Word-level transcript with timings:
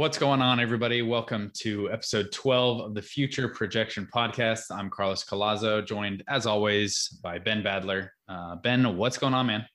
What's 0.00 0.16
going 0.16 0.40
on, 0.40 0.60
everybody? 0.60 1.02
Welcome 1.02 1.52
to 1.56 1.92
episode 1.92 2.32
12 2.32 2.80
of 2.80 2.94
the 2.94 3.02
Future 3.02 3.48
Projection 3.48 4.08
Podcast. 4.10 4.62
I'm 4.70 4.88
Carlos 4.88 5.22
Collazo, 5.26 5.86
joined 5.86 6.24
as 6.26 6.46
always 6.46 7.08
by 7.22 7.38
Ben 7.38 7.62
Badler. 7.62 8.08
Uh, 8.26 8.56
ben, 8.56 8.96
what's 8.96 9.18
going 9.18 9.34
on, 9.34 9.48
man? 9.48 9.66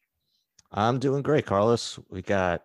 I'm 0.71 0.97
doing 0.97 1.21
great, 1.21 1.45
Carlos. 1.45 1.99
We 2.09 2.23
got, 2.23 2.63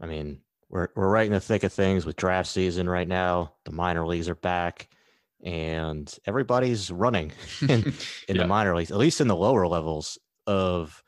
I 0.00 0.06
mean, 0.06 0.40
we're 0.70 0.88
we're 0.96 1.10
right 1.10 1.26
in 1.26 1.32
the 1.34 1.40
thick 1.40 1.62
of 1.62 1.74
things 1.74 2.06
with 2.06 2.16
draft 2.16 2.48
season 2.48 2.88
right 2.88 3.06
now. 3.06 3.52
The 3.66 3.72
minor 3.72 4.06
leagues 4.06 4.30
are 4.30 4.34
back, 4.34 4.88
and 5.44 6.10
everybody's 6.24 6.90
running 6.90 7.32
in, 7.60 7.68
in 7.70 7.92
yeah. 8.30 8.34
the 8.38 8.46
minor 8.46 8.74
leagues, 8.74 8.92
at 8.92 8.96
least 8.96 9.20
in 9.20 9.28
the 9.28 9.36
lower 9.36 9.68
levels 9.68 10.16
of 10.46 11.02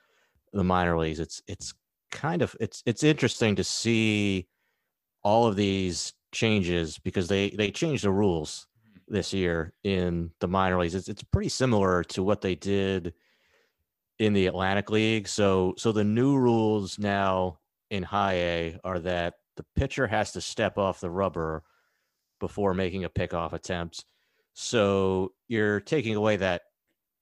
the 0.52 0.62
minor 0.62 0.98
leagues. 0.98 1.20
It's 1.20 1.40
it's 1.48 1.72
kind 2.10 2.42
of 2.42 2.54
it's 2.60 2.82
it's 2.84 3.02
interesting 3.02 3.56
to 3.56 3.64
see 3.64 4.46
all 5.22 5.46
of 5.46 5.56
these 5.56 6.12
changes 6.32 6.98
because 6.98 7.28
they 7.28 7.50
they 7.50 7.70
changed 7.70 8.04
the 8.04 8.10
rules 8.10 8.66
mm-hmm. 8.88 9.14
this 9.14 9.32
year 9.32 9.72
in 9.84 10.30
the 10.40 10.48
minor 10.48 10.78
leagues. 10.78 10.94
It's 10.94 11.08
it's 11.08 11.22
pretty 11.22 11.48
similar 11.48 12.04
to 12.04 12.22
what 12.22 12.40
they 12.40 12.54
did 12.54 13.14
in 14.18 14.32
the 14.32 14.46
Atlantic 14.46 14.90
League. 14.90 15.28
So 15.28 15.74
so 15.76 15.92
the 15.92 16.04
new 16.04 16.36
rules 16.36 16.98
now 16.98 17.58
in 17.90 18.02
high 18.02 18.34
A 18.34 18.80
are 18.84 19.00
that 19.00 19.34
the 19.56 19.64
pitcher 19.76 20.06
has 20.06 20.32
to 20.32 20.40
step 20.40 20.78
off 20.78 21.00
the 21.00 21.10
rubber 21.10 21.64
before 22.38 22.72
making 22.72 23.04
a 23.04 23.10
pickoff 23.10 23.52
attempt. 23.52 24.04
So 24.54 25.32
you're 25.48 25.80
taking 25.80 26.16
away 26.16 26.36
that 26.36 26.62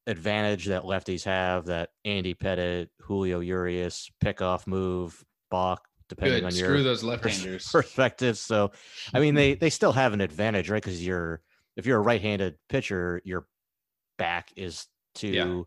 advantage 0.06 0.66
that 0.66 0.84
lefties 0.84 1.24
have 1.24 1.66
that 1.66 1.90
Andy 2.04 2.34
Pettitte, 2.34 2.88
Julio 3.02 3.40
Urias 3.40 4.10
pickoff 4.24 4.66
move, 4.66 5.24
balk 5.50 5.87
depending 6.08 6.40
Good. 6.40 6.46
on 6.46 6.52
Screw 6.52 6.74
your 6.74 6.82
those 6.82 7.02
left-handers 7.04 7.70
perspective. 7.70 8.38
So, 8.38 8.72
I 9.14 9.20
mean, 9.20 9.34
they 9.34 9.54
they 9.54 9.70
still 9.70 9.92
have 9.92 10.12
an 10.12 10.20
advantage, 10.20 10.70
right? 10.70 10.82
Because 10.82 11.04
you're 11.04 11.40
if 11.76 11.86
you're 11.86 11.98
a 11.98 12.02
right-handed 12.02 12.56
pitcher, 12.68 13.20
your 13.24 13.46
back 14.18 14.52
is 14.56 14.86
to 15.16 15.28
yeah. 15.28 15.62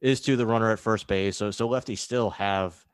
is 0.00 0.20
to 0.22 0.36
the 0.36 0.46
runner 0.46 0.70
at 0.70 0.78
first 0.78 1.06
base. 1.06 1.36
So, 1.36 1.50
so 1.50 1.68
lefties 1.68 1.98
still 1.98 2.30
have 2.30 2.84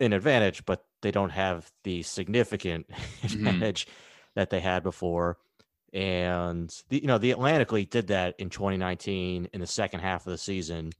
an 0.00 0.12
advantage, 0.12 0.64
but 0.64 0.84
they 1.02 1.10
don't 1.10 1.30
have 1.30 1.70
the 1.84 2.02
significant 2.02 2.88
mm-hmm. 3.22 3.46
advantage 3.46 3.86
that 4.34 4.50
they 4.50 4.60
had 4.60 4.82
before. 4.82 5.38
And 5.92 6.74
the, 6.88 7.00
you 7.00 7.06
know, 7.06 7.18
the 7.18 7.32
Atlantic 7.32 7.70
League 7.70 7.90
did 7.90 8.06
that 8.06 8.34
in 8.38 8.48
2019 8.48 9.48
in 9.52 9.60
the 9.60 9.66
second 9.66 10.00
half 10.00 10.26
of 10.26 10.30
the 10.30 10.38
season, 10.38 10.90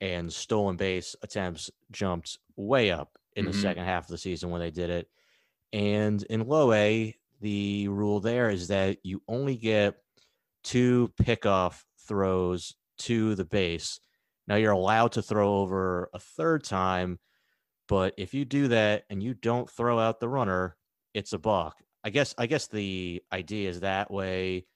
and 0.00 0.32
stolen 0.32 0.76
base 0.76 1.14
attempts 1.22 1.70
jumped 1.90 2.38
way 2.56 2.90
up 2.90 3.17
in 3.38 3.44
mm-hmm. 3.44 3.52
the 3.52 3.58
second 3.58 3.84
half 3.84 4.04
of 4.04 4.10
the 4.10 4.18
season 4.18 4.50
when 4.50 4.60
they 4.60 4.70
did 4.70 4.90
it. 4.90 5.08
And 5.72 6.22
in 6.24 6.46
low 6.46 6.72
A, 6.72 7.14
the 7.40 7.88
rule 7.88 8.20
there 8.20 8.50
is 8.50 8.68
that 8.68 8.98
you 9.04 9.22
only 9.28 9.56
get 9.56 9.94
two 10.64 11.12
pickoff 11.22 11.82
throws 12.06 12.74
to 12.98 13.36
the 13.36 13.44
base. 13.44 14.00
Now 14.48 14.56
you're 14.56 14.72
allowed 14.72 15.12
to 15.12 15.22
throw 15.22 15.58
over 15.58 16.10
a 16.12 16.18
third 16.18 16.64
time, 16.64 17.20
but 17.86 18.14
if 18.18 18.34
you 18.34 18.44
do 18.44 18.68
that 18.68 19.04
and 19.08 19.22
you 19.22 19.34
don't 19.34 19.70
throw 19.70 20.00
out 20.00 20.18
the 20.18 20.28
runner, 20.28 20.76
it's 21.14 21.32
a 21.32 21.38
balk. 21.38 21.76
I 22.02 22.10
guess 22.10 22.34
I 22.38 22.46
guess 22.46 22.66
the 22.66 23.22
idea 23.32 23.68
is 23.68 23.80
that 23.80 24.10
way. 24.10 24.66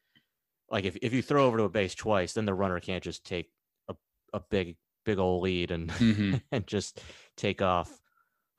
Like 0.71 0.85
if, 0.85 0.97
if 1.03 1.13
you 1.13 1.23
throw 1.23 1.47
over 1.47 1.59
to 1.59 1.65
a 1.65 1.69
base 1.69 1.95
twice, 1.95 2.35
then 2.35 2.45
the 2.45 2.55
runner 2.55 2.81
can't 2.81 3.03
just 3.03 3.25
take 3.25 3.51
a, 3.89 3.95
a 4.33 4.41
big 4.51 4.77
big 5.05 5.19
old 5.19 5.43
lead 5.43 5.71
and 5.71 5.89
mm-hmm. 5.89 6.37
and 6.53 6.67
just 6.67 7.01
take 7.37 7.61
off 7.61 8.02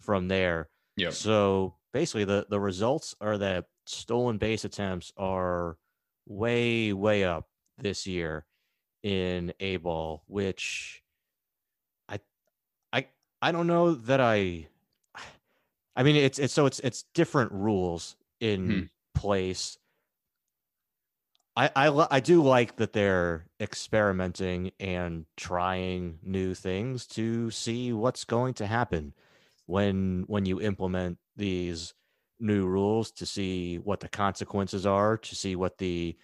from 0.03 0.27
there. 0.27 0.69
Yeah. 0.97 1.09
So 1.09 1.75
basically, 1.93 2.25
the 2.25 2.45
the 2.49 2.59
results 2.59 3.15
are 3.21 3.37
that 3.37 3.65
stolen 3.85 4.37
base 4.37 4.65
attempts 4.65 5.11
are 5.17 5.77
way 6.27 6.93
way 6.93 7.23
up 7.23 7.47
this 7.77 8.05
year 8.05 8.45
in 9.01 9.53
A 9.59 9.77
ball, 9.77 10.23
which 10.27 11.01
I 12.07 12.19
I 12.91 13.07
I 13.41 13.51
don't 13.51 13.67
know 13.67 13.93
that 13.93 14.21
I. 14.21 14.67
I 15.95 16.01
mean, 16.01 16.15
it's 16.15 16.39
it's 16.39 16.53
so 16.53 16.65
it's 16.65 16.79
it's 16.79 17.03
different 17.13 17.51
rules 17.51 18.15
in 18.39 18.67
hmm. 18.69 19.19
place. 19.19 19.77
I, 21.55 21.69
I 21.75 22.07
I 22.09 22.19
do 22.19 22.41
like 22.41 22.77
that 22.77 22.93
they're 22.93 23.45
experimenting 23.61 24.71
and 24.79 25.27
trying 25.37 26.17
new 26.23 26.55
things 26.55 27.05
to 27.07 27.51
see 27.51 27.93
what's 27.93 28.23
going 28.23 28.55
to 28.55 28.65
happen 28.65 29.13
when 29.73 30.23
when 30.27 30.45
you 30.45 30.61
implement 30.61 31.17
these 31.35 31.95
new 32.39 32.67
rules 32.67 33.11
to 33.11 33.25
see 33.25 33.77
what 33.77 33.99
the 33.99 34.07
consequences 34.07 34.85
are, 34.85 35.17
to 35.17 35.35
see 35.35 35.55
what 35.55 35.79
the 35.79 36.15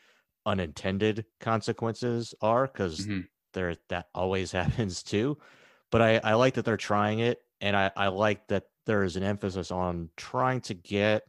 unintended 0.46 1.26
consequences 1.40 2.36
are, 2.42 2.68
because 2.68 3.00
mm-hmm. 3.00 3.22
there 3.56 3.76
that 3.88 4.06
always 4.14 4.52
happens 4.62 5.02
too. 5.02 5.36
But 5.90 6.04
I, 6.04 6.22
I 6.24 6.34
like 6.36 6.54
that 6.54 6.66
they're 6.66 6.78
trying 6.78 7.20
it, 7.20 7.40
and 7.60 7.76
I, 7.76 7.90
I 7.98 8.10
like 8.10 8.48
that 8.50 8.66
there 8.86 9.04
is 9.04 9.16
an 9.16 9.24
emphasis 9.24 9.72
on 9.72 10.12
trying 10.16 10.62
to 10.62 10.76
get 10.76 11.24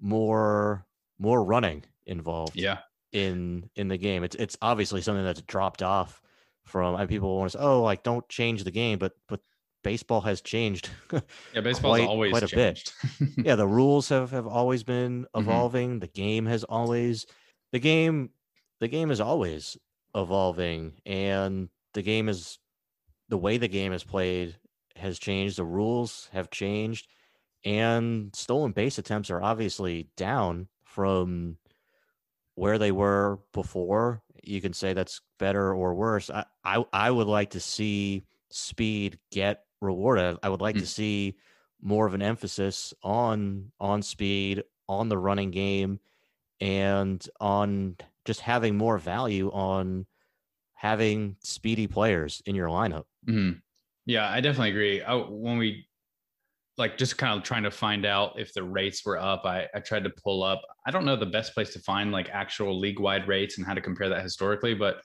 more 0.00 0.84
more 1.20 1.44
running 1.44 1.84
involved. 2.06 2.56
Yeah. 2.56 2.78
In 3.12 3.70
in 3.76 3.86
the 3.86 3.98
game, 3.98 4.24
it's 4.24 4.34
it's 4.34 4.56
obviously 4.60 5.00
something 5.00 5.24
that's 5.24 5.42
dropped 5.42 5.84
off 5.84 6.20
from. 6.64 6.96
And 6.96 7.08
people 7.08 7.38
want 7.38 7.52
to 7.52 7.58
say, 7.58 7.62
"Oh, 7.62 7.82
like 7.82 8.02
don't 8.02 8.28
change 8.28 8.64
the 8.64 8.72
game," 8.72 8.98
but 8.98 9.12
but 9.28 9.40
baseball 9.82 10.20
has 10.22 10.40
changed. 10.40 10.90
Yeah, 11.54 11.62
baseball's 11.62 11.98
quite, 11.98 12.08
always 12.08 12.30
quite 12.30 12.42
a 12.42 12.46
changed. 12.46 12.92
bit. 13.18 13.28
yeah, 13.46 13.56
the 13.56 13.66
rules 13.80 14.08
have 14.08 14.30
have 14.30 14.46
always 14.46 14.82
been 14.82 15.22
mm-hmm. 15.24 15.40
evolving. 15.40 15.90
Mm-hmm. 15.90 15.98
The 16.00 16.06
game 16.08 16.46
has 16.46 16.64
always 16.64 17.26
the 17.72 17.78
game 17.78 18.30
the 18.78 18.88
game 18.88 19.10
is 19.10 19.20
always 19.20 19.76
evolving 20.14 20.94
and 21.06 21.68
the 21.94 22.02
game 22.02 22.28
is 22.28 22.58
the 23.28 23.38
way 23.38 23.58
the 23.58 23.68
game 23.68 23.92
is 23.92 24.04
played 24.04 24.56
has 24.96 25.18
changed. 25.18 25.56
The 25.56 25.64
rules 25.64 26.28
have 26.32 26.50
changed 26.50 27.08
and 27.64 28.34
stolen 28.34 28.72
base 28.72 28.98
attempts 28.98 29.30
are 29.30 29.42
obviously 29.42 30.08
down 30.16 30.68
from 30.84 31.56
where 32.54 32.78
they 32.78 32.92
were 32.92 33.40
before. 33.52 34.22
You 34.42 34.60
can 34.60 34.72
say 34.72 34.92
that's 34.92 35.20
better 35.38 35.74
or 35.74 35.94
worse. 35.94 36.30
I 36.30 36.44
I, 36.64 36.84
I 36.92 37.10
would 37.10 37.26
like 37.26 37.50
to 37.50 37.60
see 37.60 38.24
speed 38.50 39.18
get 39.30 39.64
rewarded. 39.80 40.38
I 40.42 40.48
would 40.48 40.60
like 40.60 40.76
mm. 40.76 40.80
to 40.80 40.86
see 40.86 41.36
more 41.82 42.06
of 42.06 42.14
an 42.14 42.22
emphasis 42.22 42.92
on 43.02 43.72
on 43.80 44.02
speed, 44.02 44.64
on 44.88 45.08
the 45.08 45.18
running 45.18 45.50
game, 45.50 46.00
and 46.60 47.26
on 47.40 47.96
just 48.24 48.40
having 48.40 48.76
more 48.76 48.98
value 48.98 49.50
on 49.52 50.06
having 50.74 51.36
speedy 51.40 51.86
players 51.86 52.42
in 52.46 52.54
your 52.54 52.68
lineup. 52.68 53.04
Mm-hmm. 53.28 53.58
Yeah, 54.06 54.30
I 54.30 54.40
definitely 54.40 54.70
agree. 54.70 55.02
I, 55.02 55.14
when 55.14 55.58
we 55.58 55.86
like 56.78 56.96
just 56.96 57.18
kind 57.18 57.36
of 57.36 57.44
trying 57.44 57.64
to 57.64 57.70
find 57.70 58.06
out 58.06 58.38
if 58.38 58.54
the 58.54 58.62
rates 58.62 59.04
were 59.04 59.18
up, 59.18 59.44
I, 59.44 59.68
I 59.74 59.80
tried 59.80 60.04
to 60.04 60.10
pull 60.10 60.42
up. 60.42 60.62
I 60.86 60.90
don't 60.90 61.04
know 61.04 61.16
the 61.16 61.26
best 61.26 61.52
place 61.52 61.72
to 61.74 61.78
find 61.80 62.10
like 62.10 62.30
actual 62.30 62.78
league 62.78 62.98
wide 62.98 63.28
rates 63.28 63.58
and 63.58 63.66
how 63.66 63.74
to 63.74 63.80
compare 63.82 64.08
that 64.08 64.22
historically, 64.22 64.74
but 64.74 65.02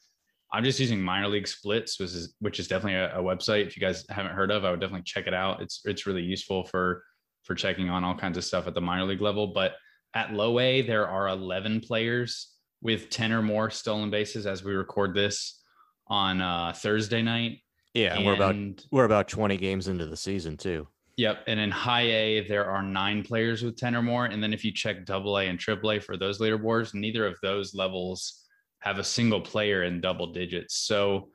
I'm 0.53 0.63
just 0.63 0.79
using 0.79 1.01
minor 1.01 1.27
league 1.27 1.47
splits, 1.47 1.99
which 1.99 2.11
is 2.11 2.35
which 2.39 2.59
is 2.59 2.67
definitely 2.67 2.99
a, 2.99 3.19
a, 3.19 3.23
website. 3.23 3.65
If 3.65 3.75
you 3.75 3.81
guys 3.81 4.05
haven't 4.09 4.33
heard 4.33 4.51
of, 4.51 4.63
I 4.63 4.71
would 4.71 4.79
definitely 4.79 5.03
check 5.03 5.27
it 5.27 5.33
out. 5.33 5.61
It's 5.61 5.81
it's 5.85 6.05
really 6.05 6.21
useful 6.21 6.63
for 6.63 7.03
for 7.43 7.55
checking 7.55 7.89
on 7.89 8.03
all 8.03 8.15
kinds 8.15 8.37
of 8.37 8.43
stuff 8.43 8.67
at 8.67 8.73
the 8.73 8.81
minor 8.81 9.05
league 9.05 9.21
level. 9.21 9.47
But 9.47 9.73
at 10.13 10.33
low 10.33 10.59
A, 10.59 10.81
there 10.81 11.07
are 11.07 11.27
11 11.27 11.81
players 11.81 12.53
with 12.81 13.09
10 13.09 13.31
or 13.31 13.41
more 13.41 13.69
stolen 13.69 14.09
bases 14.09 14.45
as 14.45 14.63
we 14.63 14.73
record 14.73 15.13
this 15.13 15.61
on 16.07 16.41
uh, 16.41 16.73
Thursday 16.75 17.21
night. 17.21 17.59
Yeah, 17.93 18.15
and 18.15 18.25
we're 18.25 18.35
about 18.35 18.55
we're 18.91 19.05
about 19.05 19.27
20 19.27 19.57
games 19.57 19.87
into 19.87 20.05
the 20.05 20.17
season 20.17 20.57
too. 20.57 20.87
Yep. 21.17 21.43
And 21.47 21.59
in 21.59 21.71
high 21.71 22.07
A, 22.07 22.47
there 22.47 22.65
are 22.65 22.83
nine 22.83 23.23
players 23.23 23.63
with 23.63 23.77
10 23.77 23.95
or 23.95 24.01
more. 24.01 24.25
And 24.25 24.43
then 24.43 24.53
if 24.53 24.65
you 24.65 24.71
check 24.71 25.05
double 25.05 25.37
A 25.37 25.45
and 25.45 25.57
triple 25.57 25.91
A 25.91 25.99
for 25.99 26.17
those 26.17 26.39
leaderboards, 26.39 26.93
neither 26.93 27.25
of 27.25 27.37
those 27.41 27.73
levels 27.73 28.44
have 28.85 28.99
a 28.99 29.03
single 29.03 29.41
player 29.41 29.83
in 29.83 29.99
double 29.99 30.31
digits. 30.31 30.77
So 30.77 31.29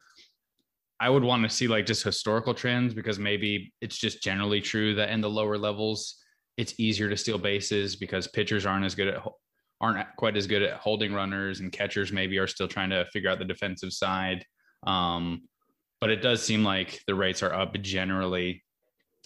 I 1.00 1.10
would 1.10 1.24
want 1.24 1.42
to 1.42 1.48
see 1.48 1.66
like 1.66 1.86
just 1.86 2.04
historical 2.04 2.54
trends 2.54 2.94
because 2.94 3.18
maybe 3.18 3.72
it's 3.80 3.98
just 3.98 4.22
generally 4.22 4.60
true 4.60 4.94
that 4.94 5.10
in 5.10 5.20
the 5.20 5.30
lower 5.30 5.58
levels 5.58 6.16
it's 6.56 6.78
easier 6.78 7.08
to 7.08 7.16
steal 7.16 7.38
bases 7.38 7.96
because 7.96 8.28
pitchers 8.28 8.66
aren't 8.66 8.84
as 8.84 8.94
good 8.94 9.08
at 9.08 9.22
aren't 9.80 10.06
quite 10.16 10.36
as 10.36 10.46
good 10.46 10.62
at 10.62 10.74
holding 10.74 11.12
runners 11.12 11.60
and 11.60 11.72
catchers 11.72 12.12
maybe 12.12 12.38
are 12.38 12.46
still 12.46 12.68
trying 12.68 12.90
to 12.90 13.06
figure 13.06 13.30
out 13.30 13.38
the 13.38 13.44
defensive 13.46 13.92
side. 13.92 14.44
Um, 14.86 15.48
but 16.02 16.10
it 16.10 16.20
does 16.20 16.42
seem 16.42 16.62
like 16.62 17.00
the 17.06 17.14
rates 17.14 17.42
are 17.42 17.54
up 17.54 17.80
generally, 17.80 18.62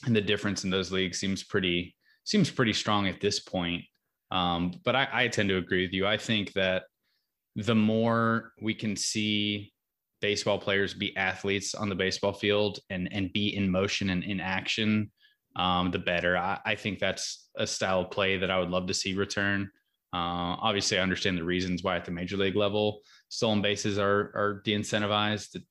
and 0.06 0.15
the 0.15 0.20
difference 0.20 0.65
in 0.65 0.70
those 0.70 0.93
leagues 0.93 1.19
seems 1.19 1.43
pretty 1.43 1.97
seems 2.25 2.50
pretty 2.50 2.73
strong 2.73 3.09
at 3.09 3.20
this 3.20 3.41
point. 3.41 3.82
Um, 4.31 4.73
but 4.85 4.97
I, 4.97 5.09
I 5.12 5.29
tend 5.29 5.49
to 5.49 5.56
agree 5.56 5.82
with 5.82 5.93
you. 5.93 6.06
I 6.06 6.17
think 6.17 6.53
that 6.53 6.85
the 7.56 7.75
more 7.75 8.53
we 8.61 8.75
can 8.75 8.97
see 8.97 9.73
baseball 10.21 10.59
players 10.59 10.95
be 10.95 11.17
athletes 11.17 11.75
on 11.75 11.89
the 11.89 11.95
baseball 11.95 12.33
field 12.33 12.79
and 12.91 13.09
and 13.12 13.33
be 13.33 13.55
in 13.55 13.71
motion 13.71 14.11
and 14.11 14.25
in 14.25 14.41
action, 14.41 15.11
um, 15.56 15.91
the 15.91 15.99
better. 15.99 16.37
I, 16.37 16.59
I, 16.65 16.75
think 16.75 16.99
that's 16.99 17.49
a 17.56 17.67
style 17.67 18.01
of 18.01 18.11
play 18.11 18.39
that 18.39 18.51
I 18.51 18.59
would 18.59 18.71
love 18.71 18.87
to 18.87 18.95
see 18.95 19.15
return. 19.15 19.71
Uh, 20.12 20.56
obviously, 20.61 20.99
I 20.99 21.03
understand 21.03 21.37
the 21.37 21.45
reasons 21.45 21.83
why 21.83 21.97
at 21.97 22.05
the 22.05 22.11
major 22.11 22.37
league 22.37 22.56
level 22.56 23.03
stolen 23.29 23.62
bases 23.62 23.99
are 23.99 24.33
are 24.35 24.62
de-incentivized. 24.65 25.56
It 25.56 25.62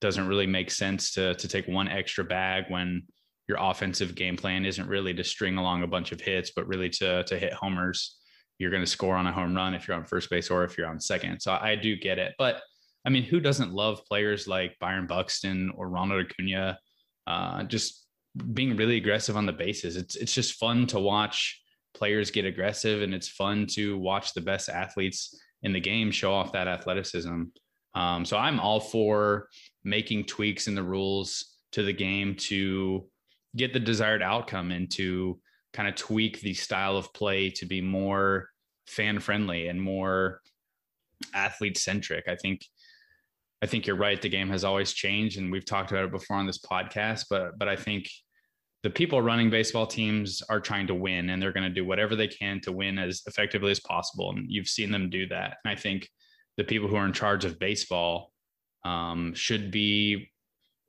doesn't 0.00 0.28
really 0.28 0.46
make 0.46 0.70
sense 0.70 1.12
to 1.12 1.34
to 1.34 1.48
take 1.48 1.66
one 1.66 1.88
extra 1.88 2.24
bag 2.24 2.64
when 2.68 3.04
your 3.48 3.58
offensive 3.58 4.14
game 4.14 4.36
plan 4.36 4.66
isn't 4.66 4.86
really 4.86 5.14
to 5.14 5.24
string 5.24 5.56
along 5.56 5.82
a 5.82 5.88
bunch 5.88 6.12
of 6.12 6.20
hits, 6.20 6.52
but 6.54 6.68
really 6.68 6.90
to 6.90 7.24
to 7.24 7.38
hit 7.38 7.52
homers. 7.54 8.17
You're 8.58 8.70
going 8.70 8.82
to 8.82 8.86
score 8.86 9.16
on 9.16 9.26
a 9.26 9.32
home 9.32 9.54
run 9.54 9.74
if 9.74 9.86
you're 9.86 9.96
on 9.96 10.04
first 10.04 10.30
base 10.30 10.50
or 10.50 10.64
if 10.64 10.76
you're 10.76 10.88
on 10.88 11.00
second. 11.00 11.40
So 11.40 11.52
I 11.52 11.76
do 11.76 11.96
get 11.96 12.18
it, 12.18 12.34
but 12.38 12.60
I 13.04 13.10
mean, 13.10 13.22
who 13.22 13.40
doesn't 13.40 13.72
love 13.72 14.04
players 14.06 14.46
like 14.46 14.78
Byron 14.80 15.06
Buxton 15.06 15.72
or 15.76 15.88
Ronald 15.88 16.26
Acuna? 16.26 16.78
Uh, 17.26 17.62
just 17.64 18.06
being 18.52 18.76
really 18.76 18.96
aggressive 18.96 19.36
on 19.36 19.46
the 19.46 19.52
bases. 19.52 19.96
It's 19.96 20.16
it's 20.16 20.34
just 20.34 20.58
fun 20.58 20.86
to 20.88 20.98
watch 20.98 21.60
players 21.94 22.30
get 22.30 22.44
aggressive, 22.44 23.02
and 23.02 23.14
it's 23.14 23.28
fun 23.28 23.66
to 23.68 23.98
watch 23.98 24.34
the 24.34 24.40
best 24.40 24.68
athletes 24.68 25.38
in 25.62 25.72
the 25.72 25.80
game 25.80 26.10
show 26.10 26.32
off 26.34 26.52
that 26.52 26.68
athleticism. 26.68 27.44
Um, 27.94 28.24
so 28.24 28.36
I'm 28.36 28.60
all 28.60 28.80
for 28.80 29.48
making 29.84 30.24
tweaks 30.24 30.68
in 30.68 30.74
the 30.74 30.82
rules 30.82 31.56
to 31.72 31.82
the 31.82 31.92
game 31.92 32.34
to 32.36 33.08
get 33.56 33.72
the 33.72 33.80
desired 33.80 34.22
outcome 34.22 34.70
and 34.70 34.90
to 34.92 35.40
kind 35.72 35.88
of 35.88 35.94
tweak 35.94 36.40
the 36.40 36.54
style 36.54 36.96
of 36.96 37.12
play 37.12 37.50
to 37.50 37.66
be 37.66 37.80
more 37.80 38.48
fan 38.86 39.20
friendly 39.20 39.68
and 39.68 39.80
more 39.80 40.40
athlete 41.34 41.78
centric. 41.78 42.26
I 42.28 42.36
think 42.36 42.64
I 43.60 43.66
think 43.66 43.86
you're 43.86 43.96
right. 43.96 44.22
The 44.22 44.28
game 44.28 44.50
has 44.50 44.64
always 44.64 44.92
changed, 44.92 45.38
and 45.38 45.50
we've 45.50 45.64
talked 45.64 45.90
about 45.90 46.04
it 46.04 46.12
before 46.12 46.36
on 46.36 46.46
this 46.46 46.60
podcast. 46.60 47.26
But 47.28 47.58
but 47.58 47.68
I 47.68 47.76
think 47.76 48.08
the 48.84 48.90
people 48.90 49.20
running 49.20 49.50
baseball 49.50 49.86
teams 49.86 50.42
are 50.48 50.60
trying 50.60 50.86
to 50.86 50.94
win, 50.94 51.30
and 51.30 51.42
they're 51.42 51.52
going 51.52 51.68
to 51.68 51.74
do 51.74 51.84
whatever 51.84 52.14
they 52.14 52.28
can 52.28 52.60
to 52.60 52.72
win 52.72 52.98
as 52.98 53.22
effectively 53.26 53.70
as 53.70 53.80
possible. 53.80 54.30
And 54.30 54.46
you've 54.48 54.68
seen 54.68 54.92
them 54.92 55.10
do 55.10 55.26
that. 55.28 55.56
And 55.64 55.72
I 55.72 55.74
think 55.74 56.08
the 56.56 56.64
people 56.64 56.88
who 56.88 56.96
are 56.96 57.06
in 57.06 57.12
charge 57.12 57.44
of 57.44 57.58
baseball 57.58 58.32
um, 58.84 59.34
should 59.34 59.70
be 59.70 60.30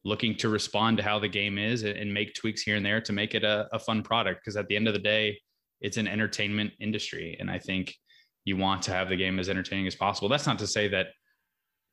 looking 0.09 0.35
to 0.37 0.49
respond 0.49 0.97
to 0.97 1.03
how 1.03 1.19
the 1.19 1.27
game 1.27 1.57
is 1.57 1.83
and 1.83 2.13
make 2.13 2.33
tweaks 2.33 2.61
here 2.61 2.75
and 2.75 2.85
there 2.85 2.99
to 2.99 3.13
make 3.13 3.35
it 3.35 3.43
a, 3.43 3.67
a 3.71 3.79
fun 3.79 4.03
product. 4.03 4.41
Because 4.41 4.57
at 4.57 4.67
the 4.67 4.75
end 4.75 4.87
of 4.87 4.93
the 4.93 4.99
day, 4.99 5.39
it's 5.79 5.97
an 5.97 6.07
entertainment 6.07 6.73
industry, 6.81 7.37
and 7.39 7.49
I 7.49 7.59
think 7.59 7.95
you 8.43 8.57
want 8.57 8.81
to 8.83 8.91
have 8.91 9.09
the 9.09 9.15
game 9.15 9.39
as 9.39 9.47
entertaining 9.47 9.87
as 9.87 9.95
possible. 9.95 10.27
That's 10.27 10.47
not 10.47 10.59
to 10.59 10.67
say 10.67 10.89
that 10.89 11.07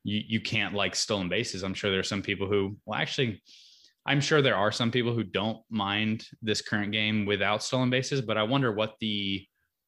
you 0.03 0.21
you 0.27 0.41
can't 0.41 0.73
like 0.73 0.95
stolen 0.95 1.29
bases. 1.29 1.63
I'm 1.63 1.73
sure 1.73 1.89
there 1.91 1.99
are 1.99 2.03
some 2.03 2.21
people 2.21 2.47
who 2.47 2.77
well 2.85 2.99
actually 2.99 3.41
I'm 4.05 4.21
sure 4.21 4.41
there 4.41 4.55
are 4.55 4.71
some 4.71 4.91
people 4.91 5.13
who 5.13 5.23
don't 5.23 5.59
mind 5.69 6.25
this 6.41 6.61
current 6.61 6.91
game 6.93 7.25
without 7.25 7.61
stolen 7.61 7.89
bases, 7.89 8.21
but 8.21 8.37
I 8.37 8.43
wonder 8.43 8.71
what 8.71 8.95
the 9.01 9.45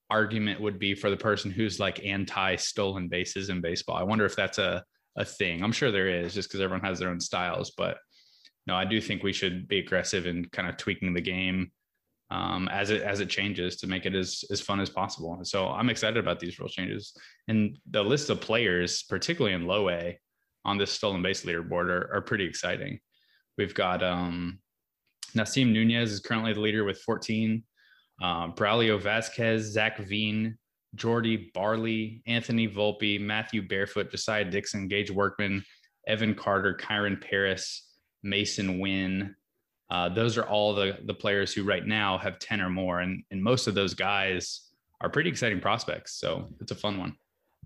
argument 0.09 0.59
would 0.59 0.77
be 0.77 0.93
for 0.93 1.09
the 1.09 1.17
person 1.17 1.51
who's 1.51 1.79
like 1.79 2.05
anti 2.05 2.55
stolen 2.55 3.07
bases 3.07 3.49
in 3.49 3.61
baseball. 3.61 3.97
I 3.97 4.03
wonder 4.03 4.25
if 4.25 4.35
that's 4.35 4.57
a 4.57 4.83
a 5.17 5.25
thing. 5.25 5.63
I'm 5.63 5.71
sure 5.71 5.91
there 5.91 6.07
is 6.07 6.33
just 6.33 6.49
because 6.49 6.61
everyone 6.61 6.85
has 6.85 6.99
their 6.99 7.09
own 7.09 7.19
styles, 7.19 7.71
but 7.77 7.97
no, 8.67 8.75
I 8.75 8.85
do 8.85 9.01
think 9.01 9.23
we 9.23 9.33
should 9.33 9.67
be 9.67 9.79
aggressive 9.79 10.27
in 10.27 10.45
kind 10.45 10.69
of 10.69 10.77
tweaking 10.77 11.13
the 11.13 11.21
game 11.21 11.71
um, 12.31 12.67
as 12.69 12.91
it 12.91 13.01
as 13.01 13.19
it 13.19 13.29
changes 13.29 13.77
to 13.77 13.87
make 13.87 14.05
it 14.05 14.13
as 14.13 14.43
as 14.51 14.61
fun 14.61 14.79
as 14.79 14.89
possible. 14.89 15.39
So 15.43 15.67
I'm 15.67 15.89
excited 15.89 16.17
about 16.17 16.39
these 16.39 16.59
rule 16.59 16.69
changes 16.69 17.13
and 17.47 17.77
the 17.89 18.03
list 18.03 18.29
of 18.29 18.41
players, 18.41 19.03
particularly 19.03 19.55
in 19.55 19.65
low 19.65 19.89
A, 19.89 20.17
on 20.65 20.77
this 20.77 20.91
stolen 20.91 21.21
base 21.21 21.43
leaderboard 21.43 21.89
are, 21.89 22.13
are 22.13 22.21
pretty 22.21 22.45
exciting. 22.45 22.99
We've 23.57 23.73
got 23.73 24.03
um, 24.03 24.59
Nasim 25.35 25.71
Nunez 25.71 26.11
is 26.11 26.19
currently 26.19 26.53
the 26.53 26.61
leader 26.61 26.83
with 26.83 27.01
14. 27.01 27.63
Uh, 28.21 28.49
Braulio 28.49 29.01
Vasquez, 29.01 29.71
Zach 29.71 29.97
Veen, 29.97 30.57
Jordy 30.95 31.51
Barley, 31.53 32.21
Anthony 32.27 32.67
Volpe, 32.67 33.19
Matthew 33.19 33.67
Barefoot, 33.67 34.11
Josiah 34.11 34.45
Dixon, 34.45 34.87
Gage 34.87 35.11
Workman, 35.11 35.63
Evan 36.07 36.35
Carter, 36.35 36.75
Kyren 36.75 37.21
Paris, 37.21 37.88
Masyn 38.25 38.79
Winn, 38.79 39.35
uh, 39.89 40.09
those 40.09 40.37
are 40.37 40.43
all 40.43 40.73
the 40.73 40.97
the 41.05 41.13
players 41.13 41.53
who 41.53 41.63
right 41.63 41.85
now 41.85 42.17
have 42.17 42.39
10 42.39 42.61
or 42.61 42.69
more 42.69 42.99
and 42.99 43.23
and 43.31 43.43
most 43.43 43.67
of 43.67 43.75
those 43.75 43.93
guys 43.93 44.69
are 45.01 45.09
pretty 45.09 45.29
exciting 45.29 45.59
prospects. 45.59 46.19
So 46.19 46.49
it's 46.59 46.71
a 46.71 46.75
fun 46.75 46.97
one. 46.97 47.15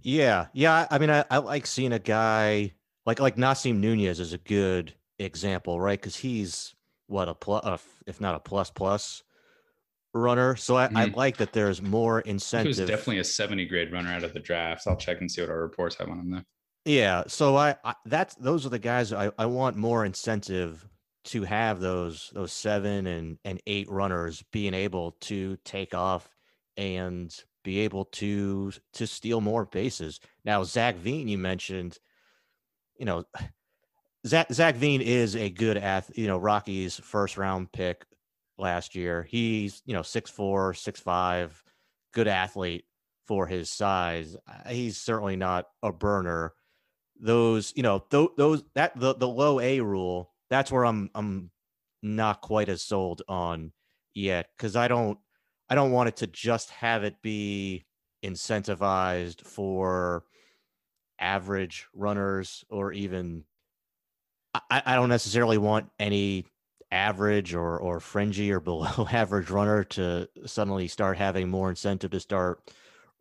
Yeah. 0.01 0.47
Yeah. 0.53 0.87
I 0.89 0.99
mean 0.99 1.09
i, 1.09 1.25
I 1.29 1.37
like 1.37 1.65
seeing 1.65 1.93
a 1.93 1.99
guy 1.99 2.73
like 3.05 3.19
like 3.19 3.35
nasim 3.35 3.77
nunez 3.77 4.19
is 4.19 4.33
a 4.33 4.37
good 4.37 4.93
example 5.19 5.79
right? 5.79 5.99
Because 5.99 6.15
he's 6.15 6.75
what 7.07 7.27
a 7.27 7.33
plus 7.33 7.65
uh, 7.65 7.77
if 8.07 8.21
not 8.21 8.35
a 8.35 8.39
plus 8.39 8.69
plus 8.69 9.23
runner. 10.13 10.55
So 10.55 10.77
I, 10.77 10.87
mm-hmm. 10.87 10.97
I 10.97 11.05
like 11.05 11.37
that 11.37 11.53
there's 11.53 11.81
more 11.81 12.21
incentive 12.21 12.75
he 12.75 12.81
was 12.81 12.89
definitely 12.89 13.19
a 13.19 13.23
70 13.23 13.65
grade 13.65 13.91
runner 13.91 14.11
out 14.11 14.23
of 14.23 14.33
the 14.33 14.39
draft. 14.39 14.87
I'll 14.87 14.95
check 14.95 15.19
and 15.19 15.29
see 15.29 15.41
what 15.41 15.49
our 15.49 15.61
reports 15.61 15.95
have 15.97 16.09
on 16.09 16.19
him 16.19 16.31
there 16.31 16.45
yeah 16.85 17.23
so 17.27 17.55
i, 17.55 17.75
I 17.83 17.93
that's 18.05 18.35
those 18.35 18.65
are 18.65 18.69
the 18.69 18.79
guys 18.79 19.13
I, 19.13 19.31
I 19.37 19.45
want 19.45 19.77
more 19.77 20.05
incentive 20.05 20.87
to 21.25 21.43
have 21.43 21.79
those 21.79 22.31
those 22.33 22.51
seven 22.51 23.07
and 23.07 23.37
and 23.45 23.61
eight 23.65 23.89
runners 23.89 24.43
being 24.51 24.73
able 24.73 25.11
to 25.21 25.57
take 25.63 25.93
off 25.93 26.29
and 26.77 27.33
be 27.63 27.79
able 27.79 28.05
to 28.05 28.73
to 28.93 29.07
steal 29.07 29.41
more 29.41 29.65
bases. 29.65 30.19
Now 30.43 30.63
Zach 30.63 30.95
Veen, 30.97 31.27
you 31.27 31.37
mentioned, 31.37 31.97
you 32.97 33.05
know, 33.05 33.23
Zach 34.27 34.51
Zach 34.51 34.75
Veen 34.75 35.01
is 35.01 35.35
a 35.35 35.49
good 35.49 35.77
athlete. 35.77 36.17
You 36.17 36.27
know, 36.27 36.37
Rockies' 36.37 36.99
first 36.99 37.37
round 37.37 37.71
pick 37.71 38.05
last 38.57 38.95
year. 38.95 39.23
He's 39.23 39.81
you 39.85 39.93
know 39.93 40.01
six 40.01 40.29
four, 40.29 40.73
six 40.73 40.99
five, 40.99 41.61
good 42.13 42.27
athlete 42.27 42.85
for 43.25 43.47
his 43.47 43.69
size. 43.69 44.35
He's 44.67 44.99
certainly 44.99 45.35
not 45.37 45.65
a 45.81 45.91
burner. 45.91 46.53
Those 47.23 47.71
you 47.75 47.83
know 47.83 47.99
th- 48.11 48.31
those 48.35 48.63
that 48.75 48.99
the 48.99 49.15
the 49.15 49.27
low 49.27 49.61
A 49.61 49.79
rule 49.79 50.33
that's 50.49 50.71
where 50.71 50.85
I'm 50.85 51.09
I'm 51.15 51.51
not 52.01 52.41
quite 52.41 52.67
as 52.67 52.81
sold 52.83 53.21
on 53.29 53.71
yet 54.13 54.49
because 54.57 54.75
I 54.75 54.89
don't 54.89 55.17
I 55.69 55.75
don't 55.75 55.91
want 55.91 56.09
it 56.09 56.17
to 56.17 56.27
just 56.27 56.69
have 56.71 57.05
it 57.05 57.21
be 57.21 57.85
incentivized 58.25 59.41
for 59.41 60.25
average 61.17 61.87
runners 61.93 62.65
or 62.69 62.91
even 62.91 63.45
I, 64.53 64.81
I 64.85 64.95
don't 64.95 65.09
necessarily 65.09 65.57
want 65.57 65.89
any 65.99 66.45
average 66.91 67.55
or 67.55 67.79
or 67.79 68.01
fringy 68.01 68.51
or 68.51 68.59
below 68.59 69.07
average 69.11 69.49
runner 69.49 69.83
to 69.83 70.27
suddenly 70.45 70.87
start 70.89 71.17
having 71.17 71.49
more 71.49 71.69
incentive 71.69 72.11
to 72.11 72.19
start 72.19 72.69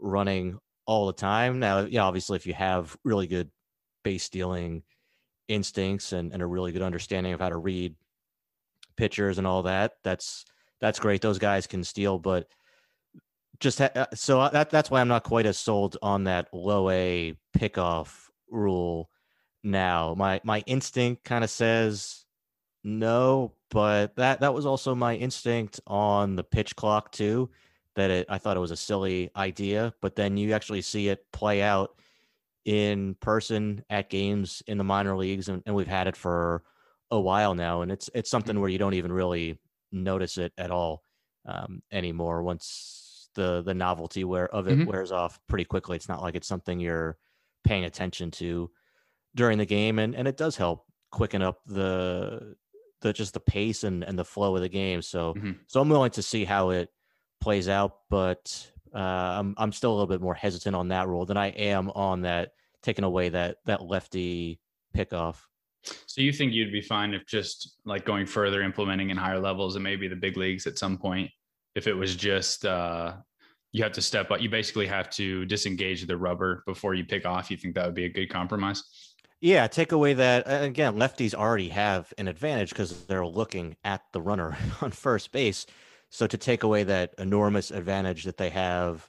running 0.00 0.58
all 0.86 1.06
the 1.06 1.12
time. 1.12 1.60
Now, 1.60 1.80
yeah, 1.80 2.02
obviously 2.02 2.36
if 2.36 2.46
you 2.46 2.54
have 2.54 2.96
really 3.04 3.28
good 3.28 3.50
base 4.02 4.24
stealing 4.24 4.82
instincts 5.48 6.12
and, 6.12 6.32
and 6.32 6.42
a 6.42 6.46
really 6.46 6.72
good 6.72 6.82
understanding 6.82 7.32
of 7.32 7.40
how 7.40 7.48
to 7.48 7.56
read 7.56 7.94
pitchers 8.96 9.38
and 9.38 9.46
all 9.46 9.62
that. 9.64 9.92
That's 10.02 10.44
that's 10.80 10.98
great. 10.98 11.20
Those 11.20 11.38
guys 11.38 11.66
can 11.66 11.84
steal, 11.84 12.18
but 12.18 12.48
just 13.60 13.78
ha- 13.78 13.90
uh, 13.94 14.06
so 14.14 14.48
that 14.52 14.70
that's 14.70 14.90
why 14.90 15.00
I'm 15.00 15.08
not 15.08 15.22
quite 15.22 15.46
as 15.46 15.58
sold 15.58 15.96
on 16.02 16.24
that 16.24 16.48
low 16.52 16.90
A 16.90 17.34
pickoff 17.56 18.28
rule 18.50 19.10
now. 19.62 20.14
My 20.16 20.40
my 20.44 20.62
instinct 20.66 21.24
kind 21.24 21.44
of 21.44 21.50
says 21.50 22.24
no, 22.84 23.52
but 23.70 24.16
that 24.16 24.40
that 24.40 24.54
was 24.54 24.66
also 24.66 24.94
my 24.94 25.14
instinct 25.14 25.80
on 25.86 26.34
the 26.36 26.44
pitch 26.44 26.74
clock 26.74 27.12
too. 27.12 27.50
That 27.94 28.10
it, 28.10 28.26
I 28.28 28.38
thought 28.38 28.56
it 28.56 28.60
was 28.60 28.70
a 28.70 28.76
silly 28.76 29.30
idea, 29.36 29.94
but 30.00 30.16
then 30.16 30.36
you 30.36 30.52
actually 30.52 30.82
see 30.82 31.08
it 31.08 31.24
play 31.32 31.62
out 31.62 31.94
in 32.64 33.16
person 33.20 33.84
at 33.90 34.10
games 34.10 34.62
in 34.66 34.78
the 34.78 34.84
minor 34.84 35.16
leagues, 35.16 35.48
and, 35.48 35.62
and 35.66 35.74
we've 35.74 35.86
had 35.86 36.06
it 36.06 36.16
for 36.16 36.62
a 37.10 37.20
while 37.20 37.54
now, 37.54 37.82
and 37.82 37.92
it's 37.92 38.08
it's 38.14 38.30
something 38.30 38.54
mm-hmm. 38.54 38.60
where 38.60 38.70
you 38.70 38.78
don't 38.78 38.94
even 38.94 39.12
really 39.12 39.58
notice 39.90 40.38
it 40.38 40.52
at 40.56 40.70
all 40.70 41.02
um, 41.46 41.82
anymore. 41.92 42.42
Once 42.42 43.28
the 43.34 43.62
the 43.62 43.74
novelty 43.74 44.24
where 44.24 44.48
of 44.48 44.68
it 44.68 44.78
mm-hmm. 44.78 44.90
wears 44.90 45.12
off 45.12 45.38
pretty 45.48 45.64
quickly, 45.64 45.96
it's 45.96 46.08
not 46.08 46.22
like 46.22 46.34
it's 46.34 46.48
something 46.48 46.80
you're 46.80 47.16
paying 47.64 47.84
attention 47.84 48.30
to 48.30 48.70
during 49.34 49.58
the 49.58 49.66
game, 49.66 49.98
and 49.98 50.14
and 50.14 50.28
it 50.28 50.36
does 50.36 50.56
help 50.56 50.86
quicken 51.10 51.42
up 51.42 51.60
the 51.66 52.54
the 53.02 53.12
just 53.12 53.34
the 53.34 53.40
pace 53.40 53.84
and 53.84 54.04
and 54.04 54.18
the 54.18 54.24
flow 54.24 54.54
of 54.54 54.62
the 54.62 54.68
game. 54.68 55.02
So 55.02 55.34
mm-hmm. 55.34 55.52
so 55.66 55.80
I'm 55.80 55.88
willing 55.88 56.12
to 56.12 56.22
see 56.22 56.44
how 56.44 56.70
it 56.70 56.88
plays 57.40 57.68
out, 57.68 57.98
but 58.08 58.70
uh, 58.94 58.98
I'm 58.98 59.54
I'm 59.56 59.72
still 59.72 59.90
a 59.90 59.94
little 59.94 60.06
bit 60.06 60.20
more 60.20 60.34
hesitant 60.34 60.76
on 60.76 60.88
that 60.88 61.08
rule 61.08 61.26
than 61.26 61.36
I 61.36 61.48
am 61.48 61.90
on 61.90 62.22
that 62.22 62.52
taking 62.82 63.04
away 63.04 63.30
that 63.30 63.58
that 63.66 63.82
lefty 63.82 64.60
pickoff. 64.96 65.36
So 66.06 66.20
you 66.20 66.32
think 66.32 66.52
you'd 66.52 66.72
be 66.72 66.80
fine 66.80 67.12
if 67.12 67.26
just 67.26 67.78
like 67.84 68.04
going 68.04 68.26
further, 68.26 68.62
implementing 68.62 69.10
in 69.10 69.16
higher 69.16 69.40
levels 69.40 69.74
and 69.74 69.82
maybe 69.82 70.06
the 70.06 70.16
big 70.16 70.36
leagues 70.36 70.66
at 70.66 70.78
some 70.78 70.96
point, 70.96 71.30
if 71.74 71.86
it 71.86 71.94
was 71.94 72.14
just 72.14 72.64
uh, 72.64 73.14
you 73.72 73.82
have 73.82 73.92
to 73.92 74.02
step 74.02 74.30
up, 74.30 74.40
you 74.40 74.48
basically 74.48 74.86
have 74.86 75.10
to 75.10 75.44
disengage 75.46 76.06
the 76.06 76.16
rubber 76.16 76.62
before 76.66 76.94
you 76.94 77.04
pick 77.04 77.26
off. 77.26 77.50
You 77.50 77.56
think 77.56 77.74
that 77.74 77.86
would 77.86 77.94
be 77.94 78.04
a 78.04 78.08
good 78.08 78.30
compromise? 78.30 78.84
Yeah, 79.40 79.66
take 79.66 79.90
away 79.90 80.14
that 80.14 80.44
again. 80.46 80.94
Lefties 80.94 81.34
already 81.34 81.70
have 81.70 82.12
an 82.16 82.28
advantage 82.28 82.68
because 82.68 83.06
they're 83.06 83.26
looking 83.26 83.76
at 83.82 84.02
the 84.12 84.20
runner 84.20 84.56
on 84.80 84.92
first 84.92 85.32
base. 85.32 85.66
So 86.12 86.26
to 86.26 86.36
take 86.36 86.62
away 86.62 86.84
that 86.84 87.14
enormous 87.16 87.70
advantage 87.70 88.24
that 88.24 88.36
they 88.36 88.50
have 88.50 89.08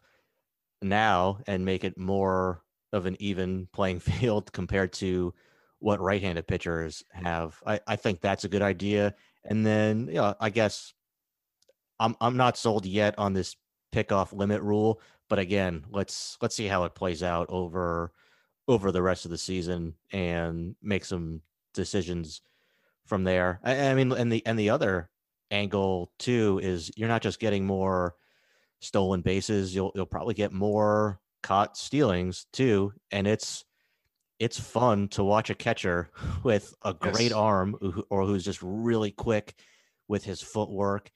now 0.81 1.39
and 1.45 1.65
make 1.65 1.83
it 1.83 1.97
more 1.97 2.63
of 2.93 3.05
an 3.05 3.17
even 3.19 3.67
playing 3.73 3.99
field 3.99 4.53
compared 4.53 4.93
to 4.93 5.33
what 5.79 5.99
right-handed 5.99 6.47
pitchers 6.47 7.03
have. 7.11 7.61
I, 7.67 7.81
I 7.85 7.97
think 7.97 8.21
that's 8.21 8.45
a 8.45 8.49
good 8.49 8.61
idea. 8.61 9.15
And 9.43 9.65
then, 9.65 10.05
know, 10.13 10.33
I 10.39 10.49
guess 10.49 10.93
I'm 11.99 12.15
I'm 12.21 12.37
not 12.37 12.57
sold 12.57 12.85
yet 12.85 13.19
on 13.19 13.33
this 13.33 13.57
pickoff 13.93 14.31
limit 14.31 14.61
rule, 14.61 15.01
but 15.27 15.39
again, 15.39 15.83
let's 15.89 16.37
let's 16.41 16.55
see 16.55 16.67
how 16.67 16.85
it 16.85 16.95
plays 16.95 17.21
out 17.21 17.47
over 17.49 18.13
over 18.69 18.93
the 18.93 19.01
rest 19.01 19.25
of 19.25 19.31
the 19.31 19.37
season 19.37 19.95
and 20.13 20.77
make 20.81 21.03
some 21.03 21.41
decisions 21.73 22.41
from 23.05 23.25
there. 23.25 23.59
I, 23.61 23.89
I 23.89 23.93
mean, 23.93 24.13
and 24.13 24.31
the 24.31 24.45
and 24.45 24.57
the 24.57 24.69
other 24.69 25.09
angle 25.53 26.11
too 26.19 26.59
is 26.61 26.91
you're 26.97 27.07
not 27.07 27.21
just 27.21 27.39
getting 27.39 27.65
more 27.65 28.15
stolen 28.81 29.21
bases, 29.21 29.73
you'll 29.73 29.91
you'll 29.95 30.05
probably 30.05 30.33
get 30.33 30.51
more 30.51 31.19
caught 31.41 31.77
stealings 31.77 32.47
too, 32.51 32.91
and 33.11 33.27
it's 33.27 33.63
it's 34.39 34.59
fun 34.59 35.07
to 35.09 35.23
watch 35.23 35.49
a 35.49 35.55
catcher 35.55 36.09
with 36.43 36.73
a 36.83 36.93
great 36.93 37.29
yes. 37.29 37.33
arm 37.33 37.75
or 38.09 38.25
who's 38.25 38.43
just 38.43 38.59
really 38.61 39.11
quick 39.11 39.53
with 40.07 40.23
his 40.23 40.41
footwork 40.41 41.11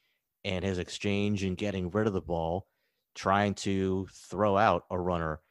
and 0.46 0.64
his 0.64 0.78
exchange 0.78 1.44
and 1.44 1.58
getting 1.58 1.90
rid 1.90 2.08
of 2.08 2.14
the 2.14 2.22
ball, 2.22 2.68
trying 3.16 3.54
to 3.54 4.08
throw 4.14 4.56
out 4.56 4.84
a 4.90 4.98
runner 4.98 5.42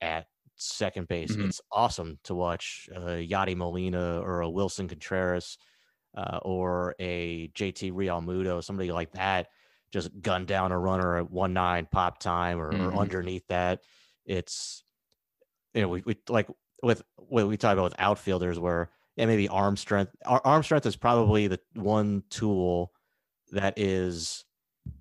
at 0.00 0.26
second 0.54 1.08
base. 1.08 1.32
Mm-hmm. 1.32 1.48
It's 1.48 1.60
awesome 1.72 2.18
to 2.24 2.34
watch 2.34 2.88
uh, 2.94 3.18
Yadi 3.18 3.56
Molina 3.56 4.20
or 4.20 4.42
a 4.42 4.50
Willson 4.50 4.88
Contreras 4.88 5.58
uh, 6.16 6.38
or 6.42 6.94
a 6.98 7.48
JT 7.48 7.92
Realmuto, 7.92 8.62
somebody 8.62 8.92
like 8.92 9.12
that, 9.12 9.48
just 9.92 10.10
gun 10.20 10.44
down 10.46 10.72
a 10.72 10.78
runner 10.78 11.18
at 11.18 11.30
one 11.30 11.52
nine 11.52 11.86
pop 11.90 12.18
time 12.18 12.60
or, 12.60 12.72
mm-hmm. 12.72 12.96
or 12.96 12.96
underneath 12.96 13.46
that. 13.48 13.80
It's 14.24 14.84
you 15.74 15.82
know 15.82 15.88
we, 15.88 16.02
we 16.06 16.16
like 16.28 16.48
with 16.82 17.02
what 17.16 17.46
we 17.48 17.56
talk 17.56 17.74
about 17.74 17.84
with 17.84 18.00
outfielders 18.00 18.58
where 18.58 18.90
yeah 19.16 19.26
maybe 19.26 19.48
arm 19.48 19.76
strength 19.76 20.12
arm 20.24 20.62
strength 20.62 20.86
is 20.86 20.96
probably 20.96 21.48
the 21.48 21.60
one 21.74 22.22
tool 22.30 22.92
that 23.52 23.74
is 23.78 24.44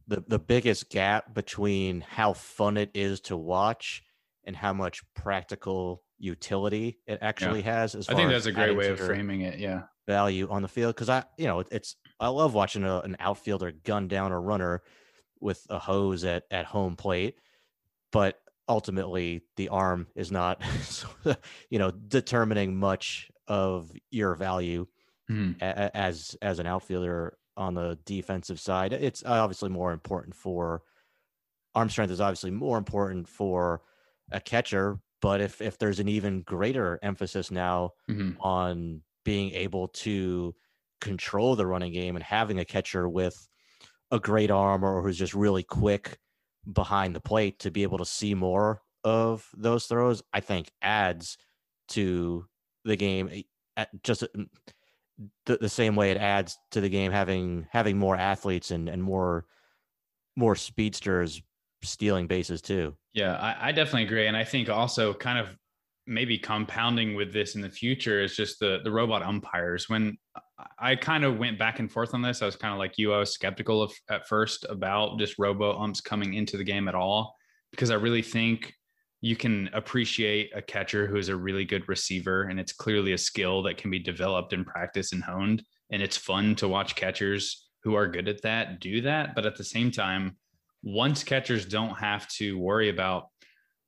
the 0.08 0.24
the 0.28 0.40
biggest 0.40 0.90
gap 0.90 1.34
between 1.34 2.02
how 2.02 2.34
fun 2.34 2.78
it 2.78 2.92
is 2.94 3.22
to 3.22 3.38
watch 3.38 4.04
and 4.46 4.56
how 4.56 4.74
much 4.74 5.04
practical 5.16 6.04
utility 6.18 7.00
it 7.06 7.20
actually 7.22 7.62
yeah. 7.62 7.80
has 7.80 7.96
I 8.10 8.16
think 8.16 8.30
that's 8.30 8.46
a 8.46 8.52
great 8.52 8.76
way 8.76 8.90
of 8.90 9.00
framing 9.00 9.42
it 9.42 9.60
yeah 9.60 9.84
value 10.08 10.48
on 10.50 10.62
the 10.62 10.68
field 10.68 10.96
because 10.96 11.10
I 11.10 11.24
you 11.38 11.46
know 11.46 11.64
it's 11.72 11.96
I 12.20 12.28
love 12.28 12.54
watching 12.54 12.84
a, 12.84 13.00
an 13.00 13.16
outfielder 13.20 13.72
gun 13.72 14.08
down 14.08 14.32
a 14.32 14.40
runner 14.40 14.82
with 15.40 15.66
a 15.70 15.80
hose 15.80 16.24
at 16.24 16.44
at 16.52 16.66
home 16.66 16.96
plate 16.96 17.36
but 18.12 18.40
ultimately 18.68 19.44
the 19.58 19.70
arm 19.70 20.08
is 20.16 20.32
not 20.32 20.62
you 21.70 21.80
know 21.80 21.92
determining 21.92 22.78
much 22.78 23.30
of 23.48 23.92
your 24.10 24.36
value 24.36 24.86
mm. 25.30 25.56
a, 25.62 25.96
as 25.96 26.36
as 26.42 26.60
an 26.60 26.68
outfielder 26.68 27.38
on 27.56 27.74
the 27.74 27.98
defensive 28.06 28.60
side 28.60 28.94
it's 28.94 29.24
obviously 29.26 29.70
more 29.70 29.92
important 29.92 30.36
for 30.36 30.82
arm 31.76 31.90
strength 31.90 32.12
is 32.12 32.22
obviously 32.22 32.52
more 32.52 32.78
important 32.78 33.28
for 33.28 33.82
a 34.32 34.40
catcher 34.40 35.00
but 35.22 35.40
if 35.42 35.62
if 35.62 35.78
there's 35.78 36.00
an 36.00 36.08
even 36.08 36.42
greater 36.42 37.00
emphasis 37.04 37.52
now 37.52 37.92
mm-hmm. 38.10 38.40
on 38.42 39.02
being 39.24 39.52
able 39.52 39.88
to 39.90 40.56
control 41.02 41.56
the 41.56 41.68
running 41.68 41.94
game 41.94 42.16
and 42.16 42.24
having 42.24 42.60
a 42.60 42.66
catcher 42.66 43.10
with 43.10 43.48
a 44.12 44.20
great 44.20 44.52
arm 44.52 44.84
or 44.84 45.02
who's 45.02 45.18
just 45.18 45.34
really 45.34 45.64
quick 45.64 46.20
behind 46.72 47.16
the 47.16 47.20
plate 47.20 47.60
to 47.60 47.72
be 47.72 47.84
able 47.84 47.98
to 47.98 48.06
see 48.06 48.34
more 48.34 48.82
of 49.04 49.50
those 49.56 49.86
throws, 49.86 50.24
I 50.32 50.40
think 50.40 50.72
adds 50.82 51.38
to 51.90 52.48
the 52.86 52.96
game 52.96 53.44
eh, 53.78 53.86
just 54.04 54.24
mm, 54.36 54.48
the, 55.46 55.58
the 55.58 55.70
same 55.70 55.96
way 55.96 56.12
it 56.12 56.18
adds 56.18 56.58
to 56.72 56.82
the 56.82 56.90
game 56.90 57.12
having 57.12 57.68
having 57.72 57.98
more 57.98 58.16
athletes 58.16 58.72
and 58.72 58.88
and 58.90 59.04
more 59.04 59.46
more 60.36 60.56
speedsters 60.56 61.42
stealing 61.84 62.28
bases 62.28 62.62
too. 62.62 62.96
Yeah, 63.14 63.36
I, 63.36 63.70
I 63.70 63.72
definitely 63.72 64.04
agree, 64.04 64.28
and 64.28 64.38
I 64.38 64.44
think 64.44 64.70
also 64.70 65.14
kind 65.14 65.38
of 65.38 65.58
maybe 66.06 66.38
compounding 66.38 67.16
with 67.16 67.32
this 67.32 67.56
in 67.56 67.62
the 67.62 67.70
future 67.70 68.22
is 68.22 68.36
just 68.36 68.60
the 68.60 68.80
the 68.84 68.92
robot 68.92 69.24
umpires. 69.24 69.90
When 69.90 70.18
I 70.80 70.96
kind 70.96 71.24
of 71.24 71.38
went 71.38 71.60
back 71.60 71.80
and 71.80 71.92
forth 71.92 72.14
on 72.14 72.22
this, 72.22 72.42
I 72.42 72.46
was 72.46 72.56
kind 72.56 72.74
of 72.74 72.80
like 72.80 72.98
you. 72.98 73.14
I 73.14 73.20
was 73.20 73.34
skeptical 73.34 73.82
of, 73.82 73.94
at 74.10 74.28
first 74.28 74.66
about 74.70 75.20
just 75.20 75.40
robo 75.40 75.80
umps 75.80 76.02
coming 76.02 76.34
into 76.34 76.58
the 76.58 76.64
game 76.64 76.88
at 76.88 76.96
all 76.96 77.36
because 77.72 77.92
I 77.92 77.96
really 77.96 78.22
think 78.22 78.74
you 79.22 79.36
can 79.38 79.70
appreciate 79.74 80.52
a 80.54 80.62
catcher 80.62 81.08
who 81.08 81.16
is 81.16 81.30
a 81.30 81.36
really 81.36 81.64
good 81.64 81.88
receiver, 81.88 82.44
and 82.44 82.60
it's 82.60 82.74
clearly 82.74 83.14
a 83.14 83.18
skill 83.18 83.64
that 83.64 83.78
can 83.78 83.90
be 83.90 84.00
developed 84.00 84.52
and 84.52 84.66
practiced 84.66 85.14
and 85.14 85.24
honed. 85.24 85.64
And 85.92 86.02
it's 86.02 86.18
fun 86.18 86.56
to 86.56 86.68
watch 86.68 86.96
catchers 86.96 87.70
who 87.84 87.96
are 87.96 88.08
good 88.08 88.28
at 88.28 88.42
that 88.42 88.82
do 88.82 89.02
that. 89.02 89.34
But 89.34 89.46
at 89.46 89.56
the 89.56 89.64
same 89.64 89.92
time, 89.92 90.36
once 90.84 91.24
catchers 91.24 91.66
don't 91.66 91.96
have 91.96 92.28
to 92.34 92.58
worry 92.60 92.90
about 92.90 93.28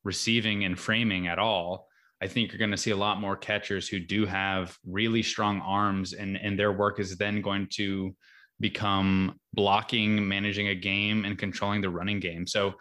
receiving 0.04 0.64
and 0.64 0.78
framing 0.78 1.26
at 1.26 1.38
all, 1.38 1.86
I 2.22 2.26
think 2.28 2.50
you're 2.50 2.58
going 2.58 2.70
to 2.70 2.76
see 2.76 2.92
a 2.92 2.96
lot 2.96 3.20
more 3.20 3.36
catchers 3.36 3.88
who 3.88 4.00
do 4.00 4.24
have 4.26 4.76
really 4.86 5.22
strong 5.22 5.60
arms, 5.60 6.12
and 6.12 6.36
and 6.36 6.58
their 6.58 6.72
work 6.72 6.98
is 7.00 7.16
then 7.16 7.42
going 7.42 7.68
to 7.72 8.14
become 8.58 9.38
blocking, 9.52 10.26
managing 10.26 10.68
a 10.68 10.74
game, 10.74 11.24
and 11.24 11.38
controlling 11.38 11.82
the 11.82 11.90
running 11.90 12.20
game. 12.20 12.46
So 12.46 12.74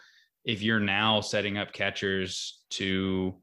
if 0.45 0.61
you're 0.61 0.79
now 0.79 1.21
setting 1.21 1.57
up 1.57 1.73
catchers 1.73 2.63
to 2.71 3.35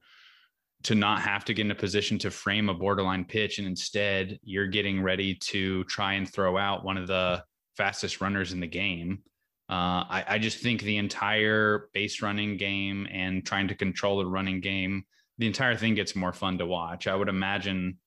to 0.85 0.95
not 0.97 1.21
have 1.23 1.45
to 1.45 1.55
get 1.55 1.65
in 1.67 1.71
a 1.71 1.77
position 1.77 2.19
to 2.19 2.31
frame 2.31 2.69
a 2.69 2.75
borderline 2.75 3.25
pitch 3.25 3.59
and 3.59 3.69
instead 3.69 4.39
you're 4.43 4.67
getting 4.67 5.01
ready 5.01 5.35
to 5.35 5.85
try 5.85 6.15
and 6.15 6.29
throw 6.29 6.59
out 6.59 6.85
one 6.85 6.97
of 6.97 7.07
the 7.07 7.43
fastest 7.77 8.21
runners 8.21 8.53
in 8.53 8.61
the 8.61 8.67
game 8.67 9.23
uh, 9.69 10.05
I, 10.09 10.25
I, 10.29 10.39
just 10.39 10.59
think 10.59 10.83
the 10.83 10.99
entire 10.99 11.89
base 11.95 12.21
running 12.21 12.57
game 12.59 13.07
and 13.11 13.47
trying 13.47 13.69
to 13.69 13.75
control 13.75 14.19
the 14.19 14.27
running 14.27 14.61
game 14.61 15.05
the 15.43 15.49
entire 15.49 15.75
thing 15.75 15.97
gets 15.97 16.15
more 16.15 16.33
fun 16.33 16.57
to 16.59 16.67
watch. 16.67 17.09
I 17.09 17.17
would 17.17 17.29
imagine 17.29 17.99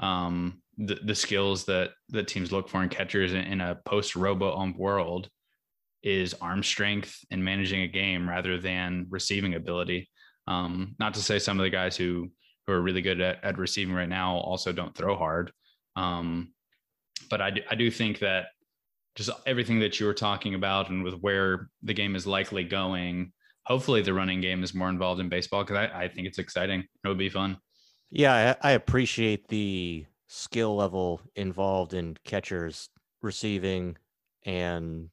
um, 0.00 0.60
the, 0.76 0.96
the 0.96 1.14
skills 1.14 1.64
that 1.66 1.90
that 2.08 2.26
teams 2.26 2.50
look 2.50 2.68
for 2.68 2.82
in 2.82 2.88
catchers 2.88 3.32
in, 3.32 3.42
in 3.42 3.60
a 3.60 3.78
post 3.84 4.16
robo 4.16 4.58
ump 4.58 4.76
world 4.76 5.28
is 6.02 6.34
arm 6.40 6.64
strength 6.64 7.16
and 7.30 7.44
managing 7.44 7.82
a 7.82 7.86
game 7.86 8.28
rather 8.28 8.58
than 8.58 9.06
receiving 9.08 9.54
ability. 9.54 10.10
Um, 10.48 10.96
not 10.98 11.14
to 11.14 11.22
say 11.22 11.38
some 11.38 11.60
of 11.60 11.62
the 11.62 11.70
guys 11.70 11.96
who 11.96 12.28
who 12.66 12.72
are 12.72 12.80
really 12.82 13.02
good 13.02 13.20
at, 13.20 13.44
at 13.44 13.56
receiving 13.56 13.94
right 13.94 14.08
now 14.08 14.34
also 14.38 14.72
don't 14.72 14.96
throw 14.96 15.16
hard. 15.16 15.52
Um, 15.94 16.52
but 17.30 17.40
I 17.40 17.50
do, 17.50 17.60
I 17.70 17.76
do 17.76 17.88
think 17.88 18.18
that 18.18 18.46
just 19.14 19.30
everything 19.46 19.78
that 19.78 20.00
you 20.00 20.06
were 20.06 20.14
talking 20.14 20.56
about 20.56 20.90
and 20.90 21.04
with 21.04 21.14
where 21.14 21.68
the 21.84 21.94
game 21.94 22.16
is 22.16 22.26
likely 22.26 22.64
going, 22.64 23.32
hopefully 23.66 24.02
the 24.02 24.14
running 24.14 24.40
game 24.40 24.62
is 24.62 24.74
more 24.74 24.88
involved 24.88 25.20
in 25.20 25.28
baseball 25.28 25.64
because 25.64 25.76
I, 25.76 26.04
I 26.04 26.08
think 26.08 26.26
it's 26.26 26.38
exciting. 26.38 26.80
It 26.80 27.08
would 27.08 27.18
be 27.18 27.28
fun. 27.28 27.58
Yeah, 28.10 28.56
I, 28.62 28.70
I 28.70 28.72
appreciate 28.72 29.48
the 29.48 30.06
skill 30.26 30.76
level 30.76 31.20
involved 31.36 31.94
in 31.94 32.16
catchers 32.24 32.88
receiving 33.22 33.96
and 34.44 35.10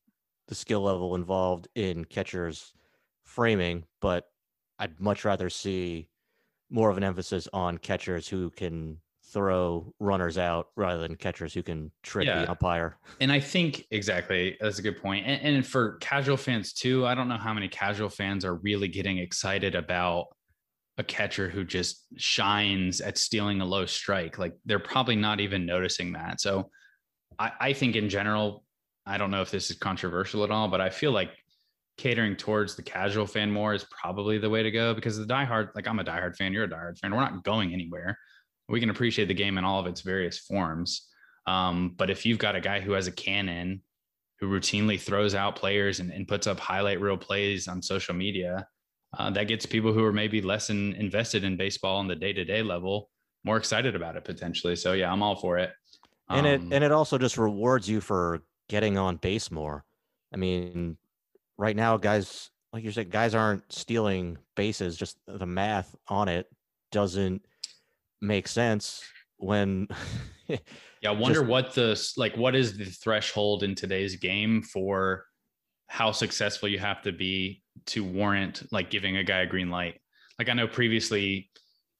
the 0.48 0.56
skill 0.56 0.82
level 0.82 1.16
involved 1.16 1.68
in 1.75 2.06
catchers 2.06 2.74
framing, 3.24 3.84
but 4.00 4.25
I'd 4.80 5.00
much 5.00 5.25
rather 5.25 5.50
see 5.50 6.10
more 6.70 6.89
of 6.89 6.98
an 6.98 7.04
emphasis 7.04 7.48
on 7.54 7.77
catchers 7.77 8.27
who 8.27 8.50
can 8.50 9.00
throw 9.34 9.94
runners 10.00 10.38
out 10.38 10.68
rather 10.76 11.02
than 11.02 11.16
catchers 11.16 11.54
who 11.54 11.62
can 11.62 11.92
trick 12.04 12.28
yeah. 12.28 12.42
the 12.42 12.52
umpire. 12.52 12.98
And 13.20 13.32
I 13.32 13.40
think 13.40 13.86
exactly 13.92 14.58
that's 14.60 14.80
a 14.80 14.82
good 14.82 15.02
point. 15.02 15.26
And, 15.26 15.56
and 15.56 15.68
for 15.68 15.98
casual 15.98 16.38
fans 16.38 16.74
too, 16.74 17.06
I 17.06 17.16
don't 17.16 17.28
know 17.28 17.38
how 17.38 17.54
many 17.54 17.68
casual 17.68 18.10
fans 18.10 18.46
are 18.46 18.56
really 18.56 18.88
getting 18.88 19.18
excited 19.18 19.76
about 19.76 20.28
a 20.98 21.04
catcher 21.04 21.50
who 21.50 21.64
just 21.64 22.06
shines 22.16 23.02
at 23.02 23.18
stealing 23.18 23.62
a 23.62 23.66
low 23.66 23.86
strike. 23.86 24.38
Like 24.38 24.54
they're 24.66 24.80
probably 24.80 25.16
not 25.16 25.40
even 25.40 25.66
noticing 25.66 26.14
that. 26.14 26.42
So 26.42 26.70
I, 27.38 27.52
I 27.60 27.74
think 27.74 27.96
in 27.96 28.10
general, 28.10 28.64
I 29.06 29.18
don't 29.18 29.32
know 29.32 29.42
if 29.42 29.52
this 29.52 29.70
is 29.70 29.78
controversial 29.78 30.44
at 30.44 30.52
all, 30.52 30.68
but 30.68 30.82
I 30.82 30.90
feel 30.90 31.12
like 31.12 31.32
catering 31.98 32.36
towards 32.36 32.76
the 32.76 32.84
casual 32.84 33.26
fan 33.26 33.52
more 33.52 33.74
is 33.74 33.86
probably 33.86 34.38
the 34.38 34.50
way 34.50 34.64
to 34.64 34.72
go 34.72 34.94
because 34.94 35.18
the 35.18 35.26
diehard, 35.26 35.70
like 35.76 35.88
I'm 35.88 36.00
a 36.00 36.04
diehard 36.04 36.36
fan, 36.36 36.54
you're 36.54 36.66
a 36.66 36.70
diehard 36.70 36.98
fan. 37.00 37.14
We're 37.14 37.22
not 37.22 37.44
going 37.44 37.74
anywhere. 37.74 38.18
We 38.70 38.80
can 38.80 38.90
appreciate 38.90 39.28
the 39.28 39.34
game 39.34 39.58
in 39.58 39.64
all 39.64 39.80
of 39.80 39.88
its 39.88 40.02
various 40.02 40.40
forms. 40.40 41.08
Um, 41.46 41.94
but 41.98 42.10
if 42.10 42.26
you've 42.26 42.40
got 42.40 42.56
a 42.56 42.62
guy 42.62 42.82
who 42.82 42.92
has 42.92 43.08
a 43.08 43.12
cannon 43.12 43.82
who 44.40 44.48
routinely 44.48 45.00
throws 45.00 45.34
out 45.34 45.56
players 45.56 46.00
and, 46.00 46.12
and 46.12 46.28
puts 46.28 46.48
up 46.48 46.60
highlight 46.60 47.00
reel 47.00 47.18
plays 47.18 47.68
on 47.68 47.82
social 47.82 48.14
media, 48.14 48.68
uh, 49.18 49.30
that 49.32 49.48
gets 49.48 49.66
people 49.66 49.94
who 49.94 50.04
are 50.04 50.14
maybe 50.14 50.42
less 50.42 50.70
in, 50.70 50.94
invested 50.94 51.44
in 51.44 51.56
baseball 51.56 51.98
on 51.98 52.08
the 52.08 52.16
day 52.16 52.34
to 52.34 52.44
day 52.44 52.62
level 52.62 53.10
more 53.48 53.58
excited 53.58 53.96
about 53.96 54.16
it 54.16 54.26
potentially. 54.26 54.76
So 54.76 54.94
yeah, 54.94 55.12
I'm 55.12 55.24
all 55.24 55.36
for 55.36 55.58
it. 55.58 55.72
Um, 56.30 56.40
and 56.40 56.48
it 56.48 56.62
um, 56.62 56.74
and 56.74 56.84
it 56.84 56.92
also 56.92 57.18
just 57.18 57.38
rewards 57.38 57.90
you 57.90 58.02
for 58.02 58.44
getting 58.70 58.98
on 58.98 59.16
base 59.16 59.50
more. 59.50 59.86
I 60.34 60.38
mean, 60.38 60.98
right 61.58 61.76
now, 61.76 61.98
guys, 61.98 62.52
like 62.74 62.84
you 62.84 62.92
said, 62.92 63.10
guys 63.10 63.34
aren't 63.34 63.64
stealing 63.72 64.38
bases. 64.56 64.98
Just 64.98 65.18
the 65.26 65.46
math 65.46 65.96
on 66.10 66.28
it 66.28 66.48
doesn't 66.92 67.42
make 68.22 68.48
sense 68.48 69.04
when. 69.38 69.88
yeah, 70.48 70.58
I 71.06 71.12
wonder 71.12 71.40
just, 71.40 71.50
what 71.50 71.74
the 71.74 72.14
like. 72.18 72.36
What 72.36 72.56
is 72.56 72.78
the 72.78 72.86
threshold 72.86 73.64
in 73.64 73.76
today's 73.76 74.16
game 74.16 74.62
for 74.62 75.26
how 75.88 76.12
successful 76.12 76.70
you 76.70 76.80
have 76.80 77.02
to 77.04 77.12
be 77.12 77.62
to 77.88 78.04
warrant 78.04 78.64
like 78.72 78.90
giving 78.90 79.18
a 79.18 79.24
guy 79.24 79.42
a 79.42 79.46
green 79.46 79.70
light? 79.70 80.00
Like 80.40 80.50
I 80.50 80.54
know 80.54 80.68
previously 80.68 81.50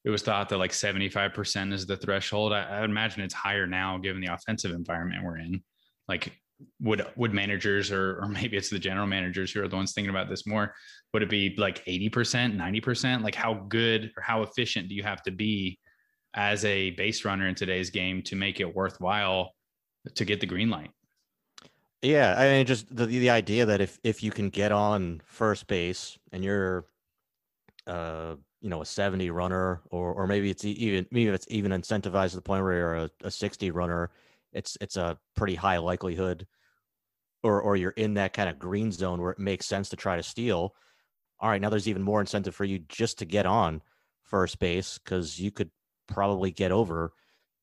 it 0.04 0.10
was 0.10 0.22
thought 0.22 0.48
that 0.50 0.58
like 0.58 0.72
75% 0.72 1.74
is 1.74 1.86
the 1.86 1.98
threshold. 1.98 2.54
I, 2.54 2.62
I 2.64 2.86
imagine 2.86 3.24
it's 3.24 3.34
higher 3.34 3.68
now 3.68 3.98
given 3.98 4.22
the 4.22 4.34
offensive 4.34 4.72
environment 4.72 5.24
we're 5.24 5.40
in. 5.40 5.62
Like 6.08 6.32
would 6.80 7.06
would 7.16 7.34
managers 7.34 7.92
or 7.92 8.20
or 8.22 8.28
maybe 8.30 8.58
it's 8.58 8.70
the 8.70 8.80
general 8.80 9.08
managers 9.08 9.52
who 9.52 9.62
are 9.62 9.68
the 9.68 9.76
ones 9.76 9.94
thinking 9.94 10.10
about 10.10 10.30
this 10.30 10.48
more 10.48 10.74
would 11.14 11.24
it 11.24 11.30
be 11.30 11.56
like 11.58 11.86
80% 11.86 12.12
90% 12.56 13.24
like 13.24 13.36
how 13.36 13.66
good 13.70 14.12
or 14.18 14.22
how 14.22 14.42
efficient 14.42 14.90
do 14.90 14.96
you 14.96 15.04
have 15.04 15.22
to 15.24 15.32
be 15.32 15.80
as 16.38 16.64
a 16.64 16.92
base 16.92 17.26
runner 17.26 17.48
in 17.48 17.56
today's 17.56 17.90
game 17.90 18.22
to 18.22 18.36
make 18.36 18.62
it 18.62 18.76
worthwhile 18.76 19.54
to 20.16 20.24
get 20.24 20.40
the 20.40 20.46
green 20.46 20.70
light. 20.70 20.92
Yeah 22.04 22.36
i 22.38 22.48
mean 22.48 22.66
just 22.68 22.96
the 22.96 23.08
the 23.08 23.32
idea 23.32 23.66
that 23.66 23.82
if 23.82 24.00
if 24.04 24.22
you 24.22 24.30
can 24.30 24.50
get 24.50 24.72
on 24.72 25.20
first 25.26 25.66
base 25.66 26.16
and 26.32 26.44
you're 26.44 26.86
uh 27.88 28.36
you 28.62 28.70
know 28.70 28.82
a 28.82 28.86
70 28.86 29.32
runner 29.32 29.82
or 29.90 30.14
or 30.14 30.28
maybe 30.28 30.52
it's 30.52 30.64
even 30.64 31.08
maybe 31.10 31.32
it's 31.32 31.48
even 31.50 31.72
incentivized 31.72 32.30
to 32.30 32.36
the 32.36 32.44
point 32.44 32.64
where 32.64 32.74
you're 32.74 32.96
a, 32.96 33.10
a 33.24 33.32
60 33.32 33.72
runner 33.72 34.12
it's 34.54 34.78
it's 34.80 34.96
a 34.96 35.18
pretty 35.36 35.56
high 35.56 35.78
likelihood 35.78 36.46
or 37.44 37.62
or 37.62 37.76
you're 37.76 37.92
in 37.92 38.16
that 38.16 38.34
kind 38.34 38.50
of 38.50 38.60
green 38.60 38.92
zone 38.92 39.22
where 39.22 39.32
it 39.32 39.40
makes 39.40 39.66
sense 39.66 39.90
to 39.90 39.96
try 39.96 40.16
to 40.16 40.24
steal. 40.24 40.76
All 41.40 41.50
right 41.50 41.62
now 41.62 41.70
there's 41.70 41.88
even 41.88 42.02
more 42.02 42.20
incentive 42.20 42.56
for 42.56 42.66
you 42.66 42.80
just 42.90 43.20
to 43.20 43.26
get 43.26 43.46
on 43.46 43.82
first 44.24 44.60
base 44.60 44.98
because 44.98 45.40
you 45.40 45.52
could 45.52 45.70
probably 46.08 46.52
get 46.52 46.72
over 46.72 47.14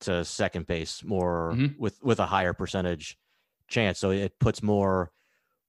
to 0.00 0.24
second 0.24 0.66
base 0.66 1.02
more 1.04 1.52
mm-hmm. 1.54 1.80
with 1.80 2.02
with 2.02 2.20
a 2.20 2.26
higher 2.26 2.52
percentage 2.52 3.16
chance 3.68 3.98
so 3.98 4.10
it 4.10 4.38
puts 4.38 4.62
more 4.62 5.10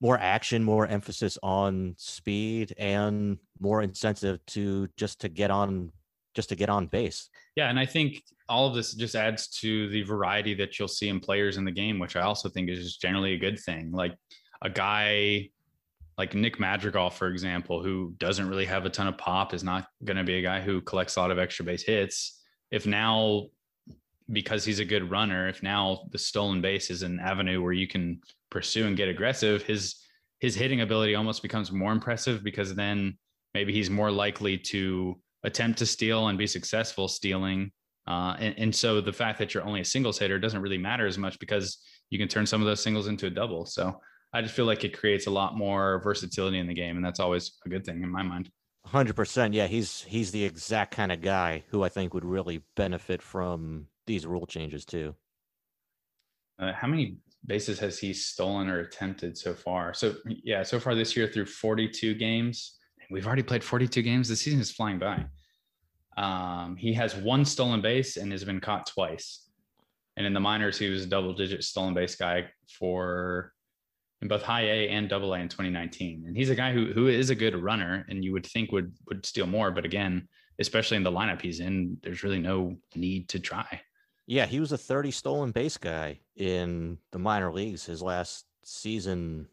more 0.02 0.18
action 0.18 0.64
more 0.64 0.86
emphasis 0.88 1.38
on 1.42 1.96
speed 1.98 2.74
and 2.78 3.38
more 3.60 3.82
incentive 3.82 4.46
to 4.46 4.88
just 4.98 5.22
to 5.22 5.30
get 5.30 5.52
on 5.52 5.92
just 6.34 6.50
to 6.50 6.56
get 6.56 6.70
on 6.70 6.88
base 6.88 7.30
yeah 7.56 7.70
and 7.70 7.80
i 7.80 7.86
think 7.86 8.22
all 8.48 8.68
of 8.68 8.76
this 8.76 8.94
just 8.94 9.16
adds 9.16 9.48
to 9.48 9.90
the 9.90 10.04
variety 10.04 10.54
that 10.54 10.78
you'll 10.78 10.88
see 10.88 11.10
in 11.10 11.20
players 11.20 11.58
in 11.58 11.66
the 11.66 11.72
game, 11.72 12.00
which 12.00 12.16
I 12.16 12.22
also 12.22 12.50
think 12.50 12.70
is 12.70 12.84
just 12.84 13.02
generally 13.02 13.34
a 13.34 13.38
good 13.38 13.60
thing. 13.60 13.92
Like 13.92 14.16
a 14.62 14.70
guy 14.70 15.50
like 16.18 16.34
Nick 16.34 16.60
Madrigal, 16.60 17.10
for 17.10 17.28
example, 17.28 17.84
who 17.84 18.14
doesn't 18.18 18.48
really 18.48 18.66
have 18.66 18.86
a 18.86 18.90
ton 18.90 19.08
of 19.08 19.18
pop, 19.18 19.54
is 19.54 19.64
not 19.64 19.88
going 20.04 20.18
to 20.18 20.24
be 20.24 20.38
a 20.38 20.42
guy 20.42 20.62
who 20.62 20.82
collects 20.82 21.16
a 21.16 21.22
lot 21.22 21.32
of 21.32 21.40
extra 21.40 21.66
base 21.66 21.84
hits. 21.84 22.42
If 22.76 22.86
now, 22.86 23.48
because 24.32 24.66
he's 24.66 24.80
a 24.80 24.86
good 24.86 25.10
runner, 25.10 25.48
if 25.48 25.64
now 25.64 26.08
the 26.12 26.18
stolen 26.18 26.62
base 26.62 26.90
is 26.90 27.02
an 27.02 27.20
avenue 27.20 27.62
where 27.62 27.74
you 27.74 27.88
can 27.88 28.22
pursue 28.52 28.86
and 28.88 28.98
get 28.98 29.10
aggressive, 29.10 29.64
his 29.64 29.96
his 30.40 30.56
hitting 30.56 30.82
ability 30.82 31.16
almost 31.16 31.42
becomes 31.42 31.72
more 31.72 31.92
impressive 31.92 32.44
because 32.44 32.76
then 32.76 33.18
maybe 33.54 33.72
he's 33.74 33.90
more 33.90 34.12
likely 34.12 34.58
to 34.58 35.18
attempt 35.44 35.80
to 35.80 35.86
steal 35.86 36.28
and 36.28 36.38
be 36.38 36.46
successful 36.46 37.08
stealing 37.08 37.72
uh, 38.08 38.36
and, 38.40 38.56
and, 38.58 38.76
so 38.76 39.02
the 39.02 39.14
fact 39.14 39.40
that 39.40 39.54
you're 39.54 39.64
only 39.64 39.82
a 39.82 39.86
singles 39.86 40.20
hitter 40.20 40.38
doesn't 40.38 40.62
really 40.62 40.78
matter 40.78 41.08
as 41.08 41.18
much 41.18 41.40
because 41.40 41.80
you 42.12 42.20
can 42.20 42.28
turn 42.28 42.46
some 42.46 42.62
of 42.62 42.68
those 42.68 42.82
singles 42.82 43.08
into 43.08 43.26
a 43.26 43.32
double. 43.32 43.66
So 43.66 44.00
I 44.32 44.42
just 44.44 44.54
feel 44.54 44.66
like 44.66 44.84
it 44.84 44.98
creates 44.98 45.26
a 45.26 45.32
lot 45.32 45.58
more 45.58 46.02
versatility 46.04 46.60
in 46.60 46.68
the 46.68 46.74
game, 46.74 46.98
and 46.98 47.06
that's 47.06 47.20
always 47.20 47.54
a 47.66 47.70
good 47.70 47.84
thing 47.84 48.04
in 48.04 48.12
my 48.12 48.22
mind. 48.22 48.52
Hundred 48.86 49.16
percent, 49.16 49.54
yeah. 49.54 49.68
He's 49.68 50.04
he's 50.04 50.32
the 50.32 50.44
exact 50.44 50.96
kind 50.96 51.12
of 51.12 51.22
guy 51.22 51.64
who 51.70 51.84
I 51.84 51.90
think 51.90 52.14
would 52.14 52.24
really 52.24 52.62
benefit 52.76 53.22
from 53.22 53.88
these 54.06 54.26
rule 54.28 54.46
changes 54.46 54.86
too. 54.86 55.16
Uh, 56.60 56.72
how 56.72 56.88
many 56.88 57.18
bases 57.46 57.80
has 57.80 57.98
he 57.98 58.14
stolen 58.14 58.70
or 58.70 58.80
attempted 58.80 59.38
so 59.38 59.54
far? 59.54 59.94
So 59.94 60.16
yeah, 60.26 60.64
so 60.64 60.80
far 60.80 60.94
this 60.94 61.18
year 61.18 61.28
through 61.28 61.48
42 61.48 62.14
games. 62.14 62.78
We've 63.10 63.26
already 63.26 63.44
played 63.44 63.64
42 63.64 64.02
games. 64.02 64.30
The 64.30 64.36
season 64.36 64.60
is 64.60 64.72
flying 64.72 65.00
by. 65.00 65.26
Um, 66.18 66.76
he 66.76 66.94
has 66.94 67.16
one 67.16 67.44
stolen 67.44 67.82
base 67.82 68.18
and 68.18 68.32
has 68.32 68.44
been 68.44 68.60
caught 68.60 68.88
twice. 68.88 69.50
And 70.16 70.26
in 70.26 70.34
the 70.34 70.40
minors, 70.40 70.78
he 70.78 70.90
was 70.90 71.04
a 71.04 71.08
double 71.08 71.34
digit 71.34 71.64
stolen 71.64 71.94
base 71.94 72.16
guy 72.16 72.46
for 72.70 73.52
in 74.22 74.28
both 74.28 74.42
high 74.42 74.64
A 74.64 74.90
and 74.90 75.10
double 75.10 75.34
A 75.34 75.40
in 75.40 75.50
2019. 75.50 76.26
And 76.28 76.36
he's 76.36 76.50
a 76.50 76.56
guy 76.56 76.72
who 76.72 76.94
who 76.94 77.08
is 77.08 77.30
a 77.30 77.36
good 77.36 77.56
runner 77.56 78.06
and 78.10 78.24
you 78.24 78.32
would 78.34 78.46
think 78.46 78.72
would 78.72 78.94
would 79.08 79.26
steal 79.26 79.48
more. 79.48 79.72
But 79.72 79.86
again, 79.86 80.28
especially 80.60 80.98
in 80.98 81.04
the 81.04 81.12
lineup 81.12 81.42
he's 81.42 81.60
in, 81.60 81.98
there's 82.02 82.24
really 82.24 82.40
no 82.40 82.78
need 82.96 83.30
to 83.30 83.40
try. 83.40 83.82
Yeah, 84.28 84.46
he 84.48 84.60
was 84.60 84.72
a 84.72 84.78
30 84.78 85.12
stolen 85.12 85.52
base 85.52 85.78
guy 85.78 86.20
in 86.36 86.98
the 87.12 87.20
minor 87.20 87.54
leagues 87.54 87.86
his 87.86 88.02
last 88.02 88.46
season 88.64 89.48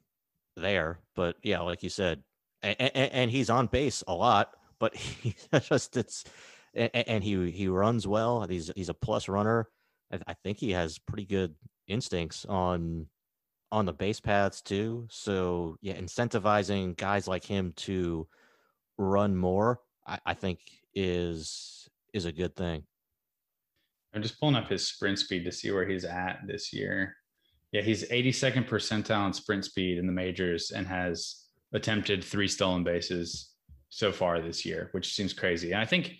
there. 0.56 1.00
But 1.14 1.36
yeah, 1.42 1.60
like 1.60 1.82
you 1.82 1.90
said, 1.90 2.22
and, 2.62 2.76
and, 2.80 3.12
and 3.12 3.30
he's 3.30 3.50
on 3.50 3.66
base 3.66 4.02
a 4.06 4.14
lot, 4.14 4.54
but 4.78 4.94
he 4.96 5.34
just 5.62 5.96
it's 5.96 6.24
and, 6.74 7.22
he 7.22 7.50
he 7.50 7.68
runs 7.68 8.06
well. 8.06 8.46
He's 8.48 8.70
he's 8.74 8.88
a 8.88 8.94
plus 8.94 9.28
runner. 9.28 9.68
I 10.26 10.34
think 10.42 10.58
he 10.58 10.72
has 10.72 10.98
pretty 10.98 11.24
good 11.24 11.54
instincts 11.88 12.44
on 12.44 13.06
on 13.72 13.86
the 13.86 13.92
base 13.92 14.20
paths 14.20 14.60
too. 14.60 15.08
So 15.10 15.76
yeah, 15.80 15.94
incentivizing 15.94 16.96
guys 16.96 17.26
like 17.26 17.42
him 17.42 17.72
to 17.76 18.28
run 18.98 19.34
more, 19.34 19.80
I, 20.06 20.18
I, 20.26 20.34
think 20.34 20.60
is 20.94 21.88
is 22.12 22.26
a 22.26 22.32
good 22.32 22.54
thing. 22.54 22.84
I'm 24.14 24.22
just 24.22 24.38
pulling 24.38 24.56
up 24.56 24.68
his 24.68 24.86
sprint 24.86 25.18
speed 25.18 25.44
to 25.46 25.52
see 25.52 25.70
where 25.70 25.88
he's 25.88 26.04
at 26.04 26.40
this 26.46 26.72
year. 26.72 27.16
Yeah, 27.72 27.80
he's 27.80 28.06
82nd 28.10 28.68
percentile 28.68 29.26
in 29.26 29.32
sprint 29.32 29.64
speed 29.64 29.96
in 29.96 30.06
the 30.06 30.12
majors 30.12 30.70
and 30.70 30.86
has 30.86 31.46
attempted 31.72 32.22
three 32.22 32.48
stolen 32.48 32.84
bases 32.84 33.54
so 33.88 34.12
far 34.12 34.42
this 34.42 34.66
year, 34.66 34.90
which 34.92 35.14
seems 35.14 35.32
crazy. 35.32 35.72
And 35.72 35.80
I 35.80 35.86
think 35.86 36.12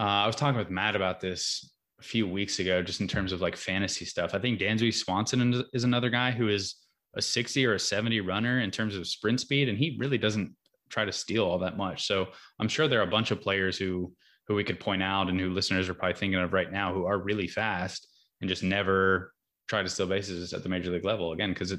uh, 0.00 0.02
I 0.02 0.26
was 0.26 0.34
talking 0.34 0.58
with 0.58 0.70
Matt 0.70 0.96
about 0.96 1.20
this 1.20 1.72
a 2.02 2.04
few 2.04 2.26
weeks 2.26 2.58
ago, 2.58 2.82
just 2.82 3.00
in 3.00 3.06
terms 3.06 3.30
of 3.30 3.40
like 3.40 3.56
fantasy 3.56 4.04
stuff. 4.04 4.34
I 4.34 4.40
think 4.40 4.58
Dansby 4.58 4.92
Swanson 4.92 5.64
is 5.72 5.84
another 5.84 6.10
guy 6.10 6.32
who 6.32 6.48
is 6.48 6.74
a 7.14 7.22
60 7.22 7.64
or 7.64 7.74
a 7.74 7.78
70 7.78 8.20
runner 8.20 8.60
in 8.60 8.72
terms 8.72 8.96
of 8.96 9.06
sprint 9.06 9.40
speed, 9.40 9.68
and 9.68 9.78
he 9.78 9.96
really 10.00 10.18
doesn't 10.18 10.52
try 10.90 11.04
to 11.04 11.12
steal 11.12 11.44
all 11.44 11.60
that 11.60 11.76
much. 11.76 12.06
So 12.06 12.28
I'm 12.58 12.68
sure 12.68 12.88
there 12.88 12.98
are 12.98 13.04
a 13.06 13.10
bunch 13.10 13.30
of 13.30 13.40
players 13.40 13.78
who 13.78 14.12
who 14.48 14.56
we 14.56 14.64
could 14.64 14.80
point 14.80 15.04
out 15.04 15.28
and 15.28 15.38
who 15.38 15.50
listeners 15.50 15.88
are 15.88 15.94
probably 15.94 16.18
thinking 16.18 16.40
of 16.40 16.52
right 16.52 16.72
now 16.72 16.92
who 16.92 17.06
are 17.06 17.18
really 17.18 17.46
fast 17.46 18.08
and 18.40 18.48
just 18.48 18.64
never 18.64 19.32
try 19.68 19.84
to 19.84 19.88
steal 19.88 20.08
bases 20.08 20.52
at 20.52 20.64
the 20.64 20.68
major 20.68 20.90
league 20.90 21.04
level 21.04 21.32
again 21.32 21.50
because 21.50 21.70
it 21.70 21.78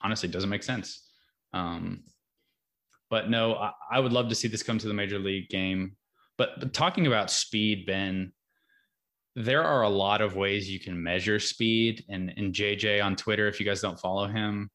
honestly 0.00 0.28
doesn't 0.30 0.48
make 0.48 0.62
sense. 0.62 1.06
Um, 1.52 2.04
but 3.10 3.28
no, 3.28 3.56
I, 3.56 3.72
I, 3.90 4.00
would 4.00 4.12
love 4.14 4.30
to 4.30 4.34
see 4.34 4.48
this 4.48 4.62
come 4.62 4.78
to 4.78 4.88
the 4.88 4.94
major 4.94 5.18
league 5.18 5.50
game. 5.50 5.96
But, 6.38 6.58
but 6.58 6.72
talking 6.72 7.06
about 7.06 7.30
speed, 7.30 7.84
Ben, 7.84 8.32
there 9.34 9.64
are 9.64 9.82
a 9.82 9.88
lot 9.88 10.20
of 10.20 10.36
ways 10.36 10.70
you 10.70 10.78
can 10.78 11.02
measure 11.02 11.38
speed. 11.38 12.04
And, 12.08 12.32
and 12.36 12.52
JJ 12.52 13.02
on 13.02 13.16
Twitter, 13.16 13.48
if 13.48 13.58
you 13.58 13.66
guys 13.66 13.80
don't 13.80 13.98
follow 13.98 14.26
him, 14.26 14.70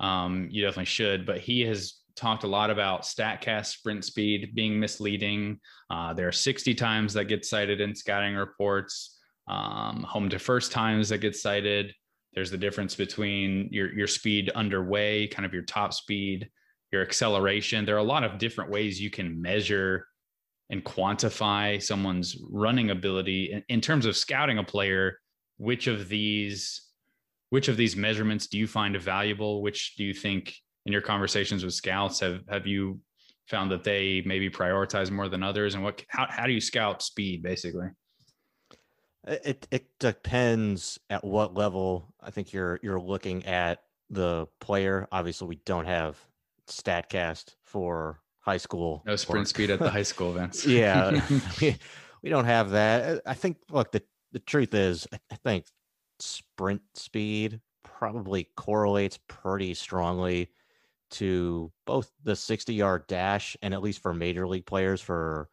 um, 0.00 0.48
you 0.50 0.62
definitely 0.62 0.84
should. 0.84 1.26
But 1.26 1.38
he 1.38 1.62
has 1.62 1.94
talked 2.14 2.44
a 2.44 2.48
lot 2.48 2.70
about 2.70 3.02
StatCast 3.02 3.66
sprint 3.66 4.04
speed 4.04 4.52
being 4.54 4.78
misleading. 4.78 5.60
Uh, 5.90 6.14
there 6.14 6.28
are 6.28 6.32
60 6.32 6.74
times 6.74 7.12
that 7.14 7.24
get 7.26 7.44
cited 7.44 7.80
in 7.80 7.94
scouting 7.94 8.34
reports, 8.34 9.18
um, 9.48 10.04
home 10.08 10.28
to 10.30 10.38
first 10.38 10.72
times 10.72 11.08
that 11.08 11.18
get 11.18 11.36
cited. 11.36 11.92
There's 12.32 12.50
the 12.50 12.58
difference 12.58 12.94
between 12.94 13.68
your, 13.70 13.92
your 13.92 14.06
speed 14.06 14.50
underway, 14.54 15.26
kind 15.26 15.46
of 15.46 15.52
your 15.52 15.62
top 15.62 15.92
speed, 15.92 16.48
your 16.92 17.02
acceleration. 17.02 17.84
There 17.84 17.96
are 17.96 17.98
a 17.98 18.04
lot 18.04 18.24
of 18.24 18.38
different 18.38 18.70
ways 18.70 19.00
you 19.00 19.10
can 19.10 19.40
measure 19.40 20.06
and 20.70 20.84
quantify 20.84 21.82
someone's 21.82 22.36
running 22.50 22.90
ability 22.90 23.52
in, 23.52 23.62
in 23.68 23.80
terms 23.80 24.06
of 24.06 24.16
scouting 24.16 24.58
a 24.58 24.64
player 24.64 25.18
which 25.58 25.86
of 25.86 26.08
these 26.08 26.82
which 27.50 27.68
of 27.68 27.76
these 27.76 27.96
measurements 27.96 28.48
do 28.48 28.58
you 28.58 28.66
find 28.66 29.00
valuable? 29.00 29.62
Which 29.62 29.94
do 29.96 30.04
you 30.04 30.12
think 30.12 30.54
in 30.84 30.92
your 30.92 31.00
conversations 31.00 31.64
with 31.64 31.74
scouts 31.74 32.20
have 32.20 32.42
have 32.48 32.66
you 32.66 33.00
found 33.48 33.70
that 33.70 33.84
they 33.84 34.22
maybe 34.26 34.50
prioritize 34.50 35.10
more 35.10 35.28
than 35.28 35.42
others? 35.42 35.74
And 35.74 35.84
what 35.84 36.02
how, 36.08 36.26
how 36.28 36.46
do 36.46 36.52
you 36.52 36.60
scout 36.60 37.02
speed 37.02 37.42
basically? 37.42 37.88
It 39.26 39.66
it 39.70 39.86
depends 39.98 40.98
at 41.10 41.24
what 41.24 41.54
level 41.54 42.14
i 42.20 42.30
think 42.30 42.52
you're 42.52 42.78
you're 42.82 43.00
looking 43.00 43.44
at 43.46 43.80
the 44.10 44.46
player. 44.60 45.08
Obviously 45.10 45.48
we 45.48 45.60
don't 45.64 45.86
have 45.86 46.18
statcast 46.68 47.54
for 47.64 48.20
high 48.46 48.56
school 48.56 49.02
no 49.04 49.16
sprint 49.16 49.46
or, 49.46 49.48
speed 49.48 49.70
at 49.70 49.78
the 49.78 49.90
high 49.90 50.02
school 50.02 50.30
events. 50.30 50.64
Yeah. 50.66 51.20
We, 51.60 51.76
we 52.22 52.30
don't 52.30 52.44
have 52.44 52.70
that. 52.70 53.22
I 53.26 53.34
think 53.34 53.58
look 53.70 53.92
the 53.92 54.02
the 54.32 54.40
truth 54.40 54.74
is 54.74 55.06
i 55.30 55.36
think 55.44 55.64
sprint 56.18 56.82
speed 56.94 57.60
probably 57.84 58.50
correlates 58.56 59.18
pretty 59.28 59.72
strongly 59.72 60.50
to 61.10 61.72
both 61.86 62.10
the 62.24 62.36
60 62.36 62.74
yard 62.74 63.06
dash 63.06 63.56
and 63.62 63.72
at 63.72 63.82
least 63.82 64.02
for 64.02 64.12
major 64.12 64.46
league 64.46 64.66
players 64.66 65.00
for 65.00 65.48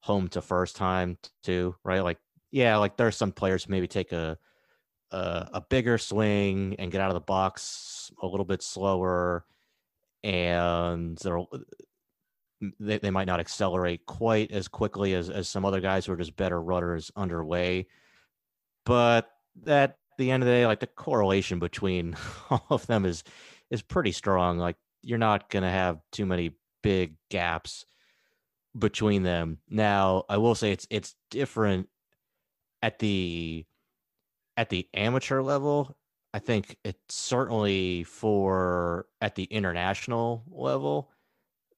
home 0.00 0.28
to 0.28 0.42
first 0.42 0.76
time 0.76 1.18
too, 1.42 1.74
right? 1.84 2.02
Like, 2.02 2.18
yeah, 2.50 2.76
like 2.76 2.96
there's 2.96 3.16
some 3.16 3.32
players 3.32 3.68
maybe 3.68 3.86
take 3.86 4.12
a, 4.12 4.38
a, 5.10 5.48
a 5.54 5.64
bigger 5.68 5.98
swing 5.98 6.76
and 6.78 6.90
get 6.90 7.00
out 7.00 7.10
of 7.10 7.14
the 7.14 7.20
box 7.20 8.10
a 8.22 8.26
little 8.26 8.46
bit 8.46 8.62
slower, 8.62 9.44
and 10.24 11.16
they're 11.18 11.40
they, 12.80 12.98
they 12.98 13.10
might 13.10 13.26
not 13.26 13.40
accelerate 13.40 14.06
quite 14.06 14.50
as 14.50 14.68
quickly 14.68 15.14
as, 15.14 15.30
as 15.30 15.48
some 15.48 15.64
other 15.64 15.80
guys 15.80 16.06
who 16.06 16.12
are 16.12 16.16
just 16.16 16.36
better 16.36 16.60
runners 16.60 17.10
underway. 17.16 17.86
But 18.84 19.30
at 19.66 19.98
the 20.18 20.30
end 20.30 20.42
of 20.42 20.46
the 20.46 20.52
day, 20.52 20.66
like 20.66 20.80
the 20.80 20.86
correlation 20.86 21.58
between 21.58 22.16
all 22.50 22.66
of 22.70 22.86
them 22.86 23.04
is 23.04 23.24
is 23.70 23.82
pretty 23.82 24.12
strong. 24.12 24.58
Like 24.58 24.76
you're 25.02 25.18
not 25.18 25.50
to 25.50 25.70
have 25.70 25.98
too 26.12 26.26
many 26.26 26.52
big 26.82 27.14
gaps 27.30 27.84
between 28.76 29.22
them. 29.22 29.58
Now, 29.68 30.24
I 30.28 30.38
will 30.38 30.54
say 30.54 30.72
it's 30.72 30.86
it's 30.90 31.14
different 31.30 31.88
at 32.82 32.98
the 32.98 33.64
at 34.56 34.68
the 34.68 34.88
amateur 34.94 35.42
level. 35.42 35.96
I 36.34 36.40
think 36.40 36.76
it's 36.84 37.14
certainly 37.14 38.04
for 38.04 39.06
at 39.20 39.34
the 39.34 39.44
international 39.44 40.44
level, 40.50 41.10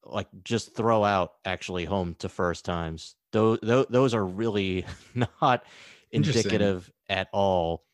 like 0.05 0.29
just 0.45 0.75
throw 0.75 1.05
out 1.05 1.33
actually 1.45 1.85
home 1.85 2.17
to 2.21 2.29
first 2.29 2.65
times. 2.65 3.15
Those 3.33 3.59
those 3.63 4.15
are 4.15 4.25
really 4.25 4.87
not 5.43 5.65
indicative 6.11 6.91
at 7.09 7.29
all 7.33 7.85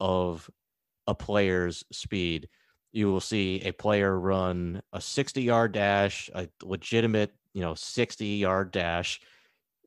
of 0.00 0.50
a 1.06 1.14
player's 1.14 1.84
speed 1.92 2.48
you 2.92 3.10
will 3.10 3.20
see 3.20 3.60
a 3.64 3.72
player 3.72 4.18
run 4.18 4.82
a 4.92 5.00
60 5.00 5.42
yard 5.42 5.72
dash, 5.72 6.30
a 6.34 6.48
legitimate, 6.62 7.32
you 7.54 7.62
know, 7.62 7.74
60 7.74 8.26
yard 8.26 8.70
dash 8.70 9.20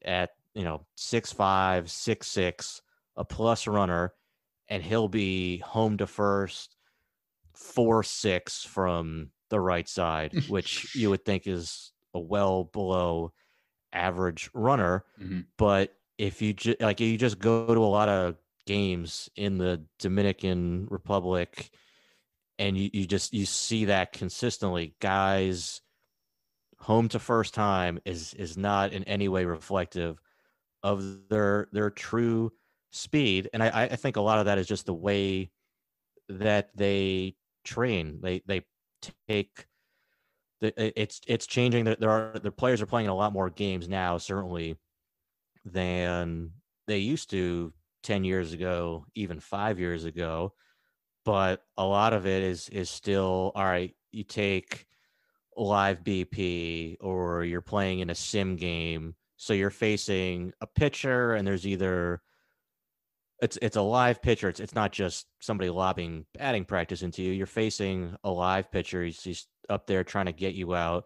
at, 0.04 0.32
you 0.56 0.64
know, 0.64 0.86
six 0.96 1.32
five, 1.32 1.90
six 1.90 2.28
six, 2.28 2.82
a 3.16 3.24
plus 3.24 3.68
runner, 3.68 4.14
and 4.68 4.84
he'll 4.84 5.08
be 5.08 5.60
home 5.60 5.98
to 5.98 6.08
first 6.08 6.76
four 7.54 8.04
six 8.04 8.64
from 8.64 9.30
the 9.50 9.60
right 9.60 9.88
side, 9.88 10.34
which 10.50 10.96
you 10.96 11.10
would 11.10 11.26
think 11.26 11.48
is 11.48 11.92
a 12.14 12.20
well 12.20 12.64
below 12.66 13.32
average 13.94 14.50
runner. 14.54 15.06
Mm-hmm. 15.22 15.42
But 15.58 15.94
if 16.18 16.42
you 16.42 16.54
just 16.54 16.82
like 16.82 17.00
you 17.00 17.18
just 17.18 17.40
go 17.40 17.74
to 17.74 17.84
a 17.84 17.86
lot 17.86 18.10
of 18.10 18.36
games 18.66 19.30
in 19.36 19.58
the 19.58 19.84
Dominican 20.00 20.88
Republic, 20.90 21.70
and 22.58 22.78
you, 22.78 22.90
you 22.94 23.06
just 23.06 23.34
you 23.34 23.46
see 23.46 23.86
that 23.86 24.14
consistently 24.14 24.96
guys 25.00 25.82
home 26.80 27.10
to 27.10 27.20
first 27.20 27.54
time 27.54 28.00
is 28.06 28.34
is 28.36 28.58
not 28.58 28.94
in 28.94 29.04
any 29.06 29.28
way 29.28 29.46
reflective 29.46 30.20
of 30.84 31.28
their 31.30 31.68
their 31.72 31.90
true 31.90 32.52
speed 32.92 33.50
and 33.54 33.64
i 33.64 33.84
i 33.92 33.96
think 33.96 34.18
a 34.18 34.22
lot 34.22 34.40
of 34.40 34.46
that 34.46 34.58
is 34.58 34.68
just 34.68 34.86
the 34.86 34.94
way 34.94 35.50
that 36.30 36.70
they 36.76 37.36
train 37.64 38.20
they 38.22 38.42
they 38.46 38.62
take 39.28 39.66
the 40.62 41.00
it's 41.00 41.22
it's 41.28 41.48
changing 41.48 41.84
there 41.86 42.10
are 42.10 42.40
the 42.40 42.52
players 42.52 42.82
are 42.82 42.86
playing 42.86 43.08
a 43.08 43.16
lot 43.16 43.34
more 43.34 43.50
games 43.50 43.90
now 43.90 44.18
certainly 44.18 44.78
than 45.66 46.52
they 46.88 47.00
used 47.00 47.30
to 47.32 47.74
10 48.04 48.24
years 48.24 48.54
ago 48.54 49.06
even 49.16 49.40
5 49.40 49.80
years 49.80 50.06
ago. 50.06 50.54
But 51.26 51.64
a 51.76 51.84
lot 51.84 52.14
of 52.14 52.28
it 52.28 52.44
is 52.44 52.70
is 52.70 52.90
still 52.90 53.52
all 53.56 53.66
right 53.66 53.96
you 54.12 54.24
take 54.24 54.86
live 55.58 56.04
bp 56.04 56.98
or 57.00 57.44
you're 57.46 57.62
playing 57.62 58.00
in 58.00 58.10
a 58.10 58.16
sim 58.16 58.56
game 58.58 59.16
so 59.38 59.54
you're 59.54 59.70
facing 59.70 60.52
a 60.62 60.68
pitcher 60.68 61.34
and 61.34 61.48
there's 61.48 61.66
either 61.66 62.22
it's 63.42 63.58
it's 63.62 63.76
a 63.76 63.82
live 63.82 64.22
pitcher 64.22 64.50
it's, 64.50 64.60
it's 64.60 64.76
not 64.76 64.92
just 64.92 65.28
somebody 65.42 65.70
lobbing 65.70 66.26
batting 66.38 66.66
practice 66.66 67.02
into 67.02 67.22
you 67.22 67.32
you're 67.32 67.46
facing 67.46 68.16
a 68.24 68.30
live 68.30 68.72
pitcher 68.72 69.04
he's, 69.04 69.22
he's 69.22 69.48
up 69.70 69.88
there 69.88 70.04
trying 70.04 70.26
to 70.26 70.32
get 70.32 70.56
you 70.56 70.74
out 70.74 71.06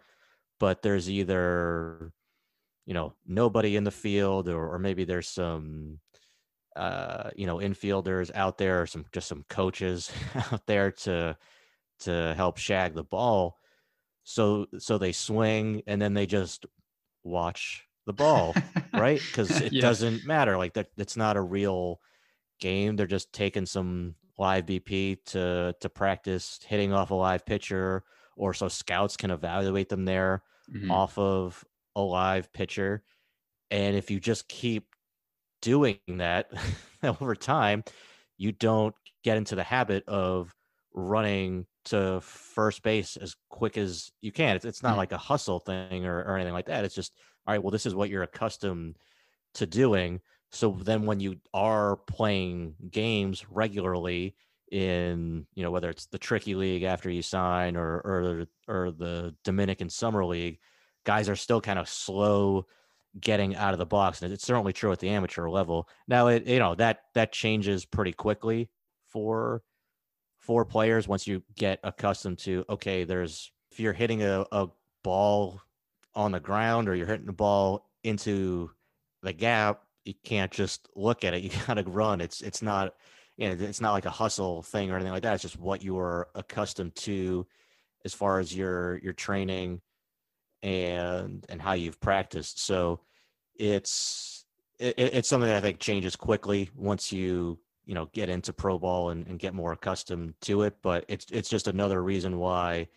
but 0.59 0.81
there's 0.81 1.09
either 1.09 2.11
you 2.85 2.93
know 2.93 3.13
nobody 3.25 3.75
in 3.75 3.83
the 3.83 3.91
field 3.91 4.47
or, 4.47 4.75
or 4.75 4.79
maybe 4.79 5.05
there's 5.05 5.27
some 5.27 5.99
uh, 6.75 7.29
you 7.35 7.45
know, 7.45 7.57
infielders 7.57 8.31
out 8.33 8.57
there, 8.57 8.81
or 8.81 8.87
some 8.87 9.05
just 9.11 9.27
some 9.27 9.43
coaches 9.49 10.11
out 10.51 10.65
there 10.65 10.91
to 10.91 11.35
to 12.01 12.33
help 12.35 12.57
shag 12.57 12.93
the 12.93 13.03
ball. 13.03 13.57
So 14.23 14.67
so 14.77 14.97
they 14.97 15.11
swing 15.11 15.81
and 15.87 16.01
then 16.01 16.13
they 16.13 16.25
just 16.25 16.65
watch 17.23 17.85
the 18.05 18.13
ball, 18.13 18.55
right? 18.93 19.19
Because 19.19 19.59
it 19.59 19.73
yeah. 19.73 19.81
doesn't 19.81 20.25
matter. 20.25 20.57
Like 20.57 20.73
that, 20.73 20.87
it's 20.97 21.17
not 21.17 21.35
a 21.35 21.41
real 21.41 21.99
game. 22.59 22.95
They're 22.95 23.07
just 23.07 23.33
taking 23.33 23.65
some 23.65 24.15
live 24.37 24.65
BP 24.65 25.25
to 25.25 25.75
to 25.79 25.89
practice 25.89 26.59
hitting 26.65 26.93
off 26.93 27.11
a 27.11 27.15
live 27.15 27.45
pitcher, 27.45 28.03
or 28.35 28.53
so 28.53 28.67
scouts 28.67 29.17
can 29.17 29.31
evaluate 29.31 29.89
them 29.89 30.05
there 30.05 30.43
mm-hmm. 30.73 30.91
off 30.91 31.17
of 31.17 31.63
a 31.95 32.01
live 32.01 32.51
pitcher. 32.53 33.03
And 33.71 33.95
if 33.95 34.09
you 34.09 34.19
just 34.19 34.47
keep 34.47 34.87
doing 35.61 35.99
that 36.07 36.51
over 37.03 37.35
time, 37.35 37.83
you 38.37 38.51
don't 38.51 38.95
get 39.23 39.37
into 39.37 39.55
the 39.55 39.63
habit 39.63 40.03
of 40.07 40.55
running 40.93 41.65
to 41.85 42.19
first 42.21 42.83
base 42.83 43.17
as 43.17 43.35
quick 43.49 43.77
as 43.77 44.11
you 44.21 44.31
can. 44.31 44.55
It's, 44.55 44.65
it's 44.65 44.83
not 44.83 44.91
mm-hmm. 44.91 44.97
like 44.99 45.11
a 45.11 45.17
hustle 45.17 45.59
thing 45.59 46.05
or, 46.05 46.19
or 46.19 46.35
anything 46.35 46.53
like 46.53 46.67
that. 46.67 46.85
It's 46.85 46.95
just, 46.95 47.13
all 47.45 47.53
right, 47.53 47.61
well, 47.63 47.71
this 47.71 47.85
is 47.85 47.95
what 47.95 48.09
you're 48.09 48.23
accustomed 48.23 48.97
to 49.55 49.65
doing. 49.65 50.21
So 50.51 50.77
then 50.81 51.05
when 51.05 51.19
you 51.19 51.37
are 51.53 51.97
playing 51.97 52.75
games 52.89 53.45
regularly 53.49 54.35
in, 54.71 55.45
you 55.53 55.63
know, 55.63 55.71
whether 55.71 55.89
it's 55.89 56.07
the 56.07 56.17
tricky 56.17 56.55
league 56.55 56.83
after 56.83 57.09
you 57.09 57.21
sign 57.21 57.75
or, 57.75 58.01
or, 58.01 58.45
or 58.67 58.91
the 58.91 59.35
Dominican 59.43 59.89
summer 59.89 60.25
league, 60.25 60.59
guys 61.05 61.29
are 61.29 61.35
still 61.35 61.61
kind 61.61 61.79
of 61.79 61.87
slow 61.87 62.65
getting 63.19 63.55
out 63.55 63.73
of 63.73 63.79
the 63.79 63.85
box 63.85 64.21
and 64.21 64.31
it's 64.31 64.45
certainly 64.45 64.73
true 64.73 64.91
at 64.91 64.99
the 64.99 65.09
amateur 65.09 65.49
level. 65.49 65.87
Now 66.07 66.27
it 66.27 66.45
you 66.45 66.59
know 66.59 66.75
that 66.75 67.01
that 67.15 67.31
changes 67.31 67.85
pretty 67.85 68.13
quickly 68.13 68.69
for 69.07 69.63
for 70.39 70.65
players 70.65 71.07
once 71.07 71.27
you 71.27 71.43
get 71.55 71.79
accustomed 71.83 72.37
to 72.39 72.63
okay 72.69 73.03
there's 73.03 73.51
if 73.71 73.79
you're 73.79 73.93
hitting 73.93 74.23
a, 74.23 74.45
a 74.51 74.67
ball 75.03 75.61
on 76.15 76.31
the 76.31 76.39
ground 76.39 76.87
or 76.87 76.95
you're 76.95 77.07
hitting 77.07 77.25
the 77.25 77.33
ball 77.33 77.89
into 78.03 78.69
the 79.23 79.33
gap 79.33 79.83
you 80.05 80.13
can't 80.23 80.51
just 80.51 80.87
look 80.95 81.23
at 81.23 81.33
it 81.33 81.43
you 81.43 81.51
gotta 81.67 81.83
run 81.83 82.21
it's 82.21 82.41
it's 82.41 82.61
not 82.61 82.95
you 83.37 83.47
know 83.47 83.55
it's 83.59 83.81
not 83.81 83.93
like 83.93 84.05
a 84.05 84.09
hustle 84.09 84.61
thing 84.63 84.91
or 84.91 84.95
anything 84.95 85.13
like 85.13 85.23
that 85.23 85.33
it's 85.33 85.43
just 85.43 85.59
what 85.59 85.83
you 85.83 85.97
are 85.97 86.27
accustomed 86.35 86.95
to 86.95 87.45
as 88.05 88.13
far 88.13 88.39
as 88.39 88.55
your 88.55 88.97
your 88.99 89.13
training 89.13 89.81
and 90.63 91.45
and 91.49 91.61
how 91.61 91.73
you've 91.73 91.99
practiced. 91.99 92.59
So 92.59 93.01
it's 93.55 94.45
it, 94.79 94.95
it's 94.97 95.29
something 95.29 95.47
that 95.49 95.57
I 95.57 95.61
think 95.61 95.79
changes 95.79 96.15
quickly 96.15 96.69
once 96.75 97.11
you 97.11 97.59
you 97.85 97.95
know 97.95 98.09
get 98.13 98.29
into 98.29 98.53
pro 98.53 98.77
ball 98.79 99.09
and, 99.09 99.27
and 99.27 99.39
get 99.39 99.53
more 99.53 99.73
accustomed 99.73 100.33
to 100.41 100.63
it. 100.63 100.75
But 100.81 101.05
it's 101.07 101.25
it's 101.31 101.49
just 101.49 101.67
another 101.67 102.01
reason 102.03 102.37
why, 102.37 102.87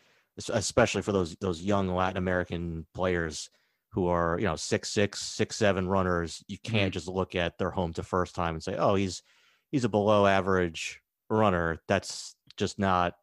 especially 0.50 1.02
for 1.02 1.12
those 1.12 1.36
those 1.36 1.62
young 1.62 1.88
Latin 1.88 2.18
American 2.18 2.86
players 2.94 3.50
who 3.92 4.06
are 4.06 4.38
you 4.38 4.46
know 4.46 4.56
six 4.56 4.90
six 4.90 5.20
six 5.20 5.56
seven 5.56 5.86
runners, 5.86 6.42
you 6.48 6.58
can't 6.58 6.84
mm-hmm. 6.84 6.90
just 6.90 7.08
look 7.08 7.34
at 7.34 7.58
their 7.58 7.70
home 7.70 7.92
to 7.94 8.02
first 8.02 8.34
time 8.34 8.54
and 8.54 8.62
say, 8.62 8.76
oh, 8.76 8.94
he's 8.94 9.22
he's 9.70 9.84
a 9.84 9.88
below 9.88 10.26
average 10.26 11.00
runner. 11.28 11.78
That's 11.88 12.34
just 12.56 12.78
not 12.78 13.14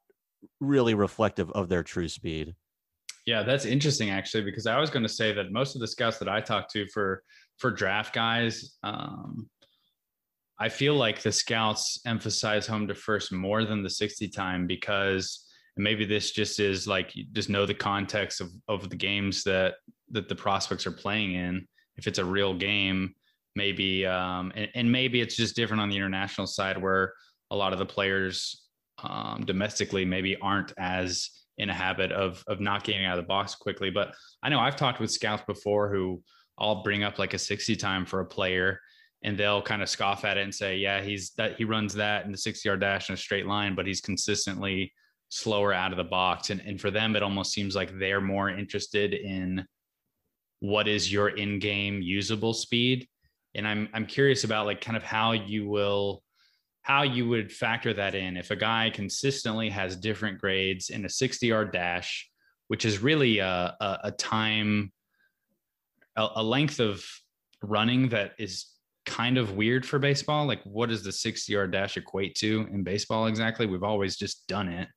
really 0.60 0.93
reflective 0.93 1.51
of 1.51 1.69
their 1.69 1.84
true 1.84 2.08
speed. 2.08 2.55
Yeah, 3.25 3.43
that's 3.43 3.65
interesting 3.65 4.10
actually, 4.10 4.43
because 4.43 4.65
I 4.65 4.79
was 4.79 4.89
going 4.89 5.03
to 5.03 5.10
say 5.10 5.34
that 5.34 5.51
most 5.51 5.75
of 5.75 5.82
the 5.82 5.88
scouts 5.88 6.17
that 6.19 6.29
I 6.29 6.41
talk 6.41 6.69
to 6.73 6.88
for 6.88 7.23
for 7.58 7.71
draft 7.71 8.13
guys, 8.13 8.77
um, 8.84 9.49
I 10.60 10.69
feel 10.69 10.95
like 10.95 11.21
the 11.21 11.32
scouts 11.32 11.99
emphasize 12.05 12.67
home 12.67 12.88
to 12.88 12.95
first 12.95 13.32
more 13.32 13.65
than 13.65 13.84
the 13.84 13.89
60 13.89 14.27
time 14.29 14.67
because 14.67 15.45
maybe 15.77 16.05
this 16.05 16.32
just 16.32 16.60
is 16.60 16.88
like 16.88 17.13
just 17.32 17.49
know 17.49 17.65
the 17.65 17.73
context 17.73 18.41
of 18.41 18.51
of 18.67 18.89
the 18.89 18.95
games 18.95 19.43
that 19.43 19.75
that 20.12 20.30
the 20.30 20.36
prospects 20.36 20.86
are 20.88 20.91
playing 20.91 21.34
in. 21.34 21.67
If 21.98 22.08
it's 22.08 22.19
a 22.19 22.26
real 22.26 22.54
game, 22.54 23.13
maybe 23.56 24.06
um, 24.06 24.52
and, 24.56 24.69
and 24.76 24.91
maybe 24.91 25.22
it's 25.22 25.36
just 25.36 25.56
different 25.56 25.82
on 25.82 25.89
the 25.89 25.98
international 25.98 26.48
side 26.48 26.82
where 26.82 27.13
a 27.52 27.56
lot 27.56 27.74
of 27.74 27.80
the 27.80 27.86
players 27.86 28.65
um, 29.04 29.43
domestically 29.45 30.06
maybe 30.06 30.38
aren't 30.38 30.74
as 30.78 31.30
in 31.58 31.69
a 31.69 31.74
habit 31.74 32.12
of 32.12 32.43
of 32.48 32.60
not 32.60 32.84
getting 32.84 33.06
out 33.06 33.17
of 33.17 33.24
the 33.24 33.28
box 33.28 33.56
quickly. 33.56 33.89
But 33.89 34.13
I 34.41 34.50
know 34.50 34.60
I've 34.60 34.76
talked 34.76 35.00
with 35.00 35.12
scouts 35.12 35.43
before 35.45 35.93
who 35.93 36.22
I'll 36.58 36.84
bring 36.84 37.04
up 37.04 37.19
like 37.19 37.34
a 37.34 37.39
60 37.39 37.76
time 37.76 38.06
for 38.06 38.19
a 38.19 38.26
player 38.26 38.80
and 39.24 39.38
they'll 39.38 39.62
kind 39.62 39.82
of 39.82 39.89
scoff 39.89 40.24
at 40.24 40.38
it 40.38 40.43
and 40.43 40.56
say, 40.56 40.78
yeah, 40.78 41.02
he's 41.02 41.32
that 41.32 41.58
he 41.58 41.65
runs 41.65 41.93
that 41.95 42.26
in 42.26 42.32
the 42.32 42.38
60 42.38 42.67
yard 42.67 42.80
dash 42.80 43.10
in 43.10 43.13
a 43.13 43.17
straight 43.17 43.45
line, 43.45 43.76
but 43.76 43.86
he's 43.86 44.02
consistently 44.02 44.93
slower 45.30 45.74
out 45.74 45.91
of 45.91 45.98
the 45.98 46.04
box. 46.04 46.50
And, 46.50 46.62
and 46.62 46.80
for 46.80 46.91
them, 46.91 47.15
it 47.15 47.24
almost 47.24 47.52
seems 47.52 47.76
like 47.76 47.98
they're 47.98 48.22
more 48.22 48.50
interested 48.50 49.13
in 49.13 49.65
what 50.60 50.88
is 50.88 51.12
your 51.12 51.30
in-game 51.30 52.02
usable 52.02 52.54
speed. 52.54 53.08
And 53.56 53.67
I'm 53.67 53.89
I'm 53.93 54.06
curious 54.06 54.43
about 54.43 54.65
like 54.65 54.82
kind 54.82 54.98
of 54.98 55.04
how 55.04 55.32
you 55.32 55.67
will 55.67 56.24
how 56.82 57.04
you 57.04 57.28
would 57.28 57.52
factor 57.52 57.93
that 57.93 58.15
in 58.15 58.38
if 58.38 58.52
a 58.52 58.56
guy 58.56 58.89
consistently 58.89 59.69
has 59.69 59.95
different 59.95 60.39
grades 60.39 60.89
in 60.89 61.06
a 61.06 61.10
60 61.10 61.45
yard 61.45 61.72
dash, 61.72 62.28
which 62.67 62.86
is 62.86 63.00
really 63.00 63.39
a, 63.39 63.76
a, 63.80 64.00
a 64.06 64.12
time, 64.12 64.91
a, 66.15 66.28
a 66.38 66.43
length 66.43 66.80
of 66.80 67.06
running 67.62 68.10
that 68.10 68.34
is 68.39 68.67
kind 69.06 69.38
of 69.38 69.56
weird 69.56 69.86
for 69.86 70.00
baseball. 70.00 70.45
Like, 70.45 70.63
what 70.63 70.89
does 70.89 71.04
the 71.04 71.12
60 71.12 71.52
yard 71.52 71.72
dash 71.72 71.98
equate 71.98 72.36
to 72.36 72.67
in 72.72 72.84
baseball 72.84 73.28
exactly? 73.28 73.65
We've 73.65 73.84
always 73.84 74.15
just 74.15 74.48
done 74.48 74.69
it. 74.69 74.88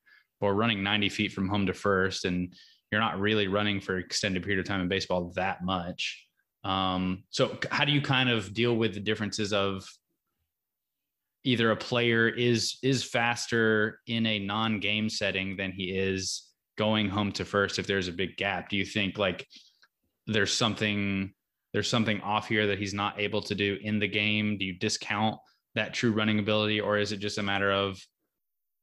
Or 0.40 0.55
running 0.55 0.83
90 0.83 1.09
feet 1.09 1.33
from 1.33 1.48
home 1.48 1.66
to 1.66 1.72
first, 1.72 2.25
and 2.25 2.53
you're 2.92 3.00
not 3.00 3.18
really 3.18 3.48
running 3.48 3.81
for 3.81 3.98
extended 3.98 4.42
period 4.42 4.61
of 4.61 4.66
time 4.66 4.83
in 4.83 4.88
baseball 4.88 5.33
that 5.35 5.64
much. 5.64 6.26
Um, 6.62 7.24
so, 7.31 7.59
how 7.70 7.85
do 7.85 7.90
you 7.90 8.02
kind 8.02 8.28
of 8.28 8.55
deal 8.55 8.76
with 8.76 8.94
the 8.94 9.00
differences 9.00 9.52
of 9.52 9.85
either 11.44 11.70
a 11.72 11.76
player 11.76 12.28
is 12.28 12.78
is 12.83 13.02
faster 13.02 14.00
in 14.07 14.26
a 14.26 14.38
non-game 14.38 15.09
setting 15.09 15.57
than 15.57 15.72
he 15.72 15.90
is 15.90 16.48
going 16.78 17.09
home 17.09 17.33
to 17.33 17.44
first 17.44 17.78
if 17.78 17.87
there's 17.87 18.09
a 18.09 18.12
big 18.12 18.37
gap 18.37 18.68
do 18.68 18.76
you 18.76 18.85
think 18.85 19.18
like 19.18 19.46
there's 20.26 20.52
something 20.52 21.33
there's 21.72 21.88
something 21.88 22.20
off 22.20 22.48
here 22.48 22.66
that 22.68 22.78
he's 22.78 22.94
not 22.94 23.18
able 23.20 23.42
to 23.42 23.55
do 23.55 23.76
in 23.83 23.98
the 23.98 24.07
game 24.07 24.57
do 24.57 24.64
you 24.64 24.78
discount 24.78 25.37
that 25.74 25.92
true 25.92 26.12
running 26.12 26.38
ability 26.38 26.81
or 26.81 26.96
is 26.96 27.12
it 27.12 27.18
just 27.18 27.38
a 27.38 27.42
matter 27.42 27.72
of 27.72 28.00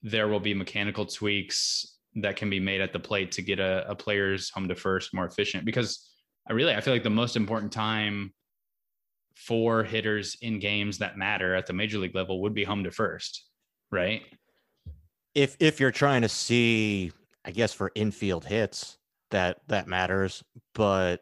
there 0.02 0.28
will 0.28 0.39
be 0.39 0.54
mechanical 0.54 1.06
tweaks 1.06 1.98
that 2.15 2.36
can 2.36 2.50
be 2.50 2.60
made 2.60 2.82
at 2.82 2.93
the 2.93 3.00
plate 3.00 3.32
to 3.32 3.41
get 3.41 3.60
a, 3.60 3.89
a 3.89 3.95
player's 3.95 4.50
home 4.50 4.67
to 4.67 4.76
first 4.76 5.13
more 5.13 5.26
efficient 5.26 5.63
because 5.63 6.10
i 6.50 6.54
really 6.54 6.74
i 6.74 6.82
feel 6.82 6.93
like 6.93 7.04
the 7.04 7.10
most 7.10 7.36
important 7.36 7.72
time 7.72 8.34
for 9.39 9.84
hitters 9.84 10.36
in 10.41 10.60
games 10.60 10.98
that 10.98 11.17
matter 11.17 11.56
at 11.56 11.65
the 11.65 11.72
major 11.72 11.98
league 11.98 12.13
level 12.13 12.41
would 12.41 12.54
be 12.54 12.65
home 12.65 12.84
to 12.84 12.91
first, 12.91 13.45
right? 13.89 14.22
If 15.34 15.56
if 15.62 15.80
you're 15.80 15.91
trying 15.91 16.24
to 16.24 16.30
see, 16.30 17.13
I 17.45 17.52
guess 17.52 17.72
for 17.72 17.91
infield 17.95 18.43
hits, 18.43 18.98
that 19.32 19.62
that 19.67 19.88
matters. 19.88 20.43
But 20.76 21.22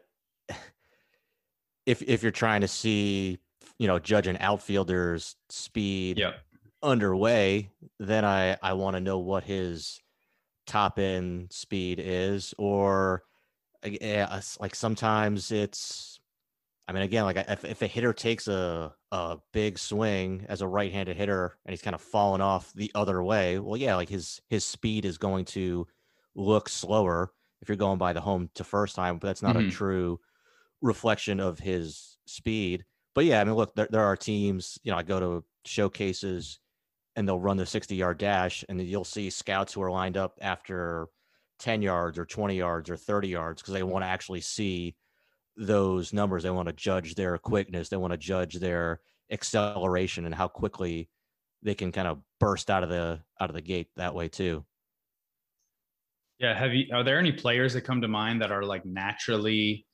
if 1.86 2.02
if 2.02 2.24
you're 2.24 2.32
trying 2.32 2.62
to 2.62 2.68
see, 2.68 3.38
you 3.78 3.86
know, 3.86 4.00
judge 4.00 4.26
an 4.26 4.38
outfielder's 4.40 5.36
speed 5.48 6.18
yep. 6.18 6.40
underway, 6.82 7.70
then 8.00 8.24
I 8.24 8.56
I 8.60 8.72
want 8.72 8.96
to 8.96 9.00
know 9.00 9.18
what 9.18 9.44
his 9.44 10.00
top 10.68 10.98
end 10.98 11.52
speed 11.52 12.00
is, 12.02 12.54
or 12.58 13.24
like 13.82 14.74
sometimes 14.74 15.50
it's 15.50 16.20
I 16.88 16.92
mean, 16.92 17.02
again, 17.02 17.24
like 17.24 17.36
if, 17.36 17.66
if 17.66 17.82
a 17.82 17.86
hitter 17.86 18.14
takes 18.14 18.48
a, 18.48 18.94
a 19.12 19.36
big 19.52 19.78
swing 19.78 20.46
as 20.48 20.62
a 20.62 20.66
right-handed 20.66 21.18
hitter 21.18 21.58
and 21.66 21.72
he's 21.72 21.82
kind 21.82 21.94
of 21.94 22.00
falling 22.00 22.40
off 22.40 22.72
the 22.72 22.90
other 22.94 23.22
way, 23.22 23.58
well, 23.58 23.76
yeah, 23.76 23.94
like 23.96 24.08
his 24.08 24.40
his 24.48 24.64
speed 24.64 25.04
is 25.04 25.18
going 25.18 25.44
to 25.46 25.86
look 26.34 26.68
slower 26.68 27.30
if 27.60 27.68
you're 27.68 27.76
going 27.76 27.98
by 27.98 28.14
the 28.14 28.22
home 28.22 28.48
to 28.54 28.64
first 28.64 28.96
time, 28.96 29.18
but 29.18 29.26
that's 29.26 29.42
not 29.42 29.56
mm-hmm. 29.56 29.68
a 29.68 29.70
true 29.70 30.18
reflection 30.80 31.40
of 31.40 31.58
his 31.58 32.16
speed. 32.26 32.86
But 33.14 33.26
yeah, 33.26 33.42
I 33.42 33.44
mean, 33.44 33.54
look, 33.54 33.74
there, 33.74 33.88
there 33.90 34.04
are 34.04 34.16
teams, 34.16 34.78
you 34.82 34.90
know, 34.90 34.96
I 34.98 35.02
go 35.02 35.20
to 35.20 35.44
showcases 35.66 36.58
and 37.18 37.26
they'll 37.26 37.40
run 37.40 37.56
the 37.56 37.66
60 37.66 37.96
yard 37.96 38.16
dash 38.16 38.64
and 38.68 38.80
you'll 38.80 39.02
see 39.02 39.28
scouts 39.28 39.72
who 39.72 39.82
are 39.82 39.90
lined 39.90 40.16
up 40.16 40.38
after 40.40 41.08
10 41.58 41.82
yards 41.82 42.16
or 42.16 42.24
20 42.24 42.56
yards 42.56 42.88
or 42.88 42.96
30 42.96 43.26
yards 43.26 43.60
because 43.60 43.74
they 43.74 43.80
mm-hmm. 43.80 43.90
want 43.90 44.04
to 44.04 44.08
actually 44.08 44.40
see 44.40 44.94
those 45.56 46.12
numbers. 46.12 46.44
They 46.44 46.50
want 46.50 46.68
to 46.68 46.72
judge 46.72 47.16
their 47.16 47.36
quickness. 47.36 47.88
They 47.88 47.96
want 47.96 48.12
to 48.12 48.16
judge 48.16 48.54
their 48.54 49.00
acceleration 49.32 50.26
and 50.26 50.34
how 50.34 50.46
quickly 50.46 51.10
they 51.60 51.74
can 51.74 51.90
kind 51.90 52.06
of 52.06 52.20
burst 52.38 52.70
out 52.70 52.84
of 52.84 52.88
the 52.88 53.18
out 53.40 53.50
of 53.50 53.54
the 53.56 53.62
gate 53.62 53.88
that 53.96 54.14
way 54.14 54.28
too. 54.28 54.64
Yeah, 56.38 56.56
have 56.56 56.72
you 56.72 56.86
are 56.94 57.02
there 57.02 57.18
any 57.18 57.32
players 57.32 57.72
that 57.72 57.80
come 57.80 58.00
to 58.00 58.06
mind 58.06 58.40
that 58.42 58.52
are 58.52 58.62
like 58.62 58.86
naturally 58.86 59.84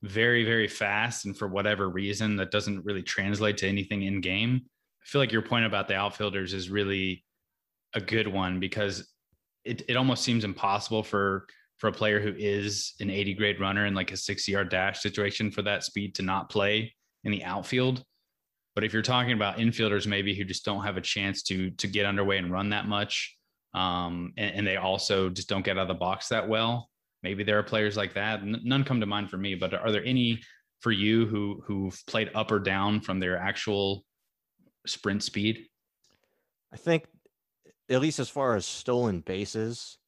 very 0.00 0.44
very 0.46 0.68
fast 0.68 1.26
and 1.26 1.36
for 1.36 1.46
whatever 1.46 1.90
reason 1.90 2.36
that 2.36 2.50
doesn't 2.50 2.86
really 2.86 3.02
translate 3.02 3.58
to 3.58 3.68
anything 3.68 4.04
in 4.04 4.22
game? 4.22 4.62
I 5.04 5.08
feel 5.08 5.20
like 5.20 5.32
your 5.32 5.42
point 5.42 5.66
about 5.66 5.88
the 5.88 5.94
outfielders 5.94 6.54
is 6.54 6.70
really 6.70 7.24
a 7.94 8.00
good 8.00 8.26
one 8.26 8.58
because 8.58 9.08
it 9.64 9.82
it 9.88 9.96
almost 9.96 10.24
seems 10.24 10.44
impossible 10.44 11.02
for 11.02 11.46
for 11.78 11.88
a 11.88 11.92
player 11.92 12.20
who 12.20 12.32
is 12.36 12.94
an 13.00 13.10
80 13.10 13.34
grade 13.34 13.60
runner 13.60 13.86
in 13.86 13.94
like 13.94 14.12
a 14.12 14.16
60 14.16 14.50
yard 14.50 14.68
dash 14.68 15.00
situation 15.00 15.50
for 15.50 15.62
that 15.62 15.84
speed 15.84 16.14
to 16.14 16.22
not 16.22 16.48
play 16.48 16.94
in 17.24 17.32
the 17.32 17.44
outfield. 17.44 18.02
But 18.74 18.84
if 18.84 18.92
you're 18.92 19.02
talking 19.02 19.32
about 19.32 19.58
infielders, 19.58 20.06
maybe 20.06 20.34
who 20.34 20.44
just 20.44 20.64
don't 20.64 20.84
have 20.84 20.96
a 20.96 21.00
chance 21.00 21.42
to 21.44 21.70
to 21.72 21.86
get 21.86 22.06
underway 22.06 22.38
and 22.38 22.50
run 22.50 22.70
that 22.70 22.86
much, 22.86 23.36
um, 23.74 24.32
and, 24.36 24.56
and, 24.56 24.66
they 24.66 24.76
also 24.76 25.28
just 25.28 25.48
don't 25.48 25.64
get 25.64 25.78
out 25.78 25.82
of 25.82 25.88
the 25.88 25.94
box 25.94 26.28
that 26.28 26.48
well, 26.48 26.88
maybe 27.22 27.44
there 27.44 27.58
are 27.58 27.62
players 27.62 27.96
like 27.96 28.14
that. 28.14 28.44
none 28.44 28.84
come 28.84 29.00
to 29.00 29.06
mind 29.06 29.30
for 29.30 29.36
me, 29.36 29.54
but 29.54 29.74
are 29.74 29.92
there 29.92 30.04
any 30.04 30.40
for 30.80 30.92
you 30.92 31.26
who 31.26 31.62
who've 31.66 32.00
played 32.06 32.30
up 32.34 32.50
or 32.50 32.58
down 32.58 33.00
from 33.00 33.18
their 33.20 33.36
actual 33.36 34.04
sprint 34.86 35.22
speed? 35.22 35.66
I 36.72 36.76
think, 36.76 37.04
at 37.88 38.00
least 38.00 38.18
as 38.18 38.28
far 38.28 38.56
as 38.56 38.66
stolen 38.66 39.20
bases, 39.20 39.98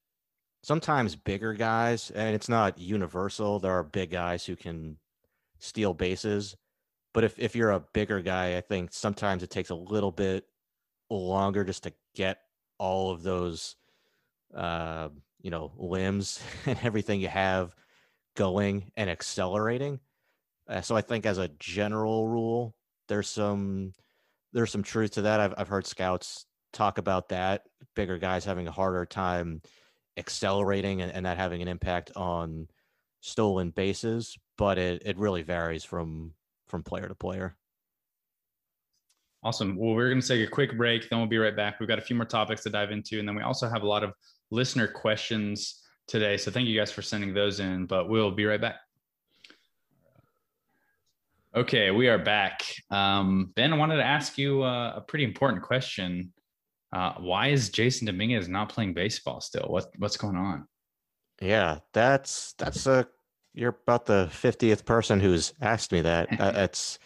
sometimes 0.63 1.15
bigger 1.15 1.55
guys, 1.55 2.11
and 2.11 2.35
it's 2.35 2.49
not 2.49 2.79
universal. 2.79 3.59
There 3.59 3.73
are 3.73 3.85
big 3.85 4.11
guys 4.11 4.45
who 4.45 4.57
can 4.57 4.99
steal 5.59 5.95
bases. 5.95 6.57
But 7.15 7.25
if, 7.25 7.39
if 7.39 7.57
you're 7.57 7.71
a 7.71 7.85
bigger 7.93 8.21
guy, 8.21 8.57
I 8.57 8.61
think 8.61 8.93
sometimes 8.93 9.43
it 9.43 9.51
takes 9.51 9.71
a 9.71 9.75
little 9.75 10.11
bit 10.11 10.45
longer 11.09 11.65
just 11.65 11.85
to 11.85 11.93
get 12.15 12.41
all 12.79 13.11
of 13.11 13.23
those, 13.23 13.77
uh, 14.55 15.09
you 15.41 15.51
know, 15.51 15.73
limbs 15.77 16.43
and 16.67 16.79
everything 16.83 17.21
you 17.21 17.29
have 17.29 17.75
going 18.35 18.91
and 18.97 19.09
accelerating. 19.09 20.01
Uh, 20.69 20.81
so 20.81 20.97
I 20.97 21.01
think 21.01 21.27
as 21.27 21.39
a 21.39 21.49
general 21.59 22.27
rule, 22.27 22.75
there's 23.09 23.29
some 23.29 23.93
there's 24.53 24.71
some 24.71 24.83
truth 24.83 25.13
to 25.13 25.23
that. 25.23 25.41
I've 25.41 25.55
I've 25.57 25.69
heard 25.69 25.87
scouts 25.87 26.47
talk 26.73 26.99
about 26.99 27.29
that. 27.31 27.63
Bigger 27.95 28.19
guys 28.19 28.45
having 28.45 28.69
a 28.69 28.73
harder 28.73 29.05
time 29.07 29.63
accelerating 30.17 31.03
and, 31.03 31.13
and 31.13 31.27
that 31.27 31.37
having 31.37 31.63
an 31.63 31.69
impact 31.69 32.13
on 32.17 32.69
stolen 33.21 33.71
bases, 33.71 34.37
but 34.57 34.79
it, 34.79 35.03
it 35.05 35.19
really 35.19 35.43
varies 35.43 35.85
from 35.85 36.33
from 36.69 36.83
player 36.83 37.09
to 37.09 37.15
player. 37.15 37.57
Awesome. 39.43 39.77
Well, 39.77 39.95
we're 39.95 40.09
going 40.09 40.21
to 40.21 40.27
take 40.27 40.47
a 40.47 40.51
quick 40.51 40.77
break, 40.77 41.09
then 41.09 41.21
we'll 41.21 41.29
be 41.29 41.39
right 41.39 41.55
back. 41.55 41.79
We've 41.79 41.89
got 41.89 41.99
a 41.99 42.03
few 42.03 42.17
more 42.17 42.25
topics 42.25 42.63
to 42.65 42.71
dive 42.71 42.91
into, 42.91 43.21
and 43.21 43.29
then 43.29 43.37
we 43.37 43.43
also 43.43 43.69
have 43.69 43.83
a 43.83 43.87
lot 43.87 44.03
of 44.03 44.13
listener 44.51 44.89
questions 44.89 45.83
today. 46.09 46.37
So 46.37 46.51
thank 46.51 46.67
you 46.67 46.79
guys 46.79 46.91
for 46.91 47.03
sending 47.03 47.33
those 47.33 47.61
in, 47.61 47.87
but 47.87 48.09
we'll 48.09 48.33
be 48.33 48.45
right 48.45 48.61
back. 48.61 48.77
Okay, 51.57 51.91
we 51.91 52.09
are 52.09 52.19
back. 52.19 52.61
Um, 52.91 53.51
ben, 53.57 53.73
I 53.73 53.79
wanted 53.79 53.97
to 53.97 54.05
ask 54.05 54.37
you 54.37 54.63
uh, 54.63 54.93
a 54.97 55.01
pretty 55.01 55.25
important 55.25 55.63
question. 55.63 56.31
Uh, 56.93 57.15
why 57.15 57.47
is 57.47 57.71
Jasson 57.71 58.05
Dominguez 58.05 58.47
not 58.47 58.69
playing 58.69 58.93
baseball 58.93 59.41
still? 59.41 59.65
What 59.69 59.87
what's 59.97 60.19
going 60.19 60.37
on? 60.37 60.69
Yeah, 61.41 61.79
that's 61.95 62.53
that's 62.59 62.87
a 62.87 63.09
you're 63.55 63.75
about 63.87 64.05
the 64.05 64.29
fiftieth 64.31 64.85
person 64.85 65.19
who's 65.19 65.55
asked 65.63 65.93
me 65.93 66.03
that. 66.03 66.39
uh, 66.39 66.53
it's 66.57 66.99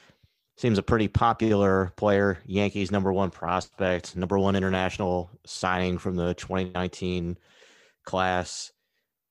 seems 0.57 0.79
a 0.79 0.83
pretty 0.83 1.07
popular 1.07 1.93
player, 1.97 2.41
Yankees 2.45 2.91
number 2.91 3.13
one 3.13 3.31
prospect, 3.31 4.17
number 4.17 4.37
one 4.37 4.57
international 4.57 5.31
signing 5.47 5.97
from 5.97 6.17
the 6.17 6.35
2019 6.35 7.39
class. 8.05 8.73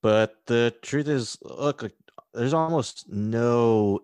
But 0.02 0.34
the 0.46 0.74
truth 0.80 1.08
is, 1.08 1.36
look, 1.42 1.84
there's 2.32 2.54
almost 2.54 3.04
no 3.08 4.00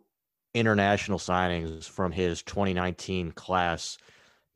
international 0.57 1.19
signings 1.19 1.85
from 1.85 2.13
his 2.13 2.43
2019 2.43 3.33
class 3.33 3.99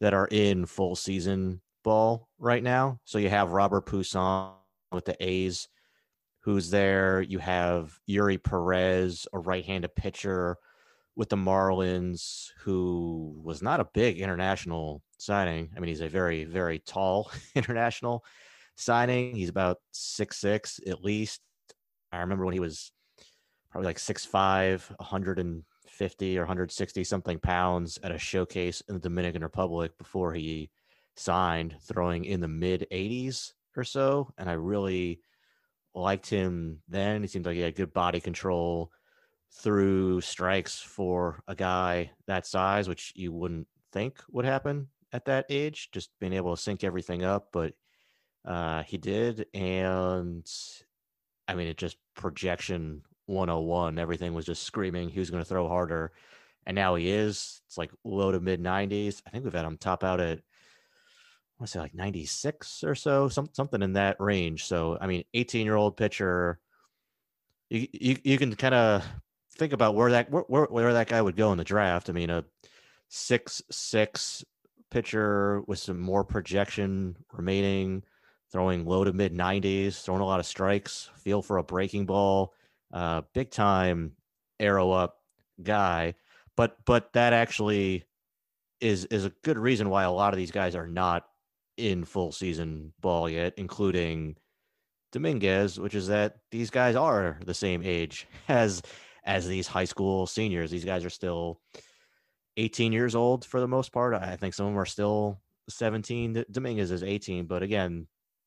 that 0.00 0.14
are 0.14 0.28
in 0.30 0.64
full 0.64 0.96
season 0.96 1.60
ball 1.84 2.26
right 2.38 2.62
now. 2.62 2.98
So 3.04 3.18
you 3.18 3.28
have 3.28 3.52
Robert 3.52 3.84
Puason 3.84 4.52
with 4.92 5.04
the 5.04 5.16
A's, 5.20 5.68
who's 6.40 6.70
there. 6.70 7.20
You 7.20 7.38
have 7.38 7.98
Yuri 8.06 8.38
Perez, 8.38 9.26
a 9.32 9.38
right-handed 9.38 9.94
pitcher 9.94 10.56
with 11.16 11.28
the 11.28 11.36
Marlins, 11.36 12.48
who 12.60 13.38
was 13.44 13.60
not 13.60 13.80
a 13.80 13.88
big 13.92 14.20
international 14.20 15.02
signing. 15.18 15.70
I 15.76 15.80
mean, 15.80 15.88
he's 15.88 16.00
a 16.00 16.08
very, 16.08 16.44
very 16.44 16.78
tall 16.78 17.30
international 17.54 18.24
signing. 18.76 19.36
He's 19.36 19.50
about 19.50 19.76
six 19.92 20.38
six 20.38 20.80
at 20.86 21.04
least. 21.04 21.40
I 22.10 22.20
remember 22.20 22.46
when 22.46 22.54
he 22.54 22.60
was 22.60 22.90
probably 23.70 23.86
like 23.86 23.98
six 23.98 24.24
five, 24.24 24.90
150 26.00 26.38
or 26.38 26.42
160 26.42 27.04
something 27.04 27.38
pounds 27.38 27.98
at 28.02 28.10
a 28.10 28.18
showcase 28.18 28.82
in 28.88 28.94
the 28.94 29.00
Dominican 29.00 29.42
Republic 29.42 29.96
before 29.98 30.32
he 30.32 30.70
signed, 31.14 31.76
throwing 31.82 32.24
in 32.24 32.40
the 32.40 32.48
mid 32.48 32.86
80s 32.90 33.52
or 33.76 33.84
so. 33.84 34.32
And 34.38 34.48
I 34.48 34.54
really 34.54 35.20
liked 35.94 36.28
him 36.28 36.78
then. 36.88 37.20
He 37.20 37.28
seemed 37.28 37.44
like 37.44 37.56
he 37.56 37.60
had 37.60 37.74
good 37.74 37.92
body 37.92 38.18
control 38.18 38.90
through 39.52 40.22
strikes 40.22 40.80
for 40.80 41.42
a 41.46 41.54
guy 41.54 42.12
that 42.26 42.46
size, 42.46 42.88
which 42.88 43.12
you 43.14 43.30
wouldn't 43.32 43.66
think 43.92 44.20
would 44.30 44.46
happen 44.46 44.88
at 45.12 45.26
that 45.26 45.44
age, 45.50 45.90
just 45.92 46.10
being 46.18 46.32
able 46.32 46.56
to 46.56 46.62
sync 46.62 46.82
everything 46.82 47.24
up. 47.24 47.48
But 47.52 47.74
uh, 48.46 48.84
he 48.84 48.96
did. 48.96 49.46
And 49.52 50.50
I 51.46 51.54
mean, 51.54 51.66
it 51.66 51.76
just 51.76 51.98
projection 52.14 53.02
101. 53.30 53.98
Everything 53.98 54.34
was 54.34 54.46
just 54.46 54.62
screaming 54.62 55.08
he 55.08 55.20
was 55.20 55.30
going 55.30 55.42
to 55.42 55.48
throw 55.48 55.68
harder. 55.68 56.12
And 56.66 56.74
now 56.74 56.94
he 56.94 57.10
is. 57.10 57.62
It's 57.66 57.78
like 57.78 57.90
low 58.04 58.32
to 58.32 58.40
mid 58.40 58.62
90s. 58.62 59.22
I 59.26 59.30
think 59.30 59.44
we've 59.44 59.52
had 59.52 59.64
him 59.64 59.78
top 59.78 60.04
out 60.04 60.20
at, 60.20 60.38
I 60.38 61.58
want 61.58 61.66
to 61.66 61.66
say 61.68 61.80
like 61.80 61.94
96 61.94 62.84
or 62.84 62.94
so, 62.94 63.28
some, 63.28 63.48
something 63.52 63.82
in 63.82 63.94
that 63.94 64.20
range. 64.20 64.66
So, 64.66 64.98
I 65.00 65.06
mean, 65.06 65.24
18 65.34 65.64
year 65.64 65.76
old 65.76 65.96
pitcher, 65.96 66.58
you, 67.70 67.86
you, 67.92 68.16
you 68.24 68.38
can 68.38 68.54
kind 68.56 68.74
of 68.74 69.04
think 69.56 69.72
about 69.72 69.94
where 69.94 70.10
that 70.10 70.30
where, 70.30 70.64
where 70.64 70.92
that 70.92 71.08
guy 71.08 71.20
would 71.20 71.36
go 71.36 71.52
in 71.52 71.58
the 71.58 71.64
draft. 71.64 72.08
I 72.10 72.12
mean, 72.12 72.30
a 72.30 72.44
six 73.08 73.62
six 73.70 74.44
pitcher 74.90 75.62
with 75.66 75.78
some 75.78 76.00
more 76.00 76.24
projection 76.24 77.16
remaining, 77.32 78.02
throwing 78.50 78.84
low 78.84 79.04
to 79.04 79.12
mid 79.12 79.34
90s, 79.34 80.02
throwing 80.02 80.22
a 80.22 80.26
lot 80.26 80.40
of 80.40 80.46
strikes, 80.46 81.10
feel 81.16 81.42
for 81.42 81.58
a 81.58 81.62
breaking 81.62 82.06
ball, 82.06 82.54
uh, 82.92 83.22
big 83.34 83.50
time 83.50 84.12
arrow 84.58 84.90
up 84.90 85.16
guy. 85.62 86.14
But 86.56 86.76
but 86.84 87.12
that 87.14 87.32
actually 87.32 88.04
is 88.80 89.04
is 89.06 89.24
a 89.24 89.32
good 89.42 89.58
reason 89.58 89.88
why 89.90 90.04
a 90.04 90.10
lot 90.10 90.32
of 90.32 90.38
these 90.38 90.50
guys 90.50 90.74
are 90.74 90.86
not 90.86 91.26
in 91.76 92.04
full 92.04 92.32
season 92.32 92.92
ball 93.00 93.28
yet, 93.28 93.54
including 93.56 94.36
Dominguez, 95.12 95.80
which 95.80 95.94
is 95.94 96.08
that 96.08 96.36
these 96.50 96.70
guys 96.70 96.96
are 96.96 97.38
the 97.44 97.54
same 97.54 97.82
age 97.84 98.26
as 98.48 98.82
as 99.24 99.46
these 99.46 99.66
high 99.66 99.84
school 99.84 100.26
seniors. 100.26 100.70
These 100.70 100.84
guys 100.84 101.04
are 101.04 101.10
still 101.10 101.60
18 102.56 102.92
years 102.92 103.14
old 103.14 103.44
for 103.44 103.60
the 103.60 103.68
most 103.68 103.92
part. 103.92 104.14
I 104.14 104.36
think 104.36 104.54
some 104.54 104.66
of 104.66 104.72
them 104.72 104.80
are 104.80 104.86
still 104.86 105.40
17. 105.68 106.44
Dominguez 106.50 106.90
is 106.90 107.02
18, 107.02 107.46
but 107.46 107.62
again, 107.62 108.06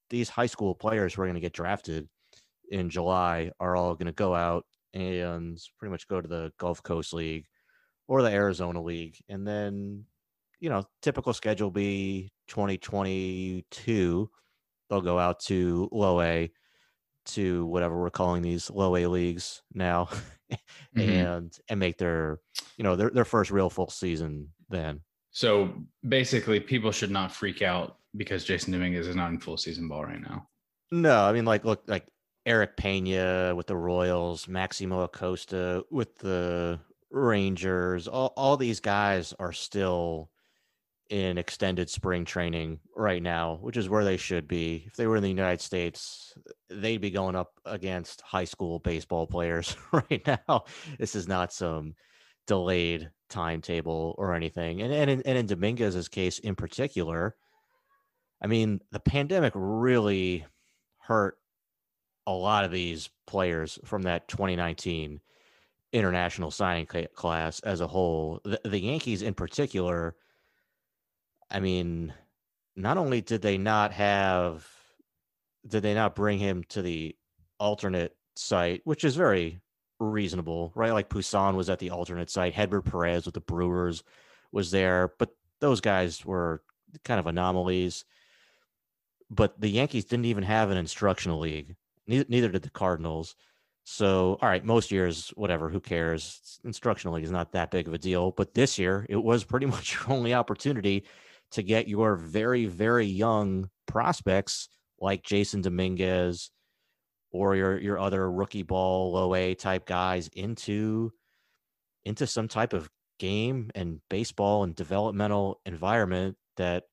these 0.10 0.30
high 0.30 0.46
school 0.46 0.76
players 0.76 1.14
who 1.14 1.22
are 1.22 1.26
going 1.26 1.36
to 1.36 1.42
get 1.42 1.54
drafted 1.54 2.08
in 2.74 2.90
July 2.90 3.52
are 3.60 3.76
all 3.76 3.94
going 3.94 4.08
to 4.08 4.12
go 4.12 4.34
out 4.34 4.66
and 4.94 5.60
pretty 5.78 5.92
much 5.92 6.08
go 6.08 6.20
to 6.20 6.28
the 6.28 6.52
Gulf 6.58 6.82
Coast 6.82 7.14
League 7.14 7.46
or 8.08 8.22
the 8.22 8.32
Arizona 8.32 8.82
League. 8.82 9.16
And 9.30 9.48
then, 9.48 10.06
you 10.60 10.70
know, 10.70 10.84
typical 11.02 11.34
schedule 11.34 11.70
be 11.70 12.32
2022. 12.48 14.30
They'll 14.90 15.02
go 15.02 15.20
out 15.20 15.40
to 15.42 15.88
low 15.92 16.20
A 16.22 16.52
to 17.26 17.66
whatever 17.68 18.00
we're 18.00 18.10
calling 18.10 18.42
these 18.42 18.70
low 18.70 18.98
A 18.98 19.08
leagues 19.08 19.62
now 19.74 20.10
mm-hmm. 20.52 21.00
and 21.00 21.58
and 21.70 21.80
make 21.80 21.98
their 21.98 22.40
you 22.76 22.84
know 22.84 22.98
their, 22.98 23.10
their 23.10 23.24
first 23.24 23.50
real 23.50 23.70
full 23.70 23.90
season 23.90 24.50
then. 24.70 25.00
So 25.32 25.74
basically 26.08 26.60
people 26.60 26.92
should 26.92 27.12
not 27.12 27.32
freak 27.32 27.62
out 27.62 27.98
because 28.18 28.46
Jasson 28.46 28.72
Dominguez 28.74 29.08
is 29.08 29.16
not 29.16 29.32
in 29.32 29.40
full 29.40 29.58
season 29.58 29.88
ball 29.88 30.04
right 30.04 30.22
now. 30.22 30.50
No, 30.92 31.24
I 31.24 31.32
mean 31.32 31.46
like 31.46 31.64
look 31.64 31.84
like 31.88 32.06
Erick 32.46 32.76
Pena 32.76 33.54
with 33.56 33.68
the 33.68 33.76
Royals, 33.76 34.48
Maximo 34.48 35.02
Acosta 35.02 35.84
with 35.90 36.18
the 36.18 36.80
Rangers, 37.10 38.08
all, 38.08 38.34
all 38.36 38.58
these 38.58 38.80
guys 38.80 39.34
are 39.40 39.54
still 39.54 40.30
in 41.10 41.38
extended 41.38 41.90
spring 41.90 42.26
training 42.26 42.80
right 42.96 43.22
now, 43.22 43.60
which 43.62 43.78
is 43.78 43.88
where 43.88 44.04
they 44.04 44.18
should 44.18 44.48
be. 44.48 44.84
If 44.88 44.96
they 44.96 45.06
were 45.06 45.18
in 45.18 45.24
the 45.24 45.30
United 45.30 45.62
States, 45.62 46.34
they'd 46.70 47.02
be 47.02 47.12
going 47.12 47.36
up 47.36 47.52
against 47.66 48.22
high 48.22 48.46
school 48.46 48.80
baseball 48.80 49.28
players 49.28 49.78
right 49.92 50.26
now. 50.26 50.66
This 50.98 51.16
is 51.16 51.28
not 51.28 51.54
some 51.54 51.94
delayed 52.48 53.10
timetable 53.30 54.16
or 54.18 54.34
anything. 54.34 54.82
And 54.82 54.92
and 54.92 55.10
in, 55.10 55.22
and 55.22 55.38
in 55.38 55.46
Dominguez's 55.46 56.08
case 56.08 56.40
in 56.40 56.56
particular, 56.56 57.36
I 58.42 58.48
mean, 58.48 58.80
the 58.92 59.00
pandemic 59.00 59.54
really 59.56 60.46
hurt 60.98 61.38
a 62.26 62.32
lot 62.32 62.66
of 62.66 62.72
these 62.72 63.10
players 63.28 63.80
from 63.86 64.04
that 64.04 64.28
2019 64.28 65.20
international 65.92 66.52
signing 66.52 66.88
class 67.14 67.60
as 67.60 67.82
a 67.82 67.88
whole. 67.88 68.42
The, 68.44 68.60
the 68.66 68.80
Yankees 68.80 69.22
in 69.22 69.34
particular 69.34 70.16
I 71.54 71.60
mean, 71.60 72.14
not 72.76 72.98
only 72.98 73.22
did 73.22 73.44
they 73.44 73.58
not 73.60 73.94
have, 73.94 74.68
did 75.68 75.84
they 75.84 75.94
not 75.94 76.16
bring 76.16 76.40
him 76.40 76.64
to 76.70 76.82
the 76.82 77.16
alternate 77.60 78.16
site, 78.36 78.82
which 78.86 79.04
is 79.04 79.16
very 79.16 79.62
reasonable, 80.00 80.72
right? 80.74 80.92
Like 80.92 81.10
Puason 81.10 81.54
was 81.54 81.70
at 81.70 81.78
the 81.78 81.92
alternate 81.92 82.32
site, 82.32 82.56
Hedbert 82.56 82.86
Perez 82.86 83.26
with 83.26 83.36
the 83.36 83.42
Brewers 83.42 84.04
was 84.52 84.72
there, 84.72 85.14
but 85.20 85.30
those 85.62 85.80
guys 85.80 86.26
were 86.26 86.64
kind 87.06 87.20
of 87.20 87.28
anomalies. 87.28 88.04
But 89.30 89.62
the 89.62 89.70
Yankees 89.70 90.06
didn't 90.06 90.26
even 90.26 90.44
have 90.44 90.72
an 90.72 90.78
instructional 90.78 91.40
league. 91.40 91.76
Neither, 92.08 92.26
neither 92.28 92.50
did 92.50 92.64
the 92.64 92.70
Cardinals. 92.70 93.36
So, 93.86 94.38
all 94.42 94.50
right, 94.50 94.64
most 94.64 94.92
years, 94.92 95.30
whatever, 95.36 95.70
who 95.70 95.80
cares? 95.80 96.60
Instructional 96.64 97.16
league 97.16 97.26
is 97.26 97.32
not 97.32 97.52
that 97.52 97.72
big 97.72 97.88
of 97.88 97.94
a 97.94 97.98
deal. 97.98 98.32
But 98.32 98.54
this 98.54 98.80
year, 98.80 99.06
it 99.10 99.18
was 99.18 99.44
pretty 99.44 99.66
much 99.74 99.94
your 99.94 100.12
only 100.16 100.34
opportunity 100.34 101.06
to 101.52 101.64
get 101.64 101.88
your 101.88 102.16
very, 102.16 102.66
very 102.66 103.06
young 103.06 103.70
prospects 103.86 104.70
like 105.00 105.24
Jasson 105.24 105.62
Dominguez 105.62 106.50
or 107.32 107.56
your 107.56 107.80
your 107.80 108.00
other 108.00 108.32
rookie 108.32 108.64
ball 108.64 109.12
low 109.12 109.36
A 109.36 109.56
type 109.56 109.86
guys 109.86 110.30
into 110.30 111.12
into 112.06 112.26
some 112.28 112.48
type 112.48 112.74
of 112.74 112.90
game 113.20 113.72
and 113.76 114.00
baseball 114.10 114.64
and 114.64 114.76
developmental 114.76 115.60
environment 115.66 116.38
that 116.58 116.84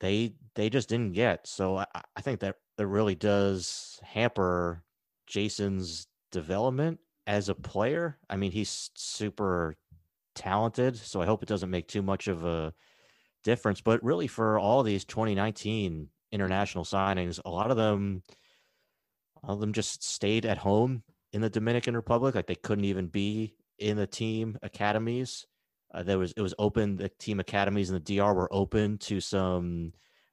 they 0.00 0.34
they 0.54 0.70
just 0.70 0.88
didn't 0.88 1.12
get. 1.12 1.46
So 1.46 1.78
I, 1.78 1.86
I 2.16 2.20
think 2.20 2.40
that 2.40 2.56
that 2.76 2.86
really 2.86 3.14
does 3.14 4.00
hamper 4.02 4.82
Jasson's 5.26 6.06
development 6.32 7.00
as 7.26 7.48
a 7.48 7.54
player. 7.54 8.18
I 8.28 8.36
mean, 8.36 8.52
he's 8.52 8.90
super 8.94 9.76
talented, 10.34 10.96
so 10.96 11.22
I 11.22 11.26
hope 11.26 11.42
it 11.42 11.48
doesn't 11.48 11.70
make 11.70 11.88
too 11.88 12.02
much 12.02 12.28
of 12.28 12.44
a 12.44 12.74
difference. 13.42 13.80
But 13.80 14.02
really, 14.02 14.26
for 14.26 14.58
all 14.58 14.82
these 14.82 15.04
2019 15.04 16.08
international 16.32 16.84
signings, 16.84 17.40
a 17.44 17.50
lot 17.50 17.70
of 17.70 17.76
them, 17.76 18.22
all 19.42 19.54
of 19.54 19.60
them 19.60 19.72
just 19.72 20.02
stayed 20.02 20.44
at 20.44 20.58
home 20.58 21.02
in 21.32 21.40
the 21.40 21.50
Dominican 21.50 21.94
Republic. 21.94 22.34
Like 22.34 22.46
they 22.46 22.54
couldn't 22.54 22.84
even 22.84 23.06
be 23.06 23.54
in 23.78 23.96
the 23.96 24.06
team 24.06 24.58
academies. 24.62 25.46
Uh, 25.92 26.02
there 26.02 26.18
was 26.18 26.32
it 26.36 26.42
was 26.42 26.54
open. 26.58 26.96
The 26.96 27.08
team 27.08 27.40
academies 27.40 27.90
in 27.90 27.94
the 27.94 28.00
DR 28.16 28.34
were 28.34 28.52
open 28.52 28.98
to 28.98 29.20
some 29.20 29.92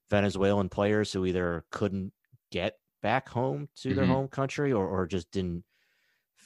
Venezuelan 0.09 0.69
players 0.69 1.13
who 1.13 1.25
either 1.25 1.63
couldn't 1.71 2.13
get 2.51 2.75
back 3.01 3.29
home 3.29 3.67
to 3.77 3.89
mm-hmm. 3.89 3.97
their 3.97 4.05
home 4.05 4.27
country 4.27 4.71
or 4.71 4.87
or 4.87 5.07
just 5.07 5.31
didn't, 5.31 5.63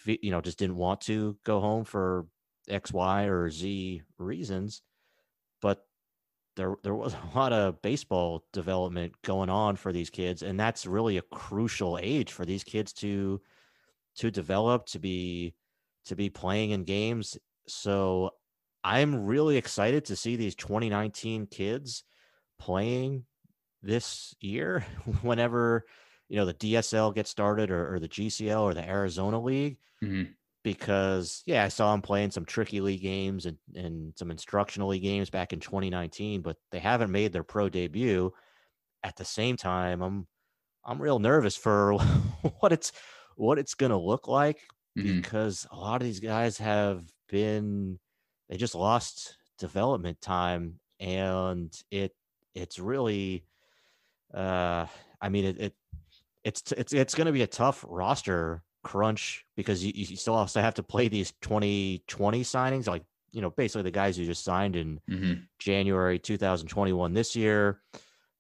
you 0.06 0.32
know, 0.32 0.41
just 0.41 0.60
didn't 0.60 0.78
want 0.78 1.01
to 1.01 1.38
go 1.43 1.60
home 1.60 1.84
for 1.84 2.28
X, 2.70 2.93
Y, 2.93 3.24
or 3.26 3.49
Z 3.49 4.01
reasons. 4.18 4.82
But 5.62 5.86
there 6.56 6.76
there 6.84 6.95
was 6.95 7.14
a 7.14 7.38
lot 7.38 7.53
of 7.53 7.82
baseball 7.82 8.45
development 8.53 9.14
going 9.24 9.49
on 9.49 9.76
for 9.76 9.91
these 9.91 10.10
kids 10.10 10.41
and 10.41 10.60
that's 10.60 10.86
really 10.86 11.18
a 11.18 11.22
crucial 11.24 11.99
age 12.01 12.32
for 12.32 12.45
these 12.45 12.64
kids 12.64 12.93
to 12.93 13.41
to 14.16 14.32
develop 14.32 14.86
to 14.86 14.99
be 14.99 15.53
to 16.06 16.16
be 16.16 16.30
playing 16.30 16.72
in 16.72 16.84
games 16.84 17.38
so 17.68 18.32
i'm 18.84 19.26
really 19.26 19.58
excited 19.58 20.06
to 20.06 20.16
see 20.16 20.36
these 20.36 20.56
2019 20.56 21.47
kids 21.47 22.03
playing 22.60 23.26
this 23.86 24.36
year 24.40 24.86
whenever 25.22 25.86
you 26.28 26.38
know 26.38 26.46
the 26.46 26.54
dsl 26.54 27.14
gets 27.14 27.30
started 27.30 27.70
or, 27.70 27.94
or 27.94 28.00
the 28.00 28.10
gcl 28.10 28.62
or 28.62 28.74
the 28.74 28.88
arizona 28.88 29.40
league 29.40 29.78
mm-hmm 30.04 30.24
because 30.66 31.44
yeah, 31.46 31.64
I 31.64 31.68
saw 31.68 31.94
him 31.94 32.02
playing 32.02 32.32
some 32.32 32.44
tricky 32.44 32.82
league 32.82 33.04
games 33.04 33.46
and, 33.46 33.56
and 33.76 34.14
some 34.18 34.32
instructional 34.32 34.90
league 34.90 35.04
games 35.04 35.30
back 35.30 35.54
in 35.54 35.60
2019, 35.60 36.42
but 36.42 36.58
they 36.72 36.80
haven't 36.80 37.12
made 37.12 37.32
their 37.32 37.44
pro 37.44 37.70
debut. 37.70 38.34
At 39.04 39.16
the 39.16 39.24
same 39.24 39.58
time, 39.58 40.02
I'm 40.02 40.26
I'm 40.84 41.00
real 41.00 41.20
nervous 41.20 41.56
for 41.56 41.94
what 42.60 42.72
it's 42.72 42.92
what 43.36 43.60
it's 43.60 43.76
to 43.76 43.96
look 43.96 44.28
like 44.28 44.58
mm-hmm. 44.98 45.18
because 45.18 45.68
a 45.72 45.76
lot 45.76 46.02
of 46.02 46.08
these 46.08 46.20
guys 46.20 46.58
have 46.58 47.04
been 47.30 48.00
they 48.50 48.58
just 48.58 48.74
lost 48.74 49.38
development 49.60 50.20
time 50.20 50.80
and 51.00 51.72
it 51.92 52.12
it's 52.56 52.80
really 52.80 53.46
uh 54.36 54.86
I 55.22 55.30
mean 55.30 55.46
it, 55.46 55.60
it 55.60 55.74
it's 56.44 56.72
it's 56.74 56.94
it's 56.94 57.16
going 57.16 57.26
to 57.26 57.34
be 57.34 57.42
a 57.42 57.48
tough 57.48 57.84
roster 57.88 58.62
crunch 58.84 59.46
because 59.56 59.84
you, 59.84 59.92
you 59.96 60.16
still 60.16 60.36
also 60.36 60.62
have 60.62 60.76
to 60.76 60.84
play 60.84 61.08
these 61.08 61.34
2020 61.42 62.44
signings 62.44 62.88
like 62.88 63.04
you 63.32 63.42
know 63.42 63.50
basically 63.50 63.82
the 63.82 63.92
guys 63.92 64.18
you 64.18 64.26
just 64.26 64.44
signed 64.44 64.76
in 64.76 65.00
mm-hmm. 65.10 65.34
January 65.60 66.20
2021 66.20 67.14
this 67.14 67.36
year 67.36 67.82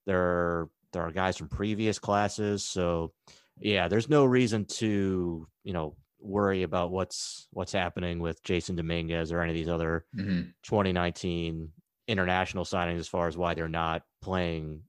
there 0.05 0.21
are 0.21 0.69
there 0.93 1.01
are 1.01 1.11
guys 1.11 1.35
from 1.35 1.49
previous 1.49 1.97
classes 1.97 2.63
so 2.63 3.11
yeah 3.59 3.87
there's 3.87 4.07
no 4.07 4.23
reason 4.23 4.65
to 4.65 5.47
you 5.63 5.73
know 5.73 5.95
worry 6.19 6.63
about 6.63 6.91
what's 6.91 7.47
what's 7.51 7.71
happening 7.71 8.19
with 8.19 8.41
Jasson 8.43 8.75
Dominguez 8.75 9.31
or 9.31 9.41
any 9.41 9.51
of 9.51 9.55
these 9.55 9.69
other 9.69 10.05
mm-hmm. 10.15 10.41
2019 10.63 11.71
international 12.07 12.65
signings 12.65 12.99
as 12.99 13.07
far 13.07 13.27
as 13.27 13.35
why 13.35 13.53
they're 13.53 13.67
not 13.67 14.03
playing 14.21 14.81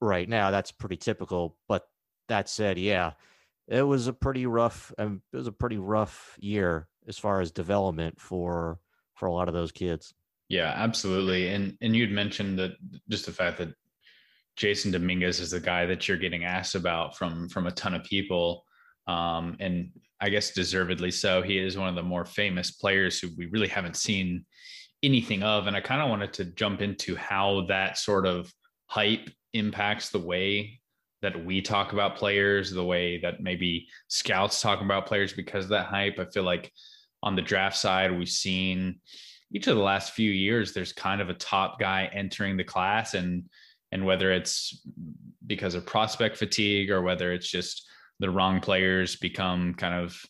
right 0.00 0.28
now 0.28 0.50
that's 0.50 0.72
pretty 0.72 0.96
typical 0.96 1.56
but 1.68 1.88
that 2.28 2.48
said 2.48 2.78
yeah 2.78 3.12
it 3.68 3.82
was 3.82 4.08
a 4.08 4.12
pretty 4.12 4.46
rough 4.46 4.92
um, 4.98 5.22
it 5.32 5.36
was 5.36 5.46
a 5.46 5.52
pretty 5.52 5.78
rough 5.78 6.36
year 6.40 6.88
as 7.08 7.18
far 7.18 7.40
as 7.40 7.50
development 7.50 8.20
for 8.20 8.78
for 9.14 9.26
a 9.26 9.32
lot 9.32 9.48
of 9.48 9.54
those 9.54 9.72
kids. 9.72 10.14
Yeah 10.48 10.72
absolutely 10.76 11.48
and 11.48 11.76
and 11.80 11.94
you'd 11.94 12.10
mentioned 12.10 12.58
that 12.58 12.72
just 13.08 13.26
the 13.26 13.32
fact 13.32 13.58
that 13.58 13.74
Jasson 14.58 14.92
dominguez 14.92 15.40
is 15.40 15.52
the 15.52 15.60
guy 15.60 15.86
that 15.86 16.08
you're 16.08 16.16
getting 16.16 16.44
asked 16.44 16.74
about 16.74 17.16
from 17.16 17.48
from 17.48 17.66
a 17.66 17.72
ton 17.72 17.94
of 17.94 18.04
people 18.04 18.64
um, 19.06 19.56
and 19.60 19.90
i 20.20 20.28
guess 20.28 20.50
deservedly 20.50 21.10
so 21.10 21.40
he 21.40 21.58
is 21.58 21.78
one 21.78 21.88
of 21.88 21.94
the 21.94 22.02
more 22.02 22.24
famous 22.24 22.72
players 22.72 23.18
who 23.18 23.28
we 23.38 23.46
really 23.46 23.68
haven't 23.68 23.96
seen 23.96 24.44
anything 25.02 25.42
of 25.42 25.66
and 25.66 25.76
i 25.76 25.80
kind 25.80 26.02
of 26.02 26.10
wanted 26.10 26.32
to 26.32 26.44
jump 26.44 26.82
into 26.82 27.16
how 27.16 27.64
that 27.68 27.96
sort 27.96 28.26
of 28.26 28.52
hype 28.86 29.30
impacts 29.52 30.10
the 30.10 30.18
way 30.18 30.80
that 31.22 31.44
we 31.44 31.60
talk 31.60 31.92
about 31.92 32.16
players, 32.16 32.70
the 32.70 32.84
way 32.84 33.18
that 33.18 33.42
maybe 33.42 33.86
scouts 34.08 34.60
talk 34.60 34.80
about 34.80 35.06
players 35.06 35.32
because 35.32 35.64
of 35.64 35.70
that 35.70 35.86
hype. 35.86 36.18
I 36.18 36.24
feel 36.26 36.44
like 36.44 36.72
on 37.22 37.36
the 37.36 37.42
draft 37.42 37.76
side, 37.76 38.16
we've 38.16 38.28
seen 38.28 39.00
each 39.52 39.66
of 39.66 39.76
the 39.76 39.82
last 39.82 40.12
few 40.12 40.30
years, 40.30 40.72
there's 40.72 40.92
kind 40.92 41.20
of 41.20 41.28
a 41.28 41.34
top 41.34 41.78
guy 41.78 42.08
entering 42.12 42.56
the 42.56 42.64
class 42.64 43.14
and 43.14 43.44
and 43.92 44.06
whether 44.06 44.30
it's 44.30 44.86
because 45.46 45.74
of 45.74 45.84
prospect 45.84 46.36
fatigue 46.36 46.90
or 46.90 47.02
whether 47.02 47.32
it's 47.32 47.50
just 47.50 47.88
the 48.20 48.30
wrong 48.30 48.60
players 48.60 49.16
become 49.16 49.74
kind 49.74 49.94
of 49.94 50.24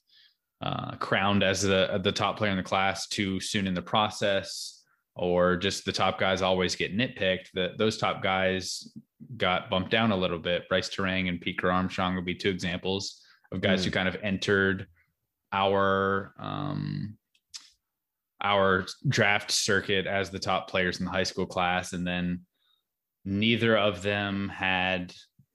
uh, 0.62 0.96
crowned 0.96 1.42
as 1.42 1.62
the 1.62 2.00
the 2.02 2.12
top 2.12 2.38
player 2.38 2.50
in 2.50 2.56
the 2.56 2.62
class 2.62 3.06
too 3.06 3.40
soon 3.40 3.66
in 3.66 3.74
the 3.74 3.82
process, 3.82 4.82
or 5.14 5.56
just 5.56 5.84
the 5.84 5.92
top 5.92 6.18
guys 6.18 6.42
always 6.42 6.74
get 6.74 6.96
nitpicked. 6.96 7.50
That 7.54 7.78
those 7.78 7.98
top 7.98 8.22
guys 8.22 8.90
got 9.36 9.70
bumped 9.70 9.90
down 9.90 10.12
a 10.12 10.16
little 10.16 10.38
bit. 10.38 10.68
Bryce 10.68 10.88
Turang 10.88 11.28
and 11.28 11.40
Peter 11.40 11.70
Armstrong 11.70 12.14
would 12.14 12.24
be 12.24 12.34
two 12.34 12.50
examples 12.50 13.22
of 13.52 13.60
guys 13.60 13.82
mm. 13.82 13.84
who 13.86 13.90
kind 13.90 14.08
of 14.08 14.16
entered 14.22 14.86
our 15.52 16.34
um, 16.38 17.16
our 18.42 18.86
draft 19.08 19.50
circuit 19.50 20.06
as 20.06 20.30
the 20.30 20.38
top 20.38 20.68
players 20.68 20.98
in 20.98 21.04
the 21.04 21.10
high 21.10 21.24
school 21.24 21.46
class, 21.46 21.92
and 21.92 22.06
then 22.06 22.40
neither 23.24 23.76
of 23.76 24.02
them 24.02 24.48
had 24.48 25.12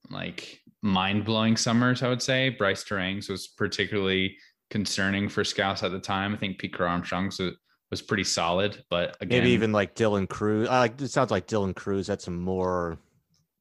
like 0.09 0.59
mind 0.81 1.25
blowing 1.25 1.57
summers. 1.57 2.03
I 2.03 2.09
would 2.09 2.21
say 2.21 2.49
Bryce 2.49 2.83
Turang's 2.83 3.29
was 3.29 3.47
particularly 3.47 4.37
concerning 4.69 5.29
for 5.29 5.43
scouts 5.43 5.83
at 5.83 5.91
the 5.91 5.99
time. 5.99 6.33
I 6.33 6.37
think 6.37 6.59
Peter 6.59 6.87
Armstrong's 6.87 7.39
was, 7.39 7.55
was 7.89 8.01
pretty 8.01 8.23
solid, 8.23 8.83
but 8.89 9.17
again, 9.21 9.39
maybe 9.39 9.51
even 9.51 9.71
like 9.71 9.95
Dylan. 9.95 10.67
I 10.69 10.79
like 10.79 11.01
it 11.01 11.09
sounds 11.09 11.31
like 11.31 11.47
Dylan 11.47 11.75
Crews 11.75 12.07
had 12.07 12.21
some 12.21 12.39
more 12.39 12.99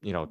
you 0.04 0.12
know 0.12 0.28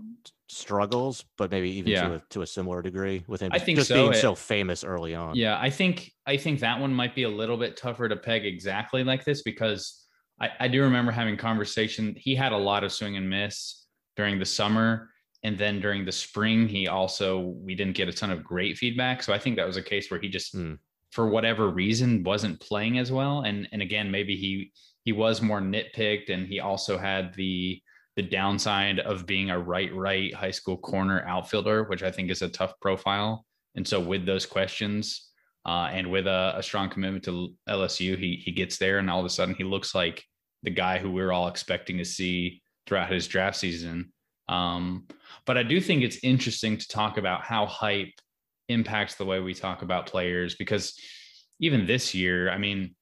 struggles, 0.47 1.25
but 1.37 1.51
maybe 1.51 1.69
even 1.71 1.91
yeah. 1.91 2.07
to 2.07 2.13
a 2.15 2.21
to 2.29 2.41
a 2.43 2.47
similar 2.47 2.81
degree 2.81 3.23
with 3.27 3.41
him. 3.41 3.51
I 3.53 3.59
think 3.59 3.77
just 3.77 3.89
so. 3.89 3.95
being 3.95 4.13
it, 4.13 4.17
so 4.17 4.35
famous 4.35 4.83
early 4.83 5.15
on. 5.15 5.35
Yeah, 5.35 5.57
I 5.59 5.69
think 5.69 6.11
I 6.25 6.37
think 6.37 6.59
that 6.59 6.79
one 6.79 6.93
might 6.93 7.15
be 7.15 7.23
a 7.23 7.29
little 7.29 7.57
bit 7.57 7.75
tougher 7.75 8.07
to 8.07 8.15
peg 8.15 8.45
exactly 8.45 9.03
like 9.03 9.25
this 9.25 9.41
because 9.41 10.05
I, 10.39 10.49
I 10.61 10.67
do 10.67 10.81
remember 10.83 11.11
having 11.11 11.37
conversation. 11.37 12.15
He 12.17 12.35
had 12.35 12.51
a 12.51 12.57
lot 12.57 12.83
of 12.83 12.91
swing 12.91 13.17
and 13.17 13.29
miss 13.29 13.85
during 14.15 14.39
the 14.39 14.45
summer. 14.45 15.09
And 15.45 15.57
then 15.57 15.81
during 15.81 16.05
the 16.05 16.11
spring, 16.11 16.69
he 16.69 16.87
also 16.87 17.39
we 17.39 17.75
didn't 17.75 17.95
get 17.95 18.07
a 18.07 18.13
ton 18.13 18.31
of 18.31 18.43
great 18.43 18.77
feedback. 18.77 19.23
So 19.23 19.33
I 19.33 19.39
think 19.39 19.57
that 19.57 19.67
was 19.67 19.77
a 19.77 19.81
case 19.81 20.09
where 20.09 20.19
he 20.19 20.29
just 20.29 20.55
mm. 20.55 20.77
for 21.11 21.27
whatever 21.27 21.69
reason 21.69 22.23
wasn't 22.23 22.61
playing 22.61 22.97
as 22.97 23.11
well. 23.11 23.41
And 23.41 23.67
and 23.73 23.81
again, 23.81 24.09
maybe 24.09 24.37
he 24.37 24.71
he 25.03 25.11
was 25.11 25.41
more 25.41 25.59
nitpicked 25.59 26.29
and 26.29 26.47
he 26.47 26.61
also 26.61 26.97
had 26.97 27.33
the 27.33 27.81
the 28.15 28.21
downside 28.21 28.99
of 28.99 29.25
being 29.25 29.49
a 29.49 29.59
right 29.59 29.93
right 29.93 30.33
high 30.33 30.51
school 30.51 30.77
corner 30.77 31.25
outfielder, 31.27 31.83
which 31.83 32.03
I 32.03 32.11
think 32.11 32.29
is 32.29 32.41
a 32.41 32.49
tough 32.49 32.73
profile. 32.79 33.45
And 33.75 33.87
so 33.87 33.99
with 33.99 34.25
those 34.25 34.45
questions 34.45 35.29
uh, 35.65 35.89
and 35.91 36.11
with 36.11 36.27
a, 36.27 36.53
a, 36.55 36.63
strong 36.63 36.89
commitment 36.89 37.23
to 37.25 37.53
LSU, 37.67 38.17
he 38.17 38.41
he 38.43 38.51
gets 38.51 38.77
there, 38.77 38.99
and 38.99 39.09
all 39.09 39.19
of 39.19 39.25
a 39.25 39.29
sudden 39.29 39.55
he 39.55 39.63
looks 39.63 39.95
like 39.95 40.23
the 40.61 40.69
guy 40.69 40.97
who 40.97 41.11
we 41.11 41.21
are 41.21 41.31
all 41.31 41.47
expecting 41.47 41.97
to 41.97 42.05
see 42.05 42.61
throughout 42.85 43.11
his 43.11 43.27
draft 43.27 43.57
season. 43.57 44.11
Um, 44.49 45.07
but 45.45 45.57
I 45.57 45.63
do 45.63 45.79
think 45.81 46.03
it's 46.03 46.19
interesting 46.23 46.77
to 46.77 46.87
talk 46.87 47.17
about 47.17 47.43
how 47.43 47.65
hype 47.65 48.13
impacts 48.69 49.15
the 49.15 49.25
way 49.25 49.39
we 49.39 49.53
talk 49.53 49.81
about 49.81 50.05
players 50.05 50.55
because 50.55 50.97
even 51.59 51.85
this 51.85 52.13
year, 52.13 52.49
I 52.49 52.57
mean, 52.57 52.95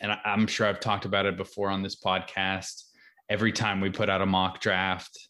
and 0.00 0.12
I, 0.12 0.18
I'm 0.24 0.46
sure 0.46 0.66
I've 0.66 0.80
talked 0.80 1.04
about 1.04 1.26
it 1.26 1.36
before 1.36 1.70
on 1.70 1.82
this 1.82 2.00
podcast 2.00 2.82
every 3.28 3.52
time 3.52 3.80
we 3.80 3.90
put 3.90 4.08
out 4.08 4.22
a 4.22 4.26
mock 4.26 4.60
draft 4.60 5.28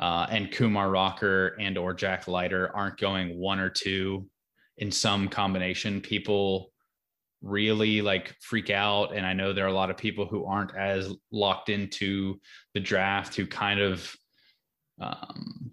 uh, 0.00 0.26
and 0.30 0.52
Kumar 0.52 0.90
Rocker 0.90 1.56
and 1.60 1.76
or 1.76 1.94
Jack 1.94 2.28
Leiter 2.28 2.74
aren't 2.74 2.98
going 2.98 3.38
one 3.38 3.58
or 3.58 3.70
two 3.70 4.28
in 4.76 4.90
some 4.90 5.28
combination, 5.28 6.00
people 6.00 6.70
really 7.42 8.00
like 8.02 8.34
freak 8.40 8.70
out. 8.70 9.14
And 9.14 9.26
I 9.26 9.32
know 9.32 9.52
there 9.52 9.64
are 9.64 9.68
a 9.68 9.72
lot 9.72 9.90
of 9.90 9.96
people 9.96 10.26
who 10.26 10.44
aren't 10.44 10.76
as 10.76 11.12
locked 11.32 11.68
into 11.68 12.40
the 12.74 12.80
draft 12.80 13.34
who 13.34 13.46
kind 13.46 13.80
of 13.80 14.14
um, 15.00 15.72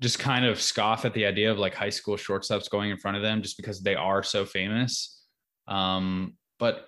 just 0.00 0.18
kind 0.18 0.44
of 0.44 0.60
scoff 0.60 1.04
at 1.04 1.14
the 1.14 1.26
idea 1.26 1.50
of 1.50 1.58
like 1.58 1.74
high 1.74 1.90
school 1.90 2.16
shortstops 2.16 2.70
going 2.70 2.90
in 2.90 2.98
front 2.98 3.16
of 3.16 3.22
them 3.22 3.42
just 3.42 3.56
because 3.56 3.80
they 3.80 3.94
are 3.94 4.22
so 4.22 4.44
famous. 4.44 5.24
Um, 5.68 6.34
but 6.58 6.86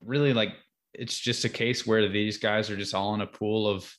really 0.00 0.32
like 0.32 0.54
it's 0.94 1.18
just 1.18 1.44
a 1.44 1.48
case 1.48 1.86
where 1.86 2.08
these 2.08 2.38
guys 2.38 2.70
are 2.70 2.76
just 2.76 2.94
all 2.94 3.14
in 3.14 3.20
a 3.20 3.26
pool 3.26 3.68
of 3.68 3.92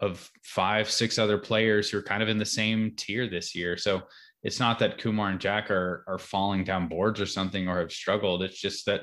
of 0.00 0.30
five, 0.44 0.88
six 0.88 1.18
other 1.18 1.38
players 1.38 1.90
who 1.90 1.98
are 1.98 2.02
kind 2.02 2.22
of 2.22 2.28
in 2.28 2.38
the 2.38 2.44
same 2.44 2.92
tier 2.96 3.28
this 3.28 3.54
year. 3.54 3.76
So 3.76 4.02
it's 4.44 4.60
not 4.60 4.78
that 4.78 4.98
Kumar 4.98 5.30
and 5.30 5.40
Jack 5.40 5.70
are 5.70 6.04
are 6.06 6.18
falling 6.18 6.64
down 6.64 6.88
boards 6.88 7.20
or 7.20 7.26
something 7.26 7.68
or 7.68 7.80
have 7.80 7.92
struggled. 7.92 8.42
It's 8.42 8.60
just 8.60 8.86
that 8.86 9.02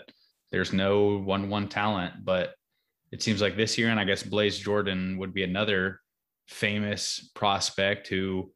there's 0.52 0.74
no 0.74 1.18
one 1.20 1.50
one 1.50 1.68
talent. 1.68 2.24
But 2.24 2.54
it 3.12 3.22
seems 3.22 3.42
like 3.42 3.58
this 3.58 3.78
year, 3.78 3.90
and 3.90 4.00
I 4.00 4.06
guess 4.06 4.24
Blaze 4.24 4.58
Jordan 4.58 5.18
would 5.18 5.34
be 5.34 5.44
another 5.44 6.00
famous 6.48 7.32
prospect 7.36 8.08
who 8.08 8.52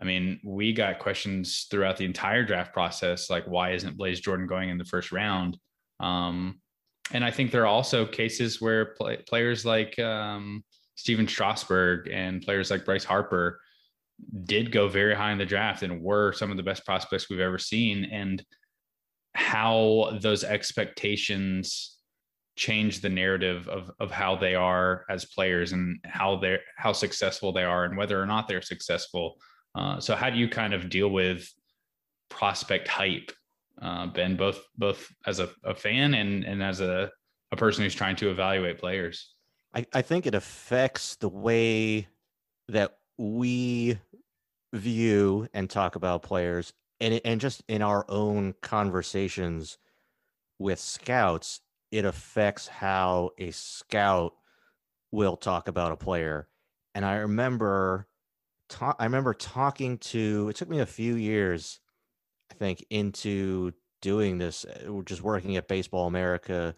I 0.00 0.04
mean, 0.04 0.40
we 0.42 0.72
got 0.72 0.98
questions 0.98 1.68
throughout 1.70 1.96
the 1.96 2.04
entire 2.04 2.44
draft 2.44 2.72
process, 2.72 3.30
like 3.30 3.44
why 3.46 3.72
isn't 3.72 3.96
Blaze 3.96 4.18
Jordan 4.18 4.48
going 4.48 4.68
in 4.68 4.76
the 4.76 4.84
first 4.84 5.12
round? 5.12 5.56
Um, 6.00 6.60
and 7.10 7.24
I 7.24 7.30
think 7.30 7.50
there 7.50 7.62
are 7.62 7.66
also 7.66 8.06
cases 8.06 8.60
where 8.60 8.94
play, 8.94 9.18
players 9.26 9.64
like 9.64 9.98
um, 9.98 10.64
Stephen 10.94 11.26
Strasburg 11.26 12.08
and 12.08 12.42
players 12.42 12.70
like 12.70 12.84
Bryce 12.84 13.04
Harper 13.04 13.60
did 14.44 14.70
go 14.70 14.88
very 14.88 15.14
high 15.14 15.32
in 15.32 15.38
the 15.38 15.46
draft 15.46 15.82
and 15.82 16.02
were 16.02 16.32
some 16.32 16.50
of 16.50 16.56
the 16.56 16.62
best 16.62 16.84
prospects 16.84 17.28
we've 17.28 17.40
ever 17.40 17.58
seen. 17.58 18.04
And 18.04 18.42
how 19.34 20.18
those 20.20 20.44
expectations 20.44 21.98
change 22.54 23.00
the 23.00 23.08
narrative 23.08 23.66
of 23.68 23.90
of 23.98 24.10
how 24.10 24.36
they 24.36 24.54
are 24.54 25.06
as 25.08 25.24
players 25.24 25.72
and 25.72 25.98
how 26.04 26.36
they're 26.36 26.60
how 26.76 26.92
successful 26.92 27.50
they 27.50 27.64
are 27.64 27.84
and 27.84 27.96
whether 27.96 28.20
or 28.20 28.26
not 28.26 28.46
they're 28.46 28.62
successful. 28.62 29.36
Uh, 29.74 29.98
so 29.98 30.14
how 30.14 30.28
do 30.28 30.38
you 30.38 30.48
kind 30.48 30.74
of 30.74 30.90
deal 30.90 31.08
with 31.08 31.50
prospect 32.28 32.88
hype 32.88 33.32
uh, 33.80 34.06
Ben, 34.06 34.36
both 34.36 34.60
both 34.76 35.08
as 35.26 35.40
a, 35.40 35.50
a 35.64 35.74
fan 35.74 36.14
and 36.14 36.44
and 36.44 36.62
as 36.62 36.80
a, 36.80 37.10
a 37.50 37.56
person 37.56 37.84
who's 37.84 37.94
trying 37.94 38.16
to 38.16 38.30
evaluate 38.30 38.78
players. 38.78 39.34
I, 39.74 39.86
I 39.94 40.02
think 40.02 40.26
it 40.26 40.34
affects 40.34 41.16
the 41.16 41.28
way 41.28 42.08
that 42.68 42.98
we 43.16 43.98
view 44.74 45.48
and 45.54 45.68
talk 45.68 45.96
about 45.96 46.22
players 46.22 46.72
and 47.00 47.20
and 47.24 47.40
just 47.40 47.62
in 47.68 47.82
our 47.82 48.04
own 48.08 48.54
conversations 48.62 49.78
with 50.58 50.78
scouts 50.78 51.60
it 51.90 52.06
affects 52.06 52.68
how 52.68 53.30
a 53.36 53.50
scout 53.50 54.32
will 55.10 55.36
talk 55.36 55.68
about 55.68 55.92
a 55.92 55.96
player 55.96 56.48
and 56.94 57.04
i 57.04 57.16
remember 57.16 58.08
ta- 58.72 58.96
I 58.98 59.04
remember 59.04 59.34
talking 59.34 59.98
to. 59.98 60.48
It 60.48 60.56
took 60.56 60.68
me 60.68 60.80
a 60.80 60.86
few 60.86 61.14
years, 61.14 61.80
I 62.52 62.54
think, 62.54 62.84
into 62.90 63.72
doing 64.02 64.38
this. 64.38 64.64
Uh, 64.64 65.00
just 65.06 65.22
working 65.22 65.56
at 65.56 65.68
Baseball 65.68 66.06
America, 66.06 66.74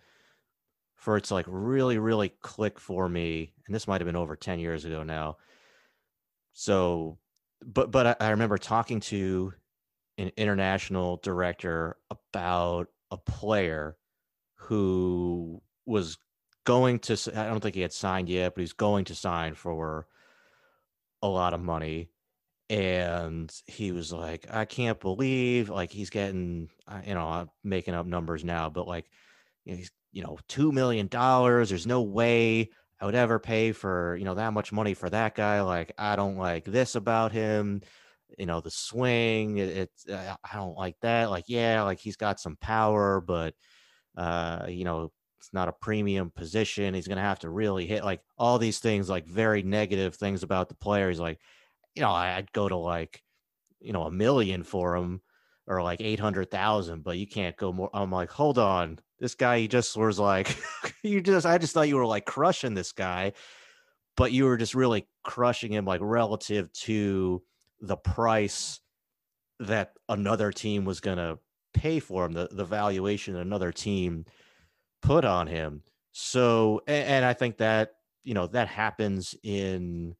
for 0.94 1.16
it 1.16 1.24
to 1.24 1.34
like 1.34 1.46
really, 1.48 1.98
really 1.98 2.30
click 2.40 2.78
for 2.78 3.08
me. 3.08 3.52
And 3.66 3.74
this 3.74 3.88
might 3.88 4.00
have 4.00 4.06
been 4.06 4.16
over 4.16 4.36
ten 4.36 4.60
years 4.60 4.84
ago 4.84 5.02
now. 5.02 5.36
So, 6.52 7.18
but 7.64 7.90
but 7.90 8.06
I, 8.06 8.26
I 8.26 8.30
remember 8.30 8.56
talking 8.56 9.00
to 9.00 9.52
an 10.16 10.30
international 10.36 11.18
director 11.22 11.96
about 12.10 12.86
a 13.10 13.16
player 13.16 13.96
who 14.54 15.60
was 15.86 16.16
going 16.64 17.00
to 17.00 17.14
I 17.34 17.48
don't 17.48 17.60
think 17.60 17.74
he 17.74 17.80
had 17.80 17.92
signed 17.92 18.28
yet, 18.28 18.54
but 18.54 18.60
he's 18.60 18.72
going 18.72 19.06
to 19.06 19.14
sign 19.14 19.54
for 19.54 20.06
a 21.20 21.28
lot 21.28 21.52
of 21.52 21.60
money. 21.60 22.10
And 22.70 23.52
he 23.66 23.92
was 23.92 24.12
like, 24.12 24.46
I 24.50 24.64
can't 24.64 24.98
believe 24.98 25.68
like 25.68 25.90
he's 25.90 26.10
getting, 26.10 26.70
you 27.06 27.14
know, 27.14 27.26
I'm 27.26 27.50
making 27.62 27.94
up 27.94 28.06
numbers 28.06 28.42
now, 28.44 28.70
but 28.70 28.88
like, 28.88 29.06
you 29.64 29.72
know, 29.72 29.78
he's, 29.78 29.90
you 30.12 30.22
know, 30.22 30.38
$2 30.48 30.72
million. 30.72 31.08
There's 31.08 31.86
no 31.86 32.02
way 32.02 32.70
I 33.00 33.06
would 33.06 33.14
ever 33.14 33.38
pay 33.38 33.72
for, 33.72 34.16
you 34.16 34.24
know, 34.24 34.34
that 34.34 34.52
much 34.52 34.72
money 34.72 34.94
for 34.94 35.10
that 35.10 35.34
guy. 35.34 35.60
Like, 35.60 35.92
I 35.98 36.16
don't 36.16 36.36
like 36.36 36.64
this 36.64 36.94
about 36.94 37.32
him. 37.32 37.82
You 38.38 38.46
know, 38.46 38.60
the 38.60 38.70
swing, 38.70 39.58
it's, 39.58 40.06
it, 40.06 40.16
I 40.16 40.56
don't 40.56 40.76
like 40.76 40.96
that. 41.02 41.30
Like, 41.30 41.44
yeah, 41.48 41.82
like 41.82 41.98
he's 42.00 42.16
got 42.16 42.40
some 42.40 42.56
power, 42.56 43.20
but, 43.20 43.54
uh, 44.16 44.66
you 44.68 44.84
know, 44.84 45.12
it's 45.38 45.52
not 45.52 45.68
a 45.68 45.72
premium 45.72 46.30
position. 46.30 46.94
He's 46.94 47.06
to 47.06 47.16
have 47.16 47.40
to 47.40 47.50
really 47.50 47.86
hit 47.86 48.04
like 48.04 48.22
all 48.38 48.58
these 48.58 48.78
things, 48.78 49.10
like 49.10 49.26
very 49.26 49.62
negative 49.62 50.14
things 50.14 50.42
about 50.42 50.70
the 50.70 50.74
player. 50.74 51.10
He's 51.10 51.20
like, 51.20 51.38
you 51.94 52.02
know, 52.02 52.10
I'd 52.10 52.52
go 52.52 52.68
to 52.68 52.76
like, 52.76 53.22
you 53.80 53.92
know, 53.92 54.04
a 54.04 54.10
million 54.10 54.62
for 54.62 54.96
him 54.96 55.20
or 55.66 55.82
like 55.82 56.00
800,000, 56.00 57.02
but 57.02 57.16
you 57.16 57.26
can't 57.26 57.56
go 57.56 57.72
more. 57.72 57.90
I'm 57.94 58.10
like, 58.10 58.30
hold 58.30 58.58
on. 58.58 58.98
This 59.18 59.34
guy, 59.34 59.60
he 59.60 59.68
just 59.68 59.96
was 59.96 60.18
like, 60.18 60.56
you 61.02 61.20
just, 61.20 61.46
I 61.46 61.58
just 61.58 61.72
thought 61.72 61.88
you 61.88 61.96
were 61.96 62.06
like 62.06 62.26
crushing 62.26 62.74
this 62.74 62.92
guy, 62.92 63.32
but 64.16 64.32
you 64.32 64.44
were 64.44 64.56
just 64.56 64.74
really 64.74 65.06
crushing 65.22 65.72
him 65.72 65.84
like 65.84 66.00
relative 66.02 66.72
to 66.72 67.42
the 67.80 67.96
price 67.96 68.80
that 69.60 69.92
another 70.08 70.50
team 70.50 70.84
was 70.84 71.00
going 71.00 71.18
to 71.18 71.38
pay 71.72 72.00
for 72.00 72.24
him, 72.24 72.32
the, 72.32 72.48
the 72.50 72.64
valuation 72.64 73.36
another 73.36 73.72
team 73.72 74.24
put 75.02 75.24
on 75.24 75.46
him. 75.46 75.82
So, 76.12 76.82
and, 76.86 77.08
and 77.08 77.24
I 77.24 77.32
think 77.32 77.58
that, 77.58 77.92
you 78.22 78.34
know, 78.34 78.46
that 78.48 78.68
happens 78.68 79.34
in 79.42 80.14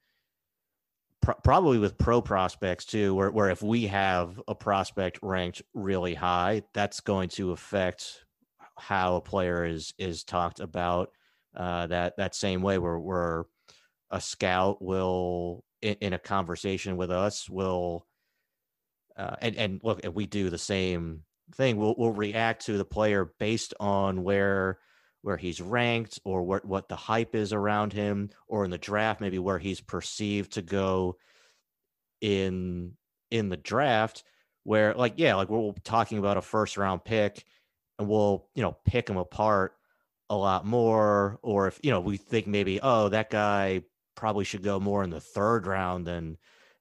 pr- 1.24 1.32
probably 1.42 1.78
with 1.78 1.98
pro 1.98 2.20
prospects 2.20 2.84
too, 2.84 3.14
where, 3.14 3.30
where 3.30 3.50
if 3.50 3.62
we 3.62 3.86
have 3.86 4.40
a 4.46 4.54
prospect 4.54 5.18
ranked 5.22 5.62
really 5.72 6.14
high, 6.14 6.62
that's 6.72 7.00
going 7.00 7.28
to 7.30 7.52
affect 7.52 8.24
how 8.78 9.16
a 9.16 9.20
player 9.20 9.64
is, 9.64 9.94
is 9.98 10.24
talked 10.24 10.60
about 10.60 11.10
uh, 11.56 11.86
that, 11.86 12.16
that 12.16 12.34
same 12.34 12.62
way 12.62 12.78
where, 12.78 12.98
where 12.98 13.44
a 14.10 14.20
scout 14.20 14.82
will, 14.82 15.64
in, 15.82 15.96
in 16.00 16.12
a 16.12 16.18
conversation 16.18 16.96
with 16.96 17.10
us, 17.10 17.48
will, 17.48 18.06
uh, 19.16 19.36
and, 19.40 19.56
and 19.56 19.80
look, 19.82 20.00
we 20.12 20.26
do 20.26 20.50
the 20.50 20.58
same 20.58 21.22
thing. 21.54 21.76
We'll 21.76 21.94
we'll 21.96 22.12
react 22.12 22.66
to 22.66 22.76
the 22.76 22.84
player 22.84 23.32
based 23.38 23.74
on 23.78 24.22
where 24.22 24.78
where 25.24 25.38
he's 25.38 25.58
ranked 25.58 26.20
or 26.26 26.42
what 26.42 26.66
what 26.66 26.86
the 26.86 26.96
hype 26.96 27.34
is 27.34 27.54
around 27.54 27.94
him, 27.94 28.28
or 28.46 28.62
in 28.66 28.70
the 28.70 28.76
draft 28.76 29.22
maybe 29.22 29.38
where 29.38 29.58
he's 29.58 29.80
perceived 29.80 30.52
to 30.52 30.60
go 30.60 31.16
in 32.20 32.92
in 33.30 33.48
the 33.48 33.56
draft. 33.56 34.22
Where 34.64 34.92
like 34.92 35.14
yeah, 35.16 35.34
like 35.36 35.48
we're 35.48 35.72
talking 35.82 36.18
about 36.18 36.36
a 36.36 36.42
first 36.42 36.76
round 36.76 37.06
pick, 37.06 37.42
and 37.98 38.06
we'll 38.06 38.50
you 38.54 38.60
know 38.60 38.76
pick 38.84 39.08
him 39.08 39.16
apart 39.16 39.72
a 40.28 40.36
lot 40.36 40.66
more. 40.66 41.38
Or 41.42 41.68
if 41.68 41.80
you 41.82 41.90
know 41.90 42.00
we 42.00 42.18
think 42.18 42.46
maybe 42.46 42.78
oh 42.82 43.08
that 43.08 43.30
guy 43.30 43.80
probably 44.14 44.44
should 44.44 44.62
go 44.62 44.78
more 44.78 45.02
in 45.02 45.08
the 45.08 45.20
third 45.20 45.66
round 45.66 46.06
than 46.06 46.36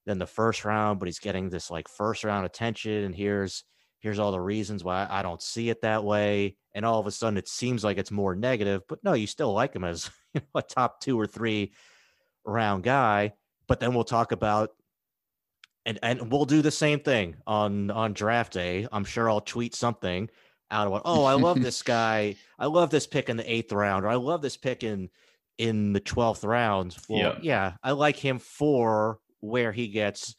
than 0.06 0.18
the 0.20 0.28
first 0.28 0.66
round, 0.66 1.00
but 1.00 1.08
he's 1.08 1.20
getting 1.20 1.50
this 1.50 1.72
like 1.72 1.88
first 1.88 2.26
round 2.26 2.46
attention, 2.46 3.06
and 3.06 3.16
here's 3.16 3.64
here's 4.04 4.20
all 4.20 4.34
the 4.34 4.40
reasons 4.40 4.84
why 4.84 5.08
I 5.10 5.22
don't 5.22 5.42
see 5.42 5.70
it 5.70 5.82
that 5.82 6.04
way. 6.04 6.58
And 6.76 6.86
all 6.86 7.00
of 7.00 7.08
a 7.08 7.12
sudden 7.12 7.38
it 7.38 7.48
seems 7.48 7.86
like 7.86 7.98
it's 7.98 8.12
more 8.12 8.36
negative, 8.36 8.82
but 8.90 9.02
no, 9.02 9.14
you 9.14 9.26
still 9.26 9.54
like 9.54 9.74
him 9.74 9.86
as 9.86 10.12
a 10.56 10.62
top 10.62 11.00
two 11.00 11.18
or 11.18 11.26
three 11.26 11.72
round 12.46 12.84
guy. 12.84 13.32
But 13.66 13.80
then 13.80 13.94
we'll 13.94 14.04
talk 14.04 14.34
about 14.34 14.72
and 15.86 16.00
and 16.04 16.32
we'll 16.32 16.46
do 16.46 16.62
the 16.62 16.70
same 16.70 17.00
thing 17.00 17.38
on 17.48 17.90
on 17.92 18.14
draft 18.14 18.52
day. 18.52 18.88
I'm 18.92 19.06
sure 19.06 19.30
I'll 19.30 19.42
tweet 19.42 19.74
something 19.74 20.30
out 20.70 20.88
of 20.88 21.02
oh, 21.06 21.24
I 21.24 21.34
love 21.34 21.62
this 21.62 21.82
guy. 21.84 22.36
I 22.60 22.66
love 22.66 22.90
this 22.90 23.08
pick 23.08 23.30
in 23.30 23.38
the 23.38 23.52
eighth 23.52 23.72
round, 23.72 24.04
or 24.04 24.10
I 24.10 24.16
love 24.16 24.42
this 24.42 24.58
pick 24.58 24.84
in 24.84 25.10
in 25.58 25.94
the 25.94 26.00
twelfth 26.02 26.44
round. 26.44 26.98
Well, 27.08 27.20
yeah. 27.20 27.40
yeah, 27.42 27.74
I 27.82 27.92
like 27.92 28.18
him 28.18 28.40
for 28.40 29.20
where 29.40 29.72
he 29.72 29.88
gets 29.88 30.36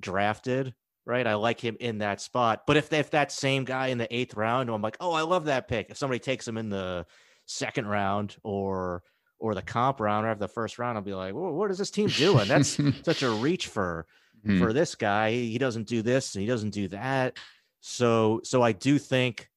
drafted 0.00 0.74
right? 1.08 1.26
I 1.26 1.34
like 1.34 1.58
him 1.58 1.76
in 1.80 1.98
that 1.98 2.20
spot. 2.20 2.64
But 2.66 2.76
if 2.76 2.92
if 2.92 3.10
that 3.10 3.32
same 3.32 3.64
guy 3.64 3.88
in 3.88 3.98
the 3.98 4.14
eighth 4.14 4.34
round, 4.34 4.68
I'm 4.70 4.82
like, 4.82 4.98
oh, 5.00 5.12
I 5.12 5.22
love 5.22 5.46
that 5.46 5.66
pick. 5.66 5.88
If 5.90 5.96
somebody 5.96 6.20
takes 6.20 6.46
him 6.46 6.58
in 6.58 6.68
the 6.68 7.06
second 7.46 7.86
round 7.86 8.36
or 8.44 9.02
or 9.40 9.54
the 9.54 9.62
comp 9.62 10.00
round 10.00 10.26
or 10.26 10.34
the 10.34 10.46
first 10.46 10.78
round, 10.78 10.98
I'll 10.98 11.04
be 11.04 11.14
like, 11.14 11.32
what 11.32 11.70
is 11.70 11.78
this 11.78 11.90
team 11.90 12.08
doing? 12.08 12.46
That's 12.46 12.78
such 13.02 13.22
a 13.22 13.30
reach 13.30 13.68
for 13.68 14.06
mm-hmm. 14.46 14.62
for 14.62 14.72
this 14.72 14.94
guy. 14.94 15.32
He 15.32 15.58
doesn't 15.58 15.88
do 15.88 16.02
this 16.02 16.34
and 16.34 16.42
he 16.42 16.48
doesn't 16.48 16.70
do 16.70 16.88
that. 16.88 17.38
So 17.80 18.40
so 18.44 18.62
I 18.62 18.72
do 18.72 18.98
think 18.98 19.48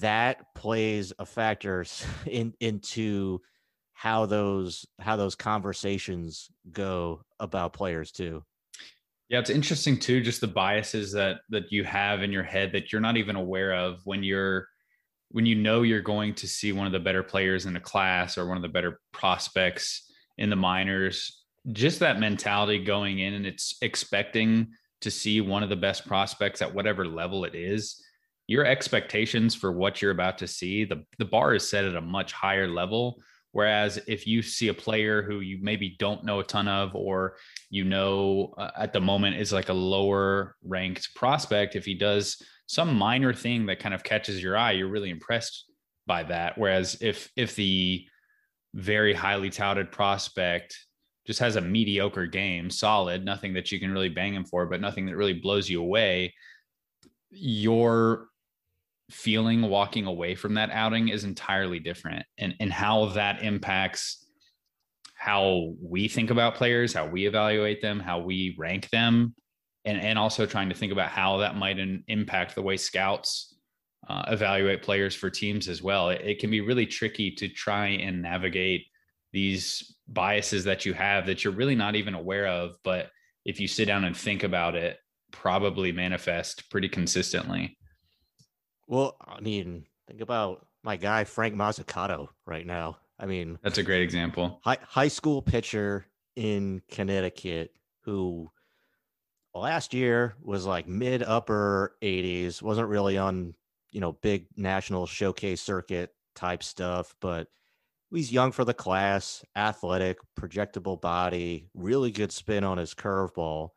that 0.00 0.54
plays 0.54 1.12
a 1.18 1.26
factor 1.26 1.84
in 2.26 2.54
into 2.60 3.40
how 3.92 4.26
those 4.26 4.86
how 5.00 5.16
those 5.16 5.34
conversations 5.34 6.48
go 6.70 7.22
about 7.40 7.72
players 7.72 8.12
too. 8.12 8.44
Yeah, 9.32 9.38
it's 9.38 9.48
interesting 9.48 9.98
too, 9.98 10.20
just 10.20 10.42
the 10.42 10.46
biases 10.46 11.10
that 11.12 11.38
that 11.48 11.72
you 11.72 11.84
have 11.84 12.22
in 12.22 12.32
your 12.32 12.42
head 12.42 12.70
that 12.72 12.92
you're 12.92 13.00
not 13.00 13.16
even 13.16 13.34
aware 13.34 13.74
of 13.74 14.02
when 14.04 14.22
you're 14.22 14.68
when 15.30 15.46
you 15.46 15.54
know 15.54 15.80
you're 15.80 16.02
going 16.02 16.34
to 16.34 16.46
see 16.46 16.70
one 16.72 16.86
of 16.86 16.92
the 16.92 17.00
better 17.00 17.22
players 17.22 17.64
in 17.64 17.74
a 17.74 17.80
class 17.80 18.36
or 18.36 18.46
one 18.46 18.58
of 18.58 18.62
the 18.62 18.68
better 18.68 19.00
prospects 19.10 20.12
in 20.36 20.50
the 20.50 20.56
minors. 20.56 21.44
Just 21.72 22.00
that 22.00 22.20
mentality 22.20 22.84
going 22.84 23.20
in 23.20 23.32
and 23.32 23.46
it's 23.46 23.76
expecting 23.80 24.68
to 25.00 25.10
see 25.10 25.40
one 25.40 25.62
of 25.62 25.70
the 25.70 25.76
best 25.76 26.06
prospects 26.06 26.60
at 26.60 26.74
whatever 26.74 27.06
level 27.06 27.46
it 27.46 27.54
is. 27.54 28.04
Your 28.48 28.66
expectations 28.66 29.54
for 29.54 29.72
what 29.72 30.02
you're 30.02 30.10
about 30.10 30.36
to 30.38 30.46
see, 30.46 30.84
the, 30.84 31.06
the 31.18 31.24
bar 31.24 31.54
is 31.54 31.66
set 31.66 31.86
at 31.86 31.96
a 31.96 32.02
much 32.02 32.34
higher 32.34 32.68
level 32.68 33.18
Whereas 33.52 33.98
if 34.06 34.26
you 34.26 34.42
see 34.42 34.68
a 34.68 34.74
player 34.74 35.22
who 35.22 35.40
you 35.40 35.58
maybe 35.60 35.96
don't 35.98 36.24
know 36.24 36.40
a 36.40 36.44
ton 36.44 36.68
of, 36.68 36.94
or 36.94 37.36
you 37.70 37.84
know 37.84 38.54
uh, 38.56 38.70
at 38.76 38.92
the 38.92 39.00
moment 39.00 39.36
is 39.36 39.52
like 39.52 39.68
a 39.68 39.74
lower 39.74 40.56
ranked 40.64 41.14
prospect, 41.14 41.76
if 41.76 41.84
he 41.84 41.94
does 41.94 42.42
some 42.66 42.96
minor 42.96 43.34
thing 43.34 43.66
that 43.66 43.78
kind 43.78 43.94
of 43.94 44.02
catches 44.02 44.42
your 44.42 44.56
eye, 44.56 44.72
you're 44.72 44.88
really 44.88 45.10
impressed 45.10 45.66
by 46.06 46.22
that. 46.24 46.56
Whereas 46.56 46.96
if 47.00 47.30
if 47.36 47.54
the 47.54 48.06
very 48.74 49.12
highly 49.12 49.50
touted 49.50 49.92
prospect 49.92 50.78
just 51.26 51.38
has 51.40 51.56
a 51.56 51.60
mediocre 51.60 52.26
game, 52.26 52.70
solid, 52.70 53.24
nothing 53.24 53.52
that 53.54 53.70
you 53.70 53.78
can 53.78 53.92
really 53.92 54.08
bang 54.08 54.34
him 54.34 54.44
for, 54.44 54.66
but 54.66 54.80
nothing 54.80 55.06
that 55.06 55.16
really 55.16 55.34
blows 55.34 55.68
you 55.68 55.80
away, 55.80 56.34
your 57.30 58.28
feeling 59.12 59.62
walking 59.62 60.06
away 60.06 60.34
from 60.34 60.54
that 60.54 60.70
outing 60.70 61.08
is 61.08 61.24
entirely 61.24 61.78
different 61.78 62.24
and 62.38 62.54
and 62.60 62.72
how 62.72 63.06
that 63.06 63.42
impacts 63.42 64.26
how 65.14 65.74
we 65.80 66.08
think 66.08 66.30
about 66.30 66.54
players 66.54 66.92
how 66.92 67.06
we 67.06 67.26
evaluate 67.26 67.80
them 67.82 68.00
how 68.00 68.18
we 68.18 68.54
rank 68.58 68.88
them 68.90 69.34
and 69.84 70.00
and 70.00 70.18
also 70.18 70.46
trying 70.46 70.68
to 70.68 70.74
think 70.74 70.92
about 70.92 71.08
how 71.08 71.38
that 71.38 71.56
might 71.56 71.78
in, 71.78 72.02
impact 72.08 72.54
the 72.54 72.62
way 72.62 72.76
scouts 72.76 73.52
uh, 74.08 74.24
evaluate 74.28 74.82
players 74.82 75.14
for 75.14 75.30
teams 75.30 75.68
as 75.68 75.80
well. 75.80 76.10
It, 76.10 76.20
it 76.22 76.38
can 76.40 76.50
be 76.50 76.60
really 76.60 76.86
tricky 76.86 77.30
to 77.36 77.48
try 77.48 77.86
and 77.86 78.20
navigate 78.20 78.86
these 79.32 79.96
biases 80.08 80.64
that 80.64 80.84
you 80.84 80.92
have 80.92 81.26
that 81.26 81.42
you're 81.42 81.52
really 81.52 81.74
not 81.74 81.94
even 81.94 82.14
aware 82.14 82.46
of 82.46 82.76
but 82.84 83.08
if 83.44 83.58
you 83.58 83.66
sit 83.66 83.86
down 83.86 84.04
and 84.04 84.16
think 84.16 84.42
about 84.42 84.74
it 84.74 84.98
probably 85.30 85.90
manifest 85.90 86.70
pretty 86.70 86.88
consistently 86.88 87.78
well, 88.86 89.16
I 89.26 89.40
mean, 89.40 89.86
think 90.08 90.20
about 90.20 90.66
my 90.82 90.96
guy 90.96 91.24
Frank 91.24 91.54
Mozzicato 91.54 92.28
right 92.46 92.66
now. 92.66 92.98
I 93.18 93.26
mean, 93.26 93.58
that's 93.62 93.78
a 93.78 93.82
great 93.82 94.02
example. 94.02 94.60
High 94.64 94.78
high 94.82 95.08
school 95.08 95.42
pitcher 95.42 96.06
in 96.34 96.82
Connecticut 96.90 97.72
who 98.04 98.50
last 99.54 99.94
year 99.94 100.34
was 100.42 100.66
like 100.66 100.88
mid 100.88 101.22
upper 101.22 101.96
80s, 102.02 102.62
wasn't 102.62 102.88
really 102.88 103.18
on, 103.18 103.54
you 103.90 104.00
know, 104.00 104.12
big 104.12 104.46
national 104.56 105.06
showcase 105.06 105.60
circuit 105.60 106.10
type 106.34 106.62
stuff, 106.62 107.14
but 107.20 107.48
he's 108.10 108.32
young 108.32 108.52
for 108.52 108.64
the 108.64 108.74
class, 108.74 109.44
athletic, 109.56 110.18
projectable 110.38 111.00
body, 111.00 111.68
really 111.74 112.10
good 112.10 112.32
spin 112.32 112.64
on 112.64 112.78
his 112.78 112.94
curveball. 112.94 113.70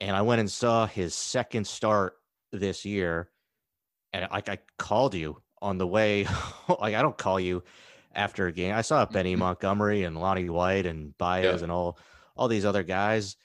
and 0.00 0.16
I 0.16 0.22
went 0.22 0.40
and 0.40 0.50
saw 0.50 0.86
his 0.86 1.14
second 1.14 1.66
start 1.66 2.14
this 2.52 2.84
year, 2.84 3.30
and 4.12 4.26
like 4.30 4.48
I 4.48 4.58
called 4.78 5.14
you 5.14 5.40
on 5.62 5.78
the 5.78 5.86
way. 5.86 6.26
like 6.68 6.94
I 6.94 7.02
don't 7.02 7.16
call 7.18 7.38
you 7.40 7.62
after 8.14 8.46
a 8.46 8.52
game. 8.52 8.74
I 8.74 8.82
saw 8.82 9.04
Benny 9.06 9.32
Mm-hmm. 9.32 9.40
Montgomery 9.40 10.04
and 10.04 10.18
Lonnie 10.20 10.48
White 10.50 10.86
and 10.86 11.16
Baez 11.18 11.44
Yeah. 11.44 11.62
and 11.62 11.72
all 11.72 11.98
all 12.36 12.48
these 12.48 12.64
other 12.64 12.82
guys 12.82 13.36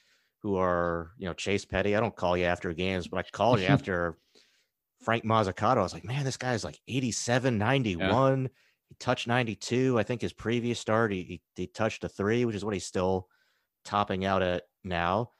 who 0.41 0.55
are 0.57 1.11
you 1.18 1.26
know 1.28 1.34
Chase 1.34 1.66
Petty. 1.66 1.95
I 1.95 1.99
don't 1.99 2.16
call 2.16 2.38
you 2.38 2.45
after 2.45 2.74
games, 2.74 3.07
but 3.07 3.18
I 3.18 3.24
called 3.32 3.59
you 3.59 3.66
after 3.76 4.18
Frank 5.03 5.24
Mozzicato. 5.24 5.78
I 5.78 5.84
was 5.84 5.93
like, 5.93 6.05
man, 6.05 6.24
this 6.24 6.38
guy's 6.38 6.63
like 6.63 6.80
87, 6.88 7.57
91. 7.57 8.49
He 8.89 8.95
touched 8.99 9.28
92. 9.28 9.99
I 9.99 10.03
think 10.03 10.22
his 10.22 10.34
previous 10.34 10.80
start, 10.80 11.11
he, 11.11 11.24
he, 11.24 11.41
he 11.55 11.68
touched 11.68 12.03
a 12.03 12.09
three, 12.09 12.45
which 12.45 12.55
is 12.55 12.63
what 12.63 12.74
he's 12.74 12.86
still 12.86 13.28
topping 13.84 14.26
out 14.26 14.41
at 14.43 14.63
now. 14.84 15.32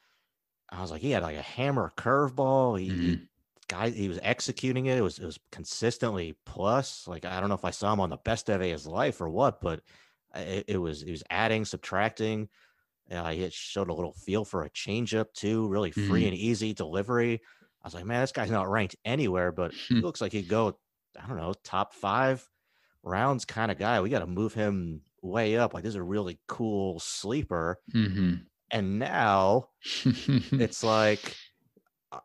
I 0.70 0.82
was 0.82 0.90
like, 0.90 1.00
he 1.00 1.12
had 1.12 1.22
like 1.22 1.36
a 1.36 1.42
hammer 1.42 1.92
curveball. 1.96 2.78
He, 2.78 2.88
he 2.88 2.94
Mhm. 3.16 3.26
Guy, 3.68 3.90
he 3.90 4.08
was 4.08 4.18
executing 4.22 4.86
it. 4.86 4.98
It 4.98 5.02
was 5.02 5.18
it 5.18 5.26
was 5.26 5.38
consistently 5.52 6.36
plus. 6.44 7.06
Like 7.08 7.24
I 7.24 7.40
don't 7.40 7.48
know 7.48 7.54
if 7.54 7.64
I 7.64 7.70
saw 7.70 7.92
him 7.92 8.00
on 8.00 8.10
the 8.10 8.16
best 8.18 8.46
day 8.46 8.54
of 8.54 8.60
his 8.60 8.86
life 8.86 9.20
or 9.20 9.28
what, 9.28 9.60
but 9.60 9.80
uh, 10.34 10.40
it, 10.40 10.64
it 10.68 10.78
was 10.78 11.02
it 11.02 11.10
was 11.10 11.22
adding, 11.30 11.64
subtracting. 11.64 12.48
Uh, 13.10 13.30
he 13.30 13.48
showed 13.50 13.88
a 13.88 13.94
little 13.94 14.12
feel 14.12 14.44
for 14.44 14.64
a 14.64 14.70
changeup 14.70 15.32
too, 15.32 15.68
really 15.68 15.92
free 15.92 16.24
Mhm. 16.24 16.28
and 16.28 16.34
easy 16.36 16.72
delivery. 16.74 17.40
I 17.82 17.86
was 17.86 17.94
like, 17.94 18.04
man, 18.04 18.20
this 18.20 18.32
guy's 18.32 18.50
not 18.50 18.68
ranked 18.68 18.96
anywhere, 19.04 19.52
but 19.52 19.72
he 19.74 19.94
looks 20.00 20.20
like 20.20 20.32
he'd 20.32 20.48
go, 20.48 20.78
I 21.20 21.26
don't 21.28 21.36
know, 21.36 21.54
top 21.62 21.94
five 21.94 22.48
rounds 23.04 23.44
kind 23.44 23.70
of 23.70 23.78
guy. 23.78 24.00
We 24.00 24.10
got 24.10 24.20
to 24.20 24.26
move 24.26 24.54
him 24.54 25.02
way 25.22 25.56
up. 25.56 25.72
Like 25.72 25.84
this 25.84 25.90
is 25.90 25.96
a 25.96 26.02
really 26.02 26.40
cool 26.48 26.98
sleeper. 26.98 27.78
Mhm. 27.94 28.46
And 28.72 28.98
now 28.98 29.68
it's 30.04 30.82
like, 30.82 31.36
uh, 32.12 32.20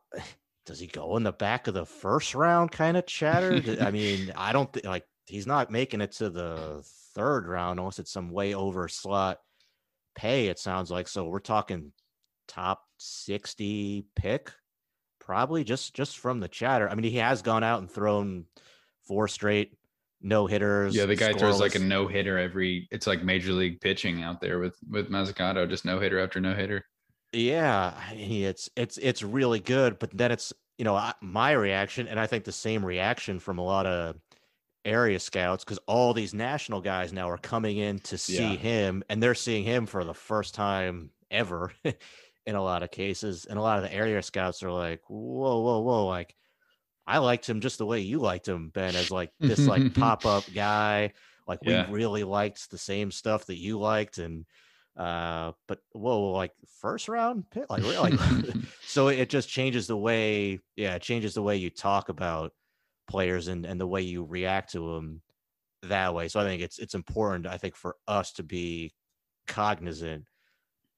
does 0.65 0.79
he 0.79 0.87
go 0.87 1.17
in 1.17 1.23
the 1.23 1.31
back 1.31 1.67
of 1.67 1.73
the 1.73 1.85
first 1.85 2.35
round 2.35 2.71
kind 2.71 2.97
of 2.97 3.05
chatter? 3.05 3.61
I 3.81 3.91
mean, 3.91 4.31
I 4.35 4.53
don't 4.53 4.71
think 4.71 4.85
like 4.85 5.05
he's 5.25 5.47
not 5.47 5.71
making 5.71 6.01
it 6.01 6.13
to 6.13 6.29
the 6.29 6.83
third 7.15 7.47
round 7.47 7.79
unless 7.79 7.99
it's 7.99 8.11
some 8.11 8.31
way 8.31 8.53
over 8.53 8.87
slot 8.87 9.39
pay, 10.15 10.47
it 10.47 10.59
sounds 10.59 10.91
like. 10.91 11.07
So 11.07 11.25
we're 11.25 11.39
talking 11.39 11.91
top 12.47 12.83
60 12.97 14.05
pick, 14.15 14.51
probably 15.19 15.63
just 15.63 15.93
just 15.93 16.17
from 16.17 16.39
the 16.39 16.47
chatter. 16.47 16.89
I 16.89 16.95
mean, 16.95 17.09
he 17.11 17.17
has 17.17 17.41
gone 17.41 17.63
out 17.63 17.79
and 17.79 17.89
thrown 17.89 18.45
four 19.07 19.27
straight 19.27 19.73
no 20.23 20.45
hitters. 20.45 20.95
yeah, 20.95 21.05
the 21.05 21.15
guy 21.15 21.33
throws 21.33 21.59
like 21.59 21.75
a 21.75 21.79
no 21.79 22.07
hitter 22.07 22.37
every. 22.37 22.87
It's 22.91 23.07
like 23.07 23.23
major 23.23 23.53
league 23.53 23.81
pitching 23.81 24.21
out 24.21 24.39
there 24.39 24.59
with 24.59 24.77
with 24.87 25.09
Mozzicato, 25.09 25.67
just 25.67 25.85
no 25.85 25.99
hitter 25.99 26.19
after 26.19 26.39
no 26.39 26.53
hitter. 26.53 26.85
Yeah, 27.33 27.93
I 28.09 28.15
mean, 28.15 28.43
it's 28.43 28.69
it's 28.75 28.97
it's 28.97 29.23
really 29.23 29.59
good, 29.59 29.99
but 29.99 30.11
then 30.15 30.31
it's 30.31 30.51
you 30.77 30.83
know 30.85 30.95
I- 30.95 31.13
my 31.21 31.51
reaction, 31.51 32.07
and 32.07 32.19
I 32.19 32.27
think 32.27 32.43
the 32.43 32.51
same 32.51 32.85
reaction 32.85 33.39
from 33.39 33.57
a 33.57 33.63
lot 33.63 33.85
of 33.85 34.17
area 34.85 35.19
scouts 35.19 35.63
because 35.65 35.79
all 35.87 36.13
these 36.13 36.33
national 36.33 36.81
guys 36.81 37.13
now 37.13 37.29
are 37.29 37.37
coming 37.39 37.77
in 37.77 37.99
to 38.01 38.17
see 38.17 38.57
Yeah. 38.57 38.57
him, 38.57 39.03
and 39.09 39.23
they're 39.23 39.35
seeing 39.35 39.63
him 39.65 39.85
for 39.87 40.03
the 40.05 40.13
first 40.15 40.55
time 40.55 41.11
ever 41.31 41.73
in 42.45 42.55
a 42.55 42.63
lot 42.63 42.83
of 42.83 42.91
cases, 42.91 43.45
and 43.45 43.59
a 43.59 43.61
lot 43.61 43.77
of 43.79 43.83
the 43.83 43.93
area 43.93 44.21
scouts 44.23 44.63
are 44.63 44.71
like, 44.71 45.01
whoa, 45.09 45.61
whoa, 45.61 45.81
whoa, 45.81 46.07
like 46.07 46.35
I 47.07 47.17
liked 47.19 47.49
him 47.49 47.61
just 47.61 47.77
the 47.79 47.85
way 47.85 47.99
you 48.01 48.19
liked 48.19 48.47
him, 48.47 48.69
Ben, 48.69 48.95
as 48.95 49.11
like 49.11 49.33
this 49.45 49.67
like 49.67 49.85
pop 49.93 50.25
up 50.25 50.51
guy. 50.53 51.13
Like 51.47 51.59
Yeah. 51.61 51.65
we 51.65 51.81
really 51.81 52.23
liked 52.23 52.69
the 52.71 52.77
same 52.77 53.11
stuff 53.11 53.45
that 53.47 53.57
you 53.57 53.79
liked, 53.79 54.17
and 54.19 54.45
uh, 54.97 55.51
but 55.67 55.79
whoa, 55.93 56.31
like 56.31 56.51
first 56.79 57.07
round 57.07 57.49
pick, 57.49 57.69
like 57.69 57.83
really, 57.83 57.97
like, 57.97 58.19
so 58.85 59.07
it 59.07 59.29
just 59.29 59.49
changes 59.49 59.87
the 59.87 59.97
way, 59.97 60.59
yeah, 60.75 60.95
it 60.95 61.01
changes 61.01 61.33
the 61.33 61.41
way 61.41 61.57
you 61.57 61.69
talk 61.69 62.09
about 62.09 62.53
players 63.07 63.47
and 63.47 63.65
and 63.65 63.79
the 63.79 63.87
way 63.87 64.01
you 64.01 64.23
react 64.23 64.71
to 64.73 64.93
them 64.93 65.21
that 65.83 66.13
way. 66.13 66.27
So 66.27 66.39
I 66.39 66.43
think 66.43 66.61
it's 66.61 66.79
it's 66.79 66.95
important, 66.95 67.47
I 67.47 67.57
think, 67.57 67.75
for 67.75 67.95
us 68.07 68.33
to 68.33 68.43
be 68.43 68.93
cognizant 69.47 70.25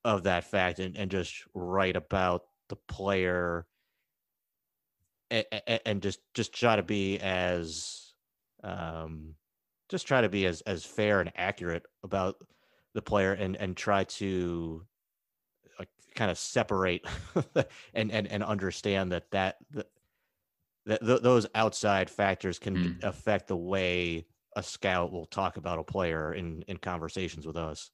of 0.05 0.23
that 0.23 0.43
fact 0.43 0.79
and 0.79 0.97
and 0.97 1.09
just 1.09 1.43
write 1.53 1.95
about 1.95 2.43
the 2.69 2.75
player 2.75 3.65
and, 5.31 5.45
and 5.85 6.01
just 6.01 6.19
just 6.33 6.53
try 6.53 6.75
to 6.75 6.83
be 6.83 7.19
as 7.19 8.13
um 8.63 9.35
just 9.89 10.07
try 10.07 10.21
to 10.21 10.29
be 10.29 10.45
as 10.45 10.61
as 10.61 10.85
fair 10.85 11.19
and 11.19 11.31
accurate 11.35 11.83
about 12.03 12.35
the 12.93 13.01
player 13.01 13.33
and 13.33 13.55
and 13.57 13.75
try 13.77 14.03
to 14.05 14.85
like 15.79 15.89
kind 16.15 16.31
of 16.31 16.37
separate 16.37 17.05
and 17.93 18.11
and 18.11 18.27
and 18.27 18.43
understand 18.43 19.11
that 19.11 19.31
that 19.31 19.57
that, 20.85 21.01
th- 21.01 21.21
those 21.21 21.47
outside 21.55 22.09
factors 22.09 22.59
can 22.59 22.77
Mm. 22.77 23.03
affect 23.03 23.47
the 23.47 23.57
way 23.57 24.27
a 24.55 24.63
scout 24.63 25.11
will 25.11 25.25
talk 25.25 25.57
about 25.57 25.79
a 25.79 25.83
player 25.83 26.33
in 26.33 26.61
in 26.63 26.77
conversations 26.77 27.45
with 27.47 27.57
us. 27.57 27.91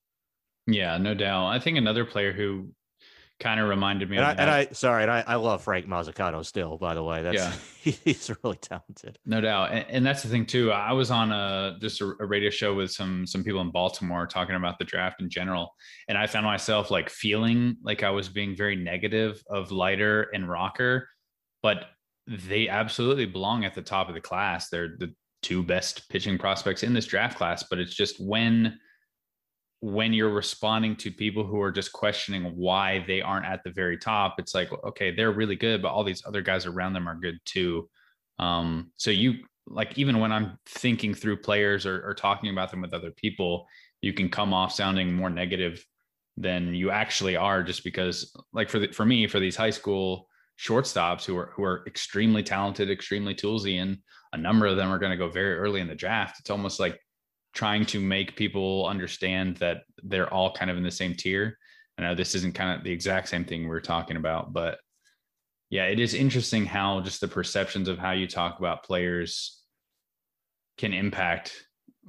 Yeah, 0.67 0.97
no 0.97 1.13
doubt. 1.13 1.47
I 1.47 1.59
think 1.59 1.77
another 1.77 2.05
player 2.05 2.31
who 2.31 2.73
kind 3.39 3.59
of 3.59 3.69
reminded 3.69 4.09
me 4.09 4.17
And 4.17 4.25
of 4.25 4.37
I, 4.37 4.41
and 4.41 4.49
I 4.49 4.67
sorry, 4.73 5.03
and 5.03 5.11
I, 5.11 5.23
I 5.25 5.35
love 5.35 5.63
Frank 5.63 5.87
Mozzicato 5.87 6.45
still, 6.45 6.77
by 6.77 6.93
the 6.93 7.03
way. 7.03 7.23
That's 7.23 7.35
Yeah. 7.35 7.53
he's 8.03 8.29
really 8.43 8.57
talented. 8.57 9.17
No 9.25 9.41
doubt, 9.41 9.71
and, 9.71 9.85
and 9.89 10.05
that's 10.05 10.23
the 10.23 10.29
thing 10.29 10.45
too. 10.45 10.71
I 10.71 10.91
was 10.91 11.11
on 11.11 11.31
a 11.31 11.77
just 11.79 12.01
a, 12.01 12.13
a 12.19 12.25
radio 12.25 12.49
show 12.49 12.73
with 12.75 12.91
some 12.91 13.25
some 13.25 13.43
people 13.43 13.61
in 13.61 13.71
Baltimore 13.71 14.27
talking 14.27 14.55
about 14.55 14.77
the 14.77 14.85
draft 14.85 15.21
in 15.21 15.29
general, 15.29 15.73
and 16.07 16.17
I 16.17 16.27
found 16.27 16.45
myself 16.45 16.91
like 16.91 17.09
feeling 17.09 17.77
like 17.81 18.03
I 18.03 18.09
was 18.09 18.29
being 18.29 18.55
very 18.55 18.75
negative 18.75 19.41
of 19.49 19.71
Leiter 19.71 20.23
and 20.33 20.49
Rocker, 20.49 21.07
but 21.63 21.85
they 22.27 22.67
absolutely 22.67 23.25
belong 23.25 23.65
at 23.65 23.73
the 23.73 23.81
top 23.81 24.09
of 24.09 24.15
the 24.15 24.21
class. 24.21 24.69
They're 24.69 24.95
the 24.99 25.13
two 25.41 25.63
best 25.63 26.09
pitching 26.09 26.37
prospects 26.37 26.83
in 26.83 26.93
this 26.93 27.05
draft 27.05 27.37
class, 27.37 27.63
but 27.69 27.79
it's 27.79 27.95
just 27.95 28.19
when 28.19 28.77
when 29.81 30.11
you're 30.11 30.33
responding 30.33 30.95
to 30.97 31.11
people 31.11 31.45
who 31.45 31.61
are 31.61 31.71
just 31.71 31.93
questioning 31.93 32.43
why 32.55 33.03
they 33.07 33.21
aren't 33.21 33.45
at 33.45 33.63
the 33.63 33.69
very 33.69 33.97
top, 33.97 34.35
it's 34.37 34.53
like, 34.53 34.71
okay, 34.83 35.11
they're 35.11 35.31
really 35.31 35.55
good, 35.55 35.81
but 35.81 35.89
all 35.89 36.03
these 36.03 36.23
other 36.25 36.41
guys 36.41 36.65
around 36.65 36.93
them 36.93 37.07
are 37.07 37.15
good 37.15 37.39
too. 37.45 37.89
Um, 38.39 38.91
so 38.97 39.11
you 39.11 39.35
like 39.67 39.97
even 39.97 40.19
when 40.19 40.31
I'm 40.31 40.57
thinking 40.65 41.13
through 41.13 41.37
players 41.37 41.85
or, 41.85 42.05
or 42.05 42.13
talking 42.13 42.49
about 42.49 42.71
them 42.71 42.81
with 42.81 42.93
other 42.93 43.11
people, 43.11 43.67
you 44.01 44.13
can 44.13 44.29
come 44.29 44.53
off 44.53 44.73
sounding 44.73 45.13
more 45.13 45.29
negative 45.29 45.85
than 46.35 46.73
you 46.73 46.89
actually 46.89 47.35
are, 47.35 47.63
just 47.63 47.83
because 47.83 48.35
like 48.53 48.69
for 48.69 48.79
the, 48.79 48.87
for 48.87 49.05
me 49.05 49.27
for 49.27 49.39
these 49.39 49.55
high 49.55 49.69
school 49.69 50.27
shortstops 50.59 51.23
who 51.23 51.37
are 51.37 51.51
who 51.55 51.63
are 51.63 51.83
extremely 51.87 52.43
talented, 52.43 52.89
extremely 52.89 53.35
toolsy, 53.35 53.81
and 53.81 53.97
a 54.33 54.37
number 54.37 54.65
of 54.65 54.75
them 54.75 54.89
are 54.91 54.99
going 54.99 55.11
to 55.11 55.17
go 55.17 55.29
very 55.29 55.55
early 55.55 55.79
in 55.81 55.87
the 55.87 55.95
draft. 55.95 56.39
It's 56.39 56.49
almost 56.49 56.79
like 56.79 56.99
trying 57.53 57.85
to 57.87 57.99
make 57.99 58.35
people 58.35 58.85
understand 58.87 59.57
that 59.57 59.83
they're 60.03 60.31
all 60.33 60.53
kind 60.53 60.69
of 60.71 60.77
in 60.77 60.83
the 60.83 60.91
same 60.91 61.15
tier. 61.15 61.57
I 61.97 62.03
know 62.03 62.15
this 62.15 62.35
isn't 62.35 62.55
kind 62.55 62.77
of 62.77 62.83
the 62.83 62.91
exact 62.91 63.27
same 63.27 63.43
thing 63.43 63.67
we 63.67 63.75
are 63.75 63.81
talking 63.81 64.17
about, 64.17 64.53
but 64.53 64.79
yeah, 65.69 65.85
it 65.85 65.99
is 65.99 66.13
interesting 66.13 66.65
how 66.65 67.01
just 67.01 67.21
the 67.21 67.27
perceptions 67.27 67.87
of 67.87 67.97
how 67.97 68.11
you 68.11 68.27
talk 68.27 68.59
about 68.59 68.83
players 68.83 69.61
can 70.77 70.93
impact 70.93 71.53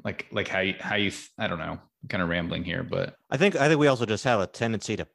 like 0.05 0.26
like 0.30 0.49
how 0.49 0.61
you 0.61 0.74
how 0.78 0.95
you 0.95 1.11
I 1.38 1.49
don't 1.49 1.59
know, 1.59 1.78
kind 2.09 2.22
of 2.22 2.28
rambling 2.28 2.64
here, 2.64 2.82
but 2.82 3.16
I 3.30 3.36
think 3.36 3.57
I 3.57 3.68
think 3.68 3.80
we 3.80 3.88
also 3.88 4.07
just 4.07 4.24
have 4.24 4.41
a 4.41 4.47
tendency 4.47 4.97
to, 4.97 5.07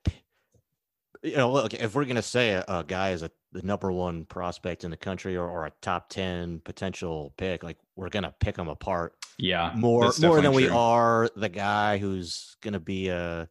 you 1.24 1.38
know, 1.38 1.52
look 1.52 1.74
if 1.74 1.96
we're 1.96 2.06
gonna 2.06 2.22
say 2.22 2.52
a, 2.52 2.66
a 2.68 2.84
guy 2.84 3.12
is 3.12 3.24
a 3.24 3.32
the 3.52 3.62
number 3.62 3.92
one 3.92 4.26
prospect 4.26 4.84
in 4.84 4.92
the 4.92 4.98
country 4.98 5.38
or, 5.38 5.48
or 5.50 5.66
a 5.66 5.72
top 5.82 6.10
ten 6.10 6.60
potential 6.60 7.34
pick, 7.38 7.64
like 7.64 7.78
we're 7.96 8.10
gonna 8.10 8.36
pick 8.40 8.56
them 8.56 8.68
apart 8.68 9.16
yeah, 9.38 9.74
more 9.76 10.02
more 10.02 10.12
than 10.12 10.22
definitely 10.22 10.64
we 10.66 10.70
are 10.70 11.30
the 11.36 11.50
guy 11.50 11.98
who's 11.98 12.58
gonna 12.62 12.80
be 12.80 13.10
a, 13.10 13.50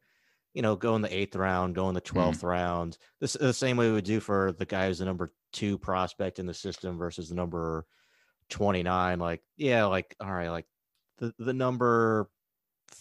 you 0.52 0.62
know, 0.62 0.76
go 0.76 0.96
in 0.96 1.02
the 1.02 1.14
eighth 1.14 1.36
round, 1.36 1.74
go 1.74 1.88
in 1.88 1.94
the 1.94 2.00
Mm-hmm. 2.00 2.18
12th 2.18 2.42
round. 2.42 2.98
This 3.20 3.34
the 3.34 3.52
same 3.52 3.76
way 3.76 3.88
we 3.88 3.94
would 3.94 4.04
do 4.04 4.20
for 4.20 4.52
the 4.52 4.66
guy 4.66 4.88
who's 4.88 4.98
the 4.98 5.04
number 5.04 5.32
two 5.52 5.78
prospect 5.78 6.38
in 6.38 6.46
the 6.46 6.54
system 6.54 6.98
versus 6.98 7.28
the 7.28 7.34
number 7.34 7.86
twenty 8.48 8.82
nine. 8.82 9.18
Like 9.18 9.42
yeah, 9.56 9.84
like 9.84 10.16
all 10.20 10.32
right, 10.32 10.50
like 10.50 10.66
the 11.18 11.34
the 11.38 11.54
number 11.54 12.28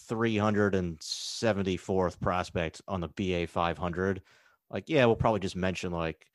374th 0.08 2.20
prospect 2.20 2.82
on 2.88 3.00
the 3.00 3.08
BA 3.08 3.46
500. 3.46 4.22
Like, 4.70 4.88
yeah, 4.88 5.06
we'll 5.06 5.16
probably 5.16 5.40
just 5.40 5.56
mention, 5.56 5.92
like, 5.92 6.26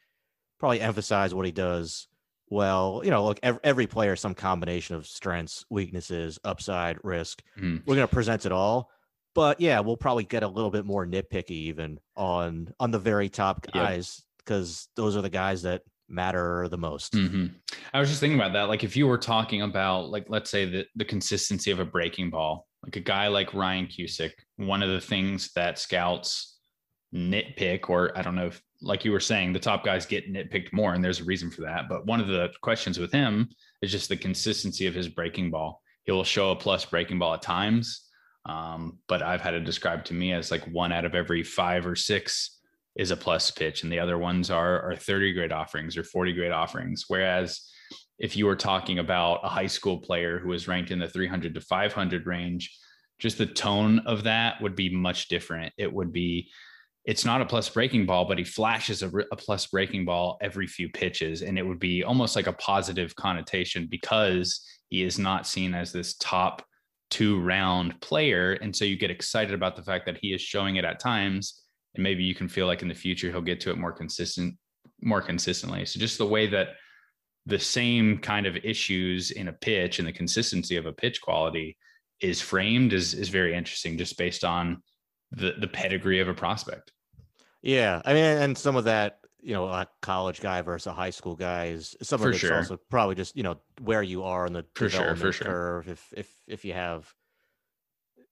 probably 0.60 0.82
emphasize 0.82 1.34
what 1.34 1.46
he 1.46 1.52
does 1.52 2.08
well. 2.50 3.02
You 3.04 3.12
know, 3.12 3.26
look, 3.26 3.40
every, 3.44 3.60
every 3.64 3.88
player, 3.88 4.16
some 4.16 4.34
combination 4.36 4.96
of 4.96 5.08
strengths, 5.08 5.66
weaknesses, 5.70 6.40
upside, 6.44 6.98
risk. 7.04 7.42
Mhm. 7.60 7.84
We're 7.86 7.96
going 7.96 8.08
to 8.08 8.14
present 8.14 8.46
it 8.46 8.52
all. 8.52 8.90
But 9.36 9.62
yeah, 9.62 9.80
we'll 9.80 9.98
probably 9.98 10.24
get 10.24 10.44
a 10.44 10.48
little 10.48 10.72
bit 10.72 10.86
more 10.86 11.06
nitpicky 11.06 11.52
even 11.52 12.00
on 12.16 12.74
on 12.80 12.92
the 12.92 13.00
very 13.00 13.30
top 13.30 13.66
guys 13.72 14.22
because 14.40 14.90
those 14.96 15.16
are 15.16 15.22
the 15.22 15.30
guys 15.30 15.62
that 15.62 15.84
matter 16.10 16.68
the 16.70 16.78
most. 16.78 17.14
hmm 17.14 17.46
I 17.94 18.00
was 18.00 18.10
just 18.10 18.20
thinking 18.20 18.40
about 18.40 18.54
that. 18.54 18.64
Like 18.64 18.84
if 18.84 18.98
you 18.98 19.06
were 19.08 19.20
talking 19.20 19.62
about 19.62 20.10
like 20.10 20.26
let's 20.30 20.50
say 20.50 20.66
the 20.66 20.86
the 20.96 21.06
consistency 21.06 21.70
of 21.70 21.80
a 21.80 21.86
breaking 21.86 22.32
ball, 22.32 22.68
like 22.84 22.96
a 22.96 23.00
guy 23.02 23.28
like 23.28 23.54
Ryan 23.54 23.86
Cusick, 23.88 24.32
one 24.58 24.82
of 24.82 24.90
the 24.90 25.00
things 25.00 25.52
that 25.54 25.78
scouts 25.78 26.58
nitpick, 27.14 27.90
or 27.90 28.18
I 28.18 28.24
don't 28.24 28.36
know 28.36 28.48
if 28.48 28.62
like 28.82 29.04
you 29.04 29.12
were 29.12 29.20
saying, 29.20 29.54
the 29.54 29.60
top 29.60 29.84
guys 29.84 30.06
get 30.06 30.32
nitpicked 30.32 30.72
more, 30.72 30.94
and 30.94 31.04
there's 31.04 31.20
a 31.20 31.26
reason 31.26 31.50
for 31.52 31.62
that. 31.62 31.90
But 31.90 32.06
one 32.06 32.20
of 32.20 32.28
the 32.28 32.50
questions 32.62 32.98
with 32.98 33.12
him 33.12 33.50
is 33.82 33.92
just 33.92 34.10
the 34.10 34.18
consistency 34.18 34.88
of 34.88 34.94
his 34.94 35.08
breaking 35.08 35.52
ball. 35.52 35.82
He 36.04 36.12
will 36.12 36.24
show 36.24 36.52
a 36.52 36.56
plus 36.56 36.86
breaking 36.86 37.20
ball 37.20 37.34
at 37.34 37.42
times, 37.42 38.08
um, 38.46 39.00
but 39.08 39.22
I've 39.22 39.42
had 39.42 39.54
it 39.54 39.66
described 39.66 40.08
to 40.08 40.14
me 40.14 40.34
as 40.34 40.52
like 40.52 40.64
one 40.72 40.92
out 40.92 41.06
of 41.06 41.16
every 41.16 41.44
five 41.44 41.86
or 41.86 41.96
six 41.96 42.58
is 42.96 43.12
a 43.12 43.18
plus 43.18 43.52
pitch, 43.52 43.84
and 43.84 43.92
the 43.92 44.00
other 44.00 44.18
ones 44.18 44.50
are 44.50 44.82
are 44.82 44.96
30 44.96 45.34
grade 45.34 45.52
offerings 45.52 45.98
or 45.98 46.04
40 46.04 46.34
grade 46.34 46.52
offerings. 46.52 47.06
Whereas 47.08 47.70
if 48.18 48.36
you 48.36 48.46
were 48.46 48.56
talking 48.56 49.00
about 49.00 49.40
a 49.44 49.50
high 49.50 49.68
school 49.68 49.98
player 49.98 50.40
who 50.40 50.52
is 50.52 50.68
ranked 50.68 50.92
in 50.92 51.00
the 51.00 51.08
300 51.08 51.54
to 51.54 51.62
500 51.62 52.26
range, 52.28 52.78
just 53.18 53.38
the 53.38 53.46
tone 53.46 54.00
of 54.00 54.24
that 54.24 54.62
would 54.62 54.76
be 54.76 54.94
much 54.94 55.28
different. 55.28 55.74
It 55.78 55.92
would 55.92 56.12
be 56.12 56.50
it's 57.06 57.26
not 57.26 57.42
a 57.42 57.46
plus 57.46 57.70
breaking 57.70 58.06
ball, 58.06 58.26
but 58.26 58.38
he 58.38 58.44
flashes 58.44 59.02
a, 59.04 59.08
a, 59.32 59.36
plus 59.36 59.68
breaking 59.68 60.06
ball 60.06 60.38
every 60.42 60.68
few 60.68 60.90
pitches. 60.90 61.42
And 61.42 61.58
it 61.58 61.66
would 61.66 61.80
be 61.80 62.04
almost 62.04 62.36
like 62.36 62.48
a 62.48 62.54
positive 62.54 63.16
connotation 63.16 63.88
because 63.90 64.62
he 64.90 65.04
is 65.04 65.18
not 65.18 65.48
seen 65.48 65.74
as 65.74 65.92
this 65.92 66.16
top 66.16 66.64
two 67.10 67.40
round 67.40 68.00
player. 68.02 68.54
And 68.54 68.76
so 68.76 68.86
you 68.86 68.98
get 68.98 69.12
excited 69.12 69.54
about 69.54 69.76
the 69.76 69.84
fact 69.84 70.06
that 70.06 70.18
he 70.22 70.34
is 70.34 70.42
showing 70.42 70.76
it 70.76 70.86
at 70.86 71.00
times. 71.00 71.64
And 71.96 72.04
maybe 72.04 72.24
you 72.24 72.36
can 72.36 72.48
feel 72.48 72.68
like 72.68 72.82
in 72.82 72.88
the 72.88 72.94
future 72.94 73.32
he'll 73.32 73.42
get 73.42 73.60
to 73.62 73.72
it 73.72 73.78
more 73.78 73.94
consistent, 73.94 74.56
more 75.02 75.22
consistently. 75.22 75.86
So 75.86 76.00
just 76.00 76.18
the 76.18 76.26
way 76.26 76.48
that 76.48 76.70
the 77.46 77.60
same 77.60 78.20
kind 78.20 78.46
of 78.46 78.58
issues 78.58 79.32
in 79.32 79.48
a 79.48 79.54
pitch 79.54 80.00
and 80.00 80.08
the 80.08 80.14
consistency 80.14 80.76
of 80.76 80.86
a 80.86 80.94
pitch 80.94 81.22
quality 81.22 81.78
is 82.22 82.42
framed 82.42 82.94
is 82.94 83.14
is 83.14 83.30
very 83.30 83.56
interesting 83.56 83.98
just 83.98 84.18
based 84.18 84.44
on 84.44 84.84
the 85.32 85.54
the 85.60 85.68
pedigree 85.68 86.20
of 86.20 86.28
a 86.28 86.34
prospect. 86.34 86.92
Yeah, 87.62 88.02
I 88.06 88.14
mean, 88.14 88.24
and 88.24 88.58
some 88.58 88.76
of 88.76 88.86
that, 88.86 89.20
you 89.42 89.54
know, 89.54 89.66
a 89.68 89.88
college 90.02 90.40
guy 90.42 90.62
versus 90.62 90.88
a 90.88 90.94
high 90.94 91.10
school 91.10 91.36
guy 91.36 91.66
is 91.68 91.96
some 92.02 92.20
for 92.22 92.30
of 92.30 92.34
it's 92.34 92.40
sure. 92.40 92.56
also 92.58 92.78
probably 92.90 93.16
just 93.16 93.36
you 93.36 93.44
know 93.44 93.58
where 93.82 94.02
you 94.04 94.24
are 94.24 94.46
on 94.46 94.54
the 94.54 94.66
for 94.76 94.90
sure, 94.90 95.16
for 95.16 95.32
sure. 95.32 95.46
curve. 95.48 95.90
If 95.90 96.14
if 96.16 96.30
if 96.48 96.66
you 96.66 96.74
have, 96.74 97.14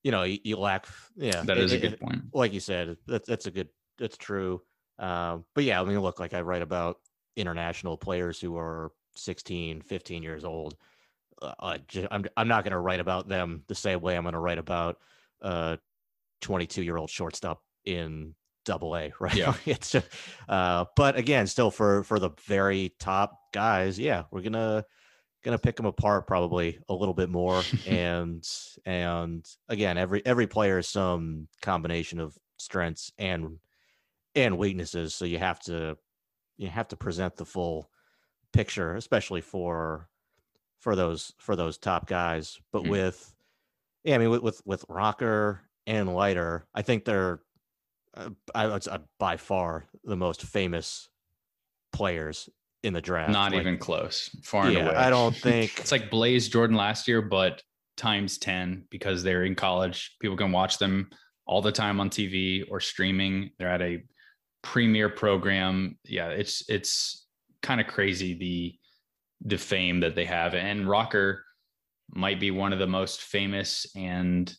you 0.03 0.11
know, 0.11 0.23
you, 0.23 0.39
you 0.43 0.57
lack, 0.57 0.87
yeah, 1.15 1.41
that 1.43 1.57
is 1.57 1.73
it- 1.73 1.83
a 1.83 1.85
it- 1.85 1.89
good 1.91 1.99
point. 1.99 2.21
like 2.33 2.53
you 2.53 2.59
said, 2.59 2.97
that's 3.05 3.27
that's 3.27 3.45
a 3.45 3.51
good, 3.51 3.69
that's 3.97 4.17
true. 4.17 4.61
Um, 4.99 5.45
but 5.53 5.63
yeah, 5.63 5.79
I 5.81 5.83
mean, 5.83 5.99
look, 5.99 6.19
like 6.19 6.33
I 6.33 6.41
write 6.41 6.61
about 6.61 6.97
international 7.35 7.97
players 7.97 8.39
who 8.39 8.57
are 8.57 8.91
16, 9.15 9.81
15 9.81 10.23
years 10.23 10.43
old. 10.43 10.75
Uh, 11.39 11.53
I 11.59 11.77
ju- 11.87 12.07
I'm 12.09 12.25
I'm 12.35 12.47
not 12.47 12.63
going 12.63 12.71
to 12.71 12.79
write 12.79 12.99
about 12.99 13.27
them 13.27 13.63
the 13.67 13.75
same 13.75 14.01
way 14.01 14.15
I'm 14.17 14.23
going 14.23 14.33
to 14.33 14.39
write 14.39 14.57
about 14.57 14.97
a 15.41 15.77
22 16.41 16.83
year 16.83 16.97
old 16.97 17.09
shortstop 17.09 17.61
in 17.85 18.35
Double 18.65 18.95
A, 18.95 19.11
right? 19.19 19.35
Yeah. 19.35 19.53
it's 19.65 19.91
just, 19.91 20.07
uh, 20.49 20.85
but 20.95 21.15
again, 21.17 21.47
still 21.47 21.71
for 21.71 22.03
for 22.03 22.19
the 22.19 22.31
very 22.45 22.93
top 22.99 23.37
guys, 23.53 23.97
yeah, 23.99 24.23
we're 24.31 24.41
gonna 24.41 24.85
gonna 25.43 25.57
pick 25.57 25.77
them 25.77 25.85
apart 25.85 26.27
probably 26.27 26.79
a 26.89 26.93
little 26.93 27.13
bit 27.13 27.29
more 27.29 27.69
and 27.85 28.45
and 28.85 29.45
again 29.69 29.97
every 29.97 30.25
every 30.25 30.47
player 30.47 30.79
is 30.79 30.89
some 30.89 31.47
combination 31.61 32.19
of 32.19 32.37
strengths 32.57 33.11
and 33.17 33.59
and 34.35 34.57
weaknesses 34.57 35.15
so 35.15 35.23
you 35.23 35.37
have 35.37 35.59
to 35.59 35.95
you 36.57 36.67
have 36.67 36.87
to 36.87 36.97
present 36.97 37.35
the 37.37 37.45
full 37.45 37.89
picture 38.51 38.95
especially 38.95 39.39
for 39.39 40.09
for 40.79 40.95
those 40.95 41.31
for 41.37 41.55
those 41.55 41.77
top 41.77 42.07
guys 42.07 42.59
but 42.73 42.83
Mhm. 42.83 42.89
with 42.89 43.33
yeah 44.03 44.15
i 44.15 44.17
mean 44.17 44.31
with 44.31 44.41
with, 44.41 44.61
with 44.65 44.85
rocker 44.89 45.61
and 45.87 46.13
Leiter 46.13 46.67
i 46.75 46.83
think 46.83 47.03
they're 47.05 47.39
uh, 48.15 48.29
I, 48.53 48.77
say 48.79 48.97
by 49.19 49.37
far 49.37 49.85
the 50.03 50.15
most 50.15 50.43
famous 50.43 51.09
players 51.93 52.49
in 52.83 52.93
the 52.93 53.01
draft 53.01 53.31
Not 53.31 53.51
Like, 53.53 53.61
even 53.61 53.77
close. 53.79 54.29
Far 54.43 54.65
and 54.65 54.73
yeah 54.73 54.85
away. 54.89 54.95
i 54.95 55.09
don't 55.09 55.35
think 55.47 55.79
It's 55.79 55.91
like 55.91 56.11
Blaze 56.11 56.47
Jordan 56.49 56.75
last 56.75 57.07
year, 57.07 57.21
but 57.21 57.61
times 57.97 58.37
10 58.37 58.85
because 58.91 59.23
they're 59.23 59.43
in 59.43 59.55
college. 59.55 60.15
People 60.21 60.37
can 60.37 60.51
watch 60.51 60.77
them 60.77 61.09
all 61.47 61.61
the 61.61 61.71
time 61.71 61.99
on 61.99 62.09
TV 62.09 62.63
or 62.69 62.79
streaming. 62.79 63.49
They're 63.57 63.69
at 63.69 63.81
a 63.81 64.03
premier 64.61 65.09
program. 65.09 65.97
Yeah, 66.03 66.27
it's 66.29 66.63
it's 66.69 67.25
kind 67.63 67.81
of 67.81 67.87
crazy 67.87 68.33
the 68.37 68.75
the 69.49 69.57
fame 69.57 69.99
that 70.01 70.15
they 70.15 70.25
have. 70.25 70.53
And 70.53 70.87
Rocker 70.87 71.43
might 72.13 72.39
be 72.39 72.51
one 72.51 72.73
of 72.73 72.79
the 72.79 72.87
most 72.87 73.21
famous 73.21 73.87
and 73.95 74.49
uh, 74.49 74.53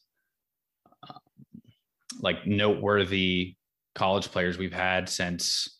like 2.20 2.46
noteworthy 2.46 3.56
college 3.94 4.30
players 4.30 4.58
we've 4.58 4.72
had 4.72 5.08
since 5.08 5.74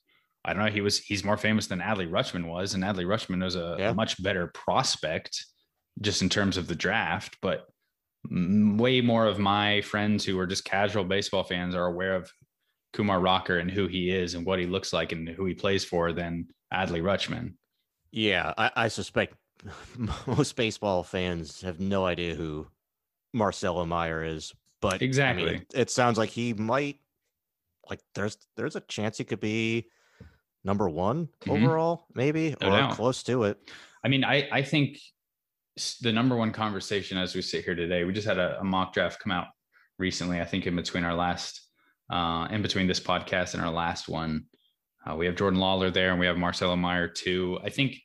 I 0.45 0.55
don't 0.55 0.65
know. 0.65 0.71
He 0.71 0.81
was 0.81 0.99
he's 0.99 1.25
more 1.25 1.37
famous 1.37 1.67
than 1.67 1.81
Adley 1.81 2.09
Rutschman 2.09 2.47
was, 2.47 2.75
and 2.75 2.83
Adley 2.85 3.05
Rutschman 3.05 3.43
was 3.43 3.57
a, 3.57 3.77
Yeah. 3.79 3.91
a 3.91 3.95
much 3.95 4.23
better 4.23 4.47
prospect 4.49 5.45
just 6.01 6.23
in 6.23 6.29
terms 6.29 6.57
of 6.57 6.69
the 6.69 6.75
draft. 6.75 7.37
But 7.43 7.67
way 8.31 9.01
more 9.01 9.27
of 9.27 9.39
my 9.39 9.81
friends 9.83 10.25
who 10.25 10.39
are 10.39 10.47
just 10.47 10.65
casual 10.65 11.05
baseball 11.05 11.45
fans 11.45 11.75
are 11.75 11.87
aware 11.87 12.15
of 12.15 12.31
Kumar 12.93 13.21
Rocker 13.21 13.59
and 13.59 13.71
who 13.71 13.87
he 13.89 14.11
is 14.11 14.35
and 14.35 14.47
what 14.47 14.59
he 14.59 14.67
looks 14.67 14.93
like 14.93 15.13
and 15.13 15.29
who 15.29 15.45
he 15.45 15.55
plays 15.55 15.85
for 15.85 16.13
than 16.13 16.47
Adley 16.73 17.03
Rutschman. 17.03 17.55
Yeah, 18.11 18.55
I, 18.57 18.71
I 18.75 18.89
suspect 18.89 19.35
most 20.27 20.57
baseball 20.57 21.03
fans 21.03 21.61
have 21.63 21.81
no 21.81 22.07
idea 22.07 22.35
who 22.35 22.69
Marcelo 23.35 23.85
Mayer 23.85 24.25
is. 24.25 24.53
But 24.81 24.95
I 24.95 24.99
mean, 24.99 25.03
Exactly. 25.09 25.67
it, 25.75 25.91
sounds 25.91 26.19
like 26.19 26.31
he 26.31 26.53
might 26.55 27.01
like 27.91 28.01
there's 28.15 28.37
there's 28.57 28.77
a 28.77 28.81
chance 28.83 29.19
he 29.19 29.25
could 29.25 29.41
be 29.41 29.91
number 30.65 30.89
one 30.89 31.29
Mhm. 31.45 31.53
overall, 31.65 32.07
maybe 32.15 32.55
No 32.61 32.69
or 32.69 32.79
doubt. 32.79 32.93
close 32.93 33.23
to 33.25 33.45
it. 33.45 33.59
I 34.05 34.09
mean, 34.09 34.25
I 34.25 34.49
I 34.53 34.63
think 34.63 34.99
the 36.03 36.13
number 36.13 36.37
one 36.37 36.53
conversation 36.53 37.17
as 37.19 37.35
we 37.35 37.43
sit 37.43 37.65
here 37.65 37.75
today. 37.75 38.05
We 38.05 38.13
just 38.13 38.27
had 38.27 38.39
a, 38.39 38.59
a 38.61 38.65
mock 38.65 38.93
draft 38.93 39.21
come 39.21 39.33
out 39.33 39.47
recently. 39.99 40.41
I 40.41 40.45
think 40.45 40.67
in 40.67 40.75
between 40.77 41.05
our 41.05 41.15
last, 41.15 41.61
uh, 42.11 42.49
in 42.51 42.63
between 42.63 42.87
this 42.89 42.99
podcast 43.01 43.55
and 43.55 43.63
our 43.63 43.71
last 43.71 44.09
one, 44.09 44.47
uh, 45.09 45.15
we 45.15 45.25
have 45.27 45.37
Jordan 45.37 45.61
Lawler 45.61 45.91
there, 45.91 46.11
and 46.11 46.19
we 46.21 46.27
have 46.27 46.37
Marcelo 46.37 46.75
Mayer 46.77 47.07
too. 47.09 47.59
I 47.65 47.71
think 47.71 47.97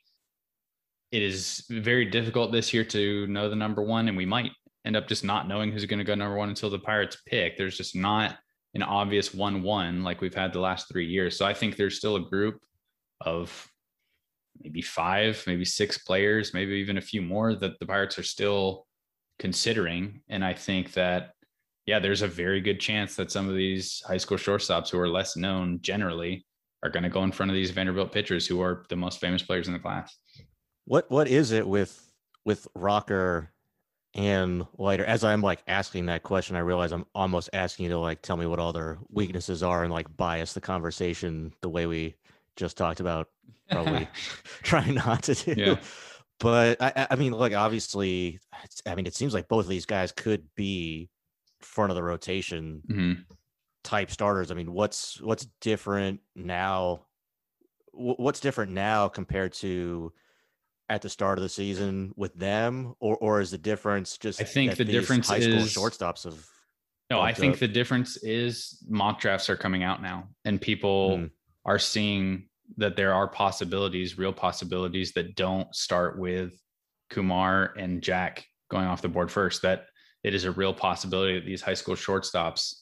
it 1.10 1.22
is 1.22 1.64
very 1.68 2.04
difficult 2.04 2.52
this 2.52 2.72
year 2.72 2.84
to 2.84 3.26
know 3.26 3.48
the 3.50 3.56
number 3.56 3.82
one, 3.82 4.06
and 4.08 4.16
we 4.16 4.24
might 4.26 4.52
end 4.84 4.96
up 4.96 5.08
just 5.08 5.24
not 5.24 5.48
knowing 5.48 5.72
who's 5.72 5.84
going 5.86 5.98
to 5.98 6.04
go 6.04 6.14
number 6.14 6.36
one 6.36 6.48
until 6.48 6.70
the 6.70 6.78
Pirates 6.78 7.18
pick. 7.26 7.56
There's 7.56 7.76
just 7.76 7.96
not 7.96 8.36
an 8.74 8.82
obvious 8.82 9.32
one-one 9.32 10.02
like 10.02 10.20
we've 10.20 10.34
had 10.34 10.52
the 10.52 10.60
last 10.60 10.88
three 10.88 11.06
years. 11.06 11.36
So 11.36 11.46
I 11.46 11.54
think 11.54 11.76
there's 11.76 11.96
still 11.96 12.16
a 12.16 12.28
group 12.28 12.60
of 13.20 13.68
maybe 14.60 14.82
five, 14.82 15.42
maybe 15.46 15.64
six 15.64 15.98
players, 15.98 16.52
maybe 16.54 16.72
even 16.74 16.98
a 16.98 17.02
few 17.02 17.22
more 17.22 17.54
that 17.54 17.78
the 17.78 17.86
Pirates 17.86 18.18
are 18.18 18.24
still 18.24 18.86
considering. 19.38 20.20
And 20.28 20.44
I 20.44 20.54
think 20.54 20.92
that, 20.92 21.32
yeah, 21.86 21.98
there's 21.98 22.22
a 22.22 22.28
very 22.28 22.60
good 22.60 22.80
chance 22.80 23.16
that 23.16 23.30
some 23.30 23.48
of 23.48 23.54
these 23.54 24.02
high 24.06 24.16
school 24.16 24.38
shortstops 24.38 24.90
who 24.90 24.98
are 24.98 25.08
less 25.08 25.36
known 25.36 25.80
generally 25.82 26.44
are 26.82 26.90
going 26.90 27.02
to 27.02 27.08
go 27.08 27.24
in 27.24 27.32
front 27.32 27.50
of 27.50 27.54
these 27.54 27.70
Vanderbilt 27.70 28.12
pitchers 28.12 28.46
who 28.46 28.60
are 28.60 28.84
the 28.88 28.96
most 28.96 29.20
famous 29.20 29.42
players 29.42 29.66
in 29.66 29.72
the 29.72 29.78
class. 29.78 30.16
What 30.84 31.10
what 31.10 31.28
is 31.28 31.50
it 31.50 31.66
with 31.66 32.12
with 32.44 32.68
Rocker 32.74 33.53
and 34.14 34.66
Leiter? 34.78 35.04
As 35.04 35.24
I'm 35.24 35.40
like 35.42 35.62
asking 35.66 36.06
that 36.06 36.22
question, 36.22 36.56
I 36.56 36.60
realize 36.60 36.92
I'm 36.92 37.06
almost 37.14 37.50
asking 37.52 37.84
you 37.84 37.90
to 37.90 37.98
like 37.98 38.22
tell 38.22 38.36
me 38.36 38.46
what 38.46 38.58
all 38.58 38.72
their 38.72 38.98
weaknesses 39.10 39.62
are 39.62 39.82
and 39.84 39.92
like 39.92 40.14
bias 40.16 40.52
the 40.52 40.60
conversation 40.60 41.52
the 41.60 41.68
way 41.68 41.86
we 41.86 42.14
just 42.56 42.76
talked 42.76 43.00
about. 43.00 43.28
Probably 43.70 44.08
trying 44.62 44.94
not 44.94 45.22
to 45.24 45.34
do. 45.34 45.54
Yeah. 45.56 45.76
But 46.40 46.80
I, 46.82 47.06
I- 47.10 47.16
mean, 47.16 47.32
like 47.32 47.54
obviously, 47.54 48.40
I 48.86 48.94
mean, 48.94 49.06
it 49.06 49.14
seems 49.14 49.34
like 49.34 49.48
both 49.48 49.64
of 49.64 49.68
these 49.70 49.86
guys 49.86 50.12
could 50.12 50.44
be 50.54 51.08
front 51.60 51.90
of 51.90 51.96
the 51.96 52.02
rotation 52.02 52.82
Mhm. 52.90 53.24
type 53.82 54.10
starters. 54.10 54.50
I 54.50 54.54
mean, 54.54 54.72
what's 54.72 55.20
what's 55.20 55.46
different 55.60 56.20
now? 56.36 57.06
What's 57.92 58.40
different 58.40 58.72
now 58.72 59.08
compared 59.08 59.52
to 59.54 60.12
at 60.88 61.02
the 61.02 61.08
start 61.08 61.38
of 61.38 61.42
the 61.42 61.48
season 61.48 62.12
with 62.16 62.34
them, 62.34 62.94
or 63.00 63.16
or 63.16 63.40
is 63.40 63.50
the 63.50 63.58
difference 63.58 64.18
just? 64.18 64.40
I 64.40 64.44
think 64.44 64.72
that 64.72 64.78
the 64.78 64.84
these 64.84 64.94
difference 64.94 65.28
high 65.28 65.40
school 65.40 65.54
is- 65.54 65.74
shortstops 65.74 66.26
of. 66.26 66.46
No, 67.10 67.20
I 67.20 67.34
think 67.34 67.54
up? 67.54 67.60
the 67.60 67.68
difference 67.68 68.16
is 68.22 68.82
mock 68.88 69.20
drafts 69.20 69.50
are 69.50 69.56
coming 69.56 69.82
out 69.82 70.00
now 70.00 70.28
and 70.46 70.58
people 70.58 71.18
Mm. 71.18 71.30
are 71.66 71.78
seeing 71.78 72.48
that 72.78 72.96
there 72.96 73.12
are 73.12 73.28
possibilities, 73.28 74.16
real 74.16 74.32
possibilities 74.32 75.12
that 75.12 75.36
don't 75.36 75.72
start 75.74 76.18
with 76.18 76.52
Kumar 77.10 77.74
and 77.76 78.02
Jack 78.02 78.46
going 78.70 78.86
off 78.86 79.02
the 79.02 79.08
board 79.10 79.30
first. 79.30 79.60
That 79.62 79.84
it 80.22 80.34
is 80.34 80.44
a 80.44 80.50
real 80.50 80.72
possibility 80.72 81.38
that 81.38 81.44
these 81.44 81.60
high 81.60 81.74
school 81.74 81.94
shortstops 81.94 82.72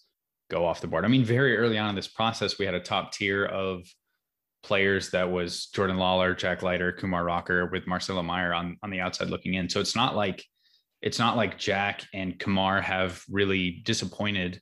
go 0.50 0.64
off 0.64 0.80
the 0.80 0.86
board. 0.86 1.04
I 1.04 1.08
mean, 1.08 1.24
very 1.24 1.56
early 1.56 1.76
on 1.76 1.90
in 1.90 1.96
this 1.96 2.06
process, 2.08 2.58
we 2.60 2.64
had 2.64 2.74
a 2.74 2.80
top 2.80 3.12
tier 3.12 3.44
of 3.46 3.84
players 4.62 5.10
that 5.10 5.30
was 5.30 5.66
Jordan 5.66 5.96
Lawler, 5.96 6.34
Jack 6.34 6.62
Leiter, 6.62 6.92
Kumar 6.92 7.24
Rocker 7.24 7.66
with 7.66 7.86
Marcelo 7.86 8.22
Mayer 8.22 8.54
on, 8.54 8.76
on 8.82 8.90
the 8.90 9.00
outside 9.00 9.30
looking 9.30 9.54
in. 9.54 9.68
So 9.68 9.80
it's 9.80 9.96
not 9.96 10.14
like 10.14 10.44
it's 11.00 11.18
not 11.18 11.36
like 11.36 11.58
Jack 11.58 12.04
and 12.14 12.38
Kumar 12.38 12.80
have 12.80 13.22
really 13.28 13.82
disappointed 13.84 14.60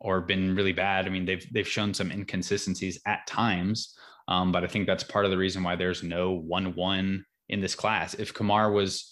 or 0.00 0.22
been 0.22 0.54
really 0.54 0.72
bad. 0.72 1.06
I 1.06 1.10
mean, 1.10 1.26
they've 1.26 1.46
they've 1.52 1.68
shown 1.68 1.92
some 1.92 2.10
inconsistencies 2.10 3.00
at 3.06 3.26
times, 3.26 3.94
um, 4.28 4.50
but 4.50 4.64
I 4.64 4.66
think 4.66 4.86
that's 4.86 5.04
part 5.04 5.24
of 5.24 5.30
the 5.30 5.38
reason 5.38 5.62
why 5.62 5.76
there's 5.76 6.02
no 6.02 6.32
one 6.32 6.74
one 6.74 7.24
in 7.48 7.60
this 7.60 7.74
class. 7.74 8.14
If 8.14 8.32
Kumar 8.32 8.70
was 8.72 9.10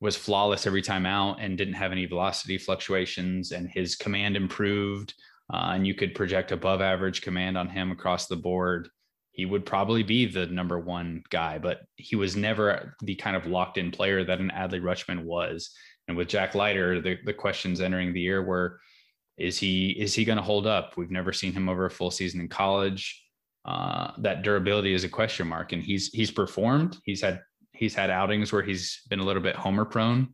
was 0.00 0.16
flawless 0.16 0.66
every 0.66 0.82
time 0.82 1.06
out 1.06 1.38
and 1.40 1.56
didn't 1.56 1.74
have 1.74 1.92
any 1.92 2.06
velocity 2.06 2.58
fluctuations 2.58 3.52
and 3.52 3.70
his 3.70 3.94
command 3.94 4.36
improved 4.36 5.14
uh, 5.52 5.70
and 5.74 5.86
you 5.86 5.94
could 5.94 6.14
project 6.14 6.50
above 6.50 6.80
average 6.80 7.22
command 7.22 7.56
on 7.56 7.68
him 7.68 7.92
across 7.92 8.26
the 8.26 8.34
board 8.34 8.88
he 9.32 9.46
would 9.46 9.64
probably 9.64 10.02
be 10.02 10.26
the 10.26 10.46
number 10.46 10.78
one 10.78 11.22
guy 11.30 11.58
but 11.58 11.80
he 11.96 12.16
was 12.16 12.36
never 12.36 12.94
the 13.02 13.14
kind 13.14 13.36
of 13.36 13.46
locked 13.46 13.78
in 13.78 13.90
player 13.90 14.24
that 14.24 14.40
an 14.40 14.50
adley 14.54 14.80
rutschman 14.80 15.24
was 15.24 15.70
and 16.08 16.16
with 16.16 16.28
jack 16.28 16.54
leiter 16.54 17.00
the, 17.00 17.18
the 17.24 17.32
questions 17.32 17.80
entering 17.80 18.12
the 18.12 18.20
year 18.20 18.42
were 18.42 18.80
is 19.38 19.58
he 19.58 19.90
is 19.90 20.14
he 20.14 20.24
going 20.24 20.36
to 20.36 20.42
hold 20.42 20.66
up 20.66 20.94
we've 20.96 21.10
never 21.10 21.32
seen 21.32 21.52
him 21.52 21.68
over 21.68 21.86
a 21.86 21.90
full 21.90 22.10
season 22.10 22.40
in 22.40 22.48
college 22.48 23.24
uh, 23.64 24.10
that 24.18 24.42
durability 24.42 24.92
is 24.92 25.04
a 25.04 25.08
question 25.08 25.46
mark 25.46 25.72
and 25.72 25.82
he's 25.82 26.08
he's 26.08 26.30
performed 26.30 26.98
he's 27.04 27.22
had 27.22 27.40
he's 27.72 27.94
had 27.94 28.10
outings 28.10 28.52
where 28.52 28.62
he's 28.62 29.00
been 29.08 29.18
a 29.18 29.24
little 29.24 29.42
bit 29.42 29.56
homer 29.56 29.84
prone. 29.84 30.32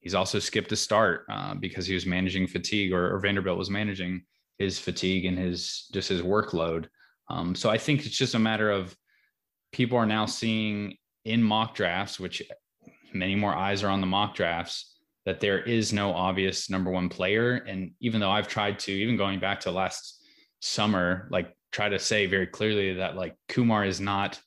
He's 0.00 0.14
also 0.14 0.38
skipped 0.38 0.72
a 0.72 0.76
start 0.76 1.26
uh, 1.28 1.54
because 1.54 1.86
he 1.86 1.94
was 1.94 2.06
managing 2.06 2.46
fatigue, 2.46 2.92
or, 2.92 3.14
or, 3.14 3.18
Vanderbilt 3.18 3.58
was 3.58 3.70
managing 3.70 4.22
his 4.58 4.78
fatigue 4.78 5.24
and 5.24 5.36
his 5.36 5.88
just 5.92 6.08
his 6.08 6.22
workload. 6.22 6.86
Um, 7.28 7.54
so 7.54 7.70
I 7.70 7.78
think 7.78 8.06
it's 8.06 8.16
just 8.16 8.34
a 8.34 8.38
matter 8.38 8.70
of 8.70 8.96
people 9.72 9.98
are 9.98 10.06
now 10.06 10.26
seeing 10.26 10.96
in 11.24 11.42
mock 11.42 11.74
drafts, 11.74 12.20
which 12.20 12.42
many 13.12 13.34
more 13.34 13.54
eyes 13.54 13.82
are 13.82 13.90
on 13.90 14.00
the 14.00 14.06
mock 14.06 14.34
drafts, 14.34 14.96
that 15.24 15.40
there 15.40 15.60
is 15.60 15.92
no 15.92 16.12
obvious 16.12 16.70
number 16.70 16.90
one 16.90 17.08
player. 17.08 17.54
And 17.54 17.92
even 18.00 18.20
though 18.20 18.30
I've 18.30 18.48
tried 18.48 18.78
to, 18.80 18.92
even 18.92 19.16
going 19.16 19.40
back 19.40 19.60
to 19.60 19.70
last 19.70 20.22
summer, 20.60 21.28
like 21.30 21.54
try 21.72 21.88
to 21.88 21.98
say 21.98 22.26
very 22.26 22.46
clearly 22.46 22.94
that 22.94 23.16
like 23.16 23.34
Kumar 23.48 23.84
is 23.84 24.00
not 24.00 24.40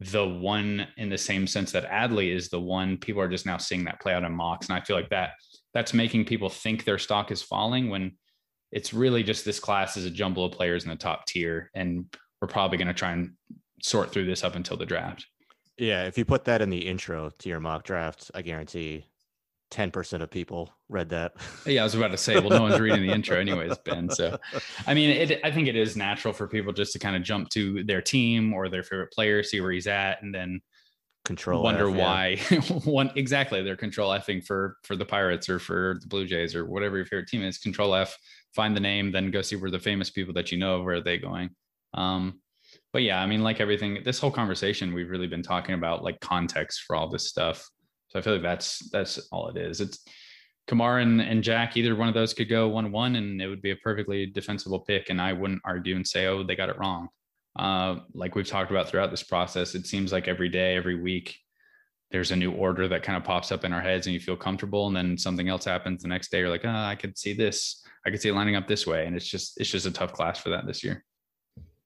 the 0.00 0.26
one 0.26 0.86
in 0.96 1.08
the 1.08 1.18
same 1.18 1.46
sense 1.46 1.72
that 1.72 1.88
Adley 1.88 2.34
is 2.34 2.48
the 2.48 2.60
one. 2.60 2.98
People 2.98 3.22
are 3.22 3.28
just 3.28 3.46
now 3.46 3.56
seeing 3.56 3.84
that 3.84 4.00
play 4.00 4.12
out 4.12 4.24
in 4.24 4.32
mocks, 4.32 4.68
and 4.68 4.76
I 4.76 4.84
feel 4.84 4.96
like 4.96 5.10
that 5.10 5.32
that's 5.74 5.94
making 5.94 6.24
people 6.24 6.48
think 6.48 6.84
their 6.84 6.98
stock 6.98 7.30
is 7.30 7.42
falling 7.42 7.88
when 7.88 8.16
it's 8.72 8.94
really 8.94 9.22
just 9.22 9.44
this 9.44 9.60
class 9.60 9.96
is 9.96 10.06
a 10.06 10.10
jumble 10.10 10.46
of 10.46 10.52
players 10.52 10.84
in 10.84 10.90
the 10.90 10.96
top 10.96 11.26
tier, 11.26 11.70
and 11.74 12.06
we're 12.40 12.48
probably 12.48 12.78
going 12.78 12.88
to 12.88 12.94
try 12.94 13.12
and 13.12 13.32
sort 13.82 14.10
through 14.10 14.26
this 14.26 14.42
up 14.42 14.56
until 14.56 14.76
the 14.76 14.86
draft. 14.86 15.26
Yeah, 15.78 16.04
if 16.04 16.16
you 16.18 16.24
put 16.24 16.44
that 16.44 16.62
in 16.62 16.70
the 16.70 16.86
intro 16.86 17.30
to 17.38 17.48
your 17.48 17.60
mock 17.60 17.84
draft, 17.84 18.30
I 18.34 18.42
guarantee 18.42 19.06
10% 19.72 20.20
of 20.20 20.30
people 20.30 20.70
read 20.88 21.08
that. 21.10 21.32
Yeah, 21.66 21.82
I 21.82 21.84
was 21.84 21.94
about 21.94 22.10
to 22.10 22.16
say, 22.16 22.38
well, 22.38 22.50
no 22.50 22.62
one's 22.62 22.80
reading 22.80 23.06
the 23.06 23.12
intro 23.14 23.38
anyways, 23.38 23.78
Ben. 23.78 24.10
So, 24.10 24.38
I 24.86 24.94
mean, 24.94 25.10
it, 25.10 25.40
I 25.44 25.50
think 25.50 25.68
it 25.68 25.76
is 25.76 25.96
natural 25.96 26.34
for 26.34 26.48
people 26.48 26.72
just 26.72 26.92
to 26.94 26.98
kind 26.98 27.16
of 27.16 27.22
jump 27.22 27.50
to 27.50 27.84
their 27.84 28.02
team 28.02 28.52
or 28.52 28.68
their 28.68 28.82
favorite 28.82 29.12
player, 29.12 29.42
see 29.42 29.60
where 29.60 29.72
he's 29.72 29.86
at, 29.86 30.22
and 30.22 30.34
then 30.34 30.60
control 31.24 31.62
wonder 31.62 31.88
F, 31.88 31.96
why 31.96 32.40
yeah. 32.50 32.60
one 32.84 33.08
exactly 33.14 33.62
they're 33.62 33.76
control 33.76 34.10
effing 34.10 34.44
for 34.44 34.76
for 34.82 34.96
the 34.96 35.04
pirates 35.04 35.48
or 35.48 35.60
for 35.60 35.98
the 36.00 36.08
blue 36.08 36.26
jays 36.26 36.52
or 36.56 36.66
whatever 36.66 36.96
your 36.96 37.06
favorite 37.06 37.28
team 37.28 37.44
is 37.44 37.58
control 37.58 37.94
f 37.94 38.18
find 38.54 38.76
the 38.76 38.80
name 38.80 39.10
then 39.10 39.30
go 39.30 39.42
see 39.42 39.56
where 39.56 39.70
the 39.70 39.78
famous 39.78 40.10
people 40.10 40.34
that 40.34 40.52
you 40.52 40.58
know 40.58 40.82
where 40.82 40.96
are 40.96 41.00
they 41.02 41.18
going 41.18 41.50
um 41.94 42.40
but 42.92 43.02
yeah 43.02 43.20
i 43.20 43.26
mean 43.26 43.42
like 43.42 43.60
everything 43.60 43.98
this 44.04 44.18
whole 44.18 44.30
conversation 44.30 44.94
we've 44.94 45.10
really 45.10 45.26
been 45.26 45.42
talking 45.42 45.74
about 45.74 46.02
like 46.02 46.18
context 46.20 46.82
for 46.86 46.96
all 46.96 47.08
this 47.08 47.28
stuff 47.28 47.68
so 48.12 48.18
I 48.18 48.22
feel 48.22 48.34
like 48.34 48.42
that's 48.42 48.90
that's 48.90 49.18
all 49.32 49.48
it 49.48 49.56
is. 49.56 49.80
It's 49.80 50.04
Kumar 50.68 50.98
and, 50.98 51.20
and 51.20 51.42
Jack, 51.42 51.78
either 51.78 51.96
one 51.96 52.08
of 52.08 52.14
those 52.14 52.34
could 52.34 52.48
go 52.48 52.68
one 52.68 52.92
one 52.92 53.16
and 53.16 53.40
it 53.40 53.48
would 53.48 53.62
be 53.62 53.70
a 53.70 53.76
perfectly 53.76 54.26
defensible 54.26 54.80
pick. 54.80 55.08
And 55.08 55.20
I 55.20 55.32
wouldn't 55.32 55.62
argue 55.64 55.96
and 55.96 56.06
say, 56.06 56.26
oh, 56.26 56.42
they 56.42 56.54
got 56.54 56.68
it 56.68 56.78
wrong. 56.78 57.08
Uh, 57.58 58.00
like 58.12 58.34
we've 58.34 58.46
talked 58.46 58.70
about 58.70 58.88
throughout 58.88 59.10
this 59.10 59.22
process, 59.22 59.74
it 59.74 59.86
seems 59.86 60.12
like 60.12 60.28
every 60.28 60.50
day, 60.50 60.76
every 60.76 61.00
week, 61.00 61.38
there's 62.12 62.30
a 62.30 62.36
new 62.36 62.52
order 62.52 62.86
that 62.88 63.02
kind 63.02 63.16
of 63.16 63.24
pops 63.24 63.50
up 63.50 63.64
in 63.64 63.72
our 63.72 63.80
heads 63.80 64.06
and 64.06 64.14
you 64.14 64.20
feel 64.20 64.36
comfortable. 64.36 64.86
And 64.86 64.94
then 64.94 65.18
something 65.18 65.48
else 65.48 65.64
happens 65.64 66.02
the 66.02 66.08
next 66.08 66.30
day. 66.30 66.38
You're 66.40 66.50
like, 66.50 66.64
oh, 66.64 66.70
I 66.70 66.94
could 66.94 67.18
see 67.18 67.32
this. 67.32 67.82
I 68.06 68.10
could 68.10 68.20
see 68.20 68.28
it 68.28 68.34
lining 68.34 68.54
up 68.54 68.68
this 68.68 68.86
way. 68.86 69.06
And 69.06 69.16
it's 69.16 69.26
just, 69.26 69.58
it's 69.60 69.70
just 69.70 69.86
a 69.86 69.90
tough 69.90 70.12
class 70.12 70.38
for 70.38 70.50
that 70.50 70.66
this 70.66 70.84
year. 70.84 71.04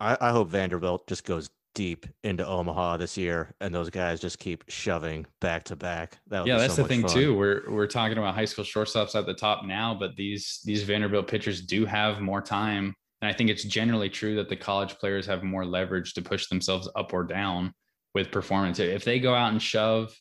I, 0.01 0.17
I 0.21 0.31
hope 0.31 0.51
Vanderbilt 0.51 1.07
just 1.07 1.25
goes 1.25 1.49
deep 1.77 2.07
into 2.25 2.45
Omaha 2.45 2.97
this 2.97 3.17
year, 3.17 3.55
and 3.61 3.73
those 3.73 3.91
guys 3.91 4.19
just 4.19 4.39
keep 4.39 4.65
shoving 4.67 5.27
back 5.41 5.63
to 5.65 5.77
back. 5.77 6.19
That 6.29 6.47
yeah, 6.47 6.59
that's 6.59 6.75
so 6.75 6.83
the 6.83 6.89
thing 6.89 7.03
fun. 7.03 7.11
too. 7.11 7.37
We're 7.37 7.71
we're 7.71 7.87
talking 7.87 8.19
about 8.19 8.35
high 8.35 8.47
school 8.47 8.65
shortstops 8.65 9.15
at 9.15 9.27
the 9.27 9.35
top 9.35 9.65
now, 9.65 9.95
but 9.95 10.17
these 10.17 10.61
these 10.65 10.83
Vanderbilt 10.83 11.29
pitchers 11.29 11.61
do 11.61 11.85
have 11.85 12.21
more 12.21 12.41
time, 12.41 12.95
and 13.21 13.31
I 13.31 13.33
think 13.33 13.51
it's 13.51 13.63
generally 13.63 14.09
true 14.09 14.35
that 14.37 14.49
the 14.49 14.57
college 14.57 14.99
players 14.99 15.27
have 15.27 15.45
more 15.45 15.65
leverage 15.65 16.15
to 16.15 16.23
push 16.23 16.49
themselves 16.49 16.89
up 16.97 17.13
or 17.13 17.25
down 17.25 17.73
with 18.17 18.31
performance. 18.31 18.79
If 18.79 19.05
they 19.05 19.21
go 19.21 19.35
out 19.35 19.53
and 19.53 19.63
shove. 19.63 20.19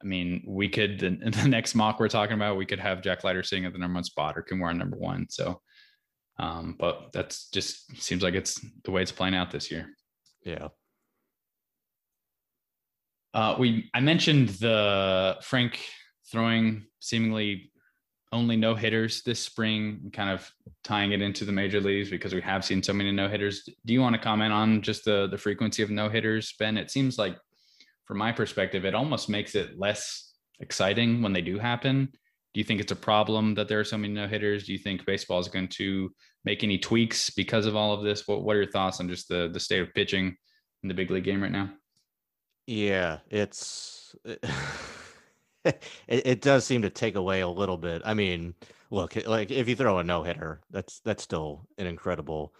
I 0.00 0.06
mean, 0.06 0.44
we 0.46 0.68
could 0.68 1.00
the, 1.00 1.10
the 1.42 1.48
next 1.48 1.74
mock 1.74 1.98
we're 1.98 2.08
talking 2.08 2.36
about, 2.36 2.56
we 2.56 2.64
could 2.64 2.78
have 2.78 3.02
Jack 3.02 3.24
Leiter 3.24 3.42
sitting 3.42 3.66
at 3.66 3.72
the 3.72 3.80
number 3.80 3.96
one 3.96 4.04
spot 4.04 4.38
or 4.38 4.42
Kumar 4.42 4.72
number 4.72 4.96
one. 4.96 5.26
So, 5.28 5.60
um, 6.38 6.76
but 6.78 7.10
that's 7.12 7.50
just 7.50 8.00
seems 8.00 8.22
like 8.22 8.34
it's 8.34 8.64
the 8.84 8.92
way 8.92 9.02
it's 9.02 9.10
playing 9.10 9.34
out 9.34 9.50
this 9.50 9.72
year. 9.72 9.88
Yeah. 10.44 10.68
Uh, 13.34 13.56
we 13.58 13.90
I 13.92 14.00
mentioned 14.00 14.50
the 14.50 15.36
Frank 15.42 15.80
throwing 16.30 16.86
seemingly 17.00 17.69
only 18.32 18.56
no 18.56 18.74
hitters 18.74 19.22
this 19.22 19.40
spring, 19.40 20.10
kind 20.12 20.30
of 20.30 20.50
tying 20.84 21.12
it 21.12 21.20
into 21.20 21.44
the 21.44 21.52
major 21.52 21.80
leagues 21.80 22.10
because 22.10 22.34
we 22.34 22.40
have 22.40 22.64
seen 22.64 22.82
so 22.82 22.92
many 22.92 23.10
no 23.10 23.28
hitters. 23.28 23.68
Do 23.84 23.92
you 23.92 24.00
want 24.00 24.14
to 24.14 24.20
comment 24.20 24.52
on 24.52 24.82
just 24.82 25.04
the 25.04 25.26
the 25.26 25.38
frequency 25.38 25.82
of 25.82 25.90
no 25.90 26.08
hitters, 26.08 26.54
Ben? 26.58 26.76
It 26.76 26.90
seems 26.90 27.18
like, 27.18 27.36
from 28.06 28.18
my 28.18 28.32
perspective, 28.32 28.84
it 28.84 28.94
almost 28.94 29.28
makes 29.28 29.54
it 29.54 29.78
less 29.78 30.32
exciting 30.60 31.22
when 31.22 31.32
they 31.32 31.42
do 31.42 31.58
happen. 31.58 32.08
Do 32.52 32.60
you 32.60 32.64
think 32.64 32.80
it's 32.80 32.92
a 32.92 32.96
problem 32.96 33.54
that 33.54 33.68
there 33.68 33.80
are 33.80 33.84
so 33.84 33.98
many 33.98 34.12
no 34.12 34.26
hitters? 34.26 34.64
Do 34.64 34.72
you 34.72 34.78
think 34.78 35.06
baseball 35.06 35.38
is 35.38 35.48
going 35.48 35.68
to 35.68 36.10
make 36.44 36.64
any 36.64 36.78
tweaks 36.78 37.30
because 37.30 37.66
of 37.66 37.76
all 37.76 37.92
of 37.92 38.02
this? 38.02 38.26
What 38.26 38.42
What 38.42 38.56
are 38.56 38.62
your 38.62 38.70
thoughts 38.70 39.00
on 39.00 39.08
just 39.08 39.28
the 39.28 39.50
the 39.52 39.60
state 39.60 39.82
of 39.82 39.94
pitching 39.94 40.36
in 40.82 40.88
the 40.88 40.94
big 40.94 41.10
league 41.10 41.24
game 41.24 41.42
right 41.42 41.52
now? 41.52 41.70
Yeah, 42.66 43.18
it's 43.28 44.14
it, 45.64 45.82
it 46.08 46.40
does 46.40 46.64
seem 46.64 46.82
to 46.82 46.90
take 46.90 47.16
away 47.16 47.40
a 47.40 47.48
little 47.48 47.76
bit. 47.76 48.02
I 48.04 48.14
mean, 48.14 48.54
look, 48.90 49.16
like 49.26 49.50
if 49.50 49.68
you 49.68 49.76
throw 49.76 49.98
a 49.98 50.04
no 50.04 50.22
hitter, 50.22 50.60
that's 50.70 51.00
that's 51.00 51.22
still 51.22 51.66
an 51.78 51.86
incredible 51.86 52.54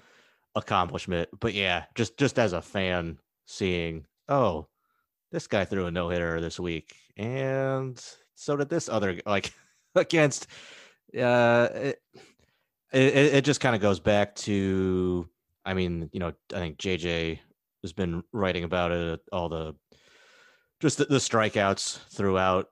accomplishment. 0.54 1.28
But 1.38 1.54
yeah, 1.54 1.84
just 1.94 2.16
just 2.18 2.38
as 2.38 2.52
a 2.52 2.62
fan, 2.62 3.18
seeing 3.46 4.06
oh, 4.28 4.68
this 5.32 5.46
guy 5.46 5.64
threw 5.64 5.86
a 5.86 5.90
no 5.90 6.08
hitter 6.08 6.40
this 6.40 6.60
week, 6.60 6.94
and 7.16 8.02
so 8.34 8.56
did 8.56 8.68
this 8.68 8.88
other 8.88 9.20
like 9.26 9.52
against. 9.94 10.46
Uh, 11.16 11.68
it, 11.72 11.98
it, 12.92 13.34
it 13.34 13.44
just 13.44 13.60
kind 13.60 13.74
of 13.74 13.82
goes 13.82 13.98
back 13.98 14.34
to, 14.34 15.28
I 15.64 15.74
mean, 15.74 16.08
you 16.12 16.20
know, 16.20 16.32
I 16.54 16.58
think 16.58 16.78
JJ 16.78 17.38
has 17.82 17.92
been 17.92 18.22
writing 18.32 18.64
about 18.64 18.92
it, 18.92 19.20
all 19.32 19.48
the 19.48 19.74
just 20.80 20.98
the, 20.98 21.04
the 21.04 21.16
strikeouts 21.16 21.98
throughout 22.10 22.68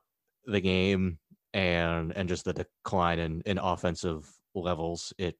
the 0.51 0.61
game 0.61 1.19
and 1.53 2.15
and 2.15 2.29
just 2.29 2.45
the 2.45 2.53
decline 2.53 3.19
in 3.19 3.41
in 3.45 3.57
offensive 3.57 4.29
levels. 4.55 5.13
It 5.17 5.37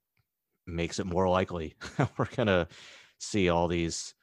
makes 0.67 0.99
it 0.99 1.05
more 1.05 1.27
likely 1.27 1.75
we're 2.17 2.25
gonna 2.35 2.67
see 3.19 3.49
all 3.49 3.67
these 3.67 4.13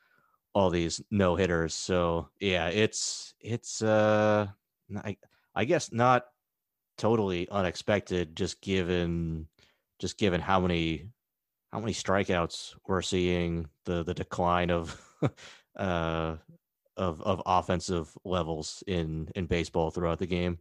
all 0.54 0.70
these 0.70 1.02
no 1.10 1.36
hitters. 1.36 1.74
So 1.74 2.28
yeah, 2.40 2.68
it's 2.68 3.34
it's 3.40 3.82
uh 3.82 4.46
I 5.04 5.16
I 5.54 5.64
guess 5.64 5.92
not 5.92 6.26
totally 6.98 7.48
unexpected 7.50 8.34
just 8.36 8.60
given 8.62 9.46
just 9.98 10.18
given 10.18 10.40
how 10.40 10.60
many 10.60 11.08
how 11.72 11.80
many 11.80 11.92
strikeouts 11.92 12.74
we're 12.86 13.02
seeing, 13.02 13.68
the 13.84 14.02
the 14.02 14.14
decline 14.14 14.70
of 14.70 15.00
uh 15.76 16.36
of 16.96 17.20
of 17.20 17.42
offensive 17.44 18.16
levels 18.24 18.82
in 18.86 19.28
in 19.34 19.46
baseball 19.46 19.90
throughout 19.90 20.18
the 20.18 20.26
game. 20.26 20.58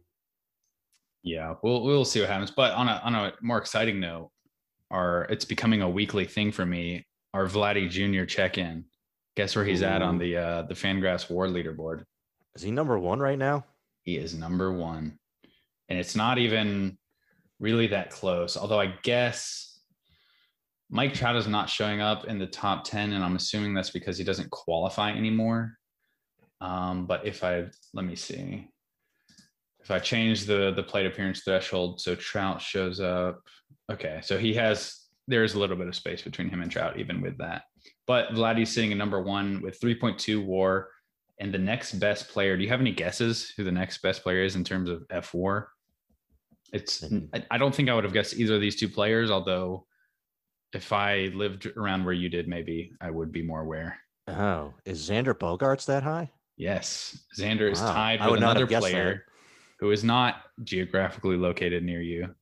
Yeah, 1.26 1.54
we'll 1.60 1.82
we'll 1.82 2.04
see 2.04 2.20
what 2.20 2.30
happens. 2.30 2.52
But 2.52 2.72
on 2.74 2.88
a 2.88 3.00
on 3.04 3.16
a 3.16 3.32
more 3.42 3.58
exciting 3.58 3.98
note, 3.98 4.30
our 4.92 5.24
it's 5.24 5.44
becoming 5.44 5.82
a 5.82 5.90
weekly 5.90 6.24
thing 6.24 6.52
for 6.52 6.64
me. 6.64 7.04
Our 7.34 7.46
Vladdy 7.46 7.90
Jr. 7.90 8.24
check 8.24 8.58
in. 8.58 8.84
Guess 9.36 9.56
where 9.56 9.64
he's 9.64 9.82
Ooh. 9.82 9.86
at 9.86 10.02
on 10.02 10.18
the 10.18 10.36
uh 10.36 10.62
the 10.62 10.74
Fangraphs 10.74 11.28
WAR 11.28 11.48
leaderboard? 11.48 12.04
Is 12.54 12.62
he 12.62 12.70
number 12.70 12.96
one 12.96 13.18
right 13.18 13.38
now? 13.38 13.66
He 14.02 14.16
is 14.16 14.36
number 14.36 14.72
one, 14.72 15.18
and 15.88 15.98
it's 15.98 16.14
not 16.14 16.38
even 16.38 16.96
really 17.58 17.88
that 17.88 18.10
close. 18.10 18.56
Although 18.56 18.80
I 18.80 18.94
guess 19.02 19.80
Mike 20.88 21.12
Trout 21.12 21.34
is 21.34 21.48
not 21.48 21.68
showing 21.68 22.00
up 22.00 22.26
in 22.26 22.38
the 22.38 22.46
top 22.46 22.84
10, 22.84 23.12
and 23.12 23.24
I'm 23.24 23.34
assuming 23.34 23.74
that's 23.74 23.90
because 23.90 24.16
he 24.16 24.22
doesn't 24.22 24.50
qualify 24.50 25.10
anymore. 25.10 25.76
Um, 26.60 27.06
but 27.06 27.26
if 27.26 27.42
I 27.42 27.64
let 27.92 28.04
me 28.04 28.14
see. 28.14 28.68
If 29.86 29.92
I 29.92 30.00
change 30.00 30.46
the 30.46 30.72
the 30.74 30.82
plate 30.82 31.06
appearance 31.06 31.42
threshold 31.44 32.00
so 32.00 32.16
Trout 32.16 32.60
shows 32.60 32.98
up. 32.98 33.40
Okay, 33.88 34.18
so 34.20 34.36
he 34.36 34.52
has 34.54 35.06
there's 35.28 35.54
a 35.54 35.60
little 35.60 35.76
bit 35.76 35.86
of 35.86 35.94
space 35.94 36.22
between 36.22 36.48
him 36.48 36.60
and 36.60 36.68
Trout, 36.68 36.98
even 36.98 37.20
with 37.20 37.38
that. 37.38 37.62
But 38.04 38.30
Vladdy's 38.30 38.74
sitting 38.74 38.90
at 38.90 38.98
number 38.98 39.22
one 39.22 39.62
with 39.62 39.78
3.2 39.80 40.44
WAR, 40.44 40.88
and 41.38 41.54
the 41.54 41.58
next 41.58 42.00
best 42.00 42.28
player. 42.28 42.56
Do 42.56 42.64
you 42.64 42.68
have 42.68 42.80
any 42.80 42.90
guesses 42.90 43.52
who 43.56 43.62
the 43.62 43.70
next 43.70 44.02
best 44.02 44.24
player 44.24 44.42
is 44.42 44.56
in 44.56 44.64
terms 44.64 44.90
of 44.90 45.04
F 45.08 45.32
WAR? 45.32 45.68
It's 46.72 47.06
hmm. 47.06 47.26
I 47.48 47.56
don't 47.56 47.72
think 47.72 47.88
I 47.88 47.94
would 47.94 48.02
have 48.02 48.12
guessed 48.12 48.34
either 48.34 48.56
of 48.56 48.60
these 48.60 48.74
two 48.74 48.88
players, 48.88 49.30
although 49.30 49.86
if 50.72 50.92
I 50.92 51.30
lived 51.32 51.66
around 51.76 52.04
where 52.04 52.12
you 52.12 52.28
did, 52.28 52.48
maybe 52.48 52.90
I 53.00 53.12
would 53.12 53.30
be 53.30 53.42
more 53.42 53.60
aware. 53.60 54.00
Oh, 54.26 54.74
is 54.84 55.08
Xander 55.08 55.32
Bogaerts 55.32 55.86
that 55.86 56.02
high? 56.02 56.32
Yes. 56.56 57.20
Xander 57.38 57.70
is 57.70 57.80
wow. 57.80 57.86
is 57.86 57.94
tied 57.94 58.26
with 58.28 58.38
another 58.38 58.66
player 58.66 59.24
that. 59.26 59.35
Who 59.78 59.90
is 59.90 60.04
not 60.04 60.36
geographically 60.64 61.36
located 61.36 61.84
near 61.84 62.00
you, 62.00 62.34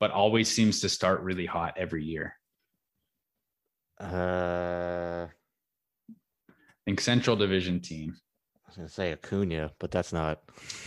but 0.00 0.10
always 0.10 0.50
seems 0.50 0.80
to 0.80 0.88
start 0.88 1.22
really 1.22 1.46
hot 1.46 1.74
every 1.76 2.04
year. 2.04 2.34
Uh 4.00 5.26
I 6.08 6.90
think 6.90 7.00
Central 7.00 7.36
Division 7.36 7.80
team. 7.80 8.14
I 8.54 8.68
was 8.68 8.76
gonna 8.76 8.88
say 8.88 9.12
Acuna, 9.12 9.72
but 9.78 9.90
that's 9.90 10.12
not. 10.12 10.42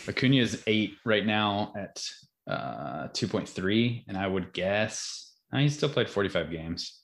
Acuna 0.07 0.37
is 0.37 0.63
eight 0.67 0.95
right 1.05 1.25
now 1.25 1.73
at 1.75 2.01
uh, 2.49 3.07
2.3, 3.09 4.05
and 4.07 4.17
I 4.17 4.27
would 4.27 4.53
guess 4.53 5.33
uh, 5.53 5.57
he 5.59 5.69
still 5.69 5.89
played 5.89 6.09
45 6.09 6.49
games. 6.49 7.01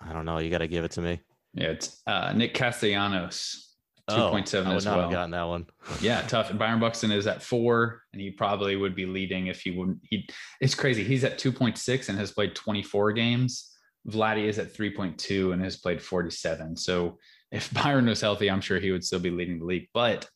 I 0.00 0.12
don't 0.12 0.24
know. 0.24 0.38
You 0.38 0.50
got 0.50 0.58
to 0.58 0.68
give 0.68 0.84
it 0.84 0.90
to 0.92 1.00
me. 1.00 1.20
Yeah, 1.54 1.68
it's 1.68 2.02
uh, 2.06 2.32
Nick 2.34 2.54
Castellanos, 2.54 3.74
2.7 4.10 4.66
oh, 4.66 4.72
as 4.72 4.86
well. 4.86 5.02
Have 5.02 5.10
gotten 5.10 5.30
that 5.30 5.44
one. 5.44 5.66
yeah, 6.00 6.22
tough. 6.22 6.50
And 6.50 6.58
Byron 6.58 6.80
Buxton 6.80 7.12
is 7.12 7.26
at 7.26 7.42
four, 7.42 8.02
and 8.12 8.20
he 8.20 8.30
probably 8.30 8.76
would 8.76 8.94
be 8.94 9.06
leading 9.06 9.46
if 9.46 9.60
he 9.60 9.70
wouldn't. 9.70 9.98
He, 10.02 10.28
it's 10.60 10.74
crazy. 10.74 11.04
He's 11.04 11.24
at 11.24 11.38
2.6 11.38 12.08
and 12.08 12.18
has 12.18 12.32
played 12.32 12.54
24 12.54 13.12
games. 13.12 13.70
Vladdy 14.08 14.46
is 14.46 14.58
at 14.58 14.74
3.2 14.74 15.52
and 15.52 15.62
has 15.62 15.76
played 15.76 16.02
47. 16.02 16.76
So 16.76 17.18
if 17.50 17.72
Byron 17.82 18.06
was 18.06 18.20
healthy, 18.20 18.50
I'm 18.50 18.60
sure 18.60 18.78
he 18.78 18.90
would 18.90 19.04
still 19.04 19.20
be 19.20 19.30
leading 19.30 19.58
the 19.58 19.64
league. 19.64 19.88
But 19.94 20.28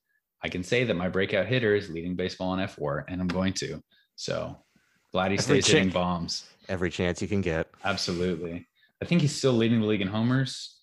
I 0.43 0.49
can 0.49 0.63
say 0.63 0.85
that 0.85 0.95
my 0.95 1.09
breakout 1.09 1.47
hitter 1.47 1.75
is 1.75 1.91
leading 1.91 2.15
baseball 2.15 2.55
in 2.55 2.61
fWAR, 2.61 3.05
and 3.09 3.21
I'm 3.21 3.29
going 3.29 3.53
to. 3.55 3.83
So 4.17 4.57
Vladdy 5.15 5.41
stays 5.41 5.67
ch- 5.67 5.73
hitting 5.73 5.91
bombs. 5.91 6.49
Every 6.69 6.91
chance 6.91 7.21
you 7.21 7.29
can 7.29 7.41
get. 7.41 7.69
Absolutely. 7.85 8.69
I 9.03 9.05
think 9.05 9.21
he's 9.21 9.35
still 9.35 9.53
leading 9.53 9.81
the 9.81 9.87
league 9.87 10.01
in 10.01 10.09
homers, 10.09 10.78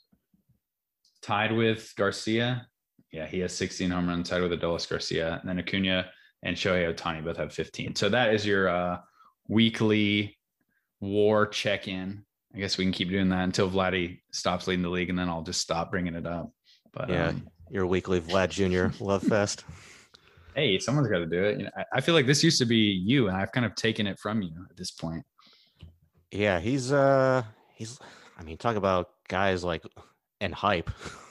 tied 1.26 1.52
with 1.52 1.94
Garcia. 1.96 2.68
Yeah, 3.12 3.26
he 3.26 3.40
has 3.40 3.54
16 3.54 3.90
home 3.90 4.08
runs, 4.08 4.30
tied 4.30 4.42
with 4.42 4.52
Adolis 4.52 4.90
Garcia. 4.90 5.40
And 5.40 5.50
then 5.50 5.60
Acuna 5.60 6.06
and 6.44 6.56
Shohei 6.56 6.94
Ohtani 6.94 7.24
both 7.24 7.38
have 7.38 7.54
15. 7.54 7.96
So 7.96 8.10
that 8.10 8.34
is 8.34 8.46
your 8.46 8.68
uh, 8.68 8.98
weekly 9.48 10.38
war 11.00 11.48
check 11.48 11.88
in 11.88 12.26
I 12.56 12.60
guess 12.60 12.78
we 12.78 12.86
can 12.86 12.94
keep 12.94 13.10
doing 13.10 13.28
that 13.30 13.44
until 13.44 13.70
Vladdy 13.70 14.22
stops 14.32 14.66
leading 14.68 14.84
the 14.84 14.90
league, 14.90 15.10
and 15.10 15.20
then 15.20 15.28
I'll 15.28 15.42
just 15.42 15.60
stop 15.60 15.92
bringing 15.92 16.16
it 16.16 16.26
up. 16.26 16.52
But 16.94 17.10
yeah, 17.10 17.28
um, 17.30 17.48
your 17.70 17.86
weekly 17.86 18.22
Vlad 18.22 18.50
Jr. 18.50 18.96
Love 19.04 19.24
Fest. 19.24 19.66
Hey, 20.56 20.80
someone's 20.80 21.10
got 21.10 21.20
to 21.20 21.26
do 21.26 21.44
it. 21.44 21.58
You 21.58 21.66
know, 21.66 21.72
I, 21.76 21.84
I 21.96 22.02
feel 22.02 22.16
like 22.16 22.26
this 22.26 22.46
used 22.46 22.60
to 22.60 22.66
be 22.66 22.78
you, 22.78 23.28
and 23.28 23.36
I've 23.36 23.52
kind 23.52 23.66
of 23.66 23.76
taken 23.76 24.08
it 24.08 24.18
from 24.20 24.42
you 24.42 24.54
at 24.70 24.78
this 24.78 24.92
point. 24.92 25.26
Yeah, 26.32 26.62
he's 26.62 26.94
uh, 26.94 27.44
he's. 27.74 28.00
I 28.40 28.44
mean, 28.44 28.58
talk 28.58 28.78
about 28.78 29.10
guys 29.28 29.66
like 29.66 29.84
and 30.46 30.54
hype. 30.54 30.90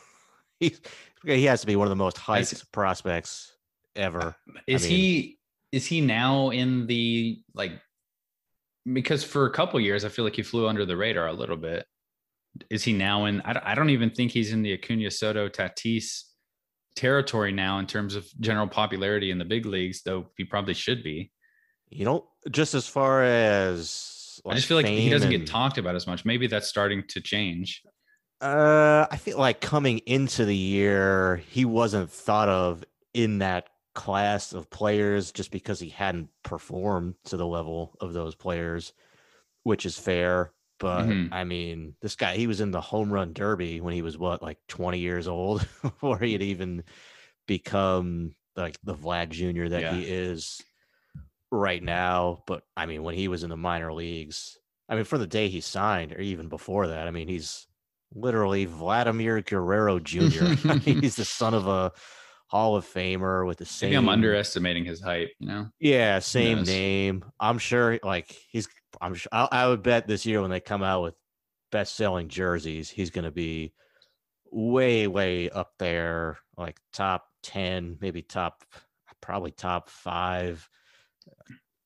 he's 0.61 0.81
he 1.25 1.45
has 1.45 1.63
to 1.63 1.67
be 1.67 1.77
one 1.77 1.87
of 1.87 1.91
the 1.91 1.97
most 1.97 2.17
hyped 2.17 2.71
prospects 2.73 3.53
ever. 3.97 4.37
Uh, 4.49 4.61
is 4.67 4.85
I 4.85 4.89
mean, 4.89 4.97
he? 4.97 5.39
Is 5.73 5.87
he 5.87 6.01
now 6.01 6.51
in 6.51 6.87
the 6.87 7.43
like 7.55 7.73
because 8.93 9.25
for 9.25 9.47
a 9.47 9.51
couple 9.51 9.81
years, 9.81 10.05
I 10.05 10.09
feel 10.09 10.25
like 10.25 10.37
he 10.37 10.43
flew 10.43 10.69
under 10.69 10.85
the 10.85 10.97
radar 10.97 11.29
a 11.29 11.33
little 11.33 11.57
bit. 11.57 11.87
Is 12.71 12.85
he 12.85 12.93
now 12.93 13.25
in? 13.25 13.41
I 13.43 13.55
don't, 13.55 13.67
I 13.67 13.75
don't 13.75 13.91
even 13.91 14.11
think 14.11 14.31
he's 14.31 14.53
in 14.53 14.63
the 14.63 14.75
Acuna 14.75 15.11
Soto 15.11 15.49
Tatis 15.49 16.23
territory 16.95 17.53
now 17.53 17.79
in 17.79 17.87
terms 17.87 18.15
of 18.15 18.27
general 18.41 18.69
popularity 18.69 19.31
in 19.31 19.39
the 19.39 19.45
big 19.45 19.67
leagues, 19.67 20.03
though 20.03 20.27
he 20.37 20.45
probably 20.45 20.75
should 20.75 21.03
be. 21.03 21.33
You 21.89 22.05
know, 22.05 22.29
just 22.51 22.75
as 22.75 22.87
far 22.87 23.25
as 23.25 24.41
like 24.45 24.53
I 24.53 24.57
just 24.57 24.69
feel 24.69 24.77
like 24.77 24.87
he 24.87 25.11
doesn't 25.11 25.33
and, 25.33 25.41
get 25.41 25.49
talked 25.49 25.79
about 25.79 25.97
as 25.97 26.07
much. 26.07 26.25
Maybe 26.25 26.47
that's 26.47 26.69
starting 26.69 27.03
to 27.09 27.21
change. 27.21 27.83
Uh, 28.45 29.07
I 29.11 29.17
feel 29.17 29.39
like 29.39 29.63
coming 29.63 30.01
into 30.01 30.45
the 30.45 30.55
year, 30.55 31.37
he 31.49 31.65
wasn't 31.65 32.11
thought 32.11 32.51
of 32.51 32.85
in 33.15 33.39
that 33.39 33.71
class 33.95 34.53
of 34.53 34.69
players 34.69 35.33
just 35.33 35.51
because 35.51 35.81
he 35.81 35.89
hadn't 35.89 36.29
performed 36.43 37.15
to 37.25 37.39
the 37.39 37.47
level 37.47 37.97
of 38.03 38.13
those 38.13 38.35
players, 38.35 38.93
which 39.63 39.87
is 39.87 39.99
fair. 39.99 40.53
But 40.79 41.05
mm-hmm. 41.05 41.33
I 41.33 41.45
mean, 41.45 41.95
this 42.03 42.17
guy, 42.17 42.37
he 42.37 42.47
was 42.47 42.61
in 42.61 42.71
the 42.71 42.83
home 42.83 43.11
run 43.11 43.33
derby 43.33 43.81
when 43.81 43.95
he 43.95 44.03
was 44.03 44.19
what, 44.19 44.43
like 44.43 44.59
20 44.69 44.99
years 44.99 45.27
old, 45.27 45.67
before 45.83 46.19
he 46.19 46.33
had 46.33 46.43
even 46.43 46.85
become 47.47 48.35
like 48.57 48.77
the 48.85 48.95
Vlad 48.95 49.31
Jr. 49.31 49.69
that 49.69 49.81
yeah. 49.81 49.95
he 49.95 50.03
is 50.03 50.61
right 51.51 51.83
now. 51.83 52.43
But 52.47 52.65
I 52.77 52.85
mean, 52.85 53.05
when 53.05 53.15
he 53.15 53.29
was 53.29 53.43
in 53.43 53.49
the 53.49 53.57
minor 53.57 53.95
leagues, 53.95 54.59
I 54.87 54.97
mean, 54.97 55.05
for 55.05 55.17
the 55.17 55.27
day 55.27 55.49
he 55.49 55.63
signed, 55.63 56.13
or 56.13 56.21
even 56.21 56.49
before 56.49 56.89
that, 56.89 57.09
I 57.09 57.11
mean, 57.11 57.29
he's 57.29 57.67
literally 58.15 58.65
Vladimir 58.65 59.41
Guerrero 59.43 59.99
Jr. 59.99 60.45
he's 60.85 61.17
the 61.17 61.25
son 61.25 61.55
of 61.55 61.67
a 61.67 61.93
Hall 62.47 62.77
of 62.77 62.87
Famer 62.87 63.47
with 63.47 63.59
the 63.59 63.65
same. 63.65 63.91
Maybe 63.91 63.97
I'm 63.97 64.09
underestimating 64.09 64.85
his 64.85 65.01
hype. 65.01 65.31
You 65.39 65.49
know. 65.49 65.69
Yeah, 65.81 66.19
same 66.21 66.63
name. 66.63 67.25
I'm 67.41 67.59
sure. 67.59 67.99
Like 68.03 68.31
he's. 68.49 68.69
I'm. 69.01 69.15
Sure, 69.15 69.31
I, 69.33 69.49
I 69.51 69.69
would 69.69 69.83
bet 69.83 70.07
this 70.07 70.25
year 70.25 70.41
when 70.41 70.51
they 70.51 70.61
come 70.61 70.83
out 70.83 71.03
with 71.03 71.15
best-selling 71.73 72.29
jerseys, 72.29 72.89
he's 72.89 73.11
going 73.11 73.25
to 73.25 73.33
be 73.33 73.73
way, 74.53 75.09
way 75.09 75.51
up 75.51 75.73
there, 75.79 76.39
like 76.57 76.79
top 76.93 77.27
ten, 77.43 77.99
maybe 78.01 78.23
top, 78.23 78.63
probably 79.21 79.51
top 79.51 79.89
five 79.89 80.69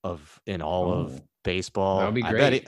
of 0.04 0.40
in 0.46 0.60
all 0.60 0.90
oh, 0.90 1.00
of 1.00 1.22
baseball. 1.44 2.00
That 2.00 2.06
would 2.06 2.14
be 2.14 2.22
great. 2.22 2.34
I 2.34 2.50
bet, 2.50 2.52
he, 2.52 2.66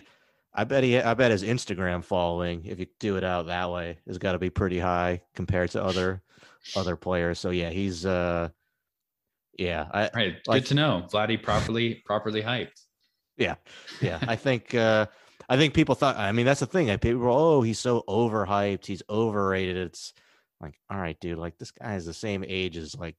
I 0.52 0.64
bet 0.64 0.82
he. 0.82 0.98
I 0.98 1.14
bet 1.14 1.30
his 1.30 1.44
Instagram 1.44 2.02
following, 2.02 2.64
if 2.66 2.80
you 2.80 2.86
do 2.98 3.16
it 3.16 3.24
out 3.24 3.46
that 3.46 3.70
way, 3.70 3.98
has 4.06 4.18
got 4.18 4.32
to 4.32 4.38
be 4.38 4.50
pretty 4.50 4.78
high 4.78 5.22
compared 5.34 5.70
to 5.72 5.82
other 5.82 6.22
other 6.76 6.96
players. 6.96 7.38
So 7.38 7.50
yeah, 7.50 7.70
he's 7.70 8.04
uh 8.04 8.48
yeah, 9.58 9.86
I 9.92 10.10
right. 10.14 10.36
Like, 10.46 10.62
Good 10.62 10.68
to 10.68 10.74
know. 10.74 11.06
Vladdy 11.12 11.40
properly 11.40 12.02
properly 12.04 12.42
hyped. 12.42 12.82
Yeah. 13.36 13.56
Yeah. 14.00 14.18
I 14.22 14.36
think 14.36 14.74
uh 14.74 15.06
I 15.48 15.56
think 15.56 15.74
people 15.74 15.94
thought 15.94 16.16
I 16.16 16.32
mean 16.32 16.46
that's 16.46 16.60
the 16.60 16.66
thing. 16.66 16.90
I 16.90 16.96
people 16.96 17.20
were, 17.20 17.30
oh, 17.30 17.62
he's 17.62 17.78
so 17.78 18.04
overhyped, 18.08 18.86
he's 18.86 19.02
overrated. 19.08 19.76
It's 19.76 20.12
like, 20.60 20.74
all 20.90 20.98
right, 20.98 21.18
dude, 21.20 21.38
like 21.38 21.58
this 21.58 21.70
guy 21.70 21.94
is 21.94 22.06
the 22.06 22.14
same 22.14 22.44
age 22.46 22.76
as 22.76 22.94
like 22.96 23.16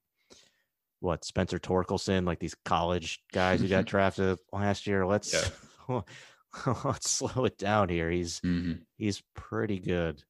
what 0.99 1.25
Spencer 1.25 1.59
Torkelson, 1.59 2.25
like 2.25 2.39
these 2.39 2.55
college 2.65 3.21
guys 3.34 3.61
who 3.61 3.67
got 3.67 3.86
drafted 3.86 4.38
last 4.53 4.88
year. 4.88 5.05
Let's 5.05 5.34
yeah. 5.34 6.01
let's 6.84 7.10
slow 7.10 7.45
it 7.45 7.58
down 7.58 7.89
here. 7.89 8.10
He's 8.10 8.39
mm-hmm. 8.41 8.74
he's 8.97 9.22
pretty 9.36 9.80
good. 9.80 10.24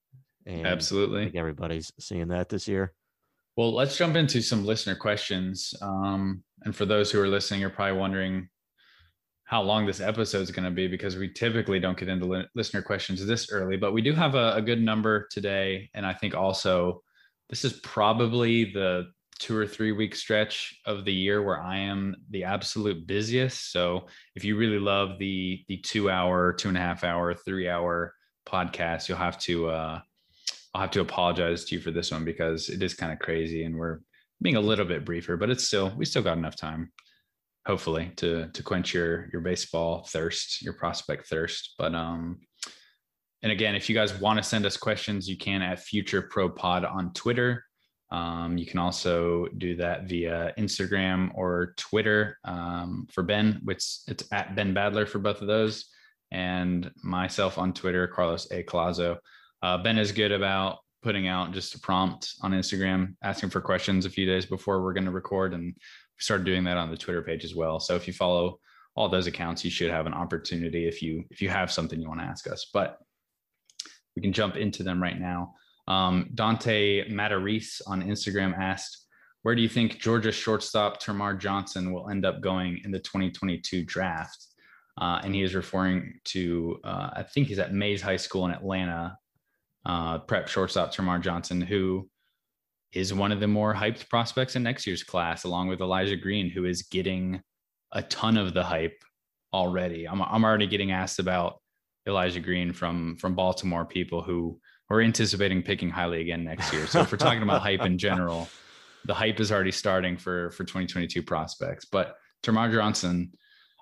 And 0.45 0.65
Absolutely. 0.65 1.21
I 1.21 1.25
think 1.25 1.35
everybody's 1.35 1.91
seeing 1.99 2.29
that 2.29 2.49
this 2.49 2.67
year. 2.67 2.93
Well, 3.57 3.73
let's 3.73 3.97
jump 3.97 4.15
into 4.15 4.41
some 4.41 4.65
listener 4.65 4.95
questions. 4.95 5.73
Um, 5.81 6.43
and 6.63 6.75
for 6.75 6.85
those 6.85 7.11
who 7.11 7.21
are 7.21 7.27
listening, 7.27 7.61
you're 7.61 7.69
probably 7.69 7.99
wondering 7.99 8.49
how 9.43 9.61
long 9.61 9.85
this 9.85 9.99
episode 9.99 10.41
is 10.41 10.51
going 10.51 10.63
to 10.63 10.71
be 10.71 10.87
because 10.87 11.17
we 11.17 11.31
typically 11.31 11.79
don't 11.79 11.97
get 11.97 12.07
into 12.07 12.25
li- 12.25 12.47
listener 12.55 12.81
questions 12.81 13.23
this 13.25 13.51
early, 13.51 13.75
but 13.75 13.91
we 13.91 14.01
do 14.01 14.13
have 14.13 14.33
a, 14.33 14.53
a 14.55 14.61
good 14.61 14.81
number 14.81 15.27
today. 15.29 15.89
And 15.93 16.05
I 16.05 16.13
think 16.13 16.33
also 16.33 17.03
this 17.49 17.65
is 17.65 17.73
probably 17.81 18.71
the 18.71 19.11
two 19.41 19.57
or 19.57 19.65
three 19.65 19.91
week 19.91 20.15
stretch 20.15 20.79
of 20.85 21.03
the 21.03 21.11
year 21.11 21.41
where 21.41 21.59
I 21.59 21.77
am 21.77 22.15
the 22.29 22.43
absolute 22.43 23.07
busiest. 23.07 23.71
So 23.71 24.05
if 24.35 24.45
you 24.45 24.55
really 24.55 24.77
love 24.77 25.17
the 25.17 25.65
the 25.67 25.77
two 25.77 26.11
hour, 26.11 26.53
two 26.53 26.69
and 26.69 26.77
a 26.77 26.81
half 26.81 27.03
hour, 27.03 27.33
three 27.33 27.67
hour 27.67 28.13
podcast, 28.47 29.09
you'll 29.09 29.17
have 29.17 29.39
to 29.39 29.69
uh, 29.69 29.99
I'll 30.75 30.81
have 30.81 30.91
to 30.91 31.01
apologize 31.01 31.65
to 31.65 31.75
you 31.75 31.81
for 31.81 31.89
this 31.89 32.11
one 32.11 32.23
because 32.23 32.69
it 32.69 32.83
is 32.83 32.93
kind 32.93 33.11
of 33.11 33.17
crazy 33.17 33.63
and 33.63 33.75
we're 33.75 33.99
being 34.43 34.57
a 34.57 34.61
little 34.61 34.85
bit 34.85 35.05
briefer, 35.05 35.37
but 35.37 35.49
it's 35.49 35.65
still 35.65 35.91
we 35.97 36.05
still 36.05 36.21
got 36.21 36.37
enough 36.37 36.55
time, 36.55 36.91
hopefully, 37.65 38.11
to 38.17 38.47
to 38.47 38.63
quench 38.63 38.93
your 38.93 39.27
your 39.33 39.41
baseball 39.41 40.03
thirst, 40.07 40.61
your 40.61 40.73
prospect 40.73 41.27
thirst. 41.27 41.73
But 41.79 41.95
um, 41.95 42.41
and 43.41 43.51
again, 43.51 43.73
if 43.73 43.89
you 43.89 43.95
guys 43.95 44.13
want 44.19 44.37
to 44.37 44.43
send 44.43 44.67
us 44.67 44.77
questions, 44.77 45.27
you 45.27 45.35
can 45.35 45.63
at 45.63 45.79
Future 45.79 46.21
Pro 46.21 46.47
Pod 46.47 46.85
on 46.85 47.11
Twitter. 47.13 47.65
Um, 48.11 48.57
you 48.57 48.65
can 48.65 48.79
also 48.79 49.47
do 49.57 49.75
that 49.77 50.03
via 50.03 50.53
Instagram 50.57 51.31
or 51.33 51.73
Twitter. 51.77 52.37
Um, 52.43 53.07
for 53.11 53.23
Ben, 53.23 53.61
which 53.63 53.83
it's 54.07 54.23
at 54.31 54.55
Ben 54.55 54.75
Badler 54.75 55.07
for 55.07 55.19
both 55.19 55.41
of 55.41 55.47
those, 55.47 55.85
and 56.31 56.91
myself 57.03 57.57
on 57.57 57.73
Twitter, 57.73 58.07
Carlos 58.07 58.51
A. 58.51 58.63
Collazo. 58.63 59.17
Uh, 59.61 59.77
ben 59.77 59.97
is 59.97 60.11
good 60.11 60.31
about 60.31 60.79
putting 61.03 61.27
out 61.27 61.51
just 61.51 61.75
a 61.75 61.79
prompt 61.79 62.35
on 62.41 62.51
Instagram 62.51 63.15
asking 63.23 63.49
for 63.49 63.61
questions 63.61 64.05
a 64.05 64.09
few 64.09 64.25
days 64.25 64.45
before 64.45 64.83
we're 64.83 64.93
going 64.93 65.05
to 65.05 65.11
record, 65.11 65.53
and 65.53 65.63
we 65.63 66.19
started 66.19 66.45
doing 66.45 66.63
that 66.65 66.77
on 66.77 66.91
the 66.91 66.97
Twitter 66.97 67.21
page 67.21 67.45
as 67.45 67.55
well. 67.55 67.79
So 67.79 67.95
if 67.95 68.07
you 68.07 68.13
follow 68.13 68.59
all 68.95 69.07
those 69.07 69.27
accounts, 69.27 69.63
you 69.63 69.71
should 69.71 69.89
have 69.89 70.05
an 70.05 70.13
opportunity 70.13 70.87
if 70.87 71.01
you 71.01 71.23
if 71.31 71.41
you 71.41 71.49
have 71.49 71.71
something 71.71 71.99
you 71.99 72.09
want 72.09 72.19
to 72.19 72.25
ask 72.25 72.49
us. 72.51 72.67
But 72.73 72.97
we 74.15 74.21
can 74.21 74.33
jump 74.33 74.57
into 74.57 74.83
them 74.83 75.01
right 75.01 75.19
now. 75.19 75.53
Um, 75.87 76.29
Dante 76.33 77.09
Mataris 77.09 77.81
on 77.87 78.03
Instagram 78.03 78.57
asked, 78.57 79.05
"Where 79.41 79.55
do 79.55 79.61
you 79.61 79.69
think 79.69 79.99
Georgia 79.99 80.31
shortstop 80.31 81.01
Termarr 81.01 81.39
Johnson 81.39 81.91
will 81.91 82.09
end 82.09 82.25
up 82.25 82.41
going 82.41 82.79
in 82.83 82.91
the 82.91 82.99
2022 82.99 83.83
draft?" 83.83 84.47
Uh, 84.99 85.21
and 85.23 85.33
he 85.33 85.41
is 85.41 85.55
referring 85.55 86.19
to, 86.25 86.79
uh, 86.83 87.09
I 87.13 87.23
think 87.23 87.47
he's 87.47 87.59
at 87.59 87.73
Mays 87.73 88.01
High 88.01 88.17
School 88.17 88.45
in 88.45 88.51
Atlanta, 88.51 89.17
uh, 89.85 90.19
prep 90.19 90.47
shortstop 90.47 90.93
Termarr 90.93 91.21
Johnson, 91.21 91.61
who 91.61 92.09
is 92.93 93.13
one 93.13 93.31
of 93.31 93.39
the 93.39 93.47
more 93.47 93.73
hyped 93.73 94.09
prospects 94.09 94.55
in 94.55 94.63
next 94.63 94.85
year's 94.85 95.03
class, 95.03 95.43
along 95.43 95.69
with 95.69 95.81
Elijah 95.81 96.17
Green, 96.17 96.49
who 96.49 96.65
is 96.65 96.83
getting 96.83 97.41
a 97.93 98.03
ton 98.03 98.37
of 98.37 98.53
the 98.53 98.63
hype 98.63 99.01
already. 99.53 100.07
I'm, 100.07 100.21
I'm 100.21 100.43
already 100.43 100.67
getting 100.67 100.91
asked 100.91 101.19
about 101.19 101.61
Elijah 102.07 102.39
Green 102.39 102.73
from 102.73 103.15
from 103.17 103.35
Baltimore 103.35 103.85
people 103.85 104.21
who 104.21 104.59
are 104.95 105.01
anticipating 105.01 105.61
picking 105.61 105.89
highly 105.89 106.21
again 106.21 106.43
next 106.43 106.71
year. 106.73 106.87
So 106.87 107.01
if 107.01 107.11
we're 107.11 107.17
talking 107.17 107.43
about 107.43 107.61
hype 107.61 107.81
in 107.81 107.97
general, 107.97 108.49
the 109.05 109.13
hype 109.13 109.39
is 109.39 109.51
already 109.51 109.71
starting 109.71 110.17
for 110.17 110.51
for 110.51 110.63
2022 110.63 111.23
prospects. 111.23 111.85
But 111.85 112.15
Termarr 112.43 112.71
Johnson, 112.71 113.31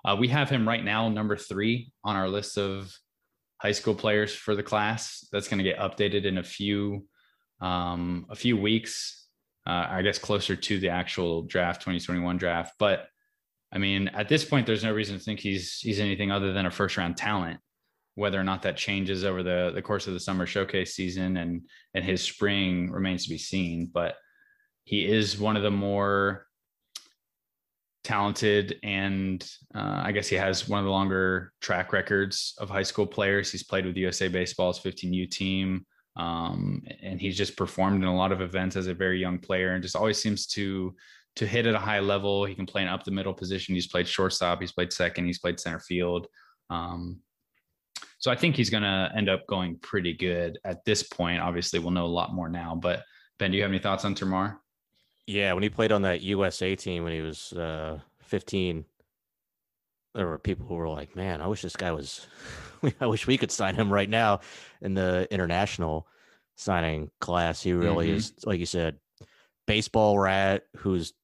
uh, 0.04 0.16
we 0.18 0.28
have 0.28 0.48
him 0.48 0.66
right 0.66 0.84
now 0.84 1.08
number 1.08 1.36
three 1.36 1.92
on 2.04 2.16
our 2.16 2.28
list 2.28 2.58
of 2.58 2.94
high 3.58 3.72
school 3.72 3.94
players 3.94 4.34
for 4.34 4.54
the 4.54 4.62
class. 4.62 5.26
That's 5.32 5.48
going 5.48 5.58
to 5.58 5.64
get 5.64 5.78
updated 5.78 6.24
in 6.24 6.38
a 6.38 6.42
few 6.42 7.06
um, 7.60 8.26
a 8.30 8.36
few 8.36 8.56
weeks. 8.56 9.26
Uh, 9.66 9.86
I 9.90 10.02
guess 10.02 10.18
closer 10.18 10.56
to 10.56 10.80
the 10.80 10.88
actual 10.88 11.42
draft 11.42 11.82
2021 11.82 12.38
draft, 12.38 12.74
but 12.78 13.08
I 13.72 13.78
mean, 13.78 14.08
at 14.08 14.28
this 14.28 14.44
point, 14.44 14.66
there's 14.66 14.82
no 14.82 14.92
reason 14.92 15.16
to 15.16 15.22
think 15.22 15.40
he's 15.40 15.78
he's 15.78 16.00
anything 16.00 16.30
other 16.30 16.52
than 16.52 16.66
a 16.66 16.70
first 16.70 16.96
round 16.96 17.16
talent. 17.16 17.60
Whether 18.14 18.40
or 18.40 18.44
not 18.44 18.62
that 18.62 18.76
changes 18.76 19.24
over 19.24 19.42
the 19.42 19.72
the 19.74 19.82
course 19.82 20.06
of 20.06 20.14
the 20.14 20.20
summer 20.20 20.46
showcase 20.46 20.94
season 20.94 21.36
and 21.36 21.62
and 21.94 22.04
his 22.04 22.22
spring 22.22 22.90
remains 22.90 23.24
to 23.24 23.30
be 23.30 23.38
seen. 23.38 23.90
But 23.92 24.16
he 24.84 25.06
is 25.06 25.38
one 25.38 25.56
of 25.56 25.62
the 25.62 25.70
more 25.70 26.46
talented 28.02 28.78
and 28.82 29.48
uh, 29.74 30.02
I 30.04 30.12
guess 30.12 30.26
he 30.26 30.36
has 30.36 30.68
one 30.68 30.80
of 30.80 30.84
the 30.84 30.90
longer 30.90 31.52
track 31.60 31.92
records 31.92 32.54
of 32.58 32.70
high 32.70 32.82
school 32.82 33.06
players. 33.06 33.52
He's 33.52 33.62
played 33.62 33.86
with 33.86 33.96
USA 33.96 34.28
Baseball's 34.28 34.80
15U 34.80 35.30
team. 35.30 35.86
Um, 36.16 36.82
and 37.02 37.20
he's 37.20 37.36
just 37.36 37.56
performed 37.56 38.02
in 38.02 38.08
a 38.08 38.16
lot 38.16 38.32
of 38.32 38.40
events 38.40 38.76
as 38.76 38.88
a 38.88 38.94
very 38.94 39.20
young 39.20 39.38
player 39.38 39.74
and 39.74 39.82
just 39.82 39.96
always 39.96 40.20
seems 40.20 40.46
to 40.48 40.94
to 41.36 41.46
hit 41.46 41.66
at 41.66 41.74
a 41.74 41.78
high 41.78 42.00
level. 42.00 42.44
He 42.44 42.54
can 42.54 42.66
play 42.66 42.82
an 42.82 42.88
up 42.88 43.04
the 43.04 43.10
middle 43.10 43.32
position. 43.32 43.74
He's 43.74 43.86
played 43.86 44.08
shortstop. 44.08 44.60
He's 44.60 44.72
played 44.72 44.92
second. 44.92 45.26
He's 45.26 45.38
played 45.38 45.60
center 45.60 45.78
field. 45.78 46.26
Um, 46.68 47.20
so 48.20 48.30
I 48.30 48.36
think 48.36 48.54
he's 48.54 48.70
going 48.70 48.82
to 48.82 49.10
end 49.16 49.30
up 49.30 49.46
going 49.46 49.78
pretty 49.78 50.12
good 50.12 50.58
at 50.64 50.84
this 50.84 51.02
point. 51.02 51.40
Obviously, 51.40 51.78
we'll 51.78 51.90
know 51.90 52.04
a 52.04 52.06
lot 52.06 52.34
more 52.34 52.50
now. 52.50 52.78
But 52.80 53.02
Ben, 53.38 53.50
do 53.50 53.56
you 53.56 53.62
have 53.62 53.70
any 53.70 53.80
thoughts 53.80 54.04
on 54.04 54.14
Termarr? 54.14 54.58
Yeah, 55.26 55.54
when 55.54 55.62
he 55.62 55.70
played 55.70 55.90
on 55.90 56.02
that 56.02 56.20
USA 56.20 56.76
team 56.76 57.02
when 57.02 57.14
he 57.14 57.22
was 57.22 57.52
uh, 57.54 57.98
15, 58.24 58.84
there 60.14 60.26
were 60.26 60.38
people 60.38 60.66
who 60.66 60.74
were 60.74 60.88
like, 60.88 61.16
"Man, 61.16 61.40
I 61.40 61.46
wish 61.46 61.62
this 61.62 61.76
guy 61.76 61.92
was. 61.92 62.26
I 63.00 63.06
wish 63.06 63.26
we 63.26 63.38
could 63.38 63.50
sign 63.50 63.74
him 63.74 63.92
right 63.92 64.08
now 64.08 64.40
in 64.82 64.94
the 64.94 65.26
international 65.30 66.06
signing 66.56 67.10
class. 67.20 67.62
He 67.62 67.72
really 67.72 68.08
mm-hmm. 68.08 68.16
is, 68.16 68.34
like 68.44 68.58
you 68.58 68.66
said, 68.66 68.98
baseball 69.66 70.18
rat 70.18 70.64
who's 70.78 71.14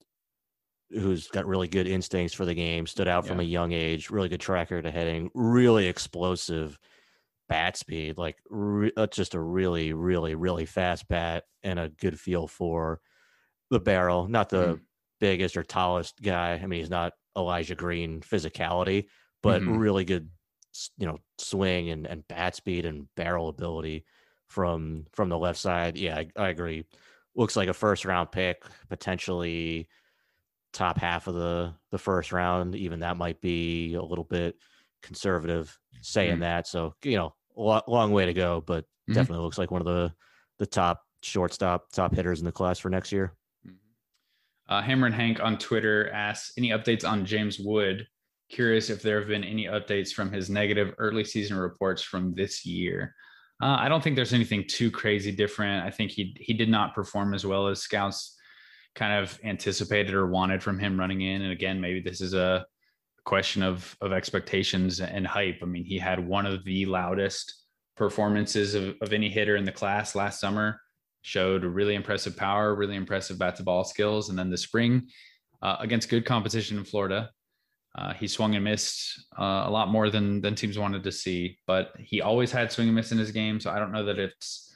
who's 0.91 1.29
got 1.29 1.47
really 1.47 1.69
good 1.69 1.87
instincts 1.87 2.35
for 2.35 2.45
the 2.45 2.55
game, 2.55 2.87
stood 2.87 3.09
out 3.09 3.25
yeah. 3.25 3.29
from 3.31 3.41
a 3.41 3.45
young 3.45 3.73
age, 3.73 4.11
really 4.11 4.29
good 4.29 4.41
tracker 4.41 4.81
to 4.81 4.91
heading, 4.91 5.31
really 5.35 5.87
explosive 5.89 6.79
bat 7.49 7.77
speed, 7.77 8.19
like 8.19 8.37
re- 8.51 8.93
uh, 8.97 9.07
just 9.07 9.35
a 9.35 9.41
really, 9.41 9.93
really, 9.93 10.35
really 10.35 10.67
fast 10.67 11.09
bat 11.09 11.45
and 11.63 11.79
a 11.79 11.89
good 11.89 12.19
feel 12.19 12.47
for 12.47 13.01
the 13.71 13.81
barrel. 13.81 14.29
Not 14.29 14.49
the 14.49 14.67
mm. 14.67 14.81
biggest 15.21 15.57
or 15.57 15.63
tallest 15.63 16.21
guy. 16.23 16.61
I 16.63 16.67
mean, 16.67 16.81
he's 16.81 16.91
not 16.91 17.13
Elijah 17.37 17.75
Green 17.75 18.21
physicality, 18.21 19.07
but 19.43 19.63
mm-hmm. 19.63 19.77
really 19.77 20.05
good, 20.05 20.31
you 20.99 21.07
know, 21.07 21.19
swing 21.39 21.91
and, 21.91 22.07
and 22.07 22.27
bat 22.29 22.55
speed 22.57 22.85
and 22.85 23.09
barrel 23.17 23.49
ability 23.49 24.05
from 24.49 25.07
from 25.13 25.29
the 25.29 25.39
left 25.39 25.59
side. 25.59 25.97
Yeah, 25.97 26.17
I, 26.19 26.29
I 26.37 26.49
agree. 26.49 26.85
Looks 27.35 27.57
like 27.57 27.69
a 27.69 27.75
first 27.75 28.05
round 28.05 28.33
pick, 28.33 28.63
potentially 28.89 29.89
top 30.77 30.99
half 30.99 31.27
of 31.27 31.35
the 31.35 31.75
the 31.91 31.99
first 31.99 32.33
round. 32.33 32.77
Even 32.77 33.01
that 33.01 33.17
might 33.17 33.41
be 33.41 33.95
a 33.95 34.03
little 34.03 34.25
bit 34.25 34.57
conservative 35.03 35.77
saying 36.03 36.33
mm-hmm. 36.33 36.41
that. 36.41 36.67
So 36.67 36.95
you 37.03 37.17
know, 37.17 37.35
a 37.57 37.83
long 37.89 38.13
way 38.13 38.27
to 38.27 38.35
go, 38.35 38.63
but 38.65 38.85
mm-hmm. 38.85 39.15
definitely 39.15 39.45
looks 39.45 39.59
like 39.59 39.71
one 39.71 39.81
of 39.81 39.87
the 39.87 40.13
the 40.59 40.67
top 40.67 41.03
shortstop, 41.23 41.91
top 41.93 42.15
hitters 42.15 42.41
in 42.41 42.45
the 42.47 42.53
class 42.53 42.79
for 42.79 42.91
next 42.91 43.13
year. 43.13 43.35
Mm-hmm. 43.67 44.75
Uh, 44.75 44.83
Hammer 44.83 45.07
and 45.07 45.15
Hank 45.15 45.41
on 45.41 45.59
Twitter 45.59 46.11
asks 46.11 46.53
any 46.57 46.71
updates 46.71 47.09
on 47.09 47.25
James 47.25 47.59
Wood. 47.59 48.07
Curious 48.49 48.91
if 48.91 49.03
there 49.03 49.19
have 49.19 49.29
been 49.29 49.43
any 49.43 49.65
updates 49.65 50.11
from 50.11 50.31
his 50.31 50.49
negative 50.49 50.95
early 50.99 51.25
season 51.25 51.57
reports 51.57 52.03
from 52.03 52.33
this 52.35 52.65
year. 52.65 53.15
Uh, 53.61 53.77
I 53.81 53.89
don't 53.89 54.05
think 54.05 54.15
there's 54.15 54.35
anything 54.35 54.65
too 54.69 54.91
crazy 54.91 55.33
different. 55.33 55.85
I 55.85 55.91
think 55.91 56.11
he 56.11 56.37
he 56.39 56.53
did 56.53 56.69
not 56.69 56.95
perform 56.95 57.33
as 57.33 57.47
well 57.47 57.67
as 57.69 57.81
scouts 57.81 58.36
kind 58.97 59.23
of 59.23 59.39
anticipated 59.45 60.15
or 60.15 60.27
wanted 60.27 60.63
from 60.63 60.79
him 60.79 60.99
running 60.99 61.21
in. 61.21 61.43
And 61.43 61.53
again, 61.53 61.81
maybe 61.81 62.01
this 62.01 62.21
is 62.21 62.35
a 62.35 62.67
question 63.25 63.63
of 63.63 63.97
of 64.01 64.13
expectations 64.13 65.01
and 65.01 65.27
hype. 65.27 65.59
I 65.63 65.67
mean, 65.67 65.85
he 65.85 65.99
had 65.99 66.27
one 66.27 66.47
of 66.47 66.65
the 66.65 66.87
loudest 66.87 67.67
performances 67.97 68.75
of, 68.75 68.95
of 69.03 69.13
any 69.13 69.29
hitter 69.29 69.57
in 69.57 69.65
the 69.65 69.73
class 69.73 70.15
last 70.15 70.41
summer. 70.41 70.81
Showed 71.23 71.65
really 71.65 71.97
impressive 71.97 72.37
power, 72.37 72.75
really 72.75 72.95
impressive 72.95 73.37
bat 73.39 73.57
to 73.57 73.65
ball 73.65 73.83
skills, 73.85 74.29
and 74.29 74.39
then 74.39 74.49
the 74.49 74.57
spring 74.57 75.09
uh, 75.61 75.77
against 75.81 76.09
good 76.09 76.25
competition 76.25 76.79
in 76.79 76.85
Florida, 76.85 77.31
uh, 77.99 78.15
he 78.15 78.29
swung 78.29 78.55
and 78.55 78.63
missed 78.63 79.27
uh, 79.37 79.65
a 79.67 79.71
lot 79.71 79.89
more 79.89 80.09
than 80.09 80.41
than 80.41 80.55
teams 80.55 80.79
wanted 80.79 81.03
to 81.03 81.11
see. 81.11 81.59
But 81.67 81.93
he 81.99 82.23
always 82.23 82.53
had 82.53 82.71
swing 82.71 82.89
and 82.89 82.95
miss 82.95 83.11
in 83.11 83.19
his 83.19 83.33
game, 83.33 83.59
so 83.59 83.71
I 83.71 83.81
don't 83.81 83.91
know 83.91 84.05
that 84.05 84.21
it's 84.21 84.76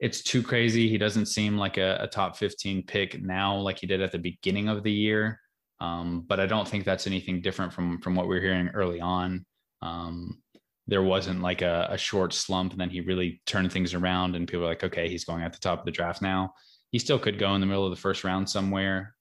it's 0.00 0.22
too 0.22 0.42
crazy. 0.42 0.88
He 0.88 0.98
doesn't 0.98 1.26
seem 1.26 1.56
like 1.56 1.76
a, 1.76 1.98
a, 2.00 2.06
top 2.06 2.36
15 2.36 2.84
pick 2.84 3.22
now, 3.22 3.56
like 3.56 3.78
he 3.78 3.86
did 3.86 4.02
at 4.02 4.12
the 4.12 4.18
beginning 4.18 4.68
of 4.68 4.82
the 4.82 4.92
year. 4.92 5.40
Um, 5.80 6.24
but 6.26 6.40
I 6.40 6.46
don't 6.46 6.68
think 6.68 6.84
that's 6.84 7.06
anything 7.06 7.40
different 7.40 7.72
from 7.72 8.00
from 8.00 8.14
what 8.14 8.28
we 8.28 8.36
are 8.36 8.40
hearing 8.40 8.68
early 8.68 9.00
on. 9.00 9.44
Um, 9.82 10.42
there 10.86 11.02
wasn't 11.02 11.40
like 11.40 11.62
a, 11.62 11.88
a, 11.90 11.98
short 11.98 12.32
slump, 12.32 12.72
and 12.72 12.80
then 12.80 12.90
he 12.90 13.00
really 13.00 13.40
turned 13.46 13.72
things 13.72 13.94
around, 13.94 14.36
and 14.36 14.46
people 14.46 14.64
are 14.64 14.68
like, 14.68 14.84
okay, 14.84 15.08
he's 15.08 15.24
going 15.24 15.42
at 15.42 15.52
the 15.52 15.58
top 15.58 15.80
of 15.80 15.84
the 15.84 15.90
draft 15.90 16.20
now. 16.20 16.52
He 16.90 16.98
still 16.98 17.18
could 17.18 17.38
go 17.38 17.54
in 17.54 17.60
the 17.60 17.66
middle 17.66 17.84
of 17.84 17.90
the 17.90 18.00
first 18.00 18.22
round 18.22 18.48
somewhere 18.48 19.14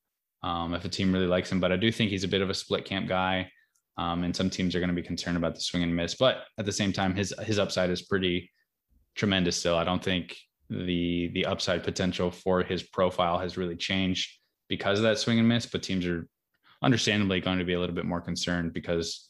um, 0.44 0.74
if 0.74 0.86
a 0.86 0.90
team 0.90 1.14
really 1.14 1.28
likes 1.28 1.52
him. 1.52 1.60
But 1.60 1.72
I 1.72 1.78
do 1.78 1.92
think 1.92 2.12
he's 2.12 2.26
a 2.26 2.28
bit 2.28 2.42
of 2.42 2.50
a 2.50 2.54
split 2.54 2.86
camp 2.86 3.08
guy, 3.08 3.50
um, 3.98 4.24
and 4.24 4.36
some 4.36 4.50
teams 4.50 4.76
are 4.76 4.80
going 4.80 4.90
to 4.90 5.02
be 5.02 5.08
concerned 5.08 5.38
about 5.38 5.56
the 5.56 5.62
swing 5.62 5.84
and 5.84 5.96
miss. 5.96 6.16
But 6.16 6.44
at 6.58 6.66
the 6.66 6.72
same 6.72 6.92
time, 6.92 7.16
his 7.16 7.34
his 7.44 7.60
upside 7.60 7.90
is 7.90 8.02
pretty 8.02 8.52
tremendous 9.16 9.58
still. 9.58 9.78
I 9.78 9.84
don't 9.84 10.04
think 10.04 10.36
the 10.86 11.30
the 11.34 11.46
upside 11.46 11.84
potential 11.84 12.32
for 12.32 12.64
his 12.64 12.84
profile 12.84 13.40
has 13.40 13.58
really 13.58 13.76
changed 13.76 14.38
because 14.70 15.00
of 15.00 15.04
that 15.04 15.20
swing 15.20 15.40
and 15.40 15.48
miss. 15.48 15.66
But 15.66 15.84
teams 15.84 16.06
are 16.06 16.28
understandably 16.82 17.40
going 17.40 17.60
to 17.60 17.66
be 17.66 17.74
a 17.74 17.80
little 17.80 17.96
bit 17.96 18.06
more 18.06 18.22
concerned 18.22 18.74
because 18.74 19.28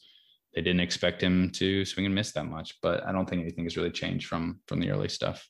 they 0.54 0.62
didn't 0.62 0.80
expect 0.80 1.22
him 1.22 1.50
to 1.50 1.84
swing 1.84 2.06
and 2.06 2.14
miss 2.14 2.32
that 2.32 2.46
much. 2.46 2.74
But 2.82 3.04
I 3.06 3.12
don't 3.12 3.28
think 3.28 3.42
anything 3.42 3.64
has 3.64 3.76
really 3.76 3.90
changed 3.90 4.26
from 4.26 4.60
from 4.66 4.80
the 4.80 4.90
early 4.90 5.08
stuff. 5.08 5.46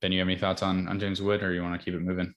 Ben, 0.00 0.12
you 0.12 0.20
have 0.20 0.28
any 0.28 0.38
thoughts 0.38 0.62
on 0.62 0.88
on 0.88 1.00
James 1.00 1.20
Wood, 1.20 1.42
or 1.42 1.52
you 1.52 1.62
want 1.62 1.78
to 1.80 1.84
keep 1.84 1.94
it 1.94 2.02
moving? 2.02 2.34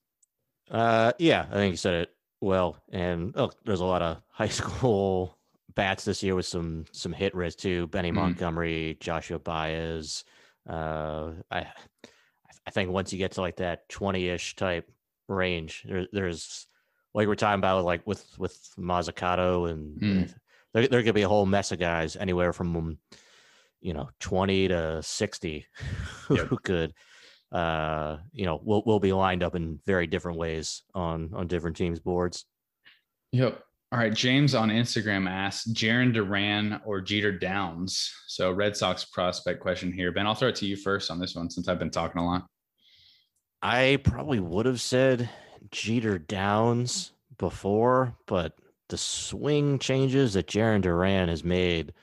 Uh, 0.70 1.12
yeah, 1.20 1.46
I 1.52 1.54
think 1.56 1.74
you 1.74 1.78
said 1.78 1.94
it 1.96 2.10
well. 2.40 2.78
And 2.92 3.34
oh, 3.36 3.52
there's 3.66 3.82
a 3.82 3.86
lot 3.86 4.02
of 4.02 4.18
high 4.30 4.48
school 4.48 5.38
bats 5.76 6.04
this 6.04 6.22
year 6.24 6.36
with 6.36 6.46
some 6.46 6.86
some 6.92 7.14
hit 7.14 7.36
risk 7.36 7.60
too. 7.60 7.88
Benny 7.88 8.10
mm-hmm. 8.10 8.20
Montgomery, 8.20 8.98
Joshua 9.00 9.40
Baez. 9.40 10.24
Uh, 10.70 11.32
I 11.50 11.68
I 12.66 12.72
think 12.72 12.92
once 12.92 13.12
you 13.12 13.20
get 13.20 13.34
to 13.34 13.42
like 13.42 13.58
that 13.58 13.90
20-ish 13.90 14.56
type 14.56 14.90
range, 15.28 15.84
there, 15.88 16.08
there's 16.12 16.68
like 17.14 17.28
we're 17.28 17.36
talking 17.36 17.60
about 17.60 17.86
like 17.86 18.06
with 18.06 18.26
with 18.38 18.58
Mozzicato 18.78 19.70
and 19.70 20.00
mm. 20.00 20.34
there 20.74 20.88
there 20.88 21.04
could 21.04 21.16
be 21.16 21.24
a 21.24 21.30
whole 21.30 21.46
mess 21.46 21.72
of 21.72 21.80
guys 21.80 22.16
anywhere 22.16 22.54
from 22.54 22.98
you 23.82 23.94
know 23.94 24.10
20 24.20 24.70
to 24.70 25.04
60 25.04 25.66
yep. 26.30 26.48
who 26.48 26.58
could 26.58 26.94
uh 27.52 28.18
you 28.32 28.46
know 28.46 28.62
will 28.64 28.84
will 28.86 29.00
be 29.00 29.12
lined 29.12 29.44
up 29.44 29.56
in 29.56 29.80
very 29.86 30.08
different 30.08 30.38
ways 30.38 30.84
on 30.94 31.32
on 31.34 31.48
different 31.48 31.76
teams 31.76 32.00
boards. 32.00 32.46
Yep. 33.34 33.62
All 33.94 34.00
right, 34.00 34.14
James 34.14 34.56
on 34.56 34.70
Instagram 34.70 35.30
asked 35.30 35.74
Jarren 35.74 36.14
Duran 36.14 36.80
or 36.86 37.02
Jeter 37.02 37.38
Downs. 37.38 38.10
So 38.28 38.50
Red 38.50 38.78
Sox 38.78 39.04
prospect 39.04 39.60
question 39.60 39.92
here. 39.92 40.14
Ben, 40.14 40.26
I'll 40.26 40.34
throw 40.34 40.48
it 40.48 40.56
to 40.58 40.66
you 40.66 40.78
first 40.78 41.12
on 41.12 41.20
this 41.20 41.36
one 41.36 41.50
since 41.50 41.68
I've 41.68 41.80
been 41.80 41.90
talking 41.90 42.22
a 42.22 42.26
lot. 42.26 42.48
I 43.62 44.00
probably 44.02 44.40
would 44.40 44.66
have 44.66 44.80
said 44.80 45.30
Jeter 45.72 46.18
Downs 46.18 47.12
before, 47.38 48.16
but 48.28 48.54
the 48.88 48.98
swing 48.98 49.78
changes 49.78 50.34
that 50.34 50.48
Jarren 50.48 50.82
Duran 50.82 51.28
has 51.28 51.44
made, 51.44 51.94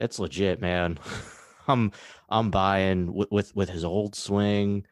it's 0.00 0.18
legit, 0.18 0.60
man. 0.60 0.98
I'm 1.68 1.92
I'm 2.28 2.50
buying 2.50 3.14
with 3.14 3.30
with, 3.30 3.54
with 3.54 3.70
his 3.70 3.84
old 3.84 4.16
swing. 4.16 4.84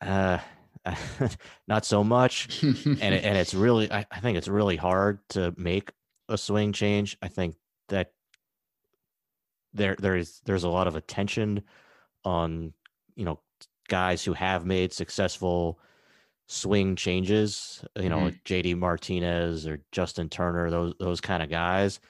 Uh, 0.00 0.38
not 1.68 1.84
so 1.84 2.04
much, 2.04 2.62
and 2.62 3.14
it, 3.14 3.24
and 3.24 3.36
it's 3.36 3.54
really 3.54 3.90
I, 3.90 4.06
I 4.10 4.20
think 4.20 4.36
it's 4.36 4.48
really 4.48 4.76
hard 4.76 5.20
to 5.30 5.54
make 5.56 5.90
a 6.28 6.38
swing 6.38 6.72
change. 6.72 7.16
I 7.22 7.28
think 7.28 7.56
that 7.88 8.12
there 9.72 9.96
there 9.98 10.16
is 10.16 10.40
there's 10.44 10.64
a 10.64 10.68
lot 10.68 10.86
of 10.86 10.96
attention 10.96 11.62
on 12.24 12.72
you 13.16 13.24
know 13.24 13.40
guys 13.88 14.24
who 14.24 14.32
have 14.32 14.64
made 14.64 14.92
successful 14.92 15.78
swing 16.46 16.96
changes, 16.96 17.84
you 17.96 18.08
know, 18.08 18.16
mm-hmm. 18.16 18.24
like 18.26 18.44
JD 18.44 18.76
Martinez 18.76 19.66
or 19.66 19.80
Justin 19.92 20.28
Turner, 20.28 20.70
those 20.70 20.94
those 20.98 21.20
kind 21.20 21.42
of 21.42 21.50
guys. 21.50 22.00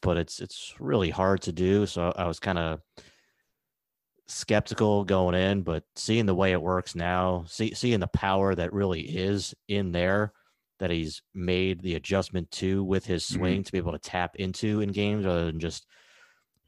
But 0.00 0.16
it's 0.16 0.40
it's 0.40 0.74
really 0.78 1.10
hard 1.10 1.42
to 1.42 1.52
do. 1.52 1.86
So 1.86 2.12
I 2.16 2.26
was 2.26 2.38
kind 2.38 2.58
of 2.58 2.80
skeptical 4.28 5.04
going 5.04 5.34
in, 5.34 5.62
but 5.62 5.84
seeing 5.96 6.26
the 6.26 6.34
way 6.34 6.52
it 6.52 6.62
works 6.62 6.94
now, 6.94 7.44
see, 7.48 7.74
seeing 7.74 8.00
the 8.00 8.06
power 8.08 8.54
that 8.54 8.72
really 8.72 9.00
is 9.00 9.54
in 9.68 9.92
there 9.92 10.32
that 10.78 10.90
he's 10.90 11.22
made 11.34 11.82
the 11.82 11.96
adjustment 11.96 12.50
to 12.52 12.84
with 12.84 13.04
his 13.04 13.26
swing 13.26 13.56
mm-hmm. 13.56 13.62
to 13.62 13.72
be 13.72 13.78
able 13.78 13.92
to 13.92 13.98
tap 13.98 14.36
into 14.36 14.80
in 14.80 14.92
games 14.92 15.24
rather 15.24 15.46
than 15.46 15.58
just 15.58 15.86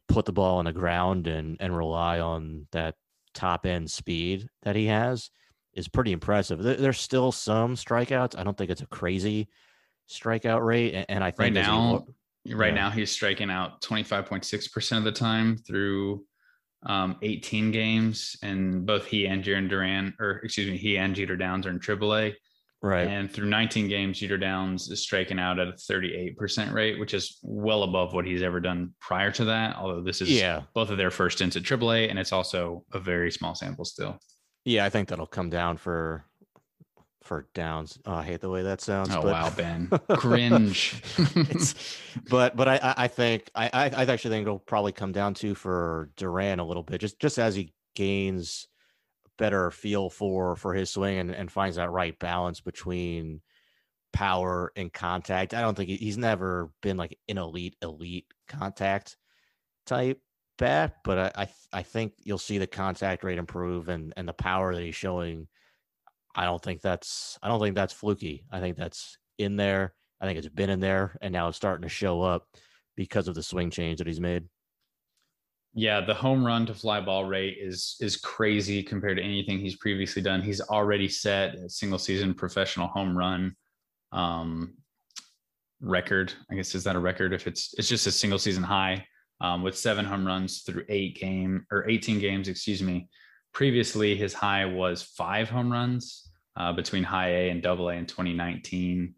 put 0.08 0.24
the 0.24 0.32
ball 0.32 0.58
on 0.58 0.64
the 0.64 0.72
ground 0.72 1.28
and 1.28 1.56
and 1.60 1.76
rely 1.76 2.18
on 2.18 2.66
that 2.72 2.96
top 3.32 3.64
end 3.64 3.88
speed 3.88 4.48
that 4.62 4.74
he 4.74 4.86
has 4.86 5.30
is 5.74 5.86
pretty 5.86 6.12
impressive. 6.12 6.60
There's 6.60 6.98
still 6.98 7.30
some 7.30 7.76
strikeouts. 7.76 8.36
I 8.36 8.42
don't 8.42 8.56
think 8.56 8.70
it's 8.70 8.80
a 8.80 8.86
crazy 8.86 9.48
strikeout 10.08 10.64
rate, 10.64 11.04
and 11.08 11.22
I 11.22 11.30
think 11.30 11.38
right 11.38 11.52
now, 11.52 12.06
he, 12.42 12.54
right 12.54 12.74
yeah. 12.74 12.74
now 12.74 12.90
he's 12.90 13.12
striking 13.12 13.50
out 13.50 13.80
25.6 13.82 14.72
percent 14.72 14.98
of 14.98 15.04
the 15.04 15.18
time 15.18 15.56
through 15.56 16.24
um, 16.84 17.16
18 17.22 17.70
games, 17.72 18.36
and 18.42 18.86
both 18.86 19.06
he 19.06 19.26
and 19.26 19.44
Jarren 19.44 19.68
Duran, 19.68 20.14
or 20.18 20.40
excuse 20.42 20.70
me, 20.70 20.76
he 20.76 20.96
and 20.96 21.14
Jeter 21.14 21.36
Downs 21.36 21.66
are 21.66 21.70
in 21.70 21.78
AAA. 21.78 22.34
Right. 22.82 23.06
And 23.06 23.30
through 23.30 23.46
19 23.46 23.88
games, 23.88 24.18
Jeter 24.18 24.38
Downs 24.38 24.90
is 24.90 25.02
striking 25.02 25.38
out 25.38 25.58
at 25.58 25.68
a 25.68 25.72
38% 25.72 26.72
rate, 26.72 26.98
which 26.98 27.12
is 27.12 27.38
well 27.42 27.82
above 27.82 28.14
what 28.14 28.24
he's 28.24 28.42
ever 28.42 28.58
done 28.58 28.94
prior 29.00 29.30
to 29.32 29.44
that. 29.46 29.76
Although 29.76 30.02
this 30.02 30.22
is 30.22 30.30
yeah. 30.30 30.62
both 30.72 30.88
of 30.88 30.96
their 30.96 31.10
first 31.10 31.36
stints 31.38 31.56
at 31.56 31.62
AAA, 31.62 32.08
and 32.08 32.18
it's 32.18 32.32
also 32.32 32.84
a 32.94 32.98
very 32.98 33.30
small 33.30 33.54
sample 33.54 33.84
still. 33.84 34.18
Yeah, 34.64 34.86
I 34.86 34.90
think 34.90 35.08
that'll 35.08 35.26
come 35.26 35.50
down 35.50 35.76
for 35.76 36.24
for 37.30 37.46
downs. 37.54 37.96
Oh, 38.06 38.14
I 38.14 38.24
hate 38.24 38.40
the 38.40 38.50
way 38.50 38.64
that 38.64 38.80
sounds. 38.80 39.14
Oh 39.14 39.22
but... 39.22 39.32
wow, 39.32 39.50
Ben, 39.50 39.88
cringe. 40.16 41.00
but 42.28 42.56
but 42.56 42.66
I 42.66 42.94
I 42.96 43.06
think 43.06 43.48
I 43.54 43.70
I 43.72 43.86
actually 43.86 44.32
think 44.32 44.42
it'll 44.42 44.58
probably 44.58 44.90
come 44.90 45.12
down 45.12 45.34
to 45.34 45.54
for 45.54 46.10
Duran 46.16 46.58
a 46.58 46.66
little 46.66 46.82
bit, 46.82 47.00
just 47.00 47.20
just 47.20 47.38
as 47.38 47.54
he 47.54 47.72
gains 47.94 48.66
better 49.38 49.70
feel 49.70 50.10
for 50.10 50.56
for 50.56 50.74
his 50.74 50.90
swing 50.90 51.18
and, 51.18 51.30
and 51.30 51.52
finds 51.52 51.76
that 51.76 51.92
right 51.92 52.18
balance 52.18 52.60
between 52.60 53.42
power 54.12 54.72
and 54.74 54.92
contact. 54.92 55.54
I 55.54 55.60
don't 55.60 55.76
think 55.76 55.88
he's 55.88 56.18
never 56.18 56.72
been 56.82 56.96
like 56.96 57.16
an 57.28 57.38
elite 57.38 57.76
elite 57.80 58.26
contact 58.48 59.16
type 59.86 60.20
bat, 60.58 60.96
but 61.04 61.36
I, 61.36 61.42
I 61.42 61.48
I 61.74 61.82
think 61.84 62.14
you'll 62.24 62.38
see 62.38 62.58
the 62.58 62.66
contact 62.66 63.22
rate 63.22 63.38
improve 63.38 63.88
and 63.88 64.12
and 64.16 64.26
the 64.26 64.32
power 64.32 64.74
that 64.74 64.82
he's 64.82 64.96
showing. 64.96 65.46
I 66.34 66.44
don't 66.44 66.62
think 66.62 66.80
that's 66.80 67.38
I 67.42 67.48
don't 67.48 67.60
think 67.60 67.74
that's 67.74 67.92
fluky. 67.92 68.44
I 68.50 68.60
think 68.60 68.76
that's 68.76 69.16
in 69.38 69.56
there. 69.56 69.94
I 70.20 70.26
think 70.26 70.38
it's 70.38 70.48
been 70.48 70.70
in 70.70 70.80
there 70.80 71.16
and 71.20 71.32
now 71.32 71.48
it's 71.48 71.56
starting 71.56 71.82
to 71.82 71.88
show 71.88 72.22
up 72.22 72.46
because 72.96 73.28
of 73.28 73.34
the 73.34 73.42
swing 73.42 73.70
change 73.70 73.98
that 73.98 74.06
he's 74.06 74.20
made. 74.20 74.44
Yeah, 75.72 76.00
the 76.00 76.14
home 76.14 76.44
run 76.44 76.66
to 76.66 76.74
fly 76.74 77.00
ball 77.00 77.24
rate 77.24 77.56
is 77.60 77.96
is 78.00 78.16
crazy 78.16 78.82
compared 78.82 79.18
to 79.18 79.22
anything 79.22 79.58
he's 79.58 79.76
previously 79.76 80.20
done. 80.20 80.42
He's 80.42 80.60
already 80.60 81.08
set 81.08 81.54
a 81.54 81.68
single 81.68 81.98
season 81.98 82.34
professional 82.34 82.88
home 82.88 83.16
run 83.16 83.54
um, 84.10 84.74
record. 85.80 86.32
I 86.50 86.56
guess 86.56 86.74
is 86.74 86.84
that 86.84 86.96
a 86.96 87.00
record? 87.00 87.32
If 87.32 87.46
it's 87.46 87.72
it's 87.78 87.88
just 87.88 88.08
a 88.08 88.12
single 88.12 88.38
season 88.38 88.64
high 88.64 89.06
um, 89.40 89.62
with 89.62 89.78
seven 89.78 90.04
home 90.04 90.26
runs 90.26 90.62
through 90.62 90.84
eight 90.88 91.16
game 91.16 91.64
or 91.70 91.88
18 91.88 92.18
games, 92.18 92.48
excuse 92.48 92.82
me. 92.82 93.08
Previously, 93.52 94.16
his 94.16 94.32
high 94.32 94.64
was 94.64 95.02
five 95.02 95.48
home 95.48 95.70
runs 95.70 96.30
uh, 96.56 96.72
between 96.72 97.02
high 97.02 97.30
A 97.30 97.50
and 97.50 97.62
double 97.62 97.88
A 97.88 97.94
in 97.94 98.06
2019. 98.06 99.14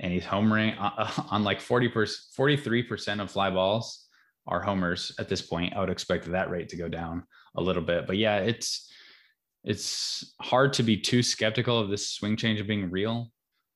And 0.00 0.12
he's 0.12 0.24
homering 0.24 0.76
uh, 0.78 1.10
on 1.30 1.44
like 1.44 1.60
40 1.60 1.88
43% 1.88 3.20
of 3.20 3.30
fly 3.30 3.50
balls 3.50 4.06
are 4.46 4.60
homers 4.60 5.12
at 5.18 5.28
this 5.28 5.42
point. 5.42 5.74
I 5.74 5.80
would 5.80 5.90
expect 5.90 6.24
that 6.26 6.50
rate 6.50 6.68
to 6.70 6.76
go 6.76 6.88
down 6.88 7.24
a 7.56 7.62
little 7.62 7.82
bit. 7.82 8.06
But 8.06 8.16
yeah, 8.16 8.38
it's, 8.38 8.90
it's 9.62 10.34
hard 10.40 10.72
to 10.74 10.82
be 10.82 10.96
too 10.96 11.22
skeptical 11.22 11.78
of 11.78 11.90
this 11.90 12.08
swing 12.08 12.36
change 12.36 12.66
being 12.66 12.90
real. 12.90 13.30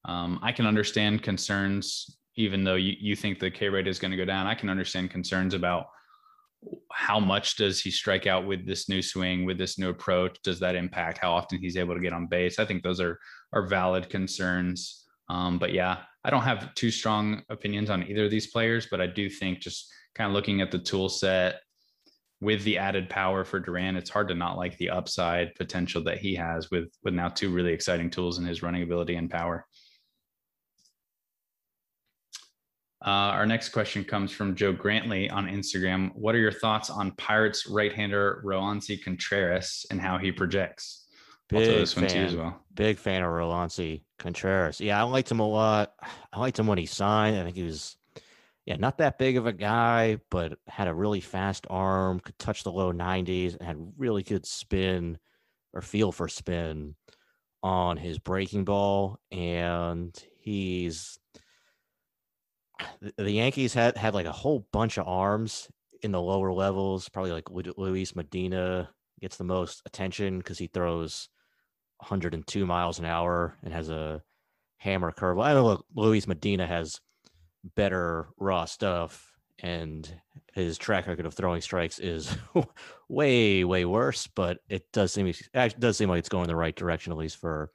Um, 0.06 0.40
I 0.42 0.52
can 0.52 0.66
understand 0.66 1.22
concerns 1.22 2.18
even 2.36 2.64
though 2.64 2.74
you, 2.74 2.94
you 2.98 3.16
think 3.16 3.38
the 3.38 3.50
K 3.50 3.68
rate 3.68 3.86
is 3.86 3.98
going 3.98 4.10
to 4.10 4.16
go 4.16 4.24
down, 4.24 4.46
I 4.46 4.54
can 4.54 4.68
understand 4.68 5.10
concerns 5.10 5.54
about 5.54 5.86
how 6.93 7.20
much 7.20 7.57
does 7.57 7.81
he 7.81 7.91
strike 7.91 8.27
out 8.27 8.47
with 8.47 8.66
this 8.66 8.89
new 8.89 9.03
swing, 9.03 9.45
with 9.45 9.59
this 9.59 9.78
new 9.78 9.91
approach? 9.91 10.39
Does 10.43 10.61
that 10.61 10.77
impact 10.77 11.19
how 11.19 11.32
often 11.32 11.59
he's 11.59 11.77
able 11.77 11.95
to 11.95 12.01
get 12.01 12.12
on 12.12 12.27
base? 12.27 12.59
I 12.59 12.65
think 12.65 12.82
those 12.82 13.01
are 13.01 13.19
are 13.53 13.66
valid 13.66 14.09
concerns. 14.09 15.05
Um, 15.28 15.59
but 15.59 15.73
yeah, 15.73 15.99
I 16.24 16.31
don't 16.31 16.43
have 16.43 16.74
too 16.74 16.91
strong 16.91 17.43
opinions 17.49 17.91
on 17.91 18.03
either 18.05 18.24
of 18.24 18.31
these 18.31 18.51
players, 18.51 18.86
but 18.91 19.01
I 19.01 19.07
do 19.07 19.28
think 19.28 19.61
just 19.61 19.93
kind 20.15 20.28
of 20.28 20.35
looking 20.35 20.61
at 20.61 20.70
the 20.70 20.78
tool 20.78 21.09
set 21.09 21.61
with 22.41 22.62
the 22.65 22.78
added 22.78 23.09
power 23.09 23.45
for 23.45 23.59
Duran, 23.59 23.97
it's 23.97 24.11
hard 24.11 24.28
to 24.28 24.35
not 24.35 24.59
like 24.59 24.77
the 24.77 24.91
upside 24.91 25.55
potential 25.55 26.03
that 26.05 26.19
he 26.19 26.35
has 26.35 26.70
with 26.70 26.91
with 27.03 27.15
now 27.15 27.28
two 27.28 27.51
really 27.51 27.73
exciting 27.73 28.11
tools 28.11 28.39
in 28.39 28.45
his 28.45 28.62
running 28.62 28.82
ability 28.82 29.16
and 29.16 29.31
power. 29.31 29.66
Uh, 33.05 33.36
our 33.36 33.44
next 33.44 33.68
question 33.68 34.02
comes 34.02 34.32
from 34.32 34.55
Joe 34.55 34.72
Grantley 34.72 35.28
on 35.28 35.47
Instagram. 35.47 36.10
What 36.14 36.35
are 36.35 36.39
your 36.39 36.52
thoughts 36.52 36.89
on 36.89 37.10
Pirates 37.12 37.66
right-hander 37.66 38.43
Roansy 38.43 39.02
Contreras 39.02 39.85
and 39.90 40.01
how 40.01 40.16
he 40.16 40.32
projects? 40.32 41.05
Big 41.51 41.86
fan, 41.86 42.39
well. 42.39 42.64
big 42.72 42.97
fan 42.97 43.22
of 43.22 43.28
Roansy 43.28 44.05
Contreras. 44.18 44.81
Yeah, 44.81 44.98
I 44.98 45.02
liked 45.02 45.31
him 45.31 45.40
a 45.40 45.47
lot. 45.47 45.93
I 46.32 46.39
liked 46.40 46.59
him 46.59 46.66
when 46.66 46.78
he 46.78 46.86
signed. 46.86 47.36
I 47.36 47.44
think 47.44 47.56
he 47.56 47.64
was, 47.64 47.98
yeah, 48.64 48.76
not 48.76 48.97
that 48.97 49.18
big 49.18 49.36
of 49.36 49.47
a 49.47 49.52
guy, 49.52 50.18
but 50.31 50.59
had 50.66 50.89
a 50.89 50.94
really 50.94 51.20
fast 51.20 51.66
arm, 51.68 52.20
could 52.20 52.39
touch 52.39 52.64
the 52.64 52.72
low 52.72 52.90
90s, 52.90 53.55
and 53.55 53.62
had 53.62 53.93
really 53.98 54.22
good 54.22 54.47
spin 54.47 55.18
or 55.74 55.82
feel 55.82 56.10
for 56.10 56.26
spin 56.26 56.94
on 57.62 57.98
his 57.98 58.18
breaking 58.18 58.64
ball. 58.64 59.18
And 59.31 60.18
he's 60.39 61.18
the 63.16 63.30
Yankees 63.30 63.74
had 63.74 63.96
had 63.96 64.14
like 64.14 64.26
a 64.26 64.32
whole 64.32 64.66
bunch 64.72 64.98
of 64.98 65.06
arms 65.06 65.68
in 66.02 66.12
the 66.12 66.20
lower 66.20 66.52
levels. 66.52 67.09
Probably 67.09 67.32
like 67.32 67.51
Luis 67.51 68.14
Medina 68.14 68.90
gets 69.20 69.36
the 69.36 69.44
most 69.44 69.82
attention 69.86 70.38
because 70.38 70.59
he 70.59 70.66
throws 70.66 71.28
102 71.98 72.66
miles 72.66 72.98
an 72.98 73.05
hour 73.05 73.56
and 73.62 73.72
has 73.72 73.88
a 73.88 74.22
hammer 74.78 75.12
curve. 75.12 75.38
I 75.38 75.55
know 75.55 75.82
Luis 75.94 76.26
Medina 76.26 76.66
has 76.66 77.01
better 77.74 78.28
raw 78.38 78.66
stuff, 78.66 79.32
and 79.60 80.09
his 80.52 80.76
track 80.76 81.06
record 81.06 81.26
of 81.26 81.34
throwing 81.34 81.60
strikes 81.60 81.98
is 81.98 82.36
way 83.09 83.64
way 83.64 83.84
worse. 83.84 84.26
But 84.26 84.59
it 84.68 84.90
does 84.92 85.12
seem 85.12 85.26
it 85.26 85.80
does 85.80 85.96
seem 85.96 86.09
like 86.09 86.18
it's 86.18 86.28
going 86.28 86.48
the 86.48 86.56
right 86.56 86.74
direction 86.74 87.12
at 87.12 87.18
least 87.18 87.38
for 87.38 87.70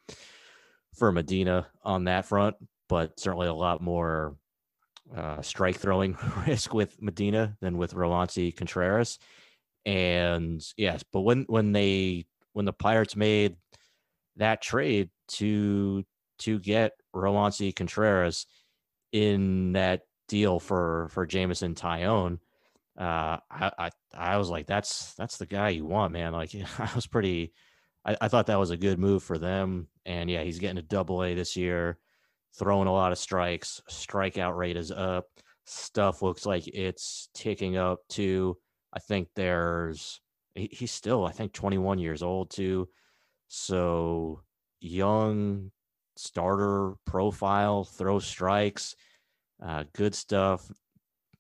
for 0.96 1.12
Medina 1.12 1.68
on 1.84 2.06
that 2.06 2.26
front. 2.26 2.56
But 2.88 3.20
certainly 3.20 3.48
a 3.48 3.54
lot 3.54 3.82
more 3.82 4.36
uh, 5.16 5.42
strike 5.42 5.78
throwing 5.78 6.18
risk 6.48 6.74
with 6.74 7.02
Medina 7.02 7.58
than 7.62 7.78
with 7.78 7.94
Roansy 7.94 8.56
Contreras. 8.56 9.20
And 9.86 10.64
yes, 10.78 11.04
but 11.12 11.22
when 11.22 11.46
when 11.48 11.72
they 11.72 12.26
when 12.54 12.66
the 12.66 12.74
Pirates 12.74 13.16
made 13.16 13.56
that 14.36 14.62
trade 14.62 15.10
to 15.30 16.04
to 16.40 16.60
get 16.60 16.94
Roansy 17.16 17.76
Contreras 17.76 18.46
in 19.12 19.74
that 19.74 20.02
deal 20.28 20.60
for 20.60 21.10
for 21.12 21.26
Jameson 21.26 21.76
Taillon, 21.76 22.40
uh, 22.98 23.38
I, 23.50 23.72
I 23.78 23.90
I 24.14 24.38
was 24.38 24.50
like, 24.50 24.68
that's 24.68 25.14
that's 25.16 25.38
the 25.38 25.46
guy 25.46 25.70
you 25.70 25.86
want, 25.86 26.14
man. 26.14 26.34
Like 26.34 26.54
I 26.80 26.90
was 26.94 27.08
pretty, 27.08 27.54
I, 28.06 28.18
I 28.22 28.28
thought 28.28 28.48
that 28.48 28.60
was 28.60 28.72
a 28.72 28.78
good 28.78 29.00
move 29.00 29.24
for 29.24 29.38
them. 29.38 29.88
And 30.06 30.30
yeah, 30.30 30.44
he's 30.44 30.60
getting 30.60 30.78
a 30.78 30.84
double 30.84 31.24
A 31.24 31.34
this 31.34 31.56
year 31.56 31.98
throwing 32.58 32.88
a 32.88 32.94
lot 32.94 33.12
of 33.12 33.18
strikes. 33.18 33.82
Strikeout 33.90 34.56
rate 34.56 34.78
is 34.78 34.92
up. 34.92 35.26
Stuff 35.66 36.22
looks 36.22 36.46
like 36.46 36.68
it's 36.68 37.30
ticking 37.34 37.78
up 37.78 38.00
too. 38.10 38.58
I 38.94 39.00
think 39.00 39.28
there's 39.36 40.20
he's 40.56 40.92
still 40.92 41.26
I 41.26 41.32
think 41.32 41.54
21 41.54 42.00
years 42.00 42.24
old 42.24 42.50
too. 42.50 42.90
So 43.48 44.42
young 44.82 45.72
starter 46.16 46.94
profile, 47.06 47.84
throw 47.84 48.20
strikes, 48.20 48.96
uh, 49.64 49.86
good 49.94 50.16
stuff. 50.16 50.70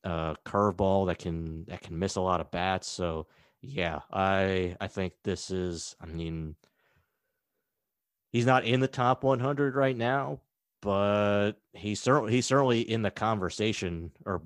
Uh, 0.04 0.34
curveball 0.46 1.08
that 1.08 1.20
can 1.20 1.66
that 1.66 1.82
can 1.82 2.00
miss 2.00 2.16
a 2.16 2.22
lot 2.22 2.40
of 2.40 2.52
bats. 2.52 2.88
So 2.88 3.28
yeah, 3.62 4.00
I 4.12 4.76
I 4.80 4.88
think 4.88 5.14
this 5.24 5.52
is. 5.52 5.96
I 6.00 6.06
mean, 6.06 6.56
he's 8.32 8.46
not 8.46 8.64
in 8.64 8.80
the 8.80 8.88
top 8.88 9.24
100 9.24 9.76
right 9.76 9.98
now, 9.98 10.40
but 10.82 11.54
he's 11.74 12.02
certainly 12.02 12.32
he's 12.32 12.46
certainly 12.46 12.82
in 12.82 13.02
the 13.02 13.12
conversation 13.12 14.12
or 14.26 14.42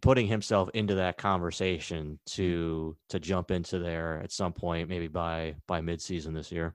putting 0.00 0.26
himself 0.26 0.70
into 0.74 0.94
that 0.96 1.18
conversation 1.18 2.18
to 2.26 2.96
to 3.08 3.20
jump 3.20 3.50
into 3.50 3.78
there 3.78 4.20
at 4.22 4.32
some 4.32 4.52
point, 4.52 4.88
maybe 4.88 5.08
by 5.08 5.54
by 5.66 5.80
midseason 5.80 6.34
this 6.34 6.50
year. 6.50 6.74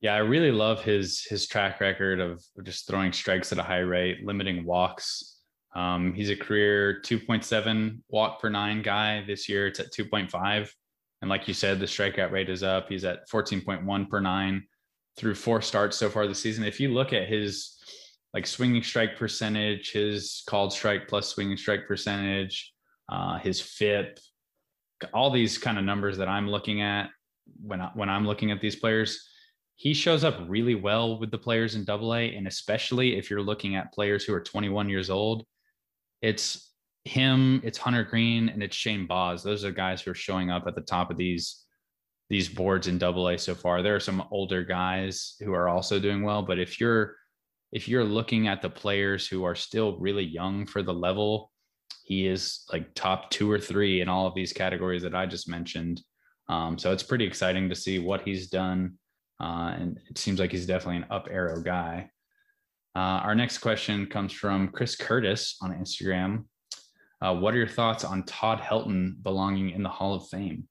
Yeah, 0.00 0.14
I 0.14 0.18
really 0.18 0.52
love 0.52 0.82
his 0.82 1.24
his 1.24 1.46
track 1.46 1.80
record 1.80 2.20
of 2.20 2.44
just 2.62 2.86
throwing 2.86 3.12
strikes 3.12 3.52
at 3.52 3.58
a 3.58 3.62
high 3.62 3.78
rate, 3.78 4.24
limiting 4.24 4.64
walks. 4.64 5.40
Um, 5.74 6.14
he's 6.14 6.30
a 6.30 6.36
career 6.36 7.02
2.7 7.04 7.98
walk 8.08 8.40
per 8.40 8.48
nine 8.48 8.82
guy. 8.82 9.24
This 9.26 9.48
year 9.48 9.66
it's 9.66 9.80
at 9.80 9.92
2.5. 9.92 10.70
And 11.20 11.30
like 11.30 11.48
you 11.48 11.54
said, 11.54 11.80
the 11.80 11.86
strikeout 11.86 12.30
rate 12.30 12.48
is 12.48 12.62
up. 12.62 12.88
He's 12.88 13.04
at 13.04 13.28
14.1 13.28 14.08
per 14.08 14.20
nine 14.20 14.66
through 15.18 15.34
four 15.34 15.60
starts 15.62 15.96
so 15.96 16.08
far 16.08 16.26
this 16.26 16.40
season. 16.40 16.64
If 16.64 16.78
you 16.80 16.92
look 16.92 17.12
at 17.12 17.28
his 17.28 17.78
like 18.34 18.46
swinging 18.46 18.82
strike 18.82 19.16
percentage, 19.16 19.92
his 19.92 20.42
called 20.48 20.72
strike 20.72 21.08
plus 21.08 21.28
swinging 21.28 21.56
strike 21.56 21.86
percentage, 21.86 22.72
uh, 23.08 23.38
his 23.38 23.60
FIP, 23.60 24.18
all 25.12 25.30
these 25.30 25.58
kind 25.58 25.78
of 25.78 25.84
numbers 25.84 26.18
that 26.18 26.28
I'm 26.28 26.48
looking 26.48 26.80
at 26.80 27.10
when 27.62 27.80
I, 27.80 27.90
when 27.94 28.08
I'm 28.08 28.26
looking 28.26 28.50
at 28.50 28.60
these 28.60 28.76
players, 28.76 29.28
he 29.76 29.92
shows 29.92 30.24
up 30.24 30.38
really 30.48 30.74
well 30.74 31.18
with 31.18 31.30
the 31.30 31.38
players 31.38 31.74
in 31.74 31.84
Double 31.84 32.14
A, 32.14 32.34
and 32.34 32.46
especially 32.46 33.16
if 33.18 33.30
you're 33.30 33.42
looking 33.42 33.76
at 33.76 33.92
players 33.92 34.24
who 34.24 34.34
are 34.34 34.40
21 34.40 34.88
years 34.88 35.10
old. 35.10 35.44
It's 36.22 36.72
him, 37.04 37.60
it's 37.62 37.78
Hunter 37.78 38.02
Greene, 38.02 38.48
and 38.48 38.62
it's 38.62 38.74
Shane 38.74 39.06
Baz. 39.06 39.42
Those 39.42 39.64
are 39.64 39.70
guys 39.70 40.00
who 40.00 40.10
are 40.10 40.14
showing 40.14 40.50
up 40.50 40.66
at 40.66 40.74
the 40.74 40.80
top 40.80 41.10
of 41.10 41.16
these 41.16 41.62
these 42.28 42.48
boards 42.48 42.88
in 42.88 42.98
Double 42.98 43.28
A 43.28 43.38
so 43.38 43.54
far. 43.54 43.82
There 43.82 43.94
are 43.94 44.00
some 44.00 44.24
older 44.32 44.64
guys 44.64 45.36
who 45.38 45.52
are 45.52 45.68
also 45.68 46.00
doing 46.00 46.24
well, 46.24 46.42
but 46.42 46.58
if 46.58 46.80
you're 46.80 47.14
if 47.76 47.86
you're 47.86 48.04
looking 48.04 48.48
at 48.48 48.62
the 48.62 48.70
players 48.70 49.28
who 49.28 49.44
are 49.44 49.54
still 49.54 49.98
really 49.98 50.24
young 50.24 50.64
for 50.64 50.82
the 50.82 50.94
level, 50.94 51.52
he 52.04 52.26
is 52.26 52.64
like 52.72 52.94
top 52.94 53.30
two 53.30 53.50
or 53.50 53.60
three 53.60 54.00
in 54.00 54.08
all 54.08 54.26
of 54.26 54.34
these 54.34 54.50
categories 54.50 55.02
that 55.02 55.14
I 55.14 55.26
just 55.26 55.46
mentioned. 55.46 56.00
Um, 56.48 56.78
so 56.78 56.90
it's 56.90 57.02
pretty 57.02 57.26
exciting 57.26 57.68
to 57.68 57.74
see 57.74 57.98
what 57.98 58.22
he's 58.22 58.48
done. 58.48 58.94
Uh, 59.38 59.74
and 59.78 60.00
it 60.08 60.16
seems 60.16 60.40
like 60.40 60.52
he's 60.52 60.66
definitely 60.66 61.02
an 61.02 61.06
up 61.10 61.28
arrow 61.30 61.60
guy. 61.60 62.08
Uh, 62.94 63.20
our 63.26 63.34
next 63.34 63.58
question 63.58 64.06
comes 64.06 64.32
from 64.32 64.68
Chris 64.68 64.96
Curtis 64.96 65.58
on 65.60 65.72
Instagram. 65.72 66.44
Uh, 67.20 67.34
what 67.34 67.52
are 67.52 67.58
your 67.58 67.68
thoughts 67.68 68.04
on 68.04 68.22
Todd 68.22 68.58
Helton 68.58 69.22
belonging 69.22 69.68
in 69.68 69.82
the 69.82 69.90
Hall 69.90 70.14
of 70.14 70.26
Fame? 70.28 70.66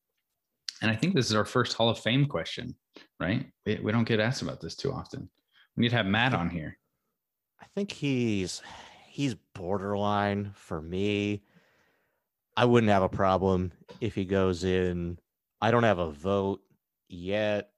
And 0.81 0.89
I 0.89 0.95
think 0.95 1.13
this 1.13 1.29
is 1.29 1.35
our 1.35 1.45
first 1.45 1.73
Hall 1.73 1.89
of 1.89 1.99
Fame 1.99 2.25
question, 2.25 2.73
right? 3.19 3.45
We, 3.67 3.79
we 3.83 3.91
don't 3.91 4.07
get 4.07 4.19
asked 4.19 4.41
about 4.41 4.59
this 4.59 4.75
too 4.75 4.91
often. 4.91 5.29
We 5.77 5.83
need 5.83 5.89
to 5.89 5.97
have 5.97 6.07
Matt 6.07 6.33
on 6.33 6.49
here. 6.49 6.79
I 7.61 7.65
think 7.73 7.91
he's 7.91 8.61
he's 9.07 9.35
borderline 9.53 10.51
for 10.55 10.81
me. 10.81 11.43
I 12.57 12.65
wouldn't 12.65 12.91
have 12.91 13.03
a 13.03 13.09
problem 13.09 13.71
if 13.99 14.15
he 14.15 14.25
goes 14.25 14.63
in. 14.63 15.19
I 15.61 15.71
don't 15.71 15.83
have 15.83 15.99
a 15.99 16.11
vote 16.11 16.61
yet. 17.07 17.69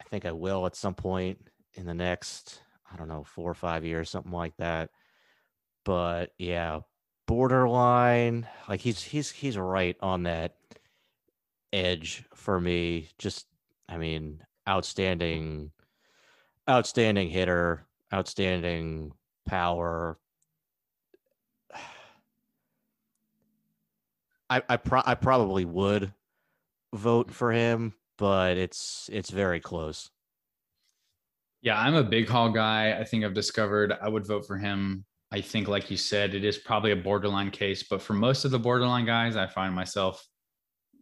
I 0.00 0.04
think 0.04 0.24
I 0.24 0.32
will 0.32 0.66
at 0.66 0.76
some 0.76 0.94
point 0.94 1.48
in 1.74 1.86
the 1.86 1.94
next, 1.94 2.62
I 2.90 2.96
don't 2.96 3.08
know, 3.08 3.24
four 3.24 3.50
or 3.50 3.54
five 3.54 3.84
years, 3.84 4.10
something 4.10 4.32
like 4.32 4.56
that. 4.58 4.90
But 5.84 6.32
yeah, 6.38 6.80
borderline. 7.26 8.46
Like 8.68 8.80
he's 8.80 9.02
he's 9.02 9.30
he's 9.30 9.58
right 9.58 9.96
on 10.00 10.24
that 10.24 10.56
edge 11.72 12.24
for 12.34 12.60
me. 12.60 13.08
Just, 13.18 13.46
I 13.88 13.98
mean, 13.98 14.42
outstanding, 14.68 15.72
outstanding 16.68 17.28
hitter, 17.28 17.86
outstanding 18.14 19.12
power. 19.46 20.18
I 24.48 24.62
I, 24.68 24.76
pro- 24.76 25.02
I 25.04 25.14
probably 25.16 25.64
would 25.64 26.12
vote 26.94 27.30
for 27.30 27.52
him, 27.52 27.94
but 28.16 28.56
it's 28.56 29.10
it's 29.12 29.30
very 29.30 29.60
close. 29.60 30.10
Yeah, 31.60 31.80
I'm 31.80 31.94
a 31.94 32.04
big 32.04 32.28
Hall 32.28 32.50
guy. 32.50 32.92
I 32.92 33.04
think 33.04 33.24
I've 33.24 33.34
discovered 33.34 33.94
I 34.00 34.08
would 34.08 34.26
vote 34.26 34.46
for 34.46 34.58
him. 34.58 35.04
I 35.32 35.40
think, 35.40 35.66
like 35.66 35.90
you 35.90 35.96
said, 35.96 36.34
it 36.34 36.44
is 36.44 36.58
probably 36.58 36.92
a 36.92 36.96
borderline 36.96 37.50
case, 37.50 37.82
but 37.82 38.00
for 38.00 38.12
most 38.12 38.44
of 38.44 38.50
the 38.50 38.58
borderline 38.58 39.06
guys, 39.06 39.34
I 39.34 39.46
find 39.46 39.74
myself 39.74 40.24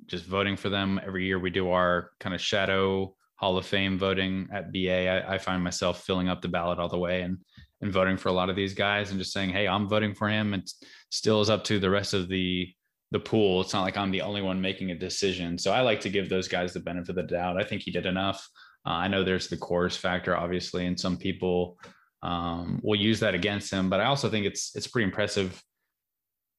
just 0.07 0.25
voting 0.25 0.57
for 0.57 0.71
them 0.71 1.01
every 1.05 1.27
year. 1.27 1.39
We 1.39 1.51
do 1.51 1.71
our 1.71 2.13
kind 2.21 2.35
of 2.35 2.41
shadow 2.41 3.15
Hall 3.43 3.59
of 3.59 3.67
Fame 3.67 3.99
voting 3.99 4.49
at 4.53 4.73
BA. 4.73 5.09
I, 5.09 5.35
I 5.35 5.39
find 5.39 5.65
myself 5.65 6.05
filling 6.05 6.29
up 6.29 6.41
the 6.41 6.49
ballot 6.49 6.79
all 6.79 6.89
the 6.89 6.99
way 6.99 7.23
and 7.23 7.39
and 7.81 7.93
voting 7.93 8.17
for 8.17 8.29
a 8.29 8.33
lot 8.33 8.49
of 8.49 8.55
these 8.55 8.75
guys 8.75 9.11
and 9.11 9.19
just 9.19 9.33
saying, 9.33 9.51
hey, 9.51 9.67
I'm 9.67 9.89
voting 9.89 10.15
for 10.15 10.29
him. 10.29 10.55
It 10.55 10.71
still 11.11 11.41
is 11.41 11.51
up 11.51 11.65
to 11.65 11.81
the 11.81 11.91
rest 11.91 12.15
of 12.15 12.29
the 12.29 12.73
the 13.11 13.19
pool. 13.19 13.61
It's 13.61 13.73
not 13.73 13.83
like 13.83 13.97
I'm 13.97 14.13
the 14.13 14.23
only 14.23 14.41
one 14.41 14.61
making 14.61 14.93
a 14.93 14.95
decision. 14.95 15.59
So 15.59 15.73
I 15.73 15.81
like 15.81 16.01
to 16.03 16.09
give 16.09 16.29
those 16.29 16.49
guys 16.49 16.73
the 16.73 16.81
benefit 16.81 17.11
of 17.11 17.17
the 17.17 17.23
doubt. 17.25 17.61
I 17.61 17.65
think 17.65 17.83
he 17.83 17.91
did 17.91 18.07
enough. 18.07 18.49
Uh, 18.87 18.91
I 18.91 19.09
know 19.09 19.23
there's 19.23 19.49
the 19.49 19.57
Coors 19.57 19.99
factor, 19.99 20.35
obviously, 20.35 20.87
and 20.87 20.99
some 20.99 21.19
people 21.19 21.77
um, 22.23 22.81
will 22.83 22.99
use 22.99 23.21
that 23.21 23.35
against 23.35 23.71
him. 23.73 23.91
But 23.91 24.01
I 24.01 24.05
also 24.05 24.31
think 24.31 24.47
it's 24.47 24.75
it's 24.77 24.87
pretty 24.87 25.07
impressive 25.07 25.61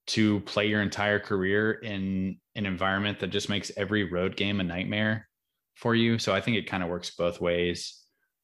to 0.08 0.42
play 0.42 0.68
your 0.68 0.82
entire 0.82 1.20
career 1.20 1.72
in 1.72 2.38
an 2.56 2.66
environment 2.66 3.20
that 3.20 3.28
just 3.28 3.48
makes 3.48 3.72
every 3.78 4.12
road 4.12 4.36
game 4.36 4.60
a 4.60 4.64
nightmare 4.64 5.30
for 5.76 5.96
you. 5.96 6.20
So 6.20 6.34
I 6.34 6.42
think 6.42 6.58
it 6.58 6.70
kind 6.70 6.84
of 6.84 6.90
works 6.90 7.12
both 7.12 7.42
ways. 7.42 8.00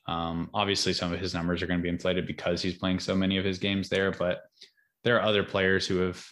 Um, 0.07 0.49
obviously, 0.53 0.93
some 0.93 1.13
of 1.13 1.19
his 1.19 1.33
numbers 1.33 1.61
are 1.61 1.67
going 1.67 1.79
to 1.79 1.83
be 1.83 1.89
inflated 1.89 2.25
because 2.25 2.61
he's 2.61 2.77
playing 2.77 2.99
so 2.99 3.15
many 3.15 3.37
of 3.37 3.45
his 3.45 3.59
games 3.59 3.89
there, 3.89 4.11
but 4.11 4.41
there 5.03 5.17
are 5.17 5.23
other 5.23 5.43
players 5.43 5.85
who 5.85 5.99
have 5.99 6.25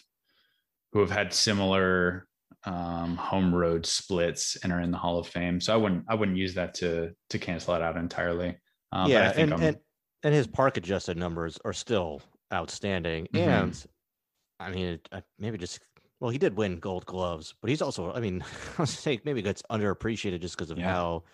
who 0.92 1.00
have 1.00 1.10
had 1.10 1.32
similar 1.32 2.26
um, 2.64 3.16
home 3.16 3.54
road 3.54 3.86
splits 3.86 4.56
and 4.62 4.72
are 4.72 4.80
in 4.80 4.90
the 4.90 4.98
Hall 4.98 5.18
of 5.18 5.28
Fame. 5.28 5.60
So 5.60 5.72
I 5.72 5.76
wouldn't 5.76 6.04
I 6.08 6.14
wouldn't 6.14 6.36
use 6.36 6.54
that 6.54 6.74
to 6.74 7.12
to 7.30 7.38
cancel 7.38 7.74
it 7.74 7.82
out 7.82 7.96
entirely. 7.96 8.56
Uh, 8.90 9.06
yeah, 9.08 9.32
and, 9.36 9.52
and 9.52 9.76
and 10.24 10.34
his 10.34 10.46
park 10.46 10.76
adjusted 10.76 11.16
numbers 11.16 11.58
are 11.64 11.72
still 11.72 12.20
outstanding. 12.52 13.28
Mm-hmm. 13.32 13.48
And 13.48 13.86
I 14.60 14.70
mean, 14.70 14.98
maybe 15.38 15.58
just 15.58 15.78
well, 16.20 16.30
he 16.30 16.38
did 16.38 16.56
win 16.56 16.78
Gold 16.78 17.06
Gloves, 17.06 17.54
but 17.60 17.70
he's 17.70 17.82
also 17.82 18.12
I 18.12 18.20
mean, 18.20 18.42
I 18.78 18.82
was 18.82 18.90
say 18.90 19.20
maybe 19.24 19.42
gets 19.42 19.62
underappreciated 19.70 20.40
just 20.40 20.56
because 20.56 20.70
of 20.70 20.78
yeah. 20.78 20.92
how 20.92 21.24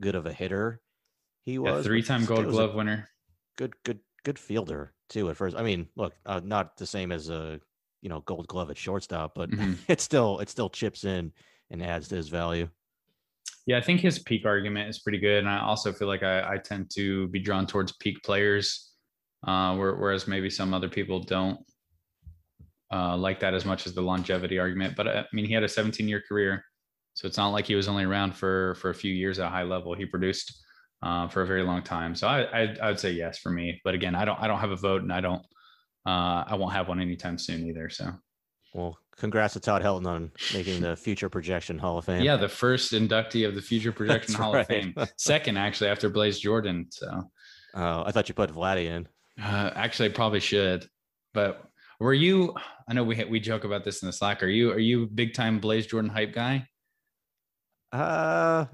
good 0.00 0.14
of 0.14 0.26
a 0.26 0.32
hitter 0.32 0.80
he 1.42 1.58
was. 1.58 1.84
Yeah, 1.84 1.88
three-time 1.88 2.24
Gold 2.24 2.48
Glove 2.48 2.74
winner. 2.74 3.08
Good, 3.56 3.74
good, 3.84 4.00
good 4.24 4.38
fielder 4.38 4.92
too. 5.08 5.30
At 5.30 5.36
first, 5.36 5.56
I 5.56 5.62
mean, 5.62 5.88
look, 5.96 6.14
uh, 6.26 6.40
not 6.42 6.76
the 6.76 6.86
same 6.86 7.12
as 7.12 7.28
a 7.30 7.60
you 8.02 8.08
know 8.08 8.20
Gold 8.20 8.46
Glove 8.48 8.70
at 8.70 8.78
shortstop, 8.78 9.34
but 9.34 9.50
mm-hmm. 9.50 9.74
it 9.88 10.00
still 10.00 10.38
it 10.40 10.48
still 10.48 10.68
chips 10.68 11.04
in 11.04 11.32
and 11.70 11.82
adds 11.82 12.08
to 12.08 12.16
his 12.16 12.28
value. 12.28 12.68
Yeah, 13.66 13.78
I 13.78 13.80
think 13.80 14.00
his 14.00 14.18
peak 14.18 14.44
argument 14.44 14.90
is 14.90 14.98
pretty 14.98 15.18
good, 15.18 15.38
and 15.38 15.48
I 15.48 15.60
also 15.60 15.90
feel 15.92 16.08
like 16.08 16.22
I, 16.22 16.54
I 16.54 16.58
tend 16.58 16.90
to 16.96 17.28
be 17.28 17.40
drawn 17.40 17.66
towards 17.66 17.92
peak 17.92 18.22
players, 18.22 18.90
uh, 19.46 19.74
whereas 19.74 20.28
maybe 20.28 20.50
some 20.50 20.74
other 20.74 20.88
people 20.88 21.22
don't 21.22 21.58
uh, 22.92 23.16
like 23.16 23.40
that 23.40 23.54
as 23.54 23.64
much 23.64 23.86
as 23.86 23.94
the 23.94 24.02
longevity 24.02 24.58
argument. 24.58 24.96
But 24.96 25.08
uh, 25.08 25.22
I 25.22 25.36
mean, 25.36 25.44
he 25.44 25.54
had 25.54 25.62
a 25.62 25.68
17 25.68 26.06
year 26.08 26.22
career, 26.26 26.64
so 27.14 27.26
it's 27.26 27.36
not 27.36 27.50
like 27.50 27.66
he 27.66 27.74
was 27.74 27.88
only 27.88 28.04
around 28.04 28.34
for 28.34 28.74
for 28.76 28.90
a 28.90 28.94
few 28.94 29.12
years 29.12 29.38
at 29.38 29.46
a 29.46 29.50
high 29.50 29.62
level. 29.62 29.94
He 29.94 30.06
produced 30.06 30.64
uh, 31.02 31.28
for 31.28 31.42
a 31.42 31.46
very 31.46 31.62
long 31.62 31.82
time. 31.82 32.14
So 32.14 32.26
I, 32.26 32.42
I, 32.42 32.76
I 32.82 32.88
would 32.88 33.00
say 33.00 33.12
yes 33.12 33.38
for 33.38 33.50
me. 33.50 33.80
But 33.84 33.94
again, 33.94 34.14
I 34.14 34.24
don't 34.24 34.40
I 34.40 34.46
don't 34.46 34.60
have 34.60 34.70
a 34.70 34.76
vote, 34.76 35.02
and 35.02 35.12
I 35.12 35.20
don't 35.20 35.42
uh, 36.06 36.44
I 36.46 36.54
won't 36.56 36.72
have 36.72 36.88
one 36.88 37.00
anytime 37.00 37.38
soon 37.38 37.66
either. 37.66 37.88
So. 37.88 38.12
Well, 38.74 38.98
congrats 39.16 39.54
to 39.54 39.60
Todd 39.60 39.82
Helton 39.82 40.06
on 40.06 40.32
making 40.52 40.80
the 40.80 40.96
Future 40.96 41.28
Projection 41.28 41.78
Hall 41.78 41.98
of 41.98 42.06
Fame. 42.06 42.24
Yeah, 42.24 42.36
the 42.36 42.48
first 42.48 42.92
inductee 42.92 43.46
of 43.46 43.54
the 43.54 43.62
Future 43.62 43.92
Projection 44.00 44.34
Hall 44.34 44.52
right. 44.52 44.62
of 44.62 44.66
Fame. 44.66 44.94
Second, 45.16 45.58
actually, 45.58 45.90
after 45.90 46.10
Blaze 46.10 46.40
Jordan. 46.40 46.86
So. 46.90 47.30
Oh, 47.74 48.02
I 48.04 48.10
thought 48.10 48.28
you 48.28 48.34
put 48.34 48.52
Vladdy 48.52 48.86
in. 48.86 49.08
Uh, 49.40 49.70
actually, 49.74 50.08
I 50.08 50.12
probably 50.12 50.40
should. 50.40 50.88
But 51.32 51.62
were 52.00 52.14
you? 52.14 52.54
I 52.88 52.92
know 52.92 53.04
we 53.04 53.22
we 53.24 53.40
joke 53.40 53.64
about 53.64 53.84
this 53.84 54.02
in 54.02 54.06
the 54.06 54.12
Slack. 54.12 54.42
Are 54.42 54.48
you 54.48 54.72
are 54.72 54.78
you 54.78 55.06
big 55.06 55.34
time 55.34 55.58
Blaze 55.58 55.86
Jordan 55.86 56.10
hype 56.10 56.32
guy? 56.32 56.68
Uh, 57.92 58.66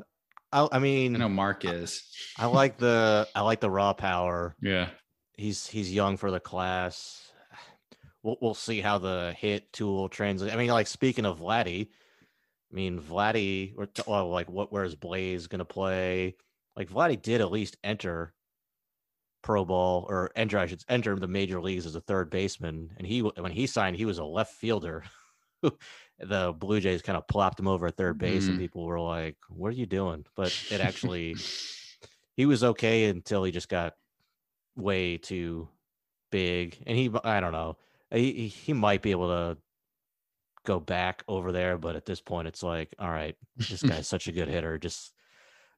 I, 0.53 0.69
I 0.73 0.79
mean, 0.79 1.15
I 1.15 1.19
know 1.19 1.29
Mark 1.29 1.65
is. 1.65 2.03
I 2.39 2.47
like 2.47 2.79
the 2.79 3.29
I 3.35 3.43
like 3.43 3.61
the 3.61 3.71
raw 3.71 3.93
power. 3.93 4.57
Yeah, 4.61 4.89
he's 5.35 5.67
he's 5.67 5.93
young 5.93 6.17
for 6.17 6.31
the 6.31 6.41
class. 6.41 7.31
We'll 8.23 8.37
we'll 8.41 8.55
see 8.55 8.81
how 8.81 8.99
the 8.99 9.35
hit 9.39 9.73
tool 9.73 10.09
translates. 10.09 10.55
I 10.55 10.59
mean, 10.59 10.71
like 10.71 10.87
speaking 10.87 11.27
of 11.27 11.41
Vladdy, 11.41 11.89
I 12.71 12.75
mean 12.75 13.01
Vladdy 13.01 13.75
or 13.77 13.89
well, 14.07 14.29
like 14.29 14.51
what 14.51 14.73
where's 14.73 14.95
Blaze 14.95 15.47
gonna 15.47 15.65
play? 15.65 16.37
Like 16.77 16.89
Vladdy 16.89 17.21
did 17.21 17.41
at 17.41 17.53
least 17.53 17.77
enter 17.85 18.33
pro 19.43 19.65
ball 19.65 20.07
or 20.09 20.31
enter 20.37 20.59
I 20.59 20.67
should 20.67 20.85
enter 20.89 21.17
the 21.17 21.29
major 21.29 21.61
leagues 21.61 21.87
as 21.87 21.95
a 21.95 22.01
third 22.01 22.31
baseman, 22.31 22.91
and 22.97 23.07
he 23.07 23.21
when 23.21 23.53
he 23.53 23.67
signed 23.67 23.97
he 23.97 24.05
was 24.05 24.19
a 24.19 24.25
left 24.25 24.55
fielder. 24.55 25.05
the 26.19 26.55
Blue 26.59 26.81
Jays 26.81 27.03
kind 27.03 27.17
of 27.17 27.27
plopped 27.29 27.59
him 27.59 27.69
over 27.69 27.87
at 27.87 27.97
third 27.97 28.19
base, 28.19 28.45
mm-hmm. 28.45 28.53
and 28.53 28.61
people 28.61 28.85
were 28.85 29.01
like, 29.01 29.37
"What 29.49 29.69
are 29.69 29.77
you 29.77 29.87
doing?" 29.87 30.25
But 30.35 30.57
it 30.71 30.81
actually, 30.81 31.37
he 32.37 32.47
was 32.47 32.65
okay 32.65 33.07
until 33.07 33.45
he 33.45 33.53
just 33.53 33.69
got 33.69 33.95
way 34.77 35.19
too 35.19 35.69
big, 36.31 36.83
and 36.87 36.97
he 36.97 37.11
I 37.25 37.41
don't 37.41 37.53
know 37.53 37.77
he 38.12 38.49
he 38.49 38.73
might 38.73 39.03
be 39.03 39.11
able 39.11 39.29
to 39.29 39.59
go 40.65 40.81
back 40.81 41.23
over 41.29 41.53
there, 41.53 41.79
but 41.79 41.97
at 41.97 42.05
this 42.05 42.21
point, 42.21 42.49
it's 42.49 42.62
like, 42.62 42.95
all 42.99 43.09
right, 43.09 43.37
this 43.57 43.83
guy's 43.83 44.09
such 44.09 44.29
a 44.29 44.33
good 44.33 44.49
hitter, 44.49 44.79
just. 44.79 45.12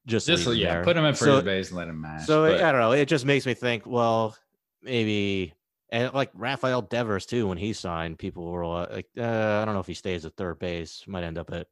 Just, 0.05 0.27
just 0.27 0.47
yeah, 0.55 0.83
put 0.83 0.97
him 0.97 1.05
at 1.05 1.17
first 1.17 1.23
so, 1.23 1.41
base 1.41 1.69
and 1.69 1.77
let 1.77 1.87
him 1.87 2.01
match. 2.01 2.25
So 2.25 2.45
but... 2.45 2.61
I 2.61 2.71
don't 2.71 2.81
know. 2.81 2.91
It 2.91 3.07
just 3.07 3.25
makes 3.25 3.45
me 3.45 3.53
think. 3.53 3.85
Well, 3.85 4.35
maybe 4.81 5.53
and 5.93 6.11
like 6.11 6.31
Rafael 6.33 6.81
Devers 6.81 7.27
too, 7.27 7.47
when 7.47 7.59
he 7.59 7.71
signed, 7.71 8.17
people 8.17 8.49
were 8.49 8.65
like, 8.65 9.07
uh, 9.15 9.21
I 9.61 9.63
don't 9.63 9.75
know 9.75 9.79
if 9.79 9.85
he 9.87 9.93
stays 9.93 10.25
at 10.25 10.35
third 10.35 10.57
base, 10.57 11.03
might 11.05 11.23
end 11.23 11.37
up 11.37 11.53
at 11.53 11.67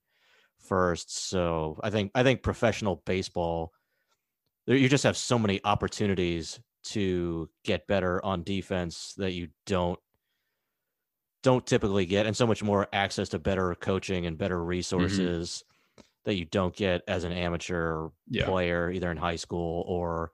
first. 0.60 1.28
So 1.28 1.80
I 1.84 1.90
think 1.90 2.12
I 2.14 2.22
think 2.22 2.44
professional 2.44 3.02
baseball, 3.06 3.74
you 4.68 4.88
just 4.88 5.06
have 5.06 5.18
so 5.18 5.40
many 5.40 5.60
opportunities 5.64 6.60
to 6.84 7.50
get 7.64 7.88
better 7.88 8.24
on 8.24 8.44
defense 8.44 9.16
that 9.18 9.34
you 9.34 9.48
don't 9.66 10.00
don't 11.42 11.66
typically 11.66 12.06
get, 12.06 12.28
and 12.28 12.38
so 12.38 12.46
much 12.46 12.62
more 12.62 12.88
access 12.94 13.30
to 13.30 13.40
better 13.40 13.74
coaching 13.74 14.28
and 14.28 14.38
better 14.38 14.60
mm-hmm. 14.60 14.68
resources. 14.68 15.64
That 16.26 16.36
you 16.36 16.46
don't 16.46 16.76
get 16.76 17.02
as 17.08 17.24
an 17.24 17.32
amateur 17.32 18.10
yeah. 18.30 18.46
player, 18.46 18.92
either 18.92 19.12
in 19.12 19.18
high 19.18 19.36
school 19.36 19.84
or 19.88 20.32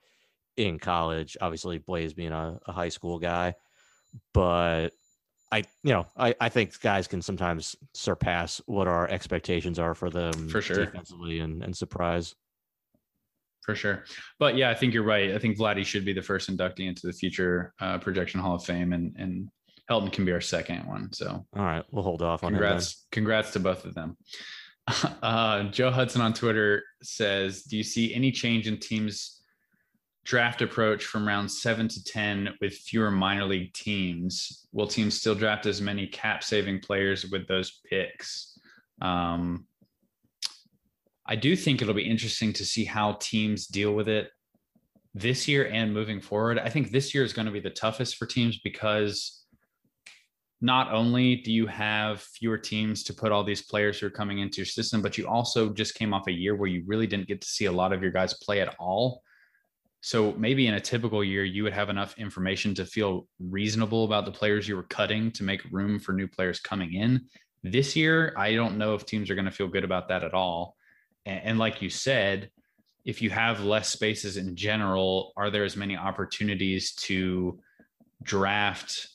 in 0.58 0.80
college. 0.80 1.38
Obviously, 1.40 1.78
Blaze 1.78 2.14
being 2.14 2.32
a, 2.32 2.60
a 2.66 2.72
high 2.72 2.90
school 2.90 3.20
guy 3.20 3.56
but 4.34 4.90
I, 5.52 5.64
you 5.84 5.94
know, 5.94 6.06
I, 6.18 6.36
I 6.40 6.50
think 6.50 6.80
guys 6.82 7.08
can 7.08 7.22
sometimes 7.22 7.76
surpass 7.94 8.62
what 8.66 8.88
our 8.88 9.08
expectations 9.08 9.80
are 9.80 9.96
for 9.96 10.10
them 10.10 10.50
for 10.50 10.62
sure 10.62 10.86
defensively 10.86 11.40
and, 11.40 11.64
and 11.64 11.76
surprise. 11.76 12.36
For 13.62 13.76
sure. 13.76 14.06
But 14.40 14.56
yeah, 14.56 14.70
I 14.70 14.74
think 14.74 14.94
you're 14.94 15.04
right. 15.04 15.32
I 15.32 15.40
think 15.40 15.58
Vladdy 15.58 15.86
should 15.86 16.06
be 16.06 16.14
the 16.14 16.22
first 16.22 16.50
inductee 16.50 16.88
into 16.88 17.06
the 17.06 17.14
future 17.14 17.74
uh, 17.82 17.98
projection 17.98 18.40
Hall 18.40 18.56
of 18.56 18.64
Fame 18.64 18.94
and, 18.94 19.14
and 19.18 19.50
Helton 19.90 20.12
can 20.12 20.26
be 20.26 20.32
our 20.32 20.42
second 20.42 20.86
one. 20.86 21.12
So, 21.14 21.46
all 21.56 21.64
right, 21.64 21.84
we'll 21.92 22.04
hold 22.04 22.22
off 22.22 22.44
on 22.44 22.52
congrats, 22.52 23.06
Congrats 23.12 23.52
to 23.52 23.60
both 23.60 23.86
of 23.86 23.94
them. 23.94 24.18
Uh, 25.22 25.64
Joe 25.64 25.92
Hudson 25.92 26.22
on 26.22 26.34
Twitter 26.34 26.84
says, 27.04 27.64
do 27.64 27.76
you 27.76 27.84
see 27.84 28.14
any 28.14 28.32
change 28.32 28.68
in 28.68 28.78
teams 28.78 29.38
draft 30.28 30.62
approach 30.62 31.06
from 31.06 31.26
round 31.26 31.50
seven 31.50 31.88
to 31.88 32.04
10 32.04 32.56
with 32.60 32.74
fewer 32.74 33.10
minor 33.10 33.46
league 33.46 33.74
teams, 33.74 34.68
will 34.74 34.86
teams 34.86 35.18
still 35.18 35.34
draft 35.34 35.66
as 35.66 35.82
many 35.82 36.06
cap 36.06 36.44
saving 36.44 36.82
players 36.82 37.26
with 37.26 37.48
those 37.48 37.80
picks? 37.90 38.60
Um, 39.02 39.66
I 41.26 41.38
do 41.38 41.56
think 41.56 41.82
it'll 41.82 41.94
be 41.94 42.10
interesting 42.10 42.52
to 42.54 42.66
see 42.66 42.84
how 42.84 43.14
teams 43.22 43.68
deal 43.68 43.94
with 43.94 44.10
it 44.10 44.30
this 45.14 45.48
year 45.48 45.70
and 45.72 45.94
moving 45.94 46.20
forward. 46.20 46.60
I 46.60 46.70
think 46.70 46.92
this 46.92 47.16
year 47.16 47.24
is 47.24 47.34
going 47.34 47.46
to 47.46 47.52
be 47.52 47.62
the 47.62 47.70
toughest 47.70 48.18
for 48.18 48.26
teams 48.26 48.60
because 48.60 49.37
not 50.60 50.92
only 50.92 51.36
do 51.36 51.52
you 51.52 51.68
have 51.68 52.22
fewer 52.22 52.58
teams 52.58 53.04
to 53.04 53.14
put 53.14 53.32
all 53.32 53.44
these 53.44 53.62
players 53.62 54.00
who 54.00 54.08
are 54.08 54.12
coming 54.12 54.40
into 54.40 54.58
your 54.58 54.66
system, 54.66 55.02
but 55.02 55.18
you 55.18 55.28
also 55.28 55.70
just 55.70 55.96
came 55.96 56.14
off 56.14 56.28
a 56.28 56.32
year 56.32 56.56
where 56.56 56.70
you 56.70 56.84
really 56.88 57.06
didn't 57.06 57.28
get 57.28 57.42
to 57.42 57.48
see 57.48 57.66
a 57.66 57.72
lot 57.72 57.94
of 57.94 58.02
your 58.02 58.12
guys 58.12 58.34
play 58.34 58.60
at 58.60 58.76
all. 58.80 59.22
So 60.02 60.34
maybe 60.34 60.68
in 60.68 60.76
a 60.76 60.80
typical 60.80 61.24
year, 61.24 61.44
you 61.44 61.64
would 61.64 61.74
have 61.74 61.90
enough 61.90 62.18
information 62.18 62.74
to 62.76 62.86
feel 62.86 63.28
reasonable 63.40 64.06
about 64.06 64.26
the 64.26 64.32
players 64.32 64.68
you 64.68 64.76
were 64.76 64.84
cutting 64.84 65.32
to 65.34 65.44
make 65.44 65.64
room 65.72 66.00
for 66.00 66.14
new 66.14 66.28
players 66.28 66.60
coming 66.60 66.94
in. 66.94 67.26
This 67.64 67.96
year, 67.96 68.34
I 68.38 68.56
don't 68.56 68.78
know 68.78 68.96
if 68.96 69.06
teams 69.06 69.30
are 69.30 69.36
going 69.36 69.46
to 69.46 69.52
feel 69.52 69.68
good 69.68 69.84
about 69.84 70.08
that 70.10 70.24
at 70.24 70.34
all. 70.34 70.76
And, 71.26 71.60
like 71.60 71.82
you 71.82 71.90
said, 71.90 72.50
if 73.04 73.22
you 73.22 73.30
have 73.32 73.66
less 73.66 73.90
spaces 73.90 74.38
in 74.38 74.56
general, 74.56 75.34
are 75.36 75.50
there 75.50 75.66
as 75.66 75.76
many 75.76 75.98
opportunities 75.98 76.94
to 76.94 77.60
draft 78.24 79.10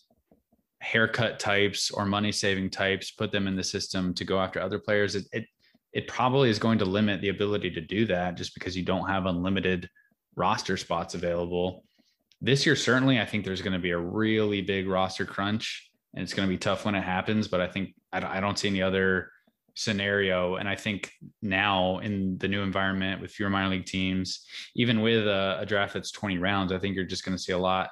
haircut 0.82 1.38
types 1.38 1.90
or 1.90 2.04
money 2.04 2.32
saving 2.32 2.70
types, 2.70 3.10
put 3.10 3.32
them 3.32 3.46
in 3.46 3.56
the 3.56 3.64
system 3.64 4.12
to 4.14 4.24
go 4.24 4.40
after 4.40 4.60
other 4.60 4.78
players? 4.78 5.14
It, 5.14 5.26
it, 5.32 5.44
it 5.92 6.08
probably 6.08 6.50
is 6.50 6.58
going 6.58 6.78
to 6.78 6.84
limit 6.84 7.20
the 7.20 7.28
ability 7.28 7.70
to 7.70 7.80
do 7.80 8.06
that 8.06 8.36
just 8.36 8.54
because 8.54 8.76
you 8.76 8.82
don't 8.82 9.08
have 9.08 9.26
unlimited 9.26 9.88
roster 10.34 10.76
spots 10.76 11.14
available. 11.14 11.84
This 12.40 12.66
year, 12.66 12.74
certainly, 12.74 13.20
I 13.20 13.26
think 13.26 13.44
there's 13.44 13.62
going 13.62 13.74
to 13.74 13.78
be 13.78 13.90
a 13.90 13.98
really 13.98 14.62
big 14.62 14.88
roster 14.88 15.24
crunch, 15.24 15.90
and 16.14 16.22
it's 16.22 16.34
going 16.34 16.48
to 16.48 16.52
be 16.52 16.58
tough 16.58 16.84
when 16.84 16.94
it 16.94 17.04
happens. 17.04 17.46
But 17.46 17.60
I 17.60 17.68
think 17.68 17.94
I 18.12 18.40
don't 18.40 18.58
see 18.58 18.68
any 18.68 18.82
other 18.82 19.30
scenario. 19.74 20.56
And 20.56 20.68
I 20.68 20.76
think 20.76 21.12
now 21.40 21.98
in 21.98 22.36
the 22.38 22.48
new 22.48 22.62
environment 22.62 23.20
with 23.20 23.30
fewer 23.30 23.50
minor 23.50 23.70
league 23.70 23.86
teams, 23.86 24.44
even 24.76 25.00
with 25.00 25.26
a, 25.26 25.58
a 25.60 25.66
draft 25.66 25.94
that's 25.94 26.10
20 26.10 26.38
rounds, 26.38 26.72
I 26.72 26.78
think 26.78 26.94
you're 26.94 27.04
just 27.04 27.24
going 27.24 27.36
to 27.36 27.42
see 27.42 27.52
a 27.52 27.58
lot 27.58 27.90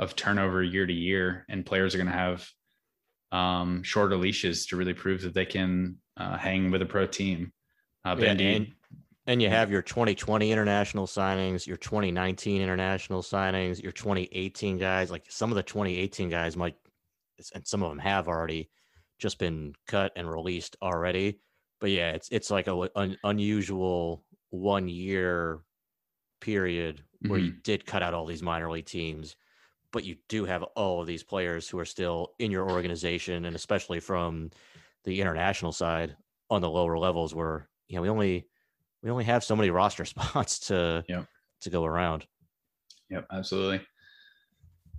of 0.00 0.16
turnover 0.16 0.62
year 0.62 0.86
to 0.86 0.92
year, 0.92 1.44
and 1.48 1.64
players 1.64 1.94
are 1.94 1.98
going 1.98 2.10
to 2.10 2.12
have 2.12 2.48
um, 3.32 3.82
shorter 3.82 4.16
leashes 4.16 4.66
to 4.66 4.76
really 4.76 4.94
prove 4.94 5.20
that 5.22 5.34
they 5.34 5.44
can 5.44 5.98
uh, 6.16 6.36
hang 6.36 6.70
with 6.70 6.82
a 6.82 6.86
pro 6.86 7.06
team. 7.06 7.52
Uh, 8.04 8.16
Bendy, 8.16 8.44
yeah, 8.44 8.50
and, 8.50 8.72
and 9.26 9.42
you 9.42 9.50
have 9.50 9.70
your 9.70 9.82
2020 9.82 10.50
international 10.50 11.06
signings, 11.06 11.66
your 11.66 11.76
2019 11.76 12.62
international 12.62 13.22
signings, 13.22 13.80
your 13.82 13.92
2018 13.92 14.78
guys. 14.78 15.10
Like 15.10 15.26
some 15.28 15.50
of 15.50 15.56
the 15.56 15.62
2018 15.62 16.30
guys 16.30 16.56
might, 16.56 16.76
and 17.54 17.66
some 17.66 17.82
of 17.82 17.90
them 17.90 17.98
have 17.98 18.26
already 18.26 18.70
just 19.18 19.38
been 19.38 19.74
cut 19.86 20.12
and 20.16 20.28
released 20.28 20.76
already. 20.82 21.40
But 21.78 21.90
yeah, 21.90 22.12
it's 22.12 22.30
it's 22.30 22.50
like 22.50 22.68
a 22.68 22.88
an 22.96 23.18
unusual 23.22 24.24
one 24.48 24.88
year 24.88 25.60
period 26.40 27.04
where 27.26 27.38
mm-hmm. 27.38 27.48
you 27.48 27.52
did 27.62 27.84
cut 27.84 28.02
out 28.02 28.14
all 28.14 28.24
these 28.24 28.42
minor 28.42 28.70
league 28.70 28.86
teams, 28.86 29.36
but 29.92 30.04
you 30.04 30.16
do 30.28 30.44
have 30.44 30.62
all 30.62 31.00
of 31.00 31.06
these 31.06 31.22
players 31.22 31.68
who 31.68 31.78
are 31.78 31.84
still 31.84 32.32
in 32.38 32.50
your 32.50 32.70
organization, 32.70 33.44
and 33.44 33.56
especially 33.56 34.00
from 34.00 34.50
the 35.04 35.20
international 35.20 35.72
side 35.72 36.16
on 36.48 36.60
the 36.60 36.70
lower 36.70 36.98
levels, 36.98 37.34
where 37.34 37.68
you 37.88 37.96
know 37.96 38.02
we 38.02 38.08
only 38.08 38.46
we 39.02 39.10
only 39.10 39.24
have 39.24 39.44
so 39.44 39.56
many 39.56 39.70
roster 39.70 40.04
spots 40.06 40.58
to 40.60 41.04
yep. 41.08 41.26
to 41.62 41.70
go 41.70 41.84
around. 41.84 42.26
Yep, 43.10 43.26
absolutely. 43.32 43.80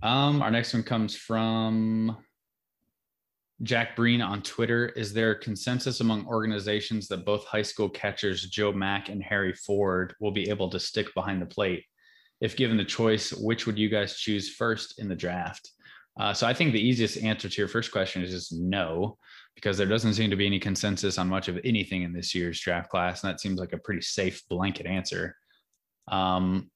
Um, 0.02 0.42
our 0.42 0.50
next 0.50 0.74
one 0.74 0.82
comes 0.82 1.14
from 1.14 2.16
Jack 3.62 3.94
Breen 3.94 4.20
on 4.20 4.42
Twitter. 4.42 4.88
Is 4.88 5.12
there 5.12 5.34
consensus 5.34 6.00
among 6.00 6.26
organizations 6.26 7.06
that 7.08 7.24
both 7.24 7.44
high 7.46 7.62
school 7.62 7.88
catchers 7.88 8.48
Joe 8.50 8.72
Mack 8.72 9.08
and 9.08 9.22
Harry 9.22 9.52
Ford 9.52 10.14
will 10.20 10.32
be 10.32 10.50
able 10.50 10.68
to 10.70 10.80
stick 10.80 11.14
behind 11.14 11.40
the 11.40 11.46
plate? 11.46 11.84
If 12.42 12.56
given 12.56 12.76
the 12.76 12.84
choice, 12.84 13.32
which 13.32 13.66
would 13.66 13.78
you 13.78 13.88
guys 13.88 14.18
choose 14.18 14.54
first 14.54 14.98
in 14.98 15.08
the 15.08 15.14
draft? 15.14 15.70
Uh, 16.18 16.34
so 16.34 16.46
I 16.46 16.52
think 16.52 16.72
the 16.72 16.80
easiest 16.80 17.16
answer 17.22 17.48
to 17.48 17.60
your 17.60 17.68
first 17.68 17.90
question 17.90 18.22
is 18.22 18.30
just 18.30 18.52
no 18.52 19.16
because 19.54 19.78
there 19.78 19.86
doesn't 19.86 20.14
seem 20.14 20.28
to 20.28 20.36
be 20.36 20.46
any 20.46 20.58
consensus 20.58 21.18
on 21.18 21.28
much 21.28 21.48
of 21.48 21.58
anything 21.64 22.02
in 22.02 22.12
this 22.12 22.34
year's 22.34 22.60
draft 22.60 22.90
class. 22.90 23.22
And 23.22 23.32
that 23.32 23.40
seems 23.40 23.58
like 23.58 23.72
a 23.72 23.78
pretty 23.78 24.02
safe 24.02 24.42
blanket 24.48 24.86
answer. 24.86 25.36
Um, 26.08 26.70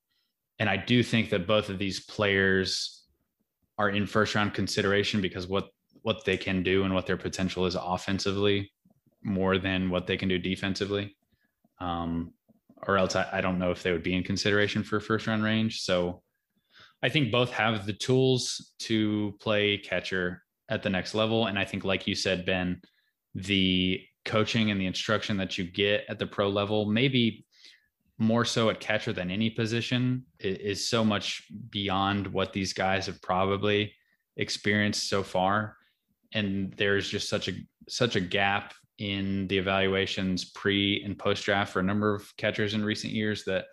and 0.59 0.70
I 0.70 0.76
do 0.76 1.02
think 1.02 1.30
that 1.30 1.47
both 1.47 1.68
of 1.68 1.78
these 1.78 2.06
players 2.06 3.05
are 3.76 3.90
in 3.90 4.06
first 4.06 4.34
round 4.34 4.55
consideration 4.55 5.20
because 5.20 5.47
what 5.47 5.68
what 6.02 6.24
they 6.24 6.36
can 6.36 6.62
do 6.62 6.84
and 6.84 6.94
what 6.94 7.05
their 7.05 7.16
potential 7.16 7.66
is 7.66 7.74
offensively 7.74 8.72
more 9.24 9.59
than 9.59 9.90
what 9.90 10.06
they 10.06 10.16
can 10.16 10.28
do 10.28 10.38
defensively. 10.38 11.16
Um, 11.80 12.32
or 12.86 12.98
else 12.98 13.16
I, 13.16 13.28
I 13.32 13.40
don't 13.40 13.59
know 13.59 13.70
if 13.70 13.82
they 13.82 13.93
would 13.93 14.03
be 14.03 14.15
in 14.15 14.23
consideration 14.23 14.82
for 14.82 15.01
first 15.01 15.27
round 15.27 15.43
range. 15.43 15.82
So 15.82 16.23
I 17.03 17.09
think 17.09 17.31
both 17.31 17.51
have 17.53 17.86
the 17.86 17.93
tools 17.93 18.73
to 18.81 19.35
play 19.40 19.78
catcher 19.78 20.43
at 20.69 20.82
the 20.82 20.90
next 20.90 21.15
level. 21.15 21.47
And 21.47 21.59
I 21.59 21.65
think, 21.65 21.85
like 21.85 22.07
you 22.07 22.15
said, 22.15 22.47
Ben, 22.47 22.81
the 23.35 24.03
coaching 24.24 24.70
and 24.70 24.81
the 24.81 24.86
instruction 24.86 25.36
that 25.36 25.57
you 25.57 25.65
get 25.65 26.05
at 26.09 26.19
the 26.19 26.27
pro 26.27 26.48
level, 26.48 26.86
maybe 26.86 27.47
more 28.19 28.44
so 28.44 28.70
at 28.70 28.81
catcher 28.81 29.12
than 29.12 29.31
any 29.31 29.51
position, 29.51 30.24
is 30.40 30.89
so 30.89 31.05
much 31.05 31.44
beyond 31.70 32.27
what 32.27 32.53
these 32.53 32.73
guys 32.73 33.07
have 33.07 33.20
probably 33.23 33.93
experienced 34.36 35.09
so 35.09 35.23
far. 35.23 35.77
And 36.32 36.73
there's 36.77 37.09
just 37.09 37.28
such 37.28 37.48
a 37.48 37.53
such 37.89 38.16
a 38.16 38.20
gap 38.20 38.74
in 38.98 39.47
the 39.48 39.59
evaluations 39.59 40.44
pre 40.44 41.02
and 41.05 41.18
post 41.18 41.44
draft 41.44 41.73
for 41.73 41.81
a 41.81 41.85
number 41.85 42.14
of 42.14 42.35
catchers 42.36 42.74
in 42.74 42.85
recent 42.85 43.12
years 43.12 43.44
that 43.44 43.66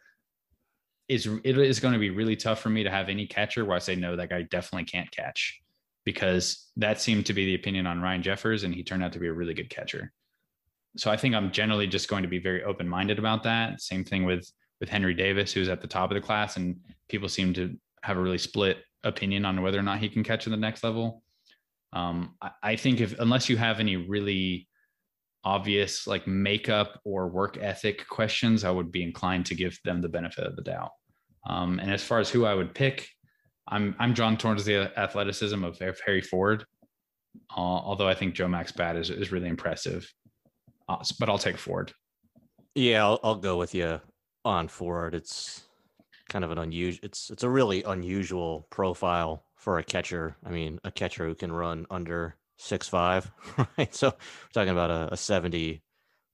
is 1.09 1.27
it 1.43 1.57
is 1.57 1.79
going 1.79 1.93
to 1.93 1.99
be 1.99 2.09
really 2.09 2.35
tough 2.35 2.59
for 2.59 2.69
me 2.69 2.83
to 2.83 2.89
have 2.89 3.09
any 3.09 3.27
catcher 3.27 3.65
where 3.65 3.75
I 3.75 3.79
say 3.79 3.95
no, 3.95 4.15
that 4.15 4.29
guy 4.29 4.43
definitely 4.43 4.85
can't 4.85 5.11
catch 5.11 5.61
because 6.05 6.69
that 6.77 6.99
seemed 6.99 7.25
to 7.27 7.33
be 7.33 7.45
the 7.45 7.55
opinion 7.55 7.87
on 7.87 8.01
Ryan 8.01 8.23
Jeffers, 8.23 8.63
and 8.63 8.73
he 8.73 8.83
turned 8.83 9.03
out 9.03 9.13
to 9.13 9.19
be 9.19 9.27
a 9.27 9.33
really 9.33 9.53
good 9.53 9.69
catcher. 9.69 10.11
So 10.97 11.09
I 11.09 11.17
think 11.17 11.33
I'm 11.33 11.51
generally 11.51 11.87
just 11.87 12.09
going 12.09 12.23
to 12.23 12.29
be 12.29 12.39
very 12.39 12.63
open 12.63 12.87
minded 12.87 13.19
about 13.19 13.43
that. 13.43 13.81
Same 13.81 14.03
thing 14.03 14.25
with 14.25 14.49
with 14.79 14.89
Henry 14.89 15.13
Davis, 15.13 15.53
who's 15.53 15.69
at 15.69 15.81
the 15.81 15.87
top 15.87 16.11
of 16.11 16.15
the 16.15 16.21
class, 16.21 16.57
and 16.57 16.77
people 17.09 17.29
seem 17.29 17.53
to 17.53 17.75
have 18.03 18.17
a 18.17 18.21
really 18.21 18.37
split 18.37 18.77
opinion 19.03 19.45
on 19.45 19.61
whether 19.61 19.79
or 19.79 19.83
not 19.83 19.99
he 19.99 20.09
can 20.09 20.23
catch 20.23 20.45
in 20.45 20.51
the 20.51 20.57
next 20.57 20.83
level. 20.83 21.23
Um, 21.93 22.35
I, 22.41 22.51
I 22.63 22.75
think 22.75 23.01
if 23.01 23.17
unless 23.19 23.49
you 23.49 23.57
have 23.57 23.79
any 23.79 23.95
really 23.95 24.67
obvious 25.45 26.07
like 26.07 26.27
makeup 26.27 26.99
or 27.03 27.27
work 27.27 27.57
ethic 27.59 28.07
questions, 28.07 28.63
I 28.63 28.71
would 28.71 28.91
be 28.91 29.03
inclined 29.03 29.45
to 29.47 29.55
give 29.55 29.77
them 29.83 30.01
the 30.01 30.09
benefit 30.09 30.45
of 30.45 30.55
the 30.55 30.61
doubt. 30.61 30.91
Um, 31.47 31.79
and 31.79 31.91
as 31.91 32.03
far 32.03 32.19
as 32.19 32.29
who 32.29 32.45
I 32.45 32.53
would 32.53 32.73
pick, 32.73 33.09
I'm 33.67 33.95
I'm 33.99 34.13
drawn 34.13 34.37
towards 34.37 34.65
the 34.65 34.97
athleticism 34.97 35.63
of 35.63 35.79
Harry 36.05 36.21
Ford, 36.21 36.65
uh, 37.55 37.59
although 37.59 38.07
I 38.07 38.13
think 38.13 38.35
Joe 38.35 38.47
Mack's 38.47 38.71
bat 38.71 38.95
is 38.95 39.09
is 39.09 39.31
really 39.31 39.49
impressive. 39.49 40.11
Uh, 40.87 41.03
but 41.19 41.29
I'll 41.29 41.37
take 41.37 41.57
Ford. 41.57 41.93
Yeah, 42.75 43.05
I'll, 43.05 43.19
I'll 43.23 43.35
go 43.35 43.57
with 43.57 43.73
you 43.73 44.01
on 44.43 44.67
Ford. 44.67 45.15
It's 45.15 45.63
kind 46.29 46.43
of 46.43 46.51
an 46.51 46.57
unusual. 46.57 46.99
It's 47.03 47.29
it's 47.29 47.43
a 47.43 47.49
really 47.49 47.83
unusual 47.83 48.67
profile 48.69 49.45
for 49.55 49.79
a 49.79 49.83
catcher. 49.83 50.35
I 50.45 50.49
mean, 50.49 50.79
a 50.83 50.91
catcher 50.91 51.25
who 51.25 51.35
can 51.35 51.51
run 51.51 51.85
under 51.89 52.35
six 52.63 52.87
five, 52.87 53.29
right? 53.77 53.93
So 53.93 54.07
we're 54.07 54.53
talking 54.53 54.71
about 54.71 54.89
a, 54.89 55.13
a 55.13 55.17
70 55.17 55.81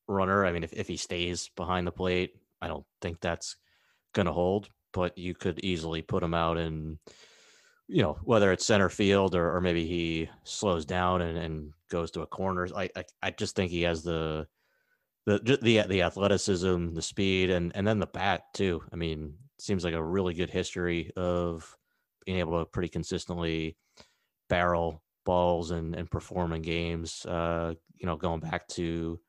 runner. 0.08 0.46
I 0.46 0.52
mean, 0.52 0.64
if, 0.64 0.74
if 0.74 0.88
he 0.88 0.98
stays 0.98 1.50
behind 1.56 1.86
the 1.88 1.92
plate, 1.92 2.32
I 2.62 2.68
don't 2.68 2.86
think 3.02 3.20
that's 3.20 3.56
gonna 4.14 4.34
hold, 4.34 4.70
but 4.94 5.18
you 5.18 5.34
could 5.34 5.60
easily 5.64 6.02
put 6.02 6.24
him 6.24 6.34
out 6.34 6.58
in 6.58 7.00
you 7.90 8.04
know, 8.04 8.20
whether 8.24 8.52
it's 8.52 8.66
center 8.66 8.88
field 8.88 9.34
or, 9.34 9.56
or 9.56 9.62
maybe 9.62 9.84
he 9.84 10.30
slows 10.44 10.86
down 10.86 11.24
and, 11.24 11.38
and 11.38 11.74
goes 11.90 12.12
to 12.12 12.22
a 12.22 12.28
corner. 12.28 12.68
I, 12.76 12.88
I 12.96 13.04
I 13.24 13.32
just 13.32 13.56
think 13.56 13.72
he 13.72 13.82
has 13.82 14.04
the 14.04 14.46
the 15.26 15.58
the 15.62 15.82
the 15.88 16.02
athleticism, 16.04 16.94
the 16.94 17.02
speed, 17.02 17.50
and 17.50 17.72
and 17.76 17.88
then 17.88 18.00
the 18.00 18.06
bat 18.06 18.44
too. 18.54 18.84
I 18.94 18.96
mean, 18.96 19.34
seems 19.58 19.84
like 19.84 19.96
a 19.96 20.04
really 20.04 20.36
good 20.36 20.52
history 20.52 21.12
of 21.18 21.76
being 22.26 22.38
able 22.38 22.60
to 22.60 22.66
pretty 22.66 22.90
consistently 22.90 23.76
barrel 24.50 25.02
balls 25.26 25.72
and, 25.72 25.96
and 25.96 26.10
perform 26.10 26.54
in 26.54 26.62
games. 26.62 27.26
Uh, 27.26 27.74
you 27.98 28.06
know, 28.06 28.16
going 28.16 28.40
back 28.40 28.68
to 28.70 29.20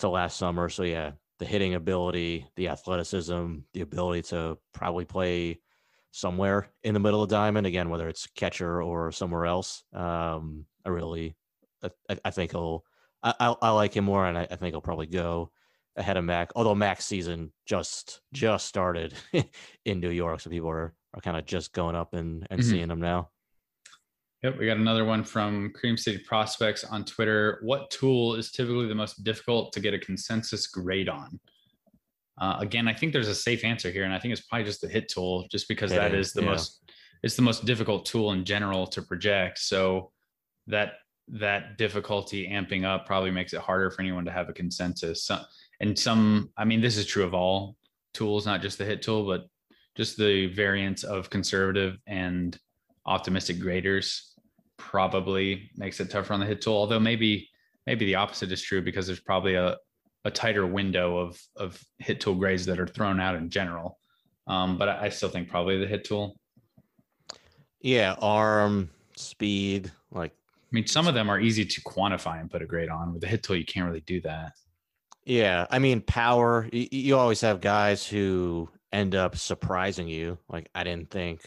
to 0.00 0.08
last 0.08 0.36
summer. 0.36 0.68
So 0.68 0.82
yeah, 0.82 1.12
the 1.38 1.44
hitting 1.44 1.74
ability, 1.74 2.46
the 2.56 2.68
athleticism, 2.68 3.56
the 3.72 3.80
ability 3.80 4.22
to 4.22 4.58
probably 4.72 5.04
play 5.04 5.60
somewhere 6.10 6.70
in 6.82 6.94
the 6.94 7.00
middle 7.00 7.22
of 7.22 7.28
diamond 7.28 7.66
again, 7.66 7.90
whether 7.90 8.08
it's 8.08 8.26
catcher 8.34 8.82
or 8.82 9.12
somewhere 9.12 9.46
else. 9.46 9.84
Um, 9.92 10.66
I 10.84 10.90
really, 10.90 11.36
I, 11.82 12.18
I 12.24 12.30
think 12.30 12.52
he'll. 12.52 12.84
I, 13.22 13.34
I, 13.40 13.54
I, 13.62 13.70
like 13.70 13.94
him 13.94 14.04
more, 14.04 14.24
and 14.26 14.38
I, 14.38 14.46
I 14.48 14.56
think 14.56 14.72
he'll 14.72 14.80
probably 14.80 15.06
go 15.06 15.50
ahead 15.96 16.16
of 16.16 16.24
Mack. 16.24 16.52
Although 16.54 16.76
Mack's 16.76 17.04
season 17.04 17.52
just 17.66 18.20
just 18.32 18.66
started 18.66 19.14
in 19.84 20.00
New 20.00 20.10
York, 20.10 20.40
so 20.40 20.50
people 20.50 20.70
are 20.70 20.94
are 21.14 21.20
kind 21.20 21.36
of 21.36 21.44
just 21.44 21.72
going 21.72 21.96
up 21.96 22.14
and 22.14 22.46
and 22.50 22.60
mm-hmm. 22.60 22.70
seeing 22.70 22.90
him 22.90 23.00
now. 23.00 23.30
Yep, 24.42 24.58
we 24.58 24.66
got 24.66 24.76
another 24.76 25.04
one 25.04 25.24
from 25.24 25.72
Cream 25.72 25.96
City 25.96 26.18
Prospects 26.18 26.84
on 26.84 27.04
Twitter. 27.04 27.58
What 27.62 27.90
tool 27.90 28.36
is 28.36 28.52
typically 28.52 28.86
the 28.86 28.94
most 28.94 29.24
difficult 29.24 29.72
to 29.72 29.80
get 29.80 29.94
a 29.94 29.98
consensus 29.98 30.68
grade 30.68 31.08
on? 31.08 31.40
Uh, 32.40 32.56
again, 32.60 32.86
I 32.86 32.94
think 32.94 33.12
there's 33.12 33.28
a 33.28 33.34
safe 33.34 33.64
answer 33.64 33.90
here, 33.90 34.04
and 34.04 34.14
I 34.14 34.20
think 34.20 34.30
it's 34.30 34.42
probably 34.42 34.64
just 34.64 34.80
the 34.80 34.88
hit 34.88 35.08
tool, 35.08 35.46
just 35.50 35.66
because 35.66 35.90
that 35.90 36.14
is 36.14 36.32
the 36.32 36.42
yeah. 36.42 36.50
most 36.50 36.88
it's 37.24 37.34
the 37.34 37.42
most 37.42 37.64
difficult 37.64 38.06
tool 38.06 38.30
in 38.30 38.44
general 38.44 38.86
to 38.86 39.02
project. 39.02 39.58
So 39.58 40.12
that 40.68 40.94
that 41.26 41.76
difficulty 41.76 42.48
amping 42.48 42.84
up 42.84 43.06
probably 43.06 43.32
makes 43.32 43.52
it 43.52 43.60
harder 43.60 43.90
for 43.90 44.02
anyone 44.02 44.24
to 44.24 44.30
have 44.30 44.48
a 44.48 44.52
consensus. 44.52 45.24
So, 45.24 45.40
and 45.80 45.98
some, 45.98 46.50
I 46.56 46.64
mean, 46.64 46.80
this 46.80 46.96
is 46.96 47.06
true 47.06 47.24
of 47.24 47.34
all 47.34 47.76
tools, 48.14 48.46
not 48.46 48.62
just 48.62 48.78
the 48.78 48.84
hit 48.84 49.02
tool, 49.02 49.26
but 49.26 49.46
just 49.96 50.16
the 50.16 50.46
variance 50.46 51.02
of 51.02 51.28
conservative 51.28 51.98
and 52.06 52.58
optimistic 53.08 53.58
graders 53.58 54.34
probably 54.76 55.70
makes 55.76 55.98
it 55.98 56.10
tougher 56.10 56.34
on 56.34 56.40
the 56.40 56.46
hit 56.46 56.60
tool. 56.60 56.74
Although 56.74 57.00
maybe 57.00 57.48
maybe 57.86 58.04
the 58.04 58.14
opposite 58.14 58.52
is 58.52 58.62
true 58.62 58.82
because 58.82 59.06
there's 59.06 59.20
probably 59.20 59.54
a, 59.54 59.76
a 60.24 60.30
tighter 60.30 60.66
window 60.66 61.18
of 61.18 61.40
of 61.56 61.82
hit 61.98 62.20
tool 62.20 62.34
grades 62.34 62.66
that 62.66 62.78
are 62.78 62.86
thrown 62.86 63.18
out 63.18 63.34
in 63.34 63.50
general. 63.50 63.98
Um, 64.46 64.78
but 64.78 64.88
I 64.88 65.08
still 65.08 65.28
think 65.28 65.48
probably 65.48 65.78
the 65.78 65.86
hit 65.86 66.04
tool. 66.04 66.38
Yeah, 67.80 68.14
arm 68.20 68.90
speed, 69.16 69.90
like 70.10 70.32
I 70.32 70.70
mean, 70.72 70.86
some 70.86 71.06
of 71.06 71.14
them 71.14 71.30
are 71.30 71.40
easy 71.40 71.64
to 71.64 71.80
quantify 71.82 72.40
and 72.40 72.50
put 72.50 72.62
a 72.62 72.66
grade 72.66 72.90
on. 72.90 73.12
With 73.12 73.22
the 73.22 73.28
hit 73.28 73.42
tool, 73.42 73.56
you 73.56 73.64
can't 73.64 73.86
really 73.86 74.02
do 74.02 74.20
that. 74.22 74.52
Yeah, 75.24 75.66
I 75.70 75.78
mean, 75.78 76.02
power. 76.02 76.68
You, 76.72 76.88
you 76.90 77.16
always 77.16 77.40
have 77.40 77.60
guys 77.60 78.06
who 78.06 78.68
end 78.92 79.14
up 79.14 79.36
surprising 79.36 80.08
you. 80.08 80.38
Like 80.48 80.68
I 80.74 80.84
didn't 80.84 81.10
think 81.10 81.42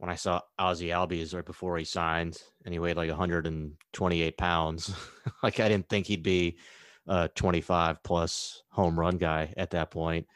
when 0.00 0.08
I 0.08 0.14
saw 0.14 0.40
Ozzie 0.58 0.88
Albies 0.88 1.34
right 1.34 1.44
before 1.44 1.76
he 1.76 1.84
signed, 1.84 2.42
and 2.64 2.72
he 2.72 2.78
weighed 2.78 2.96
like 2.96 3.10
128 3.10 4.38
pounds. 4.38 4.94
like 5.42 5.60
I 5.60 5.68
didn't 5.68 5.90
think 5.90 6.06
he'd 6.06 6.22
be 6.22 6.56
a 7.06 7.28
25 7.28 8.02
plus 8.02 8.62
home 8.70 8.98
run 8.98 9.18
guy 9.18 9.52
at 9.58 9.72
that 9.72 9.90
point. 9.90 10.26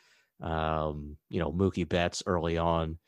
Um, 0.42 1.16
you 1.30 1.40
know, 1.40 1.50
Mookie 1.50 1.88
Betts 1.88 2.22
early 2.26 2.58
on 2.58 2.98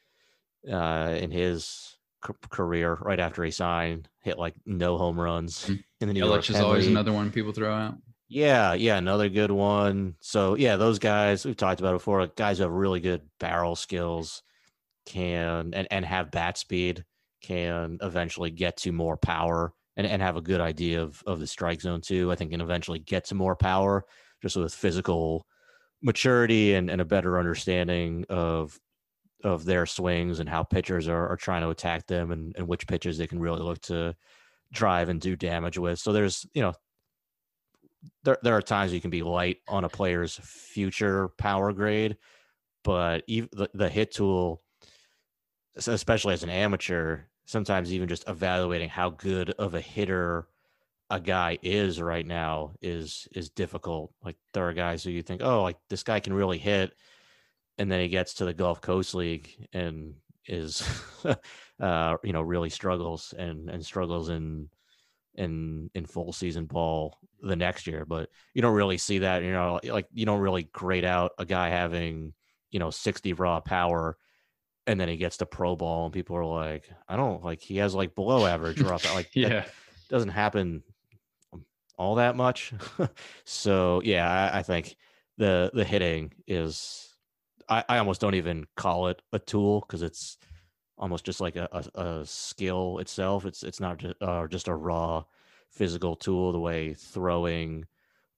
uh, 0.67 1.15
in 1.21 1.31
his 1.31 1.99
c- 2.27 2.33
career, 2.49 2.95
right 3.03 3.21
after 3.21 3.45
he 3.45 3.51
signed, 3.51 4.09
hit 4.23 4.39
like 4.39 4.55
no 4.65 4.97
home 4.97 5.21
runs 5.21 5.67
mm. 5.67 5.85
in 6.01 6.09
the 6.09 6.15
New 6.15 6.25
Yelich 6.25 6.49
is 6.49 6.57
always 6.57 6.87
another 6.87 7.13
one 7.13 7.31
people 7.31 7.53
throw 7.53 7.75
out. 7.75 7.97
Yeah, 8.29 8.73
yeah, 8.73 8.97
another 8.97 9.29
good 9.29 9.51
one. 9.51 10.15
So 10.21 10.55
yeah, 10.55 10.77
those 10.77 10.99
guys 10.99 11.45
we've 11.45 11.55
talked 11.55 11.81
about 11.81 11.93
before. 11.93 12.27
Guys 12.29 12.57
who 12.57 12.63
have 12.63 12.73
really 12.73 13.01
good 13.01 13.21
barrel 13.39 13.77
skills 13.77 14.43
can 15.07 15.73
and, 15.73 15.89
and 15.91 16.05
have 16.05 16.31
bat 16.31 16.59
speed 16.59 17.05
can 17.43 17.99
eventually 18.03 18.51
get 18.51 18.77
to 18.79 18.93
more 18.93 19.17
power 19.17 19.73
and, 19.97 20.07
and 20.07 20.21
have 20.21 20.37
a 20.37 20.43
good 20.43 20.61
idea 20.61 21.03
of, 21.03 21.23
of 21.27 21.41
the 21.41 21.47
strike 21.47 21.81
zone 21.81 22.01
too. 22.01 22.31
I 22.31 22.35
think 22.35 22.51
can 22.51 22.61
eventually 22.61 22.99
get 22.99 23.25
to 23.27 23.35
more 23.35 23.57
power 23.57 24.05
just 24.43 24.57
with 24.57 24.75
physical 24.75 25.47
maturity 26.03 26.75
and, 26.75 26.91
and 26.91 27.01
a 27.01 27.05
better 27.05 27.39
understanding 27.39 28.25
of 28.29 28.79
of 29.45 29.65
their 29.65 29.87
swings 29.87 30.41
and 30.41 30.49
how 30.49 30.63
pitchers 30.63 31.09
are, 31.09 31.29
are 31.29 31.37
trying 31.37 31.63
to 31.63 31.69
attack 31.69 32.07
them 32.07 32.33
and, 32.33 32.55
and 32.57 32.67
which 32.67 32.87
pitches 32.87 33.17
they 33.17 33.27
can 33.27 33.39
really 33.39 33.61
look 33.61 33.81
to 33.83 34.15
drive 34.73 35.09
and 35.09 35.21
do 35.21 35.37
damage 35.37 35.79
with. 35.79 35.99
So 35.99 36.13
there's, 36.13 36.47
you 36.53 36.63
know, 36.63 36.73
there 38.25 38.39
there 38.43 38.57
are 38.57 38.63
times 38.63 38.93
you 38.93 39.01
can 39.01 39.11
be 39.11 39.23
light 39.23 39.59
on 39.69 39.85
a 39.85 39.89
player's 39.89 40.39
future 40.43 41.29
power 41.39 41.73
grade, 41.73 42.17
but 42.83 43.25
even 43.27 43.49
the, 43.53 43.69
the 43.75 43.89
hit 43.89 44.13
tool, 44.13 44.63
especially 45.77 46.35
as 46.35 46.43
an 46.43 46.51
amateur, 46.51 47.21
sometimes 47.45 47.93
even 47.93 48.09
just 48.09 48.29
evaluating 48.29 48.89
how 48.89 49.11
good 49.11 49.51
of 49.51 49.75
a 49.75 49.81
hitter 49.81 50.49
a 51.11 51.21
guy 51.21 51.59
is 51.63 52.01
right 52.01 52.27
now 52.27 52.73
is 52.83 53.29
is 53.33 53.51
difficult. 53.51 54.13
Like 54.25 54.37
there 54.53 54.69
are 54.69 54.73
guys 54.73 55.05
who 55.05 55.11
you 55.11 55.23
think, 55.23 55.43
oh, 55.43 55.63
like 55.63 55.77
this 55.89 56.03
guy 56.03 56.21
can 56.21 56.33
really 56.33 56.59
hit, 56.59 56.93
and 57.79 57.91
then 57.91 58.01
he 58.01 58.09
gets 58.09 58.35
to 58.35 58.45
the 58.45 58.55
Gulf 58.55 58.81
Coast 58.81 59.15
League 59.15 59.69
and 59.73 60.15
is, 60.47 60.83
uh, 61.81 62.17
you 62.25 62.33
know, 62.33 62.43
really 62.43 62.71
struggles 62.71 63.35
and 63.37 63.71
and 63.71 63.85
struggles 63.85 64.29
in 64.31 64.69
in 65.37 65.91
in 65.95 66.07
full 66.07 66.33
season 66.33 66.67
ball 66.67 67.19
the 67.41 67.57
next 67.57 67.87
year. 67.87 68.05
But 68.05 68.29
you 68.55 68.63
don't 68.63 68.75
really 68.75 68.99
see 68.99 69.19
that. 69.21 69.43
You 69.45 69.53
know, 69.53 69.81
like 69.85 70.09
you 70.13 70.27
don't 70.27 70.41
really 70.41 70.65
grade 70.65 71.05
out 71.05 71.33
a 71.39 71.45
guy 71.45 71.69
having 71.69 72.33
you 72.73 72.81
know 72.81 72.91
60 72.91 73.33
raw 73.35 73.61
power 73.61 74.17
and 74.87 75.01
then 75.01 75.09
he 75.09 75.17
gets 75.17 75.39
to 75.39 75.47
pro 75.47 75.77
ball 75.77 76.05
and 76.05 76.15
people 76.15 76.37
are 76.37 76.45
like 76.45 76.89
i 77.09 77.17
don't 77.17 77.45
like 77.45 77.61
he 77.61 77.77
has 77.77 77.95
like 77.95 78.15
below 78.15 78.47
average 78.47 78.81
raw 78.81 78.99
like 79.15 79.31
yeah 79.35 79.65
doesn't 80.09 80.31
happen 80.31 80.83
all 81.99 82.17
that 82.17 82.37
much 82.37 82.73
so 83.45 84.01
yeah 84.05 84.51
I, 84.53 84.59
I, 84.59 84.63
think 84.63 84.97
the 85.39 85.71
the 85.73 85.85
hitting 85.85 86.33
is 86.47 87.07
I, 87.69 87.85
I 87.89 87.99
almost 87.99 88.21
don't 88.21 88.35
even 88.35 88.67
call 88.77 89.09
it 89.09 89.23
a 89.33 89.39
tool 89.39 89.81
because 89.81 90.03
it's 90.03 90.39
almost 90.99 91.25
just 91.25 91.41
like 91.41 91.57
a, 91.57 91.69
a, 91.73 92.01
a, 92.01 92.27
skill 92.27 92.99
itself. 92.99 93.45
It's 93.45 93.63
it's 93.63 93.81
not 93.81 93.99
just, 93.99 94.15
uh, 94.21 94.47
just 94.47 94.69
a 94.69 94.75
raw 94.75 95.25
physical 95.71 96.17
tool 96.17 96.53
the 96.53 96.61
way 96.61 96.95
throwing 96.95 97.85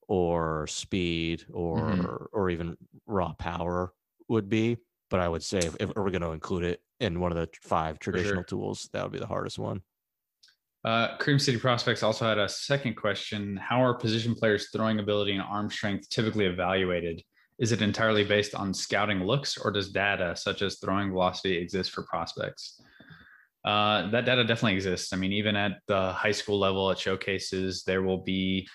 or 0.08 0.66
speed 0.66 1.44
or 1.52 1.78
mm-hmm. 1.78 2.24
or 2.32 2.50
even 2.50 2.76
raw 3.06 3.32
power 3.34 3.92
would 4.28 4.48
be. 4.48 4.78
But 5.10 5.20
I 5.20 5.28
would 5.28 5.42
say 5.42 5.58
if, 5.58 5.76
if 5.80 5.88
we're 5.96 6.10
going 6.10 6.22
to 6.22 6.32
include 6.32 6.64
it 6.64 6.82
in 7.00 7.20
one 7.20 7.32
of 7.32 7.38
the 7.38 7.48
five 7.62 7.98
traditional 7.98 8.36
sure. 8.36 8.44
tools, 8.44 8.88
that 8.92 9.02
would 9.02 9.12
be 9.12 9.18
the 9.18 9.26
hardest 9.26 9.58
one. 9.58 9.82
Uh, 10.84 11.16
Cream 11.16 11.38
City 11.38 11.58
Prospects 11.58 12.02
also 12.02 12.24
had 12.24 12.38
a 12.38 12.48
second 12.48 12.94
question. 12.94 13.56
How 13.56 13.82
are 13.82 13.94
position 13.94 14.34
players' 14.34 14.68
throwing 14.72 15.00
ability 15.00 15.32
and 15.32 15.42
arm 15.42 15.70
strength 15.70 16.08
typically 16.08 16.46
evaluated? 16.46 17.22
is 17.58 17.72
it 17.72 17.82
entirely 17.82 18.24
based 18.24 18.54
on 18.54 18.72
scouting 18.72 19.24
looks 19.24 19.58
or 19.58 19.70
does 19.70 19.90
data 19.90 20.34
such 20.36 20.62
as 20.62 20.78
throwing 20.78 21.10
velocity 21.10 21.56
exist 21.56 21.90
for 21.90 22.02
prospects? 22.04 22.80
Uh, 23.64 24.08
that 24.10 24.24
data 24.24 24.44
definitely 24.44 24.74
exists. 24.74 25.12
I 25.12 25.16
mean, 25.16 25.32
even 25.32 25.56
at 25.56 25.80
the 25.88 26.12
high 26.12 26.32
school 26.32 26.58
level 26.58 26.90
at 26.90 26.98
showcases, 26.98 27.82
there 27.82 28.02
will 28.02 28.22
be 28.22 28.68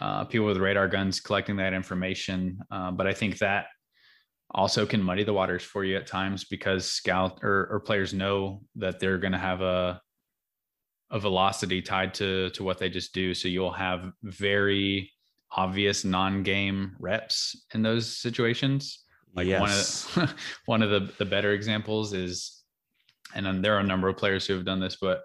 uh, 0.00 0.24
people 0.24 0.46
with 0.46 0.58
radar 0.58 0.88
guns 0.88 1.20
collecting 1.20 1.56
that 1.56 1.74
information. 1.74 2.58
Uh, 2.70 2.92
but 2.92 3.06
I 3.06 3.12
think 3.12 3.38
that 3.38 3.66
also 4.52 4.86
can 4.86 5.02
muddy 5.02 5.24
the 5.24 5.32
waters 5.32 5.62
for 5.62 5.84
you 5.84 5.96
at 5.96 6.06
times 6.06 6.44
because 6.44 6.84
scout 6.90 7.40
or, 7.42 7.68
or 7.70 7.80
players 7.80 8.12
know 8.12 8.62
that 8.76 8.98
they're 8.98 9.18
going 9.18 9.32
to 9.32 9.38
have 9.38 9.60
a 9.60 10.00
a 11.12 11.18
velocity 11.18 11.82
tied 11.82 12.14
to 12.14 12.50
to 12.50 12.62
what 12.62 12.78
they 12.78 12.88
just 12.88 13.12
do. 13.12 13.34
So 13.34 13.48
you'll 13.48 13.72
have 13.72 14.12
very 14.22 15.10
obvious 15.52 16.04
non-game 16.04 16.96
reps 16.98 17.64
in 17.74 17.82
those 17.82 18.16
situations. 18.16 19.04
Like 19.34 19.46
yes. 19.46 20.06
one 20.16 20.24
of 20.24 20.30
the, 20.30 20.36
one 20.66 20.82
of 20.82 20.90
the 20.90 21.12
the 21.18 21.24
better 21.24 21.52
examples 21.52 22.12
is, 22.12 22.62
and 23.34 23.64
there 23.64 23.76
are 23.76 23.80
a 23.80 23.84
number 23.86 24.08
of 24.08 24.16
players 24.16 24.46
who 24.46 24.54
have 24.54 24.64
done 24.64 24.80
this, 24.80 24.96
but 25.00 25.22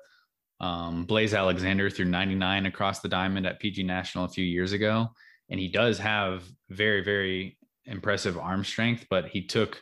um, 0.60 1.06
Blaze 1.06 1.34
Alexander 1.34 1.90
threw 1.90 2.06
99 2.06 2.66
across 2.66 3.02
the 3.02 3.10
diamond 3.10 3.46
at 3.46 3.60
PG 3.60 3.84
National 3.84 4.26
a 4.26 4.30
few 4.30 4.46
years 4.46 4.72
ago, 4.72 5.10
and 5.50 5.60
he 5.60 5.68
does 5.68 5.98
have 5.98 6.44
very 6.70 7.04
very 7.04 7.58
impressive 7.86 8.38
arm 8.38 8.64
strength, 8.64 9.06
but 9.10 9.28
he 9.28 9.46
took 9.46 9.82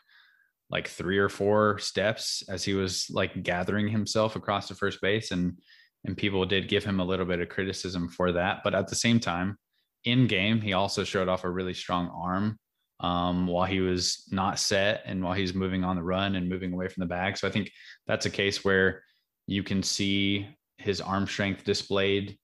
like 0.69 0.87
three 0.87 1.17
or 1.17 1.29
four 1.29 1.77
steps 1.79 2.43
as 2.49 2.63
he 2.63 2.73
was 2.73 3.07
like 3.09 3.43
gathering 3.43 3.87
himself 3.87 4.35
across 4.35 4.67
the 4.67 4.75
first 4.75 4.99
base 5.01 5.31
and 5.31 5.59
and 6.05 6.17
people 6.17 6.45
did 6.45 6.67
give 6.67 6.83
him 6.83 6.99
a 6.99 7.05
little 7.05 7.25
bit 7.25 7.39
of 7.39 7.47
criticism 7.47 8.09
for 8.09 8.33
that. 8.33 8.59
But 8.61 8.75
at 8.75 8.89
the 8.89 8.95
same 8.95 9.19
time 9.19 9.57
in 10.03 10.27
game 10.27 10.59
he 10.59 10.73
also 10.73 11.03
showed 11.03 11.29
off 11.29 11.45
a 11.45 11.49
really 11.49 11.73
strong 11.73 12.09
arm 12.09 12.59
um, 12.99 13.47
while 13.47 13.65
he 13.65 13.79
was 13.79 14.27
not 14.31 14.59
set 14.59 15.03
and 15.05 15.23
while 15.23 15.33
he's 15.33 15.53
moving 15.53 15.83
on 15.83 15.95
the 15.95 16.03
run 16.03 16.35
and 16.35 16.49
moving 16.49 16.73
away 16.73 16.87
from 16.87 17.01
the 17.01 17.07
bag. 17.07 17.37
So 17.37 17.47
i 17.47 17.51
think 17.51 17.71
that's 18.07 18.25
a 18.25 18.31
case 18.31 18.65
where 18.65 19.03
you 19.47 19.63
can 19.63 19.83
see 19.83 20.47
his 20.77 20.99
arm 21.01 21.27
strength 21.27 21.63
displayed 21.63 22.37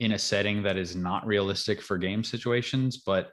in 0.00 0.12
a 0.12 0.18
setting 0.18 0.62
that 0.64 0.76
is 0.76 0.96
not 0.96 1.26
realistic 1.26 1.80
for 1.80 1.96
game 1.96 2.24
situations 2.24 2.98
but 2.98 3.30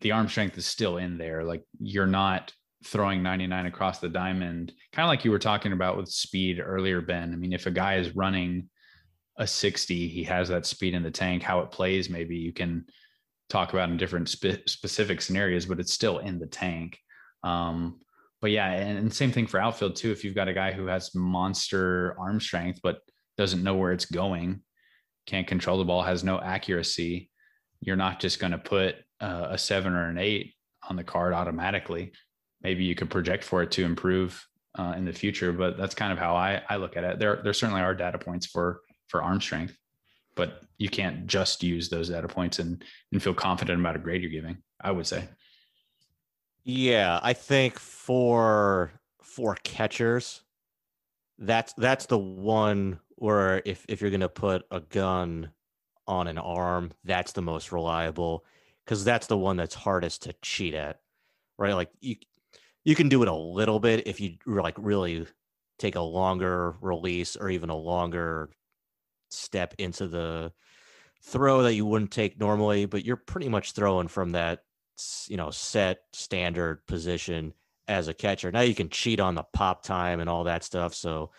the 0.00 0.12
arm 0.12 0.28
strength 0.28 0.58
is 0.58 0.66
still 0.66 0.98
in 0.98 1.18
there. 1.18 1.44
Like 1.44 1.64
you're 1.80 2.06
not 2.06 2.52
throwing 2.84 3.22
99 3.22 3.66
across 3.66 3.98
the 3.98 4.08
diamond, 4.08 4.72
kind 4.92 5.06
of 5.06 5.08
like 5.08 5.24
you 5.24 5.30
were 5.30 5.38
talking 5.38 5.72
about 5.72 5.96
with 5.96 6.08
speed 6.08 6.60
earlier, 6.60 7.00
Ben. 7.00 7.32
I 7.32 7.36
mean, 7.36 7.52
if 7.52 7.66
a 7.66 7.70
guy 7.70 7.96
is 7.96 8.16
running 8.16 8.68
a 9.38 9.46
60, 9.46 10.08
he 10.08 10.24
has 10.24 10.48
that 10.48 10.66
speed 10.66 10.94
in 10.94 11.02
the 11.02 11.10
tank. 11.10 11.42
How 11.42 11.60
it 11.60 11.70
plays, 11.70 12.10
maybe 12.10 12.36
you 12.36 12.52
can 12.52 12.84
talk 13.48 13.72
about 13.72 13.90
in 13.90 13.96
different 13.96 14.28
spe- 14.28 14.66
specific 14.66 15.20
scenarios, 15.20 15.66
but 15.66 15.80
it's 15.80 15.92
still 15.92 16.18
in 16.18 16.38
the 16.38 16.46
tank. 16.46 16.98
Um, 17.44 18.00
but 18.40 18.50
yeah, 18.50 18.70
and, 18.72 18.98
and 18.98 19.14
same 19.14 19.30
thing 19.30 19.46
for 19.46 19.60
outfield 19.60 19.96
too. 19.96 20.10
If 20.10 20.24
you've 20.24 20.34
got 20.34 20.48
a 20.48 20.54
guy 20.54 20.72
who 20.72 20.86
has 20.86 21.14
monster 21.14 22.16
arm 22.18 22.40
strength 22.40 22.80
but 22.82 22.98
doesn't 23.38 23.62
know 23.62 23.76
where 23.76 23.92
it's 23.92 24.06
going, 24.06 24.62
can't 25.26 25.46
control 25.46 25.78
the 25.78 25.84
ball, 25.84 26.02
has 26.02 26.24
no 26.24 26.40
accuracy, 26.40 27.30
you're 27.80 27.96
not 27.96 28.20
just 28.20 28.40
going 28.40 28.52
to 28.52 28.58
put 28.58 28.96
uh, 29.22 29.48
a 29.50 29.58
seven 29.58 29.94
or 29.94 30.08
an 30.08 30.18
eight 30.18 30.54
on 30.88 30.96
the 30.96 31.04
card 31.04 31.32
automatically. 31.32 32.12
Maybe 32.62 32.84
you 32.84 32.94
could 32.94 33.10
project 33.10 33.44
for 33.44 33.62
it 33.62 33.70
to 33.72 33.84
improve 33.84 34.46
uh, 34.78 34.94
in 34.96 35.04
the 35.04 35.12
future, 35.12 35.52
but 35.52 35.76
that's 35.78 35.94
kind 35.94 36.12
of 36.12 36.18
how 36.18 36.34
I, 36.34 36.62
I 36.68 36.76
look 36.76 36.96
at 36.96 37.04
it. 37.04 37.18
There, 37.18 37.40
there 37.42 37.52
certainly 37.52 37.82
are 37.82 37.94
data 37.94 38.18
points 38.18 38.46
for 38.46 38.80
for 39.08 39.22
arm 39.22 39.40
strength, 39.40 39.76
but 40.34 40.62
you 40.78 40.88
can't 40.88 41.26
just 41.26 41.62
use 41.62 41.88
those 41.88 42.08
data 42.08 42.28
points 42.28 42.58
and 42.58 42.82
and 43.12 43.22
feel 43.22 43.34
confident 43.34 43.80
about 43.80 43.96
a 43.96 43.98
grade 43.98 44.22
you're 44.22 44.30
giving. 44.30 44.58
I 44.80 44.90
would 44.90 45.06
say. 45.06 45.28
Yeah, 46.64 47.20
I 47.22 47.32
think 47.32 47.78
for 47.78 48.92
for 49.22 49.56
catchers, 49.62 50.42
that's 51.38 51.72
that's 51.74 52.06
the 52.06 52.18
one 52.18 53.00
where 53.16 53.62
if 53.64 53.84
if 53.88 54.00
you're 54.00 54.10
gonna 54.10 54.28
put 54.28 54.64
a 54.70 54.80
gun 54.80 55.50
on 56.06 56.26
an 56.26 56.38
arm, 56.38 56.92
that's 57.04 57.32
the 57.32 57.42
most 57.42 57.70
reliable 57.72 58.44
because 58.92 59.04
that's 59.04 59.26
the 59.26 59.38
one 59.38 59.56
that's 59.56 59.74
hardest 59.74 60.24
to 60.24 60.34
cheat 60.42 60.74
at, 60.74 61.00
right? 61.58 61.72
Like 61.72 61.88
you, 62.02 62.16
you 62.84 62.94
can 62.94 63.08
do 63.08 63.22
it 63.22 63.28
a 63.28 63.34
little 63.34 63.80
bit 63.80 64.06
if 64.06 64.20
you 64.20 64.34
like 64.44 64.74
really 64.76 65.26
take 65.78 65.94
a 65.94 66.00
longer 66.02 66.74
release 66.82 67.34
or 67.34 67.48
even 67.48 67.70
a 67.70 67.74
longer 67.74 68.50
step 69.30 69.72
into 69.78 70.08
the 70.08 70.52
throw 71.24 71.62
that 71.62 71.72
you 71.72 71.86
wouldn't 71.86 72.10
take 72.10 72.38
normally, 72.38 72.84
but 72.84 73.02
you're 73.02 73.16
pretty 73.16 73.48
much 73.48 73.72
throwing 73.72 74.08
from 74.08 74.32
that, 74.32 74.58
you 75.26 75.38
know, 75.38 75.48
set 75.48 76.00
standard 76.12 76.86
position 76.86 77.54
as 77.88 78.08
a 78.08 78.14
catcher. 78.14 78.52
Now 78.52 78.60
you 78.60 78.74
can 78.74 78.90
cheat 78.90 79.20
on 79.20 79.34
the 79.34 79.44
pop 79.54 79.84
time 79.84 80.20
and 80.20 80.28
all 80.28 80.44
that 80.44 80.64
stuff. 80.64 80.92
So 80.92 81.30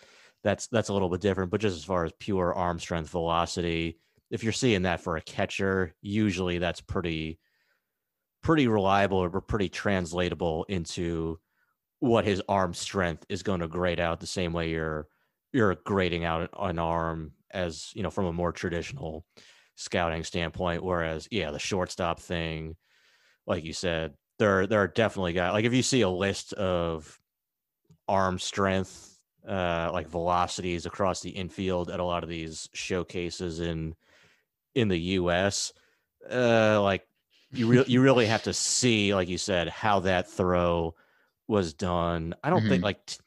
that's 0.42 0.66
that's 0.66 0.88
a 0.88 0.92
little 0.92 1.08
bit 1.08 1.20
different. 1.20 1.52
But 1.52 1.60
just 1.60 1.76
as 1.76 1.84
far 1.84 2.04
as 2.04 2.10
pure 2.18 2.52
arm 2.52 2.80
strength 2.80 3.10
velocity, 3.10 4.00
if 4.28 4.42
you're 4.42 4.52
seeing 4.52 4.82
that 4.82 5.02
for 5.02 5.16
a 5.16 5.22
catcher, 5.22 5.94
usually 6.02 6.58
that's 6.58 6.80
pretty 6.80 7.38
pretty 8.44 8.68
reliable 8.68 9.18
or 9.18 9.40
pretty 9.40 9.68
translatable 9.68 10.64
into 10.68 11.38
what 11.98 12.24
his 12.24 12.40
arm 12.48 12.74
strength 12.74 13.24
is 13.28 13.42
going 13.42 13.60
to 13.60 13.66
grade 13.66 13.98
out 13.98 14.20
the 14.20 14.26
same 14.26 14.52
way 14.52 14.70
you're 14.70 15.08
you're 15.52 15.74
grading 15.84 16.24
out 16.24 16.50
an 16.60 16.78
arm 16.78 17.32
as 17.50 17.90
you 17.94 18.02
know 18.02 18.10
from 18.10 18.26
a 18.26 18.32
more 18.32 18.52
traditional 18.52 19.24
scouting 19.74 20.22
standpoint. 20.22 20.84
Whereas 20.84 21.26
yeah 21.30 21.50
the 21.50 21.58
shortstop 21.58 22.20
thing 22.20 22.76
like 23.46 23.64
you 23.64 23.72
said 23.72 24.14
there 24.38 24.66
there 24.66 24.80
are 24.80 24.88
definitely 24.88 25.32
guys 25.32 25.52
like 25.52 25.64
if 25.64 25.74
you 25.74 25.82
see 25.82 26.02
a 26.02 26.08
list 26.08 26.52
of 26.52 27.18
arm 28.06 28.38
strength 28.38 29.18
uh 29.48 29.90
like 29.92 30.08
velocities 30.08 30.86
across 30.86 31.20
the 31.20 31.30
infield 31.30 31.90
at 31.90 32.00
a 32.00 32.04
lot 32.04 32.22
of 32.22 32.28
these 32.28 32.68
showcases 32.74 33.60
in 33.60 33.94
in 34.74 34.88
the 34.88 34.98
US, 34.98 35.72
uh, 36.30 36.82
like 36.82 37.06
you 37.54 37.66
really 37.66 37.90
you 37.90 38.00
really 38.00 38.26
have 38.26 38.42
to 38.44 38.52
see, 38.52 39.14
like 39.14 39.28
you 39.28 39.38
said, 39.38 39.68
how 39.68 40.00
that 40.00 40.30
throw 40.30 40.94
was 41.48 41.74
done. 41.74 42.34
I 42.42 42.50
don't 42.50 42.60
mm-hmm. 42.60 42.68
think 42.68 42.84
like 42.84 43.06
t- 43.06 43.18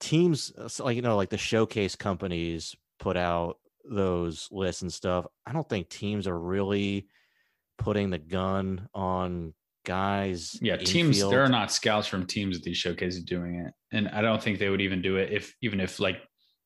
teams 0.00 0.52
uh, 0.56 0.68
like 0.82 0.96
you 0.96 1.02
know 1.02 1.16
like 1.16 1.30
the 1.30 1.38
showcase 1.38 1.96
companies 1.96 2.74
put 2.98 3.16
out 3.16 3.58
those 3.84 4.48
lists 4.50 4.82
and 4.82 4.92
stuff. 4.92 5.26
I 5.46 5.52
don't 5.52 5.68
think 5.68 5.88
teams 5.88 6.26
are 6.26 6.38
really 6.38 7.08
putting 7.78 8.10
the 8.10 8.18
gun 8.18 8.88
on 8.94 9.54
guys. 9.84 10.58
Yeah, 10.60 10.76
teams. 10.76 11.18
There 11.20 11.42
are 11.42 11.48
not 11.48 11.72
scouts 11.72 12.06
from 12.06 12.26
teams 12.26 12.56
at 12.56 12.62
these 12.62 12.76
showcases 12.76 13.22
doing 13.24 13.56
it, 13.66 13.74
and 13.92 14.08
I 14.08 14.20
don't 14.20 14.42
think 14.42 14.58
they 14.58 14.68
would 14.68 14.80
even 14.80 15.02
do 15.02 15.16
it 15.16 15.32
if 15.32 15.54
even 15.62 15.80
if 15.80 16.00
like 16.00 16.18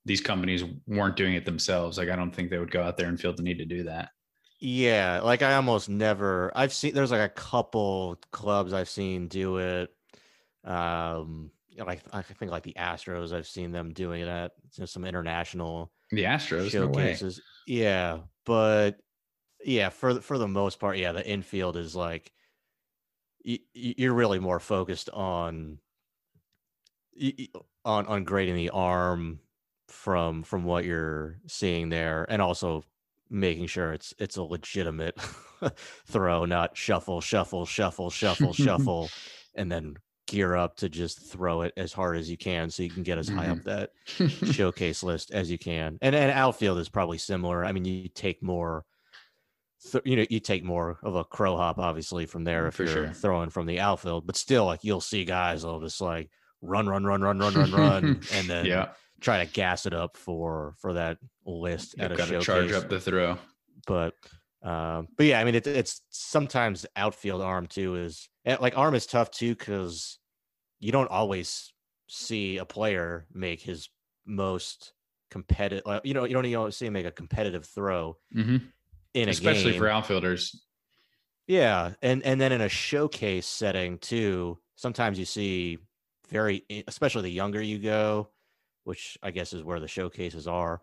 these 0.05 0.21
companies 0.21 0.65
weren't 0.87 1.17
doing 1.17 1.35
it 1.35 1.45
themselves. 1.45 1.99
Like 1.99 2.09
I 2.09 2.17
don't 2.17 2.35
think 2.35 2.51
they 2.51 2.59
would 2.59 2.71
go 2.71 2.83
out 2.83 2.97
there 2.97 3.09
and 3.09 3.21
feel 3.21 3.35
the 3.35 3.43
need 3.43 3.59
to 3.59 3.65
do 3.65 3.85
that. 3.85 4.11
Yeah, 4.65 5.23
like 5.25 5.43
I 5.43 5.55
almost 5.57 5.89
never. 5.89 6.53
I've 6.55 6.73
seen 6.73 6.95
there's 6.95 7.11
like 7.11 7.21
a 7.21 7.35
couple 7.35 8.17
clubs 8.31 8.73
I've 8.73 8.89
seen 8.89 9.27
do 9.27 9.57
it. 9.57 9.93
Um, 10.63 11.51
like 11.77 12.01
I 12.13 12.23
think 12.23 12.53
like 12.53 12.63
the 12.63 12.77
Astros, 12.79 13.33
I've 13.33 13.49
seen 13.49 13.73
them 13.73 13.93
doing 13.93 14.23
it 14.23 14.29
at 14.29 14.53
you 14.77 14.83
know, 14.83 14.87
some 14.87 15.05
international 15.05 15.91
the 16.13 16.23
Astros 16.23 16.71
showcases. 16.71 17.39
No 17.67 17.75
yeah, 17.75 18.19
but 18.47 19.01
yeah, 19.65 19.89
for 19.89 20.21
for 20.21 20.39
the 20.39 20.47
most 20.47 20.79
part, 20.79 20.97
yeah, 20.97 21.11
the 21.11 21.29
infield 21.29 21.77
is 21.77 21.97
like 21.97 22.31
you're 23.43 24.15
really 24.15 24.39
more 24.39 24.61
focused 24.61 25.11
on 25.11 25.81
on 27.85 28.07
on 28.07 28.23
grading 28.23 28.55
the 28.55 28.71
arm 28.71 29.41
from 29.89 30.45
from 30.45 30.63
what 30.63 30.85
you're 30.85 31.41
seeing 31.49 31.89
there, 31.89 32.25
and 32.29 32.41
also 32.41 32.85
making 33.33 33.67
sure 33.67 33.93
it's 33.93 34.15
it's 34.19 34.37
a 34.37 34.43
legitimate 34.43 35.19
throw, 36.07 36.45
not 36.45 36.77
shuffle, 36.77 37.21
shuffle, 37.21 37.67
shuffle, 37.67 38.11
shuffle, 38.11 38.53
shuffle, 38.53 39.11
and 39.55 39.71
then 39.73 39.97
gear 40.27 40.55
up 40.55 40.77
to 40.77 40.89
just 40.89 41.21
throw 41.31 41.63
it 41.63 41.73
as 41.77 41.93
hard 41.93 42.17
as 42.17 42.31
you 42.31 42.37
can 42.37 42.71
so 42.71 42.83
you 42.83 42.91
can 42.91 43.03
get 43.03 43.19
as 43.19 43.29
high 43.29 43.47
mm-hmm. 43.47 43.53
up 43.53 43.65
that 43.65 43.91
showcase 44.53 45.03
list 45.03 45.31
as 45.33 45.51
you 45.51 45.59
can. 45.59 45.99
And 46.01 46.15
and 46.15 46.31
outfield 46.31 46.79
is 46.79 46.89
probably 46.89 47.19
similar. 47.19 47.65
I 47.65 47.73
mean, 47.73 47.85
you 47.85 48.09
take 48.09 48.43
more 48.43 48.85
th- 49.91 50.05
you 50.05 50.17
know, 50.17 50.27
you 50.29 50.41
take 50.41 50.65
more 50.65 50.99
of 51.03 51.17
a 51.17 51.25
crow 51.25 51.57
hop 51.57 51.79
obviously 51.79 52.27
from 52.27 52.45
there 52.45 52.67
if 52.69 52.75
For 52.75 52.85
you're 52.85 52.93
sure. 52.93 53.13
throwing 53.13 53.51
from 53.51 53.67
the 53.67 53.81
outfield, 53.81 54.27
but 54.27 54.37
still 54.37 54.67
like 54.67 54.85
you'll 54.85 55.01
see 55.01 55.25
guys 55.25 55.65
will 55.65 55.81
just 55.81 56.01
like 56.01 56.31
run, 56.61 56.89
run, 56.89 57.05
run, 57.05 57.23
run, 57.23 57.39
run, 57.39 57.55
run, 57.55 57.73
run, 57.73 58.05
and 58.33 58.49
then 58.49 58.67
yeah 58.67 58.89
try 59.23 59.45
to 59.45 59.51
gas 59.53 59.87
it 59.87 59.95
up 59.95 60.17
for 60.17 60.75
for 60.79 60.93
that 60.95 61.17
list 61.45 61.95
You've 61.97 62.07
at 62.07 62.13
a 62.13 62.17
got 62.17 62.29
to 62.29 62.41
charge 62.41 62.73
up 62.73 62.89
the 62.89 63.01
throw. 63.01 63.39
But 63.87 64.15
um, 64.63 65.09
but 65.17 65.27
yeah, 65.27 65.41
I 65.41 65.45
mean, 65.45 65.57
it, 65.57 65.67
it's 65.67 66.03
sometimes 66.11 66.87
outfield 66.95 67.43
arm 67.43 67.67
too 67.67 67.97
is 67.97 68.29
like 68.45 68.77
arm 68.79 68.95
is 68.95 69.07
tough 69.07 69.31
too 69.31 69.55
because 69.55 70.19
you 70.79 70.93
don't 70.93 71.11
always 71.11 71.73
see 72.09 72.59
a 72.59 72.65
player 72.65 73.27
make 73.33 73.61
his 73.61 73.89
most 74.25 74.93
competitive. 75.31 75.85
Like 75.87 76.03
you 76.05 76.15
know, 76.15 76.25
you 76.25 76.35
don't 76.35 76.47
even 76.47 76.71
see 76.73 76.87
him 76.87 76.93
make 76.93 77.07
a 77.07 77.11
competitive 77.11 77.65
throw 77.67 78.17
mm-hmm. 78.35 78.59
in 79.15 79.29
especially 79.29 79.77
for 79.77 79.89
outfielders. 79.89 80.65
Yeah, 81.49 81.95
and 82.03 82.23
and 82.23 82.41
then 82.41 82.53
in 82.53 82.61
a 82.61 82.69
showcase 82.69 83.47
setting 83.47 83.99
too, 83.99 84.59
sometimes 84.77 85.19
you 85.19 85.25
see 85.25 85.79
very, 86.29 86.65
especially 86.87 87.23
the 87.23 87.31
younger 87.31 87.61
you 87.61 87.79
go, 87.79 88.29
which 88.85 89.19
I 89.23 89.33
guess 89.33 89.53
is 89.53 89.65
where 89.65 89.81
the 89.81 89.89
showcases 89.89 90.47
are. 90.47 90.81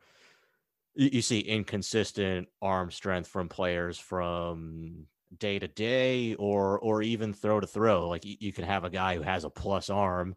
You, 0.95 1.09
you 1.13 1.21
see 1.21 1.39
inconsistent 1.39 2.47
arm 2.61 2.91
strength 2.91 3.27
from 3.27 3.49
players 3.49 3.97
from 3.97 5.05
day 5.37 5.59
to 5.59 5.67
day, 5.67 6.35
or 6.35 6.79
or 6.79 7.01
even 7.01 7.33
throw 7.33 7.59
to 7.59 7.67
throw. 7.67 8.07
Like 8.07 8.25
you, 8.25 8.35
you 8.39 8.53
can 8.53 8.65
have 8.65 8.83
a 8.83 8.89
guy 8.89 9.15
who 9.15 9.21
has 9.21 9.43
a 9.43 9.49
plus 9.49 9.89
arm, 9.89 10.35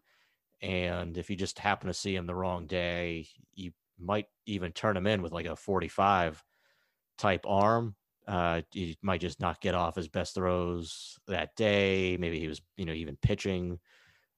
and 0.61 1.17
if 1.17 1.29
you 1.29 1.35
just 1.35 1.59
happen 1.59 1.87
to 1.87 1.93
see 1.93 2.15
him 2.15 2.27
the 2.27 2.35
wrong 2.35 2.67
day, 2.67 3.27
you 3.53 3.71
might 3.99 4.27
even 4.45 4.71
turn 4.71 4.97
him 4.97 5.07
in 5.07 5.21
with 5.21 5.31
like 5.31 5.45
a 5.45 5.55
forty-five 5.55 6.43
type 7.17 7.45
arm 7.47 7.95
uh, 8.27 8.61
he 8.71 8.97
might 9.01 9.21
just 9.21 9.39
not 9.39 9.61
get 9.61 9.75
off 9.75 9.95
his 9.95 10.07
best 10.07 10.35
throws 10.35 11.17
that 11.27 11.55
day. 11.55 12.17
Maybe 12.17 12.39
he 12.39 12.47
was, 12.47 12.61
you 12.77 12.85
know, 12.85 12.93
even 12.93 13.17
pitching 13.21 13.79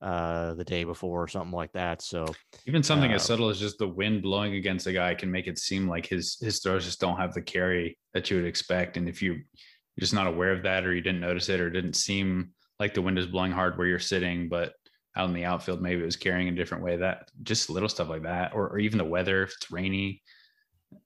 uh, 0.02 0.54
the 0.54 0.64
day 0.64 0.84
before 0.84 1.24
or 1.24 1.28
something 1.28 1.54
like 1.54 1.72
that. 1.74 2.02
So 2.02 2.26
even 2.68 2.84
something 2.84 3.12
uh, 3.12 3.16
as 3.16 3.24
subtle 3.24 3.50
as 3.50 3.60
just 3.60 3.78
the 3.78 3.88
wind 3.88 4.22
blowing 4.22 4.56
against 4.56 4.88
a 4.88 4.94
guy 4.94 5.16
can 5.16 5.32
make 5.32 5.48
it 5.48 5.58
seem 5.58 5.88
like 5.88 6.06
his 6.06 6.38
his 6.42 6.60
throws 6.60 6.86
just 6.86 7.00
don't 7.00 7.18
have 7.18 7.34
the 7.34 7.42
carry 7.42 7.98
that 8.14 8.30
you 8.30 8.38
would 8.38 8.46
expect. 8.46 8.98
And 8.98 9.08
if 9.10 9.22
you 9.22 9.34
you're 9.34 10.02
just 10.02 10.14
not 10.14 10.28
aware 10.28 10.52
of 10.52 10.64
that, 10.64 10.86
or 10.86 10.94
you 10.94 11.02
didn't 11.02 11.22
notice 11.22 11.50
it, 11.50 11.62
or 11.62 11.70
didn't 11.70 11.96
seem 11.96 12.50
like 12.80 12.94
the 12.94 13.02
wind 13.02 13.18
is 13.18 13.28
blowing 13.28 13.52
hard 13.52 13.78
where 13.78 13.88
you're 13.88 14.00
sitting, 14.00 14.50
but 14.50 14.74
out 15.18 15.30
in 15.30 15.34
the 15.34 15.46
outfield 15.46 15.82
maybe 15.82 16.02
it 16.02 16.06
was 16.06 16.18
carrying 16.18 16.50
a 16.50 16.56
different 16.56 16.84
way. 16.84 16.98
That 16.98 17.30
just 17.44 17.70
little 17.70 17.90
stuff 17.90 18.10
like 18.10 18.24
that, 18.24 18.54
or 18.54 18.70
or 18.70 18.80
even 18.80 18.98
the 18.98 19.06
weather 19.06 19.44
if 19.44 19.54
it's 19.54 19.72
rainy 19.72 20.22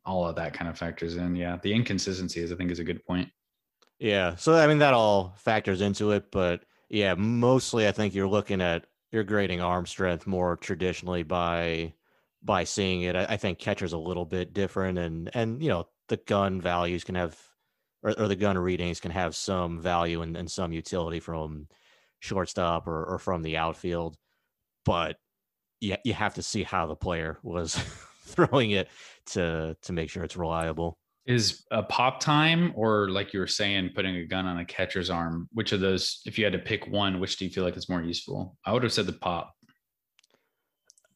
all 0.05 0.27
of 0.27 0.35
that 0.35 0.53
kind 0.53 0.69
of 0.69 0.77
factors 0.77 1.15
in. 1.15 1.35
Yeah, 1.35 1.57
the 1.61 1.73
inconsistencies 1.73 2.51
I 2.51 2.55
think 2.55 2.71
is 2.71 2.79
a 2.79 2.83
good 2.83 3.03
point. 3.05 3.29
Yeah, 3.99 4.35
so 4.35 4.55
I 4.55 4.67
mean 4.67 4.79
that 4.79 4.93
all 4.93 5.35
factors 5.37 5.81
into 5.81 6.11
it, 6.11 6.31
but 6.31 6.63
yeah, 6.89 7.13
mostly 7.15 7.87
I 7.87 7.91
think 7.91 8.13
you're 8.13 8.27
looking 8.27 8.61
at 8.61 8.85
you're 9.11 9.23
grading 9.23 9.61
arm 9.61 9.85
strength 9.85 10.27
more 10.27 10.57
traditionally 10.57 11.23
by 11.23 11.93
by 12.43 12.63
seeing 12.63 13.03
it. 13.03 13.15
I, 13.15 13.25
I 13.25 13.37
think 13.37 13.59
catcher's 13.59 13.93
a 13.93 13.97
little 13.97 14.25
bit 14.25 14.53
different, 14.53 14.97
and 14.97 15.29
and 15.33 15.61
you 15.63 15.69
know 15.69 15.87
the 16.09 16.17
gun 16.17 16.61
values 16.61 17.03
can 17.03 17.15
have 17.15 17.37
or, 18.03 18.19
or 18.19 18.27
the 18.27 18.35
gun 18.35 18.57
readings 18.57 18.99
can 18.99 19.11
have 19.11 19.35
some 19.35 19.81
value 19.81 20.21
and, 20.21 20.37
and 20.37 20.49
some 20.51 20.71
utility 20.73 21.19
from 21.19 21.67
shortstop 22.19 22.87
or, 22.87 23.05
or 23.05 23.19
from 23.19 23.41
the 23.43 23.57
outfield, 23.57 24.17
but 24.85 25.17
yeah, 25.81 25.97
you 26.05 26.13
have 26.13 26.35
to 26.35 26.43
see 26.43 26.63
how 26.63 26.87
the 26.87 26.95
player 26.95 27.39
was 27.43 27.75
throwing 28.25 28.71
it 28.71 28.89
to 29.27 29.77
to 29.83 29.93
make 29.93 30.11
sure 30.11 30.23
it's 30.23 30.37
reliable. 30.37 30.98
Is 31.29 31.63
a 31.69 31.83
pop 31.83 32.19
time 32.19 32.73
or 32.75 33.09
like 33.09 33.33
you 33.33 33.39
were 33.39 33.45
saying, 33.45 33.91
putting 33.93 34.15
a 34.15 34.25
gun 34.25 34.47
on 34.47 34.57
a 34.57 34.65
catcher's 34.65 35.11
arm? 35.11 35.47
Which 35.53 35.73
of 35.73 35.79
those, 35.79 36.23
if 36.25 36.39
you 36.39 36.43
had 36.43 36.53
to 36.53 36.59
pick 36.59 36.87
one, 36.87 37.19
which 37.19 37.37
do 37.37 37.45
you 37.45 37.51
feel 37.51 37.63
like 37.63 37.77
is 37.77 37.87
more 37.87 38.01
useful? 38.01 38.57
I 38.65 38.73
would 38.73 38.81
have 38.81 38.91
said 38.91 39.05
the 39.05 39.13
pop. 39.13 39.53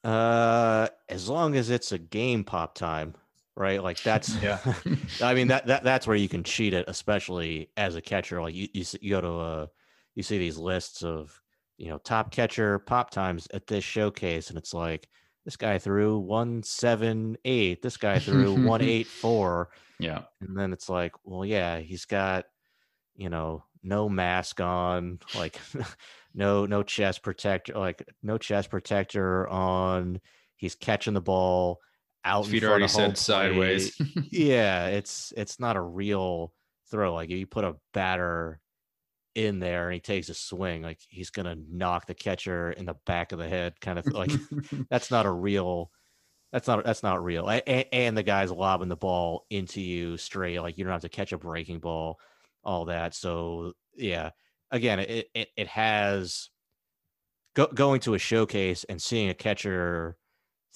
Uh, 0.04 0.88
as 1.10 1.28
long 1.28 1.56
as 1.56 1.72
it's 1.72 1.92
a 1.94 1.98
game 1.98 2.44
pop 2.44 2.76
time, 2.76 3.16
right? 3.56 3.82
Like 3.82 4.04
that's 4.04 4.36
yeah. 4.42 4.60
I 5.22 5.34
mean 5.34 5.48
that 5.48 5.66
that 5.66 5.84
that's 5.84 6.06
where 6.06 6.16
you 6.16 6.30
can 6.30 6.44
cheat 6.44 6.76
it, 6.76 6.86
especially 6.88 7.72
as 7.76 7.96
a 7.96 8.02
catcher. 8.02 8.40
Like 8.40 8.54
you 8.54 8.68
you, 8.72 8.86
you 9.02 9.10
go 9.16 9.22
to 9.22 9.40
a 9.40 9.70
you 10.14 10.22
see 10.22 10.38
these 10.38 10.60
lists 10.60 11.04
of 11.04 11.42
you 11.78 11.90
know 11.90 11.98
top 11.98 12.30
catcher 12.30 12.78
pop 12.78 13.10
times 13.10 13.48
at 13.52 13.66
this 13.66 13.84
showcase, 13.84 14.50
and 14.50 14.60
it's 14.60 14.76
like 14.76 15.08
this 15.46 15.56
guy 15.58 15.78
threw 15.78 16.20
178 16.20 17.82
this 17.82 17.98
guy 17.98 18.18
threw 18.18 18.54
184 18.66 19.70
yeah. 20.04 20.22
And 20.42 20.58
then 20.58 20.74
it's 20.74 20.90
like 20.90 21.14
well 21.24 21.46
yeah 21.46 21.80
he's 21.80 22.06
got 22.06 22.46
you 23.16 23.30
know 23.30 23.64
no 23.82 24.10
mask 24.10 24.62
on 24.62 25.20
like 25.36 25.60
no 26.34 26.66
no 26.66 26.84
chest 26.84 27.24
protector 27.24 27.74
like 27.74 28.08
no 28.22 28.38
chest 28.38 28.70
protector 28.70 29.48
on. 29.48 30.20
He's 30.56 30.76
catching 30.76 31.14
the 31.14 31.22
ball 31.22 31.80
out 32.26 32.46
feet 32.46 32.64
already 32.64 32.88
said 32.88 33.18
sideways. 33.18 33.96
yeah 34.32 34.88
it's 34.88 35.34
it's 35.36 35.60
not 35.60 35.76
a 35.76 35.82
real 35.82 36.54
throw. 36.94 37.14
Like 37.16 37.30
if 37.30 37.38
you 37.38 37.48
put 37.48 37.66
a 37.66 37.76
batter 37.94 38.60
in 39.36 39.60
there 39.60 39.88
and 39.88 39.96
he 39.96 40.00
takes 40.00 40.30
a 40.30 40.34
swing, 40.34 40.84
like 40.84 41.00
he's 41.10 41.32
gonna 41.32 41.56
knock 41.70 42.06
the 42.06 42.14
catcher 42.14 42.72
in 42.72 42.86
the 42.86 42.96
back 43.06 43.32
of 43.32 43.40
the 43.40 43.50
head, 43.50 43.74
kind 43.82 44.00
of 44.00 44.06
like 44.08 44.32
that's 44.90 45.12
not 45.12 45.26
a 45.26 45.32
real. 45.32 45.92
That's 46.54 46.68
not 46.68 46.86
that's 46.86 47.02
not 47.02 47.24
real. 47.24 47.50
And, 47.50 47.86
and, 47.92 48.16
the 48.16 48.22
guy's 48.22 48.52
lobbing 48.52 48.88
the 48.88 48.96
ball 48.96 49.48
into 49.50 49.82
you 49.82 50.18
straight, 50.18 50.60
like 50.60 50.78
you 50.78 50.84
don't 50.84 50.94
have 50.94 51.02
to 51.02 51.10
catch 51.10 51.34
a 51.34 51.38
breaking 51.38 51.80
ball, 51.80 52.20
all 52.64 52.86
that. 52.86 53.16
So 53.16 53.74
yeah, 53.98 54.30
again, 54.70 55.00
it 55.00 55.30
it, 55.34 55.50
it 55.58 55.68
has 55.68 56.52
go, 57.56 57.66
going 57.66 58.02
to 58.02 58.14
a 58.14 58.20
showcase 58.20 58.84
and 58.84 59.02
seeing 59.02 59.30
a 59.30 59.34
catcher 59.34 60.16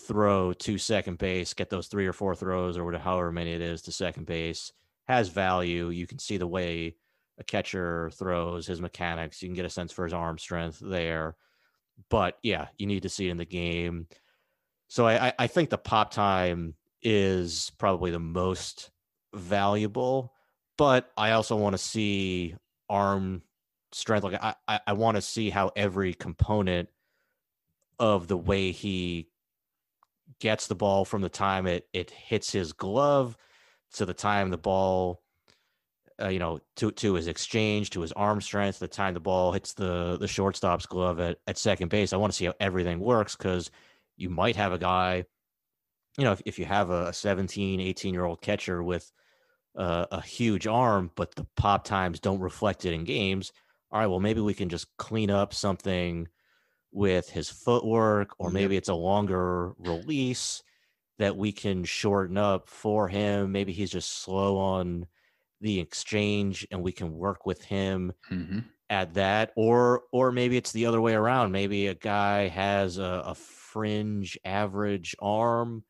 throw 0.07 0.51
to 0.53 0.79
second 0.79 1.19
base, 1.19 1.53
get 1.53 1.69
those 1.69 1.87
three 1.87 2.07
or 2.07 2.13
four 2.13 2.33
throws 2.33 2.75
or 2.75 2.83
whatever, 2.83 3.03
however 3.03 3.31
many 3.31 3.53
it 3.53 3.61
is 3.61 3.83
to 3.83 3.91
second 3.91 4.25
base 4.25 4.71
has 5.07 5.29
value. 5.29 5.89
You 5.89 6.07
can 6.07 6.17
see 6.17 6.37
the 6.37 6.47
way 6.47 6.95
a 7.37 7.43
catcher 7.43 8.09
throws, 8.15 8.65
his 8.65 8.81
mechanics. 8.81 9.43
You 9.43 9.47
can 9.47 9.55
get 9.55 9.65
a 9.65 9.69
sense 9.69 9.91
for 9.91 10.05
his 10.05 10.13
arm 10.13 10.39
strength 10.39 10.79
there. 10.81 11.35
But 12.09 12.37
yeah, 12.41 12.67
you 12.77 12.87
need 12.87 13.03
to 13.03 13.09
see 13.09 13.27
it 13.27 13.31
in 13.31 13.37
the 13.37 13.45
game. 13.45 14.07
So 14.87 15.07
I, 15.07 15.33
I 15.37 15.47
think 15.47 15.69
the 15.69 15.77
pop 15.77 16.11
time 16.11 16.75
is 17.01 17.71
probably 17.77 18.11
the 18.11 18.19
most 18.19 18.91
valuable, 19.33 20.33
but 20.77 21.11
I 21.17 21.31
also 21.31 21.55
want 21.55 21.73
to 21.73 21.77
see 21.77 22.55
arm 22.89 23.41
strength. 23.91 24.23
Like 24.23 24.41
I, 24.41 24.79
I, 24.87 24.93
want 24.93 25.15
to 25.15 25.21
see 25.21 25.49
how 25.49 25.71
every 25.75 26.13
component 26.13 26.89
of 27.99 28.27
the 28.27 28.37
way 28.37 28.71
he 28.71 29.29
gets 30.39 30.67
the 30.67 30.75
ball 30.75 31.03
from 31.03 31.21
the 31.21 31.29
time 31.29 31.65
it 31.65 31.87
it 31.93 32.11
hits 32.11 32.51
his 32.51 32.71
glove 32.71 33.35
to 33.93 34.05
the 34.05 34.13
time 34.13 34.51
the 34.51 34.57
ball 34.57 35.21
uh, 36.21 36.29
you 36.29 36.39
know, 36.39 36.59
to 36.75 36.91
to 36.91 37.13
his 37.13 37.27
exchange, 37.27 37.91
to 37.91 38.01
his 38.01 38.11
arm 38.13 38.41
strength, 38.41 38.79
the 38.79 38.87
time 38.87 39.13
the 39.13 39.19
ball 39.19 39.51
hits 39.51 39.73
the 39.73 40.17
the 40.17 40.27
shortstop's 40.27 40.85
glove 40.85 41.19
at, 41.19 41.37
at 41.45 41.57
second 41.57 41.89
base. 41.89 42.11
I 42.11 42.17
want 42.17 42.33
to 42.33 42.37
see 42.37 42.45
how 42.45 42.53
everything 42.59 42.99
works 42.99 43.35
because 43.35 43.69
you 44.17 44.29
might 44.29 44.55
have 44.55 44.73
a 44.73 44.77
guy, 44.77 45.23
you 46.17 46.23
know, 46.23 46.33
if, 46.33 46.41
if 46.45 46.59
you 46.59 46.65
have 46.65 46.89
a 46.89 47.13
17, 47.13 47.79
18 47.79 48.13
year 48.13 48.25
old 48.25 48.41
catcher 48.41 48.83
with 48.83 49.11
uh, 49.77 50.07
a 50.11 50.21
huge 50.21 50.67
arm, 50.67 51.11
but 51.15 51.35
the 51.35 51.45
pop 51.55 51.85
times 51.85 52.19
don't 52.19 52.39
reflect 52.39 52.85
it 52.85 52.93
in 52.93 53.03
games. 53.03 53.51
All 53.91 53.99
right, 53.99 54.07
well, 54.07 54.19
maybe 54.19 54.41
we 54.41 54.53
can 54.53 54.69
just 54.69 54.87
clean 54.97 55.31
up 55.31 55.53
something 55.53 56.27
with 56.91 57.29
his 57.29 57.49
footwork, 57.49 58.31
or 58.39 58.49
maybe 58.49 58.75
it's 58.75 58.89
a 58.89 58.93
longer 58.93 59.73
release 59.77 60.63
that 61.19 61.37
we 61.37 61.51
can 61.51 61.83
shorten 61.83 62.37
up 62.37 62.67
for 62.67 63.07
him. 63.07 63.51
Maybe 63.51 63.71
he's 63.71 63.91
just 63.91 64.21
slow 64.21 64.57
on 64.57 65.07
the 65.61 65.79
exchange 65.79 66.67
and 66.71 66.81
we 66.81 66.91
can 66.91 67.13
work 67.13 67.45
with 67.45 67.63
him 67.63 68.13
mm-hmm. 68.31 68.59
at 68.89 69.13
that 69.15 69.51
or 69.55 70.03
or 70.11 70.31
maybe 70.31 70.57
it's 70.57 70.71
the 70.71 70.85
other 70.85 71.01
way 71.01 71.13
around 71.13 71.51
maybe 71.51 71.87
a 71.87 71.95
guy 71.95 72.47
has 72.47 72.97
a, 72.97 73.23
a 73.25 73.35
fringe 73.77 74.39
average 74.43 75.15
arm 75.21 75.83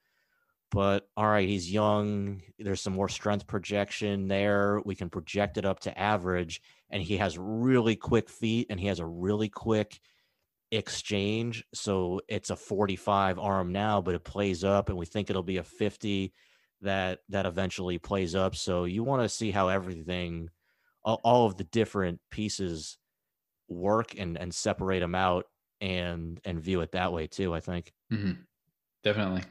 but 0.69 1.07
all 1.15 1.25
right 1.25 1.47
he's 1.47 1.71
young. 1.71 2.41
There's 2.59 2.81
some 2.81 2.91
more 2.91 3.07
strength 3.07 3.47
projection 3.47 4.27
there. 4.27 4.81
We 4.83 4.95
can 4.95 5.09
project 5.09 5.57
it 5.57 5.65
up 5.65 5.79
to 5.81 5.97
average 5.97 6.61
and 6.89 7.01
he 7.01 7.17
has 7.17 7.37
really 7.37 7.95
quick 7.95 8.29
feet 8.29 8.67
and 8.69 8.77
he 8.77 8.87
has 8.87 8.99
a 8.99 9.05
really 9.05 9.47
quick 9.47 10.01
exchange. 10.71 11.63
So 11.73 12.19
it's 12.27 12.49
a 12.49 12.57
45 12.57 13.39
arm 13.39 13.71
now 13.71 14.01
but 14.01 14.15
it 14.15 14.25
plays 14.25 14.65
up 14.65 14.89
and 14.89 14.97
we 14.97 15.05
think 15.05 15.29
it'll 15.29 15.41
be 15.41 15.57
a 15.57 15.63
50 15.63 16.33
that 16.81 17.19
that 17.29 17.45
eventually 17.45 17.97
plays 17.97 18.35
up. 18.35 18.53
So 18.53 18.83
you 18.83 19.05
want 19.05 19.21
to 19.21 19.29
see 19.29 19.51
how 19.51 19.69
everything, 19.69 20.49
all, 21.05 21.45
of 21.45 21.55
the 21.55 21.63
different 21.63 22.19
pieces 22.29 22.97
work 23.69 24.15
and 24.17 24.37
and 24.37 24.53
separate 24.53 24.99
them 24.99 25.15
out 25.15 25.45
and 25.81 26.39
and 26.45 26.59
view 26.59 26.81
it 26.81 26.91
that 26.91 27.13
way 27.13 27.27
too. 27.27 27.53
I 27.53 27.59
think 27.59 27.91
mm-hmm. 28.11 28.33
definitely. 29.03 29.43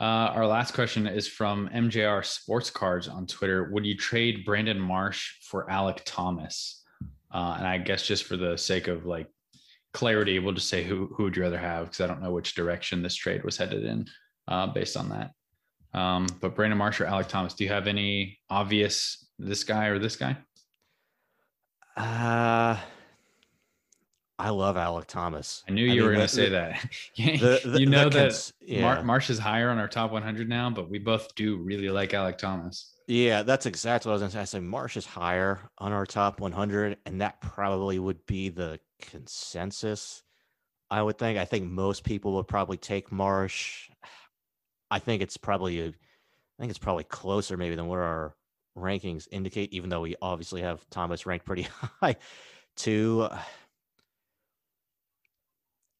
Uh, 0.00 0.32
our 0.34 0.46
last 0.46 0.74
question 0.74 1.06
is 1.06 1.28
from 1.28 1.68
MJR 1.68 2.24
Sports 2.24 2.70
Cards 2.70 3.06
on 3.06 3.26
Twitter. 3.26 3.70
Would 3.72 3.86
you 3.86 3.96
trade 3.96 4.44
Brandon 4.44 4.80
Marsh 4.80 5.34
for 5.42 5.66
Alek 5.66 6.00
Thomas? 6.04 6.82
Uh, 7.32 7.54
and 7.58 7.66
I 7.66 7.78
guess 7.78 8.06
just 8.06 8.24
for 8.24 8.36
the 8.36 8.56
sake 8.56 8.88
of 8.88 9.06
like 9.06 9.28
clarity, 9.92 10.38
we'll 10.38 10.54
just 10.54 10.68
say 10.68 10.82
who 10.82 11.12
who 11.14 11.24
would 11.24 11.36
you 11.36 11.42
rather 11.42 11.58
have 11.58 11.86
because 11.86 12.00
I 12.00 12.06
don't 12.06 12.22
know 12.22 12.32
which 12.32 12.54
direction 12.54 13.02
this 13.02 13.14
trade 13.14 13.44
was 13.44 13.56
headed 13.56 13.84
in 13.84 14.06
uh, 14.48 14.66
based 14.66 14.96
on 14.96 15.08
that. 15.10 15.30
Um, 15.98 16.26
but 16.40 16.54
Brandon 16.54 16.78
Marsh 16.78 17.00
or 17.00 17.06
Alek 17.06 17.28
Thomas, 17.28 17.54
do 17.54 17.64
you 17.64 17.70
have 17.70 17.86
any 17.86 18.38
obvious 18.50 19.28
this 19.38 19.62
guy 19.62 19.86
or 19.86 19.98
this 19.98 20.16
guy? 20.16 20.36
Uh, 21.96 22.78
I 24.42 24.50
love 24.50 24.74
Alek 24.74 25.06
Thomas. 25.06 25.62
I 25.68 25.72
knew 25.72 25.84
you 25.84 26.02
I 26.02 26.04
were 26.04 26.12
going 26.14 26.26
to 26.26 26.34
say 26.34 26.48
that. 26.48 26.84
the, 27.16 27.60
the, 27.64 27.78
you 27.78 27.86
know 27.86 28.08
that 28.08 28.30
cons- 28.30 28.52
yeah. 28.60 28.80
Mar- 28.80 29.04
Marsh 29.04 29.30
is 29.30 29.38
higher 29.38 29.70
on 29.70 29.78
our 29.78 29.86
top 29.86 30.10
100 30.10 30.48
now, 30.48 30.68
but 30.68 30.90
we 30.90 30.98
both 30.98 31.32
do 31.36 31.58
really 31.58 31.90
like 31.90 32.10
Alek 32.10 32.38
Thomas. 32.38 32.92
Yeah, 33.06 33.44
that's 33.44 33.66
exactly 33.66 34.08
what 34.08 34.14
I 34.14 34.14
was 34.14 34.20
going 34.22 34.30
to 34.30 34.36
say. 34.38 34.58
I 34.58 34.60
say 34.60 34.66
Marsh 34.66 34.96
is 34.96 35.06
higher 35.06 35.60
on 35.78 35.92
our 35.92 36.04
top 36.04 36.40
100, 36.40 36.98
and 37.06 37.20
that 37.20 37.40
probably 37.40 38.00
would 38.00 38.26
be 38.26 38.48
the 38.48 38.80
consensus. 39.00 40.24
I 40.90 41.00
would 41.02 41.18
think. 41.18 41.38
I 41.38 41.44
think 41.44 41.70
most 41.70 42.02
people 42.02 42.34
would 42.34 42.48
probably 42.48 42.78
take 42.78 43.12
Marsh. 43.12 43.90
I 44.90 44.98
think 44.98 45.22
it's 45.22 45.36
probably 45.36 45.80
a, 45.82 45.86
I 45.86 45.92
think 46.58 46.70
it's 46.70 46.80
probably 46.80 47.04
closer 47.04 47.56
maybe 47.56 47.76
than 47.76 47.86
where 47.86 48.02
our 48.02 48.34
rankings 48.76 49.28
indicate, 49.30 49.72
even 49.72 49.88
though 49.88 50.00
we 50.00 50.16
obviously 50.20 50.62
have 50.62 50.84
Thomas 50.90 51.26
ranked 51.26 51.46
pretty 51.46 51.62
high. 52.02 52.16
Too. 52.74 53.28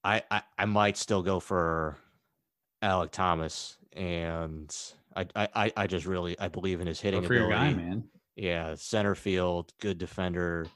I, 0.04 0.22
I, 0.30 0.42
I 0.58 0.64
might 0.64 0.96
still 0.96 1.22
go 1.22 1.40
for 1.40 1.96
Alek 2.82 3.10
Thomas, 3.12 3.76
and 3.92 4.74
I, 5.14 5.26
I, 5.36 5.72
I 5.76 5.86
just 5.86 6.06
really 6.06 6.38
I 6.38 6.48
believe 6.48 6.80
in 6.80 6.86
his 6.86 7.00
hitting 7.00 7.24
ability. 7.24 7.52
Guy, 7.52 7.74
man. 7.74 8.04
Yeah, 8.34 8.74
center 8.76 9.14
field, 9.14 9.72
good 9.80 9.98
defender. 9.98 10.66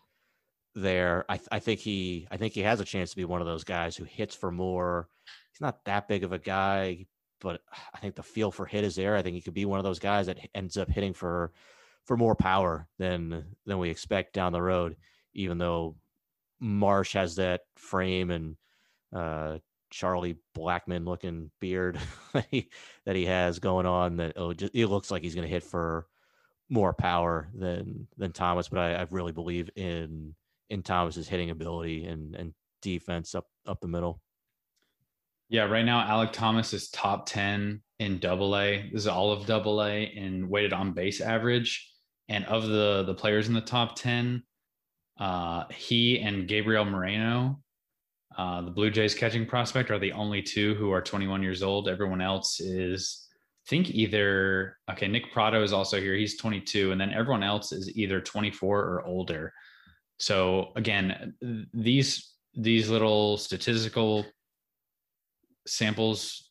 There, 0.74 1.24
I, 1.28 1.40
I 1.50 1.58
think 1.58 1.80
he, 1.80 2.28
I 2.30 2.36
think 2.36 2.52
he 2.52 2.60
has 2.60 2.80
a 2.80 2.84
chance 2.84 3.10
to 3.10 3.16
be 3.16 3.24
one 3.24 3.40
of 3.40 3.46
those 3.46 3.64
guys 3.64 3.96
who 3.96 4.04
hits 4.04 4.34
for 4.34 4.52
more. 4.52 5.08
He's 5.50 5.62
not 5.62 5.84
that 5.86 6.06
big 6.06 6.22
of 6.22 6.32
a 6.32 6.38
guy, 6.38 7.06
but 7.40 7.62
I 7.94 7.98
think 7.98 8.14
the 8.14 8.22
feel 8.22 8.50
for 8.50 8.66
hit 8.66 8.84
is 8.84 8.94
there. 8.94 9.16
I 9.16 9.22
think 9.22 9.34
he 9.34 9.40
could 9.40 9.54
be 9.54 9.64
one 9.64 9.78
of 9.78 9.84
those 9.84 9.98
guys 9.98 10.26
that 10.26 10.38
ends 10.54 10.76
up 10.76 10.90
hitting 10.90 11.14
for, 11.14 11.52
for 12.04 12.18
more 12.18 12.34
power 12.34 12.86
than 12.98 13.56
than 13.64 13.78
we 13.78 13.88
expect 13.88 14.34
down 14.34 14.52
the 14.52 14.60
road. 14.60 14.96
Even 15.32 15.56
though 15.56 15.96
Marsh 16.60 17.14
has 17.14 17.36
that 17.36 17.62
frame 17.76 18.30
and 18.30 18.56
uh, 19.14 19.58
Charlie 19.90 20.38
Blackmon 20.56 21.06
looking 21.06 21.50
beard 21.60 21.98
that 22.32 23.16
he 23.16 23.26
has 23.26 23.58
going 23.58 23.86
on 23.86 24.16
that 24.16 24.32
oh 24.36 24.52
just 24.52 24.74
it 24.74 24.88
looks 24.88 25.10
like 25.10 25.22
he's 25.22 25.34
going 25.34 25.46
to 25.46 25.52
hit 25.52 25.62
for 25.62 26.06
more 26.68 26.92
power 26.92 27.48
than 27.54 28.08
than 28.16 28.32
Thomas 28.32 28.68
but 28.68 28.80
I, 28.80 28.94
I 28.94 29.06
really 29.10 29.32
believe 29.32 29.70
in 29.76 30.34
in 30.70 30.82
Thomas's 30.82 31.28
hitting 31.28 31.50
ability 31.50 32.06
and 32.06 32.34
and 32.34 32.52
defense 32.82 33.34
up 33.34 33.46
up 33.66 33.80
the 33.80 33.88
middle. 33.88 34.20
Yeah, 35.48 35.64
right 35.64 35.84
now 35.84 36.04
Alek 36.06 36.32
Thomas 36.32 36.72
is 36.72 36.90
top 36.90 37.26
10 37.26 37.80
in 38.00 38.18
double 38.18 38.56
A. 38.56 38.88
This 38.92 39.02
is 39.02 39.06
all 39.06 39.30
of 39.30 39.46
double 39.46 39.82
A 39.82 40.02
in 40.02 40.48
weighted 40.48 40.72
on 40.72 40.92
base 40.92 41.20
average. 41.20 41.92
And 42.28 42.44
of 42.46 42.66
the 42.66 43.04
the 43.04 43.14
players 43.14 43.46
in 43.48 43.54
the 43.54 43.60
top 43.60 43.96
10, 43.96 44.42
uh, 45.18 45.64
he 45.70 46.20
and 46.20 46.48
Gabriel 46.48 46.84
Moreno 46.84 47.60
uh, 48.36 48.60
the 48.60 48.70
Blue 48.70 48.90
Jays 48.90 49.14
catching 49.14 49.46
prospect 49.46 49.90
are 49.90 49.98
the 49.98 50.12
only 50.12 50.42
two 50.42 50.74
who 50.74 50.92
are 50.92 51.00
21 51.00 51.42
years 51.42 51.62
old. 51.62 51.88
Everyone 51.88 52.20
else 52.20 52.60
is, 52.60 53.28
I 53.66 53.70
think, 53.70 53.90
either 53.90 54.76
okay. 54.90 55.08
Nick 55.08 55.32
Pratto 55.32 55.62
is 55.62 55.72
also 55.72 55.98
here. 56.00 56.14
He's 56.14 56.36
22, 56.36 56.92
and 56.92 57.00
then 57.00 57.12
everyone 57.12 57.42
else 57.42 57.72
is 57.72 57.96
either 57.96 58.20
24 58.20 58.78
or 58.78 59.06
older. 59.06 59.52
So 60.18 60.72
again, 60.76 61.34
these 61.72 62.34
these 62.54 62.88
little 62.88 63.36
statistical 63.36 64.24
samples 65.66 66.50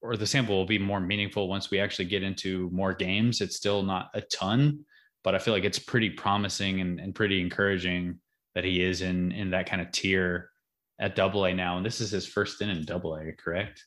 or 0.00 0.16
the 0.16 0.26
sample 0.26 0.56
will 0.56 0.66
be 0.66 0.78
more 0.78 1.00
meaningful 1.00 1.48
once 1.48 1.70
we 1.70 1.80
actually 1.80 2.04
get 2.04 2.22
into 2.22 2.68
more 2.70 2.92
games. 2.92 3.40
It's 3.40 3.56
still 3.56 3.82
not 3.82 4.10
a 4.12 4.20
ton, 4.20 4.84
but 5.22 5.34
I 5.34 5.38
feel 5.38 5.54
like 5.54 5.64
it's 5.64 5.78
pretty 5.78 6.10
promising 6.10 6.80
and, 6.80 7.00
and 7.00 7.14
pretty 7.14 7.40
encouraging 7.40 8.20
that 8.54 8.64
he 8.64 8.82
is 8.82 9.00
in 9.00 9.32
in 9.32 9.50
that 9.50 9.68
kind 9.68 9.80
of 9.80 9.90
tier 9.90 10.50
at 10.98 11.16
double 11.16 11.44
A 11.44 11.54
now, 11.54 11.76
and 11.76 11.84
this 11.84 12.00
is 12.00 12.10
his 12.10 12.26
first 12.26 12.56
stint 12.56 12.70
in 12.70 12.84
double 12.84 13.16
A, 13.16 13.32
correct? 13.32 13.84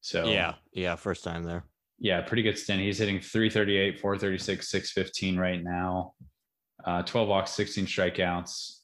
So 0.00 0.26
yeah, 0.26 0.54
yeah, 0.72 0.96
first 0.96 1.24
time 1.24 1.44
there. 1.44 1.64
Yeah, 1.98 2.22
pretty 2.22 2.42
good 2.42 2.58
stint. 2.58 2.80
He's 2.80 2.98
hitting 2.98 3.20
338, 3.20 4.00
436, 4.00 4.70
615 4.70 5.38
right 5.38 5.62
now. 5.62 6.14
Uh, 6.84 7.02
12 7.02 7.28
walks, 7.28 7.50
16 7.52 7.84
strikeouts, 7.84 8.78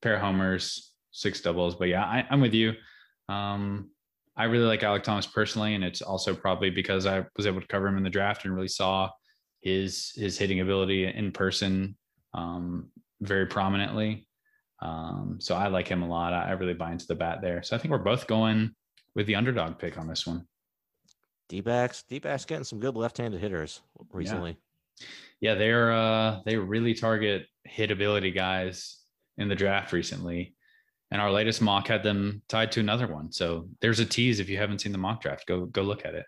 pair 0.00 0.14
of 0.14 0.22
homers, 0.22 0.92
six 1.10 1.42
doubles. 1.42 1.74
But 1.74 1.88
yeah, 1.88 2.04
I, 2.04 2.26
am 2.30 2.40
with 2.40 2.54
you. 2.54 2.72
Um, 3.28 3.90
I 4.36 4.44
really 4.44 4.64
like 4.64 4.80
Alek 4.80 5.02
Thomas 5.02 5.26
personally, 5.26 5.74
and 5.74 5.84
it's 5.84 6.00
also 6.00 6.34
probably 6.34 6.70
because 6.70 7.04
I 7.04 7.26
was 7.36 7.46
able 7.46 7.60
to 7.60 7.66
cover 7.66 7.86
him 7.86 7.98
in 7.98 8.02
the 8.02 8.10
draft 8.10 8.44
and 8.44 8.54
really 8.54 8.68
saw 8.68 9.10
his 9.60 10.12
his 10.16 10.38
hitting 10.38 10.60
ability 10.60 11.06
in 11.06 11.30
person 11.32 11.96
um, 12.32 12.88
very 13.20 13.46
prominently. 13.46 14.26
Um, 14.82 15.38
so 15.40 15.54
I 15.54 15.68
like 15.68 15.86
him 15.86 16.02
a 16.02 16.08
lot. 16.08 16.32
I 16.32 16.50
really 16.52 16.74
buy 16.74 16.90
into 16.90 17.06
the 17.06 17.14
bat 17.14 17.38
there. 17.40 17.62
So 17.62 17.76
I 17.76 17.78
think 17.78 17.92
we're 17.92 17.98
both 17.98 18.26
going 18.26 18.74
with 19.14 19.26
the 19.26 19.36
underdog 19.36 19.78
pick 19.78 19.96
on 19.96 20.08
this 20.08 20.26
one. 20.26 20.46
D 21.48 21.60
backs, 21.60 22.02
D 22.08 22.18
backs 22.18 22.44
getting 22.44 22.64
some 22.64 22.80
good 22.80 22.96
left 22.96 23.18
handed 23.18 23.40
hitters 23.40 23.80
recently. 24.10 24.58
Yeah. 24.98 25.06
yeah, 25.40 25.54
they're 25.54 25.92
uh 25.92 26.40
they 26.44 26.56
really 26.56 26.94
target 26.94 27.46
hit 27.64 27.90
ability 27.92 28.32
guys 28.32 28.98
in 29.38 29.48
the 29.48 29.54
draft 29.54 29.92
recently. 29.92 30.54
And 31.12 31.20
our 31.20 31.30
latest 31.30 31.60
mock 31.60 31.88
had 31.88 32.02
them 32.02 32.42
tied 32.48 32.72
to 32.72 32.80
another 32.80 33.06
one. 33.06 33.30
So 33.30 33.68
there's 33.80 34.00
a 34.00 34.06
tease 34.06 34.40
if 34.40 34.48
you 34.48 34.56
haven't 34.56 34.80
seen 34.80 34.92
the 34.92 34.98
mock 34.98 35.20
draft. 35.20 35.46
Go 35.46 35.66
go 35.66 35.82
look 35.82 36.04
at 36.04 36.14
it. 36.14 36.26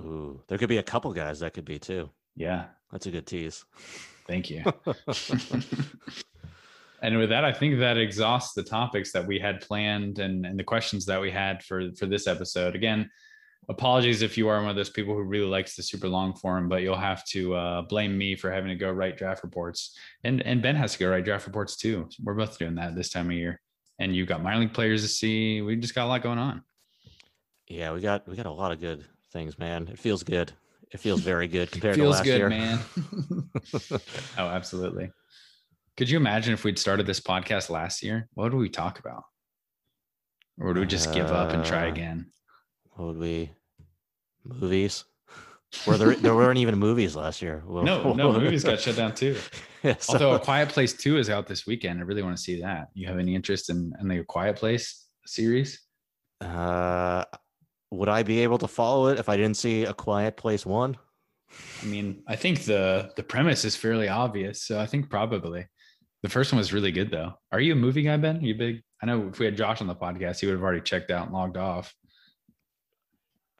Ooh, 0.00 0.42
there 0.48 0.58
could 0.58 0.68
be 0.68 0.78
a 0.78 0.82
couple 0.82 1.12
guys 1.14 1.40
that 1.40 1.54
could 1.54 1.64
be 1.64 1.78
too. 1.78 2.10
Yeah. 2.36 2.66
That's 2.92 3.06
a 3.06 3.10
good 3.10 3.26
tease. 3.26 3.64
Thank 4.26 4.50
you. 4.50 4.64
and 7.04 7.18
with 7.18 7.28
that, 7.30 7.44
I 7.44 7.52
think 7.52 7.78
that 7.78 7.98
exhausts 7.98 8.54
the 8.54 8.62
topics 8.62 9.12
that 9.12 9.26
we 9.26 9.38
had 9.38 9.60
planned 9.60 10.18
and, 10.18 10.46
and 10.46 10.58
the 10.58 10.64
questions 10.64 11.04
that 11.06 11.20
we 11.20 11.30
had 11.30 11.62
for 11.62 11.92
for 11.92 12.06
this 12.06 12.26
episode. 12.26 12.74
Again, 12.74 13.10
apologies 13.68 14.22
if 14.22 14.38
you 14.38 14.48
are 14.48 14.60
one 14.60 14.70
of 14.70 14.76
those 14.76 14.90
people 14.90 15.14
who 15.14 15.22
really 15.22 15.46
likes 15.46 15.76
the 15.76 15.82
super 15.82 16.08
long 16.08 16.34
form, 16.34 16.68
but 16.68 16.82
you'll 16.82 16.96
have 16.96 17.24
to 17.26 17.54
uh, 17.54 17.82
blame 17.82 18.16
me 18.16 18.36
for 18.36 18.50
having 18.50 18.70
to 18.70 18.74
go 18.74 18.90
write 18.90 19.16
draft 19.16 19.42
reports. 19.42 19.96
And 20.24 20.42
and 20.42 20.62
Ben 20.62 20.76
has 20.76 20.94
to 20.94 20.98
go 20.98 21.10
write 21.10 21.24
draft 21.24 21.46
reports 21.46 21.76
too. 21.76 22.08
We're 22.22 22.34
both 22.34 22.58
doing 22.58 22.76
that 22.76 22.94
this 22.94 23.10
time 23.10 23.26
of 23.26 23.36
year. 23.36 23.60
And 23.98 24.14
you've 24.14 24.28
got 24.28 24.42
minor 24.42 24.60
league 24.60 24.74
players 24.74 25.02
to 25.02 25.08
see. 25.08 25.62
We 25.62 25.76
just 25.76 25.94
got 25.94 26.06
a 26.06 26.08
lot 26.08 26.22
going 26.22 26.38
on. 26.38 26.62
Yeah, 27.68 27.92
we 27.92 28.00
got 28.00 28.26
we 28.26 28.36
got 28.36 28.46
a 28.46 28.50
lot 28.50 28.72
of 28.72 28.80
good 28.80 29.04
things, 29.32 29.58
man. 29.58 29.88
It 29.88 29.98
feels 29.98 30.22
good. 30.22 30.52
It 30.90 31.00
feels 31.00 31.20
very 31.20 31.48
good 31.48 31.70
compared 31.72 31.96
to 31.96 32.08
last 32.08 32.24
good, 32.24 32.38
year. 32.38 32.48
man. 32.48 32.80
oh, 34.38 34.48
absolutely. 34.48 35.10
Could 35.96 36.10
you 36.10 36.16
imagine 36.16 36.52
if 36.52 36.64
we'd 36.64 36.78
started 36.78 37.06
this 37.06 37.20
podcast 37.20 37.70
last 37.70 38.02
year? 38.02 38.28
What 38.34 38.52
would 38.52 38.58
we 38.58 38.68
talk 38.68 38.98
about? 38.98 39.22
Or 40.58 40.68
would 40.68 40.78
we 40.78 40.86
just 40.86 41.12
give 41.12 41.26
up 41.26 41.50
and 41.52 41.64
try 41.64 41.86
uh, 41.86 41.90
again? 41.90 42.32
What 42.90 43.08
would 43.08 43.18
we? 43.18 43.52
Movies? 44.44 45.04
Were 45.86 45.96
there 45.96 46.14
there 46.14 46.34
weren't 46.34 46.58
even 46.58 46.78
movies 46.78 47.16
last 47.16 47.42
year? 47.42 47.62
Well, 47.66 47.82
no, 47.84 48.12
no, 48.12 48.32
movies 48.32 48.64
got 48.64 48.80
shut 48.80 48.96
down 48.96 49.14
too. 49.14 49.36
Yeah, 49.84 49.96
so. 49.98 50.14
Although 50.14 50.32
A 50.32 50.38
Quiet 50.38 50.70
Place 50.70 50.94
Two 50.94 51.18
is 51.18 51.28
out 51.28 51.46
this 51.46 51.66
weekend, 51.66 52.00
I 52.00 52.04
really 52.04 52.22
want 52.22 52.34
to 52.34 52.42
see 52.42 52.62
that. 52.62 52.88
You 52.94 53.06
have 53.06 53.18
any 53.18 53.34
interest 53.34 53.68
in 53.68 53.92
in 54.00 54.08
the 54.08 54.24
Quiet 54.24 54.56
Place 54.56 55.04
series? 55.26 55.78
Uh, 56.40 57.26
would 57.90 58.08
I 58.08 58.22
be 58.22 58.40
able 58.40 58.56
to 58.56 58.66
follow 58.66 59.08
it 59.08 59.18
if 59.18 59.28
I 59.28 59.36
didn't 59.36 59.58
see 59.58 59.84
A 59.84 59.92
Quiet 59.92 60.38
Place 60.38 60.64
One? 60.64 60.96
I 61.82 61.84
mean, 61.84 62.22
I 62.26 62.34
think 62.34 62.64
the 62.64 63.12
the 63.14 63.22
premise 63.22 63.66
is 63.66 63.76
fairly 63.76 64.08
obvious, 64.08 64.62
so 64.62 64.80
I 64.80 64.86
think 64.86 65.10
probably. 65.10 65.66
The 66.24 66.30
first 66.30 66.52
one 66.52 66.56
was 66.56 66.72
really 66.72 66.90
good 66.90 67.10
though. 67.10 67.34
Are 67.52 67.60
you 67.60 67.74
a 67.74 67.76
movie 67.76 68.00
guy, 68.00 68.16
Ben? 68.16 68.38
Are 68.38 68.40
you 68.40 68.54
big? 68.54 68.82
I 69.02 69.06
know 69.06 69.28
if 69.30 69.38
we 69.38 69.44
had 69.44 69.58
Josh 69.58 69.82
on 69.82 69.86
the 69.86 69.94
podcast, 69.94 70.40
he 70.40 70.46
would 70.46 70.54
have 70.54 70.62
already 70.62 70.80
checked 70.80 71.10
out 71.10 71.26
and 71.26 71.34
logged 71.34 71.58
off. 71.58 71.94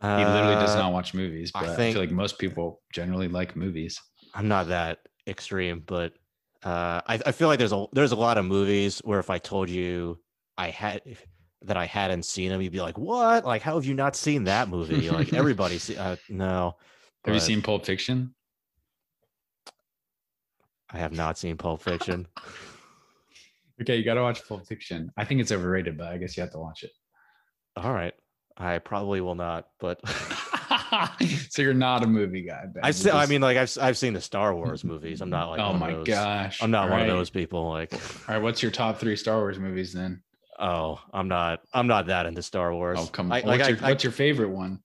He 0.00 0.08
literally 0.08 0.54
does 0.54 0.74
uh, 0.74 0.78
not 0.78 0.92
watch 0.94 1.12
movies, 1.12 1.52
but 1.52 1.64
I, 1.64 1.76
think, 1.76 1.90
I 1.90 1.92
feel 1.92 2.00
like 2.00 2.10
most 2.10 2.38
people 2.38 2.80
generally 2.90 3.28
like 3.28 3.54
movies. 3.54 4.00
I'm 4.34 4.48
not 4.48 4.68
that 4.68 5.00
extreme, 5.26 5.82
but 5.84 6.14
uh, 6.62 7.02
I, 7.06 7.20
I 7.26 7.32
feel 7.32 7.48
like 7.48 7.58
there's 7.58 7.72
a 7.72 7.84
there's 7.92 8.12
a 8.12 8.16
lot 8.16 8.38
of 8.38 8.46
movies 8.46 9.02
where 9.04 9.18
if 9.18 9.28
I 9.28 9.36
told 9.36 9.68
you 9.68 10.18
I 10.56 10.70
had 10.70 11.02
that 11.62 11.76
I 11.76 11.84
hadn't 11.84 12.24
seen 12.24 12.48
them, 12.48 12.62
you'd 12.62 12.72
be 12.72 12.80
like, 12.80 12.96
"What? 12.96 13.44
Like, 13.44 13.60
how 13.60 13.74
have 13.74 13.84
you 13.84 13.94
not 13.94 14.16
seen 14.16 14.44
that 14.44 14.70
movie? 14.70 15.10
Like, 15.10 15.32
everybody 15.34 15.76
see? 15.76 15.98
Uh, 15.98 16.16
no." 16.30 16.76
Have 17.26 17.32
but, 17.32 17.34
you 17.34 17.40
seen 17.40 17.60
Pulp 17.60 17.84
Fiction? 17.84 18.34
I 20.94 20.98
have 20.98 21.12
not 21.12 21.36
seen 21.36 21.56
Pulp 21.56 21.82
Fiction. 21.82 22.28
okay, 23.82 23.96
you 23.96 24.04
got 24.04 24.14
to 24.14 24.22
watch 24.22 24.46
Pulp 24.48 24.64
Fiction. 24.66 25.10
I 25.16 25.24
think 25.24 25.40
it's 25.40 25.50
overrated, 25.50 25.98
but 25.98 26.06
I 26.06 26.18
guess 26.18 26.36
you 26.36 26.42
have 26.42 26.52
to 26.52 26.58
watch 26.58 26.84
it. 26.84 26.92
All 27.76 27.92
right. 27.92 28.14
I 28.56 28.78
probably 28.78 29.20
will 29.20 29.34
not, 29.34 29.66
but 29.80 30.00
so 31.50 31.60
you're 31.60 31.74
not 31.74 32.04
a 32.04 32.06
movie 32.06 32.42
guy. 32.42 32.66
Ben. 32.66 32.84
I 32.84 32.92
just... 32.92 33.12
I 33.12 33.26
mean, 33.26 33.40
like 33.40 33.56
I've 33.56 33.76
I've 33.80 33.98
seen 33.98 34.12
the 34.12 34.20
Star 34.20 34.54
Wars 34.54 34.84
movies. 34.84 35.20
I'm 35.20 35.30
not 35.30 35.50
like 35.50 35.58
oh 35.58 35.72
my 35.72 35.90
those, 35.90 36.06
gosh, 36.06 36.62
I'm 36.62 36.70
not 36.70 36.84
All 36.84 36.90
one 36.90 37.00
right. 37.00 37.10
of 37.10 37.16
those 37.16 37.30
people. 37.30 37.68
Like, 37.68 37.92
all 37.92 38.00
right, 38.28 38.38
what's 38.40 38.62
your 38.62 38.70
top 38.70 39.00
three 39.00 39.16
Star 39.16 39.38
Wars 39.38 39.58
movies 39.58 39.92
then? 39.92 40.22
Oh, 40.60 41.00
I'm 41.12 41.26
not. 41.26 41.62
I'm 41.72 41.88
not 41.88 42.06
that 42.06 42.26
into 42.26 42.42
Star 42.42 42.72
Wars. 42.72 43.00
Oh 43.00 43.06
come 43.06 43.32
on. 43.32 43.38
I, 43.38 43.40
like, 43.40 43.58
what's, 43.58 43.68
your, 43.70 43.78
I, 43.82 43.88
what's 43.88 44.04
your 44.04 44.12
favorite 44.12 44.50
one? 44.50 44.78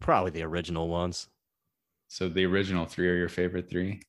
Probably 0.00 0.30
the 0.30 0.44
original 0.44 0.88
ones. 0.88 1.28
So 2.08 2.30
the 2.30 2.46
original 2.46 2.86
three 2.86 3.08
are 3.08 3.16
your 3.16 3.28
favorite 3.28 3.68
three. 3.68 4.00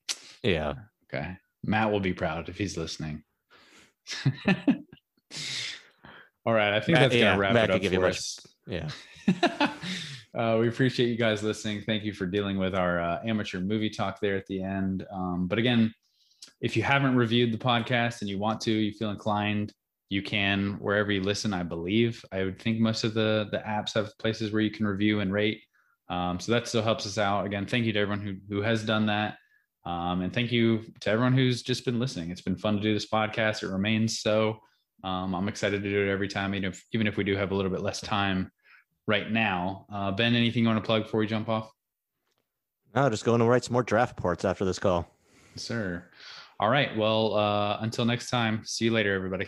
Yeah. 0.44 0.74
Okay. 1.14 1.38
Matt 1.64 1.92
will 1.92 2.00
be 2.00 2.14
proud 2.14 2.50
if 2.50 2.58
he's 2.58 2.78
listening. 2.78 3.24
All 6.46 6.54
right, 6.54 6.74
I 6.74 6.80
think 6.80 7.00
Matt, 7.00 7.10
that's 7.10 7.22
gonna 7.22 7.40
wrap 7.40 7.54
Matt 7.54 7.72
it 7.72 7.86
up 7.86 7.94
for 7.94 8.06
us. 8.06 8.40
Much, 8.68 8.84
yeah. 9.28 9.70
uh, 10.38 10.58
we 10.60 10.68
appreciate 10.68 11.08
you 11.08 11.18
guys 11.18 11.42
listening. 11.42 11.82
Thank 11.82 12.04
you 12.04 12.14
for 12.14 12.28
dealing 12.28 12.60
with 12.60 12.76
our 12.76 13.00
uh, 13.00 13.20
amateur 13.26 13.60
movie 13.60 13.90
talk 13.90 14.20
there 14.20 14.36
at 14.36 14.46
the 14.46 14.62
end. 14.62 15.08
Um, 15.12 15.48
but 15.48 15.58
again, 15.58 15.92
if 16.62 16.78
you 16.78 16.84
haven't 16.84 17.16
reviewed 17.16 17.52
the 17.52 17.58
podcast 17.58 18.22
and 18.22 18.30
you 18.30 18.38
want 18.38 18.62
to, 18.62 18.72
you 18.72 18.92
feel 18.92 19.10
inclined, 19.10 19.74
you 20.10 20.22
can 20.22 20.74
wherever 20.80 21.12
you 21.12 21.22
listen. 21.22 21.52
I 21.52 21.64
believe 21.64 22.24
I 22.32 22.44
would 22.44 22.62
think 22.62 22.80
most 22.80 23.04
of 23.04 23.16
the 23.16 23.48
the 23.52 23.58
apps 23.58 23.96
have 23.96 24.16
places 24.20 24.52
where 24.52 24.62
you 24.62 24.72
can 24.72 24.86
review 24.86 25.22
and 25.22 25.34
rate. 25.34 25.64
Um, 26.10 26.40
so 26.40 26.52
that 26.52 26.68
still 26.68 26.84
helps 26.84 27.08
us 27.08 27.18
out. 27.18 27.48
Again, 27.48 27.66
thank 27.66 27.86
you 27.86 27.94
to 27.94 28.00
everyone 28.00 28.22
who 28.24 28.36
who 28.48 28.62
has 28.62 28.84
done 28.84 29.08
that. 29.08 29.38
Um, 29.86 30.22
and 30.22 30.34
thank 30.34 30.52
you 30.52 30.84
to 31.02 31.10
everyone 31.10 31.34
who's 31.34 31.62
just 31.62 31.86
been 31.86 32.00
listening. 32.00 32.32
It's 32.32 32.42
been 32.42 32.56
fun 32.56 32.76
to 32.76 32.82
do 32.82 32.94
this 32.94 33.08
podcast. 33.08 33.64
It 33.64 33.70
remains 33.70 34.20
so. 34.20 34.60
Um, 35.04 35.36
I'm 35.36 35.48
excited 35.48 35.84
to 35.84 35.90
do 35.90 36.08
it 36.08 36.12
every 36.12 36.28
time, 36.28 36.56
even 36.56 36.72
if, 36.72 36.84
even 36.92 37.06
if 37.06 37.18
we 37.18 37.24
do 37.24 37.36
have 37.36 37.52
a 37.52 37.56
little 37.56 37.72
bit 37.72 37.82
less 37.82 38.02
time 38.02 38.52
right 39.08 39.32
now. 39.32 39.86
Uh, 39.94 40.12
ben, 40.12 40.34
anything 40.34 40.64
you 40.64 40.70
want 40.70 40.84
to 40.84 40.86
plug 40.86 41.04
before 41.04 41.20
we 41.20 41.28
jump 41.28 41.50
off? 41.50 41.72
No, 42.96 43.10
just 43.10 43.26
going 43.26 43.40
to 43.40 43.46
write 43.46 43.64
some 43.64 43.74
more 43.74 43.84
draft 43.84 44.18
reports 44.18 44.46
after 44.46 44.66
this 44.66 44.80
call. 44.80 45.08
Yes, 45.54 45.64
sir. 45.64 46.06
All 46.60 46.70
right. 46.70 46.96
Well, 46.98 47.36
uh, 47.36 47.78
until 47.82 48.06
next 48.06 48.30
time, 48.30 48.62
see 48.66 48.86
you 48.86 48.92
later, 48.92 49.14
everybody. 49.14 49.48